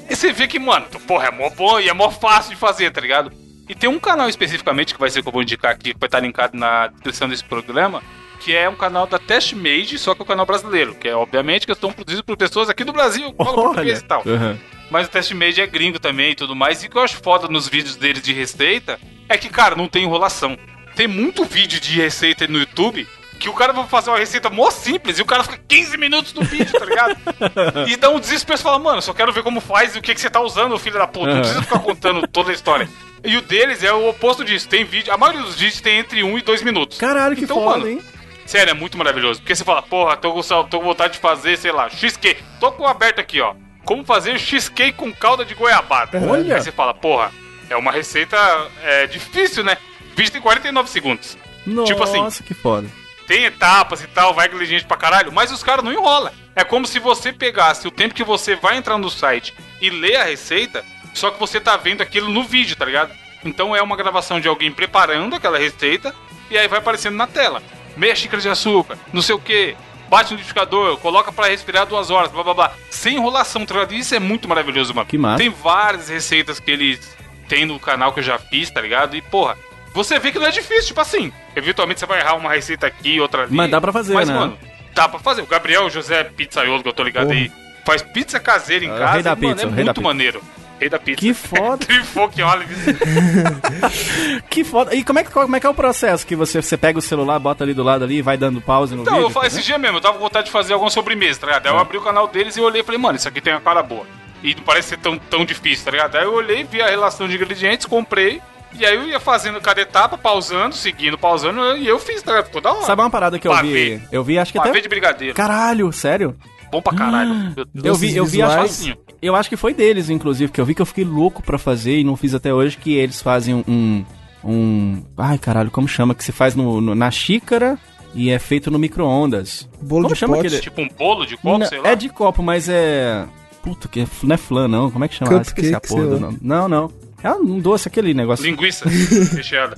E 0.09 0.15
você 0.17 0.33
vê 0.33 0.47
que, 0.47 0.59
mano, 0.59 0.87
porra, 1.07 1.29
é 1.29 1.31
mó 1.31 1.51
bom 1.51 1.79
e 1.81 1.89
é 1.89 1.93
mó 1.93 2.11
fácil 2.11 2.51
de 2.53 2.57
fazer, 2.57 2.91
tá 2.91 3.01
ligado? 3.01 3.31
E 3.69 3.75
tem 3.75 3.89
um 3.89 3.99
canal 3.99 4.29
especificamente 4.29 4.93
que 4.95 5.01
vai 5.01 5.09
ser 5.11 5.23
que 5.23 5.29
eu 5.29 5.33
vou 5.33 5.43
indicar 5.43 5.73
aqui, 5.73 5.95
que 5.95 5.99
vai 5.99 6.07
estar 6.07 6.21
linkado 6.21 6.57
na 6.57 6.87
descrição 6.89 7.29
desse 7.29 7.43
programa, 7.45 8.03
que 8.45 8.55
é 8.55 8.69
um 8.69 8.77
canal 8.77 9.07
da 9.07 9.19
Testmade, 9.19 9.99
só 9.99 10.15
que 10.15 10.21
é 10.21 10.25
um 10.25 10.27
canal 10.27 10.45
brasileiro, 10.45 10.95
que 10.95 11.09
é 11.09 11.17
obviamente 11.17 11.65
que 11.65 11.73
estão 11.73 11.91
produzidos 11.91 12.23
por 12.23 12.37
pessoas 12.37 12.69
aqui 12.69 12.85
do 12.85 12.93
Brasil, 12.93 13.35
falam 13.39 13.55
português 13.55 14.01
e 14.01 14.05
tal. 14.05 14.23
Aham. 14.27 14.59
Mas 14.91 15.07
o 15.07 15.11
Testmade 15.11 15.63
é 15.63 15.67
gringo 15.67 15.99
também 15.99 16.33
e 16.33 16.35
tudo 16.35 16.55
mais. 16.55 16.83
E 16.83 16.87
o 16.87 16.91
que 16.91 16.97
eu 16.97 17.03
acho 17.03 17.17
foda 17.17 17.49
nos 17.49 17.67
vídeos 17.67 17.97
deles 17.97 18.23
de 18.23 18.35
receita 18.35 19.01
é 19.31 19.39
que, 19.39 19.49
cara, 19.49 19.75
não 19.75 19.89
tem 19.89 20.05
enrolação. 20.05 20.59
Tem 20.95 21.09
muito 21.09 21.45
vídeo 21.45 21.81
de 21.81 21.93
receita 22.01 22.47
no 22.47 22.59
YouTube 22.59 23.09
que 23.41 23.49
o 23.49 23.55
cara 23.55 23.73
vai 23.73 23.87
fazer 23.87 24.11
uma 24.11 24.19
receita 24.19 24.49
mó 24.51 24.71
simples 24.71 25.19
e 25.19 25.23
o 25.23 25.25
cara 25.25 25.43
fica 25.43 25.59
15 25.67 25.97
minutos 25.97 26.33
no 26.35 26.43
vídeo, 26.43 26.73
tá 26.79 26.85
ligado? 26.85 27.17
e 27.89 27.97
dá 27.97 28.11
um 28.11 28.21
desespero 28.21 28.59
e 28.59 28.63
fala, 28.63 28.79
mano, 28.79 29.03
só 29.03 29.13
quero 29.13 29.33
ver 29.33 29.43
como 29.43 29.61
faz 29.61 29.97
e 29.97 29.99
o 29.99 30.03
que, 30.03 30.15
que 30.15 30.21
você 30.21 30.31
tá 30.31 30.41
usando, 30.41 30.79
filho 30.79 30.99
da 30.99 31.07
puta. 31.07 31.33
Não 31.33 31.41
precisa 31.41 31.63
ficar 31.63 31.79
contando 31.81 32.29
toda 32.29 32.51
a 32.51 32.55
história. 32.55 32.89
E 33.25 33.37
o 33.39 33.43
deles 33.43 33.83
é 33.83 33.93
o 33.93 34.11
oposto 34.11 34.45
disso. 34.45 34.69
Tem 34.69 34.85
vídeo, 34.85 35.13
a 35.13 35.17
maioria 35.17 35.43
dos 35.43 35.57
vídeos 35.57 35.81
tem 35.81 35.99
entre 35.99 36.23
1 36.23 36.39
e 36.39 36.43
2 36.43 36.63
minutos. 36.63 36.99
Caralho, 36.99 37.35
que 37.35 37.45
Então, 37.45 37.57
foda, 37.57 37.79
mano, 37.79 37.89
hein? 37.91 38.03
Sério, 38.47 38.71
é 38.71 38.75
muito 38.75 38.99
maravilhoso. 38.99 39.41
Porque 39.41 39.55
você 39.55 39.65
fala, 39.65 39.83
porra, 39.83 40.17
tô 40.17 40.33
com, 40.33 40.41
tô 40.43 40.79
com 40.79 40.85
vontade 40.85 41.15
de 41.15 41.19
fazer, 41.19 41.57
sei 41.57 41.73
lá, 41.73 41.89
cheesecake. 41.89 42.43
Tô 42.61 42.73
com 42.73 42.83
o 42.83 42.87
aberto 42.87 43.21
aqui, 43.21 43.41
ó. 43.41 43.55
Como 43.85 44.05
fazer 44.05 44.39
cheesecake 44.39 44.93
com 44.93 45.13
calda 45.13 45.45
de 45.45 45.55
goiabada. 45.55 46.19
Olha! 46.27 46.57
Aí 46.57 46.63
você 46.63 46.73
fala, 46.73 46.95
porra, 46.95 47.33
é 47.69 47.77
uma 47.77 47.91
receita 47.91 48.37
é, 48.83 49.07
difícil, 49.07 49.65
né? 49.65 49.77
O 50.13 50.17
vídeo 50.17 50.33
tem 50.33 50.41
49 50.41 50.89
segundos. 50.89 51.37
Nossa, 51.67 51.93
Tipo 51.93 52.05
assim, 52.05 52.43
que 52.43 52.55
foda. 52.55 52.89
Tem 53.27 53.45
etapas 53.45 54.03
e 54.03 54.07
tal, 54.07 54.35
vai 54.35 54.47
inteligente 54.47 54.85
pra 54.85 54.97
caralho, 54.97 55.33
mas 55.33 55.51
os 55.51 55.63
caras 55.63 55.85
não 55.85 55.93
enrolam. 55.93 56.33
É 56.55 56.63
como 56.63 56.87
se 56.87 56.99
você 56.99 57.33
pegasse 57.33 57.89
o 57.89 57.91
tempo 57.91 58.15
que 58.15 58.23
você 58.23 58.55
vai 58.55 58.77
entrar 58.77 58.99
no 58.99 59.11
site 59.11 59.55
e 59.81 59.91
ler 59.91 60.17
a 60.17 60.25
receita, 60.25 60.85
só 61.15 61.31
que 61.31 61.41
você 61.41 61.59
tá 61.59 61.77
vendo 61.77 62.03
aquilo 62.03 62.29
no 62.29 62.45
vídeo, 62.45 62.77
tá 62.77 62.85
ligado? 62.85 63.13
Então 63.45 63.75
é 63.75 63.83
uma 63.83 63.97
gravação 63.97 64.41
de 64.41 64.49
alguém 64.49 64.71
preparando 64.71 65.35
aquela 65.35 65.59
receita 65.59 66.15
e 66.51 66.57
aí 66.59 66.69
vai 66.69 66.79
aparecendo 66.79 67.17
na 67.17 67.27
tela. 67.27 67.63
Meia 67.97 68.15
xícara 68.15 68.41
de 68.43 68.49
açúcar, 68.49 68.99
não 69.13 69.23
sei 69.23 69.35
o 69.35 69.39
que, 69.39 69.77
bate 70.11 70.31
no 70.33 70.37
liquidificador, 70.37 70.97
coloca 70.99 71.31
pra 71.33 71.47
respirar 71.47 71.87
duas 71.87 72.11
horas, 72.11 72.31
blá 72.31 72.43
blá 72.43 72.55
blá. 72.55 72.73
Sem 72.91 73.17
enrolação, 73.17 73.65
tá 73.65 73.75
ligado? 73.75 73.95
Isso 73.95 74.15
é 74.15 74.19
muito 74.19 74.49
maravilhoso, 74.49 74.93
mano. 74.95 75.07
Que 75.07 75.17
massa. 75.19 75.39
Tem 75.39 75.51
várias 75.51 76.09
receitas 76.09 76.59
que 76.59 76.71
eles 76.71 77.17
têm 77.49 77.65
no 77.67 77.79
canal 77.79 78.13
que 78.13 78.21
eu 78.21 78.25
já 78.25 78.39
fiz, 78.39 78.71
tá 78.71 78.81
ligado? 78.81 79.17
E 79.17 79.23
porra, 79.23 79.57
você 79.93 80.19
vê 80.19 80.33
que 80.33 80.39
não 80.39 80.47
é 80.47 80.51
difícil, 80.51 80.87
tipo 80.89 81.01
assim. 81.01 81.33
Eventualmente 81.55 82.01
você 82.01 82.07
vai 82.07 82.21
errar 82.21 82.35
uma 82.35 82.51
receita 82.53 82.87
aqui, 82.87 83.21
outra 83.21 83.43
ali. 83.45 83.55
Mas 83.55 83.71
dá 83.71 83.81
pra 83.81 83.93
fazer, 83.93 84.15
Mas, 84.15 84.29
né? 84.29 84.35
mano, 84.35 84.59
dá 84.95 85.09
pra 85.09 85.21
fazer. 85.21 85.43
O 85.43 85.47
Gabriel 85.47 85.89
José 85.89 86.25
Pizzaiolo, 86.25 86.83
que 86.83 86.89
eu 86.89 86.93
tô 86.93 87.03
ligado 87.05 87.27
Porra. 87.29 87.39
aí, 87.39 87.53
faz 87.85 88.03
pizza 88.03 88.41
caseira 88.41 88.85
em 88.85 88.91
É 88.93 88.99
casa. 88.99 89.13
rei 89.13 89.23
da 89.23 89.33
e, 89.33 89.37
mano, 89.37 89.55
pizza, 89.55 89.67
é 89.67 89.69
o 89.69 89.71
rei 89.73 89.85
da 89.85 89.93
muito 89.93 89.95
pizza. 89.95 90.41
Rei 90.81 90.89
da 90.89 90.99
pizza. 90.99 91.21
Que 91.21 91.33
foda. 91.33 91.79
Trifou 91.87 92.29
que 92.29 92.43
olha. 92.43 92.67
Que 94.51 94.65
foda. 94.65 94.95
E 94.95 95.03
como 95.05 95.19
é 95.19 95.25
que, 95.25 95.31
como 95.31 95.57
é 95.57 95.61
que 95.61 95.67
é 95.67 95.71
o 95.71 95.75
processo? 95.75 96.27
Que 96.27 96.37
você, 96.37 96.61
você 96.63 96.77
pega 96.77 96.99
o 96.99 97.03
celular, 97.03 97.39
bota 97.39 97.65
ali 97.65 97.75
do 97.75 97.83
lado 97.83 98.05
ali 98.05 98.17
e 98.19 98.23
vai 98.23 98.37
dando 98.37 98.61
pause 98.61 98.95
no 98.95 99.03
Então, 99.03 99.15
vídeo? 99.15 99.27
eu 99.27 99.31
falei, 99.31 99.51
tá 99.51 99.57
esse 99.57 99.65
dia 99.67 99.79
mesmo, 99.79 99.97
eu 99.99 100.01
tava 100.01 100.15
com 100.15 100.21
vontade 100.25 100.47
de 100.47 100.53
fazer 100.53 100.73
alguma 100.73 100.91
sobremesa, 100.91 101.41
tá 101.41 101.47
ligado? 101.47 101.67
Aí 101.67 101.73
eu 101.73 101.79
abri 101.79 101.99
o 101.99 102.03
canal 102.03 102.27
deles 102.29 102.57
e 102.57 102.61
olhei 102.61 102.81
e 102.83 102.85
falei, 102.85 103.01
mano, 103.01 103.17
isso 103.17 103.29
aqui 103.29 103.41
tem 103.41 103.53
uma 103.53 103.61
cara 103.61 103.83
boa. 103.83 104.05
E 104.43 104.55
não 104.55 104.63
parece 104.63 104.89
ser 104.91 104.99
tão, 104.99 105.19
tão 105.19 105.45
difícil, 105.45 105.85
tá 105.85 105.91
ligado? 105.91 106.17
Aí 106.17 106.25
eu 106.25 106.35
olhei, 106.35 106.65
vi 106.65 106.81
a 106.83 106.87
relação 106.87 107.27
de 107.27 107.35
ingredientes, 107.35 107.87
comprei. 107.87 108.41
E 108.77 108.85
aí 108.85 108.95
eu 108.95 109.05
ia 109.07 109.21
fazendo 109.21 109.61
cada 109.61 109.81
etapa, 109.81 110.19
pausando, 110.19 110.75
seguindo, 110.75 111.17
pausando, 111.17 111.77
e 111.77 111.87
eu 111.87 111.99
fiz, 111.99 112.23
tá 112.23 112.33
ligado? 112.33 112.47
Ficou 112.47 112.61
da 112.61 112.73
hora. 112.73 112.83
Sabe 112.85 113.01
uma 113.03 113.11
parada 113.11 113.39
que 113.39 113.47
eu 113.47 113.53
Pavê. 113.53 113.69
vi? 113.97 114.03
Eu 114.11 114.25
vi, 114.25 114.39
acho 114.39 114.53
que 114.53 114.59
Pavê 114.59 114.71
até... 114.71 114.81
de 114.81 114.89
brigadeiro. 114.89 115.35
Caralho, 115.35 115.93
sério? 115.93 116.37
Bom 116.75 116.83
pra 116.83 116.95
caralho. 116.95 117.35
Meu 117.57 117.65
Deus. 117.65 117.85
Eu 117.85 117.95
vi, 117.95 118.17
eu 118.17 118.27
vi, 118.27 118.43
acho, 118.43 118.57
Facinho. 118.57 118.97
eu 119.23 119.37
acho 119.37 119.49
que 119.49 119.57
foi 119.57 119.73
deles, 119.73 120.11
inclusive, 120.11 120.51
que 120.51 120.61
eu 120.61 120.65
vi 120.67 120.75
que 120.75 120.83
eu 120.83 120.87
fiquei 120.87 121.05
louco 121.05 121.43
pra 121.43 121.57
fazer 121.59 121.99
e 122.01 122.05
não 122.05 122.17
fiz 122.17 122.35
até 122.35 122.53
hoje, 122.53 122.77
que 122.77 122.95
eles 122.95 123.23
fazem 123.23 123.55
um... 123.67 124.05
um 124.45 125.03
ai, 125.17 125.39
caralho, 125.39 125.71
como 125.71 125.87
chama? 125.87 126.15
Que 126.15 126.25
se 126.25 126.33
faz 126.33 126.55
no, 126.55 126.81
no- 126.81 126.95
na 126.95 127.11
xícara 127.11 127.79
e 128.15 128.29
é 128.31 128.39
feito 128.39 128.71
no 128.71 128.79
micro-ondas. 128.79 129.69
Bolo 129.81 130.03
Como 130.03 130.15
de 130.15 130.19
chama 130.21 130.35
pote. 130.37 130.47
aquele- 130.49 130.63
Tipo 130.63 130.83
um 130.83 130.89
bolo 130.99 131.25
de 131.27 131.37
copo, 131.37 131.59
Não, 131.59 131.67
sei 131.67 131.79
lá. 131.81 131.89
É 131.91 131.95
de 131.97 132.09
copo, 132.09 132.43
mas 132.43 132.69
é... 132.69 133.25
Puta, 133.63 133.89
que 133.89 134.01
é- 134.01 134.07
não 134.23 134.35
é 134.35 134.37
flan, 134.37 134.69
não. 134.69 134.91
Como 134.91 135.05
é 135.05 135.09
que 135.09 135.15
chama? 135.15 135.39
Ah, 135.39 135.43
esqueci 135.43 135.75
a 135.75 135.81
Cupcake, 135.81 135.95
porra 136.03 136.07
do 136.17 136.21
nome. 136.21 136.39
Não, 136.43 136.69
não. 136.69 136.91
É 137.23 137.31
um 137.33 137.59
doce, 137.59 137.89
aquele 137.89 138.13
negócio. 138.13 138.45
Linguiça 138.45 138.87
recheada. 139.35 139.75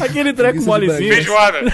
Aquele 0.00 0.32
treco 0.32 0.62
molezinho. 0.62 1.12
Feijoada. 1.14 1.58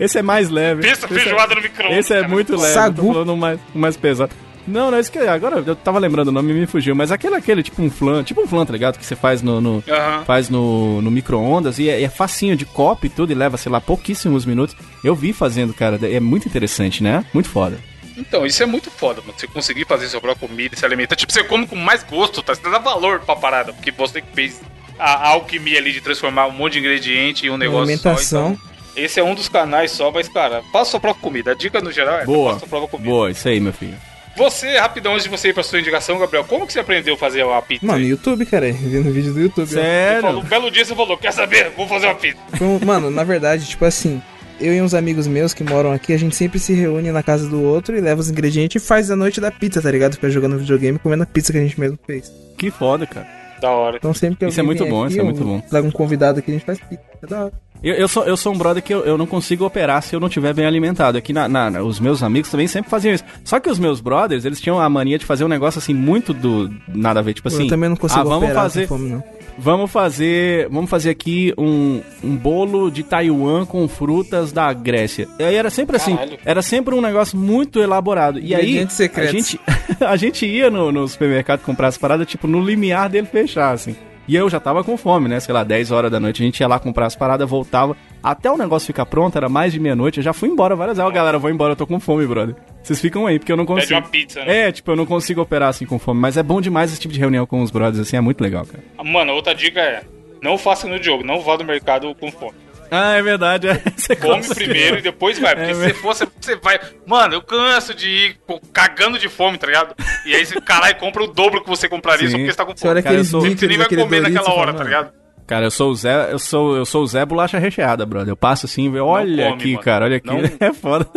Esse 0.00 0.18
é 0.18 0.22
mais 0.22 0.48
leve. 0.48 0.82
Pensa 0.82 1.06
Esse 1.06 1.14
feijoada 1.14 1.54
no 1.54 1.60
micro-ondas. 1.62 1.98
Esse 1.98 2.12
é 2.14 2.16
cara. 2.22 2.28
muito 2.28 2.56
leve. 2.56 2.72
Sagu. 2.74 3.06
Tô 3.06 3.12
falando 3.12 3.36
mais, 3.36 3.60
mais 3.74 3.96
pesado. 3.96 4.32
Não, 4.66 4.90
não, 4.90 4.98
isso 5.00 5.10
que 5.10 5.18
agora 5.18 5.62
eu 5.66 5.74
tava 5.76 5.98
lembrando 5.98 6.28
o 6.28 6.32
nome 6.32 6.52
e 6.52 6.54
me 6.54 6.66
fugiu, 6.66 6.94
mas 6.94 7.10
aquele 7.10 7.34
aquele 7.34 7.62
tipo 7.62 7.82
um 7.82 7.90
flan, 7.90 8.22
tipo 8.22 8.40
um 8.42 8.46
flan, 8.46 8.64
tá 8.64 8.72
ligado? 8.72 8.98
Que 8.98 9.04
você 9.06 9.16
faz 9.16 9.42
no, 9.42 9.60
no- 9.60 9.82
Aham. 9.88 10.24
faz 10.24 10.48
no, 10.48 11.00
no 11.02 11.10
micro-ondas 11.10 11.78
e 11.78 11.88
é, 11.88 12.02
é 12.02 12.08
facinho 12.08 12.54
de 12.56 12.64
copo 12.64 13.06
e 13.06 13.08
tudo 13.08 13.32
e 13.32 13.34
leva, 13.34 13.56
sei 13.56 13.70
lá, 13.72 13.80
pouquíssimos 13.80 14.44
minutos. 14.44 14.76
Eu 15.02 15.14
vi 15.14 15.32
fazendo, 15.32 15.74
cara, 15.74 15.98
é 16.02 16.20
muito 16.20 16.46
interessante, 16.46 17.02
né? 17.02 17.24
Muito 17.34 17.48
foda. 17.48 17.78
Então, 18.16 18.44
isso 18.44 18.62
é 18.62 18.66
muito 18.66 18.90
foda, 18.90 19.22
mano. 19.22 19.32
Você 19.36 19.46
conseguir 19.46 19.86
fazer 19.86 20.06
sua 20.08 20.20
própria 20.20 20.46
comida 20.48 20.74
e 20.74 20.78
se 20.78 20.84
alimentar. 20.84 21.16
Tipo, 21.16 21.32
você 21.32 21.42
come 21.42 21.66
com 21.66 21.74
mais 21.74 22.02
gosto, 22.04 22.42
tá? 22.42 22.54
Você 22.54 22.60
dá 22.62 22.78
valor 22.78 23.20
pra 23.20 23.34
parada. 23.34 23.72
Porque 23.72 23.90
você 23.90 24.20
que 24.20 24.28
fez 24.34 24.60
a, 24.98 25.14
a 25.14 25.28
alquimia 25.30 25.78
ali 25.78 25.90
de 25.90 26.02
transformar 26.02 26.46
um 26.46 26.50
monte 26.52 26.74
de 26.74 26.80
ingrediente 26.80 27.46
em 27.46 27.50
um 27.50 27.56
negócio 27.56 27.84
Alimentação. 27.84 28.48
só. 28.48 28.52
Então, 28.52 28.69
esse 29.04 29.18
é 29.20 29.24
um 29.24 29.34
dos 29.34 29.48
canais 29.48 29.90
só, 29.90 30.10
mas, 30.10 30.28
cara, 30.28 30.62
faça 30.72 30.92
sua 30.92 31.00
própria 31.00 31.22
comida. 31.22 31.52
A 31.52 31.54
dica 31.54 31.80
no 31.80 31.90
geral 31.92 32.18
é 32.20 32.24
Boa. 32.24 32.48
faça 32.52 32.60
sua 32.60 32.68
própria 32.68 32.88
comida. 32.90 33.10
Boa, 33.10 33.30
isso 33.30 33.48
aí, 33.48 33.60
meu 33.60 33.72
filho. 33.72 33.94
Você, 34.36 34.78
rapidão, 34.78 35.12
antes 35.12 35.24
de 35.24 35.28
você 35.30 35.48
ir 35.48 35.52
pra 35.52 35.62
sua 35.62 35.80
indicação, 35.80 36.18
Gabriel, 36.18 36.44
como 36.44 36.66
que 36.66 36.72
você 36.72 36.80
aprendeu 36.80 37.14
a 37.14 37.18
fazer 37.18 37.42
a 37.42 37.60
pizza? 37.60 37.84
Mano, 37.84 37.98
aí? 37.98 38.06
YouTube, 38.06 38.46
cara. 38.46 38.72
Vendo 38.72 39.10
vídeo 39.12 39.34
do 39.34 39.40
YouTube. 39.40 39.66
falou, 39.66 39.82
Sério? 39.84 40.38
um 40.38 40.42
belo 40.44 40.70
dia 40.70 40.84
você 40.84 40.94
falou, 40.94 41.18
quer 41.18 41.32
saber? 41.32 41.70
Vou 41.76 41.86
fazer 41.88 42.06
uma 42.06 42.14
pizza. 42.14 42.38
Um- 42.60 42.78
Mano, 42.84 43.10
na 43.10 43.24
verdade, 43.24 43.66
tipo 43.66 43.84
assim, 43.84 44.22
eu 44.60 44.72
e 44.72 44.80
uns 44.80 44.94
amigos 44.94 45.26
meus 45.26 45.52
que 45.52 45.64
moram 45.64 45.92
aqui, 45.92 46.12
a 46.12 46.16
gente 46.18 46.36
sempre 46.36 46.58
se 46.58 46.72
reúne 46.72 47.10
na 47.10 47.22
casa 47.22 47.48
do 47.48 47.60
outro 47.62 47.96
e 47.96 48.00
leva 48.00 48.20
os 48.20 48.30
ingredientes 48.30 48.82
e 48.82 48.86
faz 48.86 49.10
a 49.10 49.16
noite 49.16 49.40
da 49.40 49.50
pizza, 49.50 49.82
tá 49.82 49.90
ligado? 49.90 50.14
Fica 50.14 50.30
jogando 50.30 50.58
videogame 50.58 50.98
comendo 50.98 51.24
a 51.24 51.26
pizza 51.26 51.52
que 51.52 51.58
a 51.58 51.62
gente 51.62 51.78
mesmo 51.78 51.98
fez. 52.06 52.32
Que 52.56 52.70
foda, 52.70 53.06
cara. 53.06 53.39
Da 53.60 53.70
hora. 53.70 53.96
Então 53.96 54.14
sempre 54.14 54.36
que 54.38 54.46
Isso 54.46 54.58
é 54.60 54.62
muito 54.62 54.84
bom, 54.86 55.02
aqui, 55.04 55.12
isso 55.12 55.18
é 55.18 55.22
eu 55.22 55.24
muito 55.26 55.44
bom. 55.44 55.60
Trago 55.60 55.86
um 55.88 55.90
convidado 55.90 56.38
aqui, 56.38 56.50
a 56.50 56.54
gente 56.54 56.64
faz 56.66 56.78
pizza. 56.80 57.02
É 57.22 57.26
da 57.26 57.44
hora. 57.44 57.52
Eu, 57.82 57.94
eu 57.94 58.08
sou, 58.08 58.24
eu 58.24 58.36
sou 58.36 58.52
um 58.52 58.58
brother 58.58 58.82
que 58.82 58.92
eu, 58.92 59.00
eu 59.06 59.16
não 59.16 59.26
consigo 59.26 59.64
operar 59.64 60.02
se 60.02 60.14
eu 60.14 60.20
não 60.20 60.28
tiver 60.28 60.52
bem 60.52 60.66
alimentado. 60.66 61.16
Aqui 61.16 61.32
na, 61.32 61.48
na- 61.48 61.70
na- 61.70 61.82
os 61.82 61.98
meus 61.98 62.22
amigos 62.22 62.50
também 62.50 62.66
sempre 62.66 62.90
faziam 62.90 63.14
isso. 63.14 63.24
Só 63.44 63.58
que 63.58 63.70
os 63.70 63.78
meus 63.78 64.00
brothers, 64.00 64.44
eles 64.44 64.60
tinham 64.60 64.78
a 64.78 64.88
mania 64.88 65.18
de 65.18 65.24
fazer 65.24 65.44
um 65.44 65.48
negócio 65.48 65.78
assim 65.78 65.94
muito 65.94 66.34
do 66.34 66.70
nada 66.88 67.20
a 67.20 67.22
ver, 67.22 67.32
tipo 67.34 67.48
assim. 67.48 67.62
eu 67.64 67.68
também 67.68 67.88
não 67.88 67.96
consigo 67.96 68.20
ah, 68.20 68.24
vamos 68.24 68.44
operar 68.44 68.62
fazer, 68.64 68.86
com 68.86 68.96
fome, 68.98 69.10
não. 69.10 69.24
Vamos 69.60 69.90
fazer, 69.90 70.68
vamos 70.70 70.88
fazer 70.88 71.10
aqui 71.10 71.52
um, 71.56 72.00
um 72.24 72.34
bolo 72.34 72.90
de 72.90 73.02
Taiwan 73.02 73.66
com 73.66 73.86
frutas 73.86 74.52
da 74.52 74.72
Grécia. 74.72 75.28
E 75.38 75.44
aí 75.44 75.54
era 75.54 75.70
sempre 75.70 75.96
assim, 75.96 76.16
Caralho. 76.16 76.38
era 76.44 76.62
sempre 76.62 76.94
um 76.94 77.00
negócio 77.00 77.38
muito 77.38 77.80
elaborado. 77.80 78.40
E 78.40 78.54
aí 78.54 78.78
a 78.78 79.26
gente 79.26 79.60
a 80.00 80.16
gente 80.16 80.46
ia 80.46 80.70
no, 80.70 80.90
no 80.90 81.06
supermercado 81.06 81.60
comprar 81.60 81.88
as 81.88 81.98
paradas 81.98 82.26
tipo 82.26 82.46
no 82.46 82.64
limiar 82.64 83.08
dele 83.10 83.26
fechar 83.26 83.72
assim. 83.72 83.94
E 84.30 84.36
eu 84.36 84.48
já 84.48 84.60
tava 84.60 84.84
com 84.84 84.96
fome, 84.96 85.26
né? 85.28 85.40
Sei 85.40 85.52
lá, 85.52 85.64
10 85.64 85.90
horas 85.90 86.08
da 86.08 86.20
noite. 86.20 86.40
A 86.40 86.46
gente 86.46 86.60
ia 86.60 86.68
lá 86.68 86.78
comprar 86.78 87.06
as 87.06 87.16
paradas, 87.16 87.50
voltava. 87.50 87.96
Até 88.22 88.48
o 88.48 88.56
negócio 88.56 88.86
ficar 88.86 89.04
pronto, 89.04 89.36
era 89.36 89.48
mais 89.48 89.72
de 89.72 89.80
meia-noite. 89.80 90.18
Eu 90.18 90.22
já 90.22 90.32
fui 90.32 90.48
embora 90.48 90.76
várias 90.76 90.98
vezes. 90.98 91.10
Ó, 91.10 91.12
galera, 91.12 91.34
eu 91.36 91.40
vou 91.40 91.50
embora, 91.50 91.72
eu 91.72 91.76
tô 91.76 91.84
com 91.84 91.98
fome, 91.98 92.24
brother. 92.28 92.54
Vocês 92.80 93.00
ficam 93.00 93.26
aí, 93.26 93.40
porque 93.40 93.50
eu 93.50 93.56
não 93.56 93.66
Pede 93.66 93.80
consigo. 93.80 93.98
uma 93.98 94.06
pizza, 94.08 94.44
né? 94.44 94.68
É, 94.68 94.70
tipo, 94.72 94.88
eu 94.88 94.94
não 94.94 95.04
consigo 95.04 95.40
operar 95.40 95.70
assim 95.70 95.84
com 95.84 95.98
fome. 95.98 96.20
Mas 96.20 96.36
é 96.36 96.44
bom 96.44 96.60
demais 96.60 96.92
esse 96.92 97.00
tipo 97.00 97.12
de 97.12 97.18
reunião 97.18 97.44
com 97.44 97.60
os 97.60 97.72
brothers, 97.72 97.98
assim, 97.98 98.16
é 98.18 98.20
muito 98.20 98.40
legal, 98.40 98.64
cara. 98.64 98.84
Mano, 99.04 99.32
outra 99.32 99.52
dica 99.52 99.80
é: 99.80 100.04
não 100.40 100.56
faça 100.56 100.86
no 100.86 101.02
jogo, 101.02 101.24
não 101.24 101.40
vá 101.40 101.58
no 101.58 101.64
mercado 101.64 102.14
com 102.14 102.30
fome. 102.30 102.54
Ah, 102.90 103.14
é 103.14 103.22
verdade. 103.22 103.68
É. 103.68 103.74
Você 103.96 104.16
Come 104.16 104.42
primeiro 104.54 104.98
e 104.98 105.02
depois 105.02 105.38
vai. 105.38 105.54
Porque 105.54 105.70
É 105.70 105.74
se 105.74 105.80
você 105.80 105.94
for, 105.94 106.14
você, 106.40 106.56
vai. 106.56 106.78
Mano, 107.06 107.34
eu 107.34 107.42
canso 107.42 107.94
de 107.94 108.08
ir 108.08 108.36
pô, 108.46 108.60
cagando 108.72 109.18
de 109.18 109.28
fome, 109.28 109.58
tá 109.58 109.66
ligado? 109.66 109.94
E 110.26 110.34
aí 110.34 110.44
você, 110.44 110.60
caralho, 110.60 110.96
compra 110.96 111.22
o 111.22 111.26
dobro 111.28 111.62
que 111.62 111.68
você 111.68 111.88
compraria 111.88 112.26
Sim. 112.26 112.32
só 112.32 112.38
porque 112.38 112.50
você 112.52 112.56
tá 112.56 112.64
com 112.66 112.76
Você 112.76 112.88
olha 112.88 113.02
fome. 113.02 113.02
Cara, 113.02 113.14
eu 113.16 113.20
aqueles 113.20 113.58
Você 113.60 113.66
nem 113.66 113.78
vai 113.78 113.88
comer 113.88 114.06
Doritos, 114.06 114.32
naquela 114.34 114.54
hora, 114.54 114.72
tá 114.72 114.78
"Mano, 114.78 114.84
ligado? 114.90 115.20
Cara, 115.46 115.66
eu 115.66 115.70
sou 115.72 115.90
o 115.90 115.94
Zé, 115.96 116.32
eu 116.32 116.38
sou, 116.38 116.76
eu 116.76 116.84
sou 116.86 117.02
o 117.02 117.06
Zé 117.08 117.24
Bolacha 117.26 117.58
Recheada, 117.58 118.06
brother. 118.06 118.28
Eu 118.30 118.36
passo 118.36 118.66
assim, 118.66 118.84
e 118.94 119.00
olha 119.00 119.44
come, 119.50 119.54
aqui, 119.56 119.72
mano. 119.72 119.84
cara, 119.84 120.04
olha 120.04 120.16
aqui. 120.18 120.28
Não- 120.28 120.40
É 120.68 120.72
foda. 120.72 121.08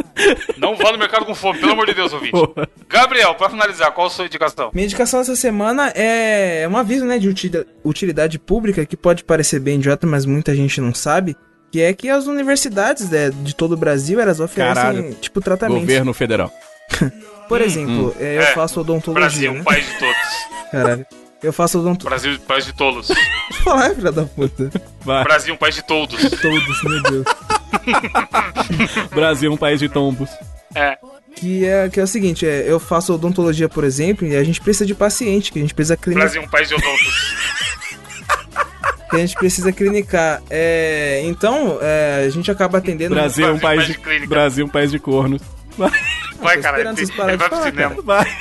Não 0.57 0.76
vá 0.76 0.91
no 0.91 0.97
mercado 0.97 1.24
com 1.24 1.36
fome, 1.36 1.59
pelo 1.59 1.74
amor 1.74 1.86
de 1.86 1.93
Deus, 1.93 2.11
ouvinte. 2.13 2.32
Porra. 2.32 2.67
Gabriel, 2.89 3.36
pra 3.36 3.47
finalizar, 3.49 3.91
qual 3.91 4.07
a 4.07 4.09
sua 4.09 4.26
indicação? 4.26 4.71
Minha 4.74 4.86
indicação 4.86 5.19
essa 5.19 5.36
semana 5.36 5.89
é 5.89 6.67
um 6.67 6.76
aviso, 6.76 7.05
né, 7.05 7.19
de 7.19 7.30
utilidade, 7.30 7.67
utilidade 7.84 8.39
pública 8.39 8.84
que 8.88 8.97
pode 8.97 9.24
parecer 9.24 9.59
bem 9.59 9.76
idiota, 9.76 10.07
mas 10.07 10.26
muita 10.26 10.55
gente 10.55 10.82
não 10.82 10.95
sabe, 10.95 11.36
que 11.74 11.82
é 11.82 11.91
que 11.91 12.07
as 12.07 12.28
universidades 12.28 13.09
né, 13.09 13.32
de 13.32 13.55
todo 13.55 13.71
o 13.71 13.76
Brasil, 13.78 14.19
elas 14.19 14.39
oferecem, 14.39 14.76
Caralho. 14.76 15.15
tipo, 15.15 15.41
tratamentos. 15.41 15.82
Governo 15.82 16.13
federal. 16.13 16.53
Por 17.49 17.61
exemplo, 17.61 18.15
é, 18.19 18.38
eu 18.38 18.41
É, 18.43 18.45
faço 18.53 18.80
odontologia, 18.82 19.21
Brasil, 19.28 19.53
né? 19.55 19.63
país 19.63 19.84
de 19.88 19.97
todos. 19.97 20.15
Caralho. 20.71 21.05
Eu 21.41 21.51
faço 21.51 21.80
odontologia. 21.80 22.30
Brasil, 22.30 22.45
país 22.47 22.65
de 22.67 22.74
tolos. 22.74 23.07
Falar, 23.65 23.95
filha 23.95 24.11
da 24.11 24.24
puta. 24.24 24.69
Vai. 25.01 25.24
Brasil, 25.24 25.57
país 25.57 25.74
de 25.74 25.82
todos. 25.84 26.21
Todos, 26.39 26.84
meu 26.84 27.01
Deus. 27.01 27.26
Brasil, 29.09 29.51
um 29.51 29.57
país 29.57 29.80
de 29.80 29.89
tombos. 29.89 30.30
É. 30.76 30.95
Que 31.36 31.65
é, 31.65 31.89
que 31.89 31.99
é 31.99 32.03
o 32.03 32.07
seguinte, 32.07 32.45
é, 32.45 32.63
eu 32.67 32.80
faço 32.80 33.15
odontologia, 33.15 33.67
por 33.67 33.84
exemplo, 33.84 34.28
e 34.28 34.36
a 34.36 34.43
gente 34.43 34.61
precisa 34.61 34.86
de 34.86 34.93
paciente, 34.93 35.51
que 35.51 35.57
a 35.57 35.61
gente 35.63 35.74
precisa 35.74 35.97
clinicar. 35.97 36.26
Brasil, 36.30 36.43
um 36.43 36.47
país 36.47 36.69
de 36.69 36.76
odontos. 36.76 37.36
Que 39.14 39.18
a 39.18 39.20
gente 39.20 39.36
precisa 39.36 39.72
clinicar. 39.72 40.41
É, 40.49 41.22
então, 41.26 41.78
é, 41.80 42.24
a 42.26 42.30
gente 42.32 42.49
acaba 42.49 42.80
atendendo. 42.80 43.14
Brasil, 43.14 43.45
um 43.45 43.59
Brasil, 43.59 43.61
país 43.61 43.78
país 43.78 43.88
de 43.88 43.93
de 43.93 43.99
clínica. 43.99 44.28
Brasil, 44.28 44.66
um 44.66 44.70
país 44.70 44.91
de 44.91 44.97
cornos. 44.97 45.41
Vai. 45.78 46.57
Cara. 46.59 46.80
Ele, 46.80 46.89
ele 46.89 47.05
vai 47.16 47.38
pro 47.38 47.49
falar, 47.49 47.64
cinema. 47.64 47.95
Vai. 48.03 48.38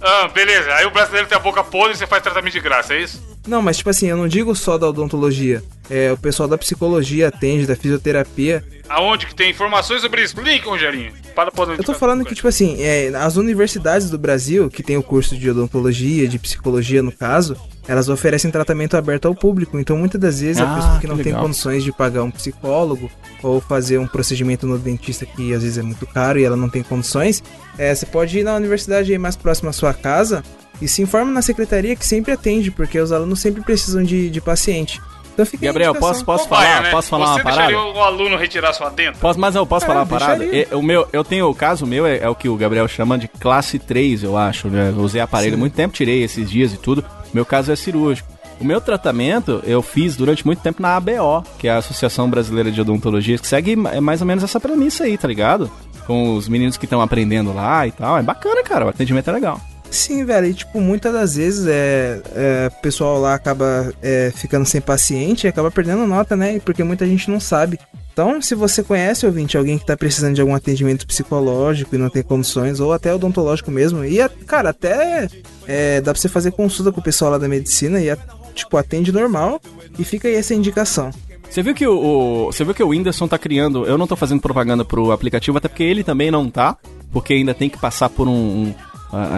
Ah, 0.00 0.28
beleza. 0.28 0.72
Aí 0.74 0.86
o 0.86 0.90
brasileiro 0.90 1.26
tem 1.26 1.36
a 1.36 1.40
boca 1.40 1.64
podre 1.64 1.94
e 1.94 1.96
você 1.96 2.06
faz 2.06 2.22
tratamento 2.22 2.52
de 2.52 2.60
graça, 2.60 2.94
é 2.94 3.00
isso? 3.00 3.20
Não, 3.46 3.62
mas 3.62 3.76
tipo 3.76 3.90
assim, 3.90 4.06
eu 4.06 4.16
não 4.16 4.26
digo 4.28 4.54
só 4.54 4.76
da 4.76 4.88
odontologia. 4.88 5.62
É, 5.88 6.10
o 6.12 6.16
pessoal 6.16 6.48
da 6.48 6.58
psicologia 6.58 7.28
atende, 7.28 7.66
da 7.66 7.76
fisioterapia. 7.76 8.64
Aonde 8.88 9.26
que 9.26 9.34
tem 9.34 9.50
informações 9.50 10.00
sobre 10.02 10.22
isso? 10.22 10.40
Link, 10.40 10.64
Rogerinho. 10.64 11.12
Para 11.34 11.50
poder 11.50 11.78
Eu 11.78 11.84
tô 11.84 11.94
falando 11.94 12.24
que, 12.24 12.34
tipo 12.34 12.48
assim, 12.48 12.76
é, 12.80 13.08
as 13.14 13.36
universidades 13.36 14.10
do 14.10 14.18
Brasil, 14.18 14.68
que 14.68 14.82
tem 14.82 14.96
o 14.96 15.02
curso 15.02 15.36
de 15.36 15.48
odontologia, 15.50 16.26
de 16.26 16.38
psicologia 16.38 17.02
no 17.02 17.12
caso, 17.12 17.56
elas 17.86 18.08
oferecem 18.08 18.50
tratamento 18.50 18.96
aberto 18.96 19.26
ao 19.28 19.34
público. 19.34 19.78
Então, 19.78 19.96
muitas 19.96 20.20
das 20.20 20.40
vezes, 20.40 20.60
Ah, 20.60 20.72
a 20.72 20.74
pessoa 20.74 20.94
que 20.94 21.00
que 21.02 21.06
não 21.06 21.16
tem 21.16 21.26
legal. 21.26 21.42
condições 21.42 21.84
de 21.84 21.92
pagar 21.92 22.22
um 22.24 22.30
psicólogo 22.30 23.08
ou 23.42 23.60
fazer 23.60 23.98
um 23.98 24.06
procedimento 24.08 24.66
no 24.66 24.78
dentista 24.78 25.24
que 25.24 25.52
às 25.54 25.62
vezes 25.62 25.78
é 25.78 25.82
muito 25.82 26.06
caro 26.06 26.38
e 26.38 26.44
ela 26.44 26.56
não 26.56 26.68
tem 26.68 26.82
condições, 26.82 27.42
é, 27.78 27.94
você 27.94 28.06
pode 28.06 28.38
ir 28.38 28.42
na 28.44 28.56
universidade 28.56 29.12
aí 29.12 29.18
mais 29.18 29.36
próxima 29.36 29.70
à 29.70 29.72
sua 29.72 29.92
casa 29.94 30.42
e 30.80 30.88
se 30.88 31.02
informa 31.02 31.30
na 31.32 31.42
secretaria 31.42 31.96
que 31.96 32.06
sempre 32.06 32.32
atende, 32.32 32.70
porque 32.70 32.98
os 33.00 33.12
alunos 33.12 33.40
sempre 33.40 33.62
precisam 33.62 34.02
de, 34.02 34.28
de 34.30 34.40
paciente. 34.40 35.00
Então, 35.32 35.44
fica 35.44 35.66
Gabriel, 35.66 35.94
posso, 35.94 36.24
posso 36.24 36.48
falar? 36.48 36.82
né? 36.84 36.90
Posso 36.90 37.08
falar 37.10 37.26
Você 37.26 37.32
uma 37.32 37.42
parada? 37.42 37.76
o 37.78 38.00
aluno 38.02 38.38
retirar 38.38 38.72
sua 38.72 38.88
denta? 38.88 39.18
Posso, 39.18 39.38
mas 39.38 39.54
eu 39.54 39.66
posso 39.66 39.84
É, 39.84 39.88
falar 39.88 40.00
uma 40.00 40.06
parada? 40.06 40.42
o 40.72 40.82
meu, 40.82 41.06
eu 41.12 41.22
tenho 41.22 41.46
o 41.50 41.54
caso 41.54 41.84
meu 41.86 42.06
é, 42.06 42.18
é 42.20 42.28
o 42.28 42.34
que 42.34 42.48
o 42.48 42.56
Gabriel 42.56 42.88
chama 42.88 43.18
de 43.18 43.28
classe 43.28 43.78
3, 43.78 44.22
eu 44.22 44.34
acho, 44.38 44.68
né? 44.68 44.94
Eu 44.96 45.02
usei 45.02 45.20
aparelho 45.20 45.54
há 45.54 45.58
muito 45.58 45.74
tempo, 45.74 45.94
tirei 45.94 46.22
esses 46.22 46.50
dias 46.50 46.72
e 46.72 46.78
tudo. 46.78 47.04
Meu 47.34 47.44
caso 47.44 47.70
é 47.70 47.76
cirúrgico. 47.76 48.26
O 48.58 48.64
meu 48.64 48.80
tratamento 48.80 49.62
eu 49.66 49.82
fiz 49.82 50.16
durante 50.16 50.46
muito 50.46 50.62
tempo 50.62 50.80
na 50.80 50.96
ABO, 50.96 51.44
que 51.58 51.68
é 51.68 51.72
a 51.72 51.76
Associação 51.76 52.30
Brasileira 52.30 52.70
de 52.72 52.80
Odontologia, 52.80 53.36
que 53.36 53.46
segue 53.46 53.72
é 53.92 54.00
mais 54.00 54.22
ou 54.22 54.26
menos 54.26 54.42
essa 54.42 54.58
premissa 54.58 55.04
aí, 55.04 55.18
tá 55.18 55.28
ligado? 55.28 55.70
Com 56.06 56.34
os 56.34 56.48
meninos 56.48 56.78
que 56.78 56.86
estão 56.86 57.02
aprendendo 57.02 57.52
lá 57.52 57.86
e 57.86 57.92
tal. 57.92 58.16
É 58.16 58.22
bacana, 58.22 58.62
cara. 58.62 58.86
O 58.86 58.88
atendimento 58.88 59.28
é 59.28 59.32
legal. 59.34 59.60
Sim, 59.90 60.24
velho, 60.24 60.46
e 60.46 60.54
tipo, 60.54 60.80
muitas 60.80 61.12
das 61.12 61.36
vezes 61.36 61.66
é, 61.66 62.20
é, 62.34 62.70
o 62.70 62.82
pessoal 62.82 63.20
lá 63.20 63.34
acaba 63.34 63.92
é, 64.02 64.32
ficando 64.34 64.66
sem 64.66 64.80
paciente 64.80 65.44
e 65.44 65.48
acaba 65.48 65.70
perdendo 65.70 66.06
nota, 66.06 66.36
né? 66.36 66.58
Porque 66.60 66.84
muita 66.84 67.06
gente 67.06 67.30
não 67.30 67.40
sabe. 67.40 67.78
Então, 68.12 68.40
se 68.40 68.54
você 68.54 68.82
conhece, 68.82 69.26
ouvinte, 69.26 69.58
alguém 69.58 69.78
que 69.78 69.84
tá 69.84 69.96
precisando 69.96 70.34
de 70.34 70.40
algum 70.40 70.54
atendimento 70.54 71.06
psicológico 71.06 71.94
e 71.94 71.98
não 71.98 72.08
tem 72.08 72.22
condições, 72.22 72.80
ou 72.80 72.92
até 72.92 73.14
odontológico 73.14 73.70
mesmo, 73.70 74.04
e, 74.04 74.26
cara, 74.46 74.70
até 74.70 75.28
é, 75.66 76.00
dá 76.00 76.12
pra 76.12 76.20
você 76.20 76.28
fazer 76.28 76.52
consulta 76.52 76.90
com 76.90 77.00
o 77.00 77.04
pessoal 77.04 77.32
lá 77.32 77.38
da 77.38 77.46
medicina 77.46 78.00
e, 78.00 78.16
tipo, 78.54 78.76
atende 78.78 79.12
normal 79.12 79.60
e 79.98 80.04
fica 80.04 80.28
aí 80.28 80.34
essa 80.34 80.54
indicação. 80.54 81.10
Você 81.48 81.62
viu 81.62 81.74
que 81.74 81.86
o, 81.86 82.46
você 82.46 82.64
viu 82.64 82.74
que 82.74 82.82
o 82.82 82.88
Whindersson 82.88 83.28
tá 83.28 83.38
criando, 83.38 83.84
eu 83.86 83.96
não 83.96 84.06
tô 84.06 84.16
fazendo 84.16 84.40
propaganda 84.40 84.84
pro 84.84 85.12
aplicativo, 85.12 85.58
até 85.58 85.68
porque 85.68 85.82
ele 85.82 86.02
também 86.02 86.30
não 86.30 86.50
tá, 86.50 86.76
porque 87.12 87.34
ainda 87.34 87.54
tem 87.54 87.68
que 87.68 87.78
passar 87.78 88.08
por 88.08 88.26
um, 88.28 88.74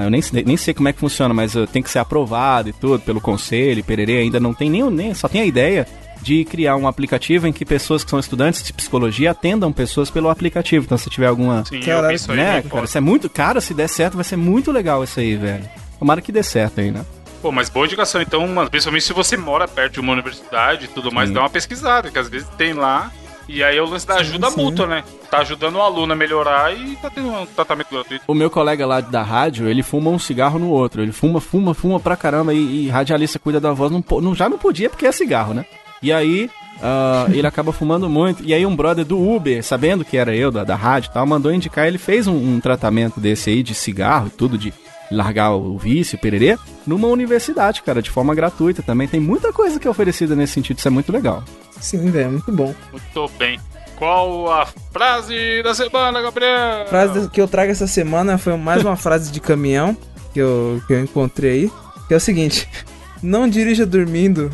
eu 0.05 0.11
nem, 0.11 0.21
sei- 0.23 0.45
nem 0.45 0.57
sei 0.57 0.73
como 0.75 0.89
é 0.89 0.93
que 0.93 0.99
funciona, 1.01 1.33
mas 1.35 1.55
uh, 1.55 1.67
tem 1.67 1.83
que 1.83 1.91
ser 1.91 1.99
aprovado 1.99 2.69
e 2.69 2.73
tudo 2.73 3.01
pelo 3.01 3.21
conselho, 3.21 3.85
pererê, 3.85 4.19
ainda 4.19 4.41
não 4.41 4.55
tem 4.55 4.69
nem, 4.71 4.89
nem 4.91 5.15
só 5.15 5.29
tem 5.29 5.41
a 5.41 5.47
ideia 5.47 5.87
de 6.23 6.45
criar 6.45 6.75
um 6.77 6.89
aplicativo 6.89 7.47
em 7.47 7.53
que 7.53 7.65
pessoas 7.65 8.03
que 8.03 8.11
são 8.11 8.19
estudantes 8.19 8.63
de 8.65 8.73
psicologia 8.73 9.31
atendam 9.31 9.71
pessoas 9.73 10.11
pelo 10.11 10.29
aplicativo. 10.29 10.85
Então 10.85 10.99
se 10.99 11.09
tiver 11.09 11.27
alguma, 11.29 11.65
Sim, 11.65 11.81
vi 11.81 12.15
isso 12.15 12.31
aí. 12.33 12.37
né, 12.39 12.53
né, 12.55 12.63
cara, 12.69 12.85
isso 12.85 12.99
é 12.99 13.01
muito, 13.01 13.31
cara, 13.31 13.61
se 13.61 13.73
der 13.73 13.89
certo 13.89 14.15
vai 14.17 14.25
ser 14.25 14.37
muito 14.37 14.73
legal 14.73 15.05
isso 15.05 15.21
aí, 15.21 15.37
velho. 15.37 15.65
Tomara 15.99 16.21
que 16.21 16.33
dê 16.33 16.43
certo 16.43 16.81
aí, 16.81 16.91
né? 16.91 17.05
Pô, 17.41 17.53
mas 17.53 17.69
boa 17.69 17.87
indicação, 17.87 18.21
então, 18.21 18.47
mano, 18.49 18.69
principalmente 18.69 19.05
se 19.05 19.13
você 19.13 19.37
mora 19.37 19.69
perto 19.69 19.93
de 19.95 20.01
uma 20.01 20.13
universidade 20.13 20.87
e 20.87 20.89
tudo 20.89 21.13
mais, 21.13 21.29
Sim. 21.29 21.35
dá 21.35 21.41
uma 21.41 21.51
pesquisada, 21.51 22.11
que 22.11 22.19
às 22.19 22.29
vezes 22.29 22.49
tem 22.59 22.73
lá. 22.73 23.13
E 23.49 23.65
aí 23.65 23.79
é 23.79 23.83
o 23.83 23.87
lance 23.87 24.07
da 24.07 24.17
ajuda 24.17 24.51
sim. 24.51 24.63
mútua, 24.63 24.87
né? 24.87 25.03
Tá 25.31 25.39
ajudando 25.39 25.77
o 25.77 25.81
aluno 25.83 26.13
a 26.13 26.17
melhorar 26.17 26.73
e 26.77 26.97
tá 26.97 27.09
tendo 27.09 27.29
um 27.31 27.47
tratamento 27.47 27.89
gratuito. 27.91 28.25
O 28.29 28.35
meu 28.35 28.51
colega 28.51 28.87
lá 28.87 29.01
da 29.01 29.23
rádio, 29.23 29.69
ele 29.69 29.83
fuma 29.83 30.11
um 30.11 30.19
cigarro 30.19 30.59
no 30.59 30.69
outro. 30.69 31.01
Ele 31.03 31.13
fuma, 31.13 31.41
fuma, 31.41 31.73
fuma 31.73 31.99
pra 31.99 32.17
caramba 32.17 32.53
e, 32.53 32.87
e 32.87 32.89
radialista 32.89 33.39
cuida 33.39 33.59
da 33.59 33.73
voz. 33.73 33.91
Não, 33.91 34.05
não- 34.21 34.35
já 34.35 34.49
não 34.49 34.59
podia 34.59 34.91
porque 34.91 35.07
é 35.07 35.13
cigarro, 35.13 35.55
né? 35.55 35.65
E 36.03 36.13
aí, 36.13 36.51
ah, 36.83 37.27
ele 37.33 37.47
acaba 37.47 37.73
fumando 37.73 38.09
muito. 38.09 38.45
E 38.45 38.53
aí, 38.53 38.65
um 38.67 38.77
brother 38.77 39.05
do 39.05 39.19
Uber, 39.19 39.65
sabendo 39.65 40.05
que 40.05 40.17
era 40.19 40.37
eu, 40.37 40.51
da, 40.51 40.63
da 40.63 40.77
rádio 40.77 41.09
e 41.11 41.13
tal, 41.15 41.27
mandou 41.27 41.53
indicar. 41.53 41.87
Ele 41.87 41.99
fez 41.99 42.27
um, 42.27 42.35
um 42.37 42.61
tratamento 42.61 43.19
desse 43.19 43.49
aí 43.51 43.63
de 43.63 43.75
cigarro 43.75 44.27
e 44.27 44.31
tudo, 44.31 44.59
de 44.59 44.73
largar 45.11 45.53
o 45.53 45.77
vício, 45.79 46.19
pererê, 46.19 46.59
numa 46.87 47.09
universidade, 47.09 47.83
cara, 47.83 48.03
de 48.03 48.11
forma 48.11 48.35
gratuita 48.35 48.83
também. 48.83 49.09
Tem 49.09 49.21
muita 49.21 49.53
coisa 49.53 49.79
que 49.81 49.87
é 49.87 49.91
oferecida 49.91 50.35
nesse 50.37 50.55
sentido. 50.55 50.79
Isso 50.79 50.89
é 50.89 50.91
muito 50.91 51.13
legal. 51.13 51.43
Sim, 51.81 52.11
velho, 52.11 52.33
muito 52.33 52.53
bom. 52.53 52.75
Muito 52.93 53.31
bem. 53.39 53.59
Qual 53.97 54.53
a 54.53 54.67
frase 54.93 55.63
da 55.63 55.75
semana, 55.75 56.23
Gabriel? 56.23 56.83
A 56.83 56.87
frase 56.87 57.29
que 57.31 57.41
eu 57.41 57.49
trago 57.49 57.73
essa 57.73 57.87
semana 57.87 58.39
foi 58.39 58.57
mais 58.57 58.83
uma 58.85 58.97
frase 58.97 59.31
de 59.33 59.41
caminhão 59.41 59.97
que 60.33 60.39
eu, 60.41 60.81
que 60.87 60.93
eu 60.93 61.01
encontrei 61.01 61.51
aí, 61.65 61.73
que 62.07 62.15
é 62.15 62.17
o 62.17 62.21
seguinte: 62.21 62.69
Não 63.23 63.49
dirija 63.49 63.85
dormindo 63.85 64.51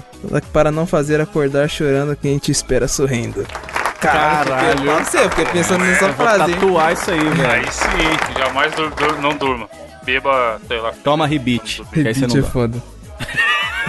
para 0.52 0.70
não 0.70 0.86
fazer 0.86 1.20
acordar 1.20 1.68
chorando 1.68 2.16
quem 2.16 2.38
te 2.38 2.50
espera 2.50 2.88
sorrindo. 2.88 3.46
Caralho. 4.00 4.80
Eu 4.84 4.98
não 4.98 5.04
sei, 5.04 5.24
eu 5.24 5.30
fiquei 5.30 5.46
pensando 5.46 5.84
nessa 5.84 6.04
Eu 6.06 6.12
vou 6.14 6.26
frase, 6.26 6.50
hein? 6.52 6.58
tatuar 6.60 6.92
isso 6.92 7.10
aí, 7.10 7.18
velho. 7.20 7.50
Aí 7.50 7.64
sim, 7.72 8.38
jamais 8.38 8.72
dur- 8.74 8.90
dur- 8.94 9.18
não 9.20 9.36
durma. 9.36 9.68
Beba, 10.04 10.60
sei 10.68 10.78
lá. 10.80 10.92
Toma 11.02 11.26
rebite. 11.26 11.82
que 11.92 12.00
aí 12.00 12.14
você 12.14 12.20
Rebite 12.20 12.36
não 12.38 12.46
é 12.46 12.50
foda. 12.50 12.82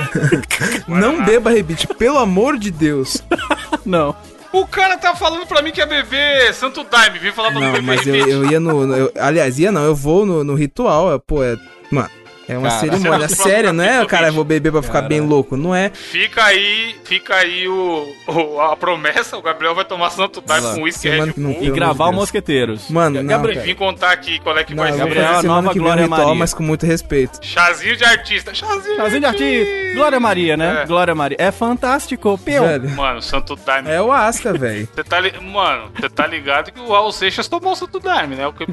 não 0.88 1.24
beba 1.26 1.49
rebite, 1.51 1.88
pelo 1.88 2.18
amor 2.18 2.57
de 2.57 2.72
Deus. 2.72 3.22
Não. 3.86 4.16
O 4.51 4.66
cara 4.66 4.97
tá 4.97 5.16
falando 5.16 5.45
pra 5.45 5.61
mim 5.61 5.72
que 5.72 5.82
é 5.82 5.86
beber 5.86 6.53
Santo 6.53 6.84
Daime. 6.84 7.20
Vim 7.20 7.32
falar 7.32 7.51
pra 7.51 7.59
Não, 7.59 7.72
beber 7.74 7.82
mas 7.84 8.07
eu, 8.07 8.16
eu 8.16 8.49
ia 8.49 8.59
no. 8.59 8.88
no- 8.88 8.95
eu- 8.95 9.11
aliás, 9.20 9.59
ia 9.59 9.72
não, 9.72 9.84
eu 9.84 9.93
vou 9.93 10.26
no, 10.26 10.43
no 10.43 10.55
ritual. 10.55 11.13
é, 11.13 11.20
Pô, 11.20 11.43
é. 11.43 11.57
Mano, 11.91 12.09
é 12.48 12.58
uma 12.58 12.70
Cara, 12.70 12.80
cerimônia 12.80 13.28
você- 13.28 13.36
séria, 13.36 13.74
não 13.74 13.84
é? 13.84 14.06
Cara, 14.06 14.28
eu 14.28 14.34
vou 14.34 14.43
beber 14.43 14.72
pra 14.72 14.82
ficar 14.82 15.02
bem 15.02 15.22
louco. 15.22 15.56
Não 15.58 15.74
é. 15.74 15.89
Fica 15.93 16.43
aí, 16.46 16.96
fica 17.04 17.36
aí 17.36 17.68
o, 17.68 18.08
o- 18.28 18.60
a 18.62 18.76
promessa. 18.76 19.38
O 19.38 19.41
Gabriel 19.41 19.74
vai 19.76 19.86
tomar 19.86 20.10
Santo 20.12 20.41
Daime 20.41 20.74
com 20.76 20.82
uísque 20.84 21.10
Red 21.10 21.34
Bull. 21.38 21.58
E 21.62 21.70
gravar 21.72 22.08
o. 22.08 22.14
Mosqueteiros. 22.14 22.89
Mano, 22.89 23.22
não, 23.22 23.28
Gabriel, 23.30 23.56
cara. 23.56 23.66
Vim 23.68 23.76
contar 23.76 24.12
aqui 24.12 24.39
qual 24.39 24.58
é 24.58 24.64
que 24.64 24.74
Não, 24.74 24.84
vai 24.84 24.93
ser. 24.93 25.00
Gabriel, 25.00 25.39
a 25.39 25.43
nova 25.43 25.72
que 25.74 25.80
Glória 25.80 26.04
ritual, 26.04 26.20
Maria. 26.22 26.36
mas 26.36 26.54
com 26.54 26.64
muito 26.64 26.86
respeito. 26.86 27.39
Chazinho 27.41 27.96
de 27.98 28.04
artista. 28.06 28.54
Chazinho, 28.54 28.96
Chazinho 28.96 29.20
de 29.20 29.26
artista. 29.26 29.74
Glória 29.96 30.20
Maria, 30.20 30.56
né? 30.58 30.82
É. 30.84 30.86
Glória 30.86 31.14
Maria. 31.16 31.38
É 31.39 31.52
fantástico, 31.52 32.38
peu. 32.38 32.64
Velho. 32.64 32.89
Mano, 32.91 33.22
Santo 33.22 33.56
Daime. 33.56 33.89
É 33.89 34.02
o 34.02 34.12
Asca, 34.12 34.54
velho. 34.54 34.88
Você 34.93 35.04
tá 35.04 35.20
li... 35.20 35.34
Mano, 35.41 35.89
você 36.00 36.10
tá 36.10 36.26
ligado 36.28 36.72
que 36.72 36.80
o 36.80 36.89
Raul 36.91 37.12
Seixas 37.12 37.48
tomou 37.48 37.74
o 37.74 37.76
Santo 37.76 38.00
Daime, 38.00 38.36
né? 38.36 38.48
O 38.48 38.54
que... 38.54 38.66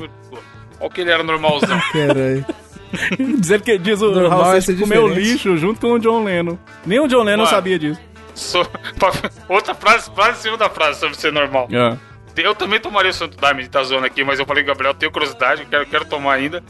Olha 0.80 0.90
que 0.90 1.00
ele 1.00 1.10
era 1.10 1.22
normalzão. 1.22 1.80
Caralho. 1.92 2.44
Dizer 3.38 3.60
que 3.62 3.78
diz 3.78 4.00
o 4.02 4.10
Normal 4.10 4.42
Raul 4.42 4.54
é 4.56 4.60
Seixas 4.60 4.82
comeu 4.88 5.08
lixo 5.08 5.56
junto 5.56 5.80
com 5.80 5.92
o 5.92 5.98
John 5.98 6.24
Lennon. 6.24 6.56
Nem 6.86 7.00
o 7.00 7.06
John 7.08 7.22
Lennon 7.22 7.44
Mano. 7.44 7.48
sabia 7.48 7.78
disso. 7.78 8.00
Sou- 8.34 8.66
Outra 9.48 9.74
frase, 9.74 10.10
frase 10.14 10.38
em 10.38 10.42
cima 10.42 10.56
da 10.56 10.68
frase 10.70 11.00
sobre 11.00 11.16
ser 11.16 11.32
normal. 11.32 11.68
Ah, 11.74 11.96
Eu 12.36 12.54
também 12.54 12.80
tomaria 12.80 13.10
o 13.10 13.14
Santo 13.14 13.36
Daime 13.36 13.62
de 13.62 13.68
tá 13.68 13.82
zoando 13.82 14.06
aqui, 14.06 14.24
mas 14.24 14.38
eu 14.38 14.46
falei, 14.46 14.64
Gabriel, 14.64 14.94
tenho 14.94 15.12
curiosidade, 15.12 15.62
eu 15.62 15.68
quero, 15.68 15.86
quero 15.86 16.04
tomar 16.06 16.34
ainda. 16.34 16.62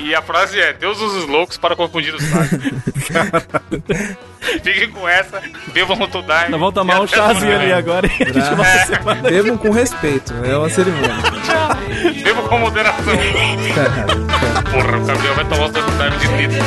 E 0.00 0.14
a 0.14 0.22
frase 0.22 0.58
é: 0.60 0.72
Deus 0.72 1.00
usa 1.00 1.18
os 1.18 1.26
loucos 1.26 1.56
para 1.58 1.76
confundir 1.76 2.14
os 2.14 2.22
sábios. 2.22 2.62
Fiquem 4.62 4.90
com 4.90 5.08
essa, 5.08 5.40
bebam 5.72 5.96
o 5.96 5.98
Santo 5.98 6.22
Daime. 6.22 6.50
Nós 6.50 6.60
vamos 6.60 6.74
tomar 6.74 7.00
um 7.00 7.06
chazinho 7.06 7.54
ali 7.54 7.72
agora 7.72 8.06
e 8.06 8.22
a 8.22 8.32
gente 8.32 8.54
vai 8.54 8.78
semana 8.86 9.22
Bebam 9.22 9.56
com 9.56 9.70
respeito. 9.70 10.34
É 10.44 10.56
uma 10.56 10.68
cerimônia. 10.68 11.14
Bebam 12.24 12.48
com 12.48 12.58
moderação. 12.58 13.14
Porra, 14.72 14.98
o 14.98 15.06
Gabriel 15.06 15.34
vai 15.34 15.44
tomar 15.44 15.64
o 15.64 15.72
Santo 15.72 15.90
Daime 15.92 16.16
de 16.18 16.26
litro. 16.26 16.62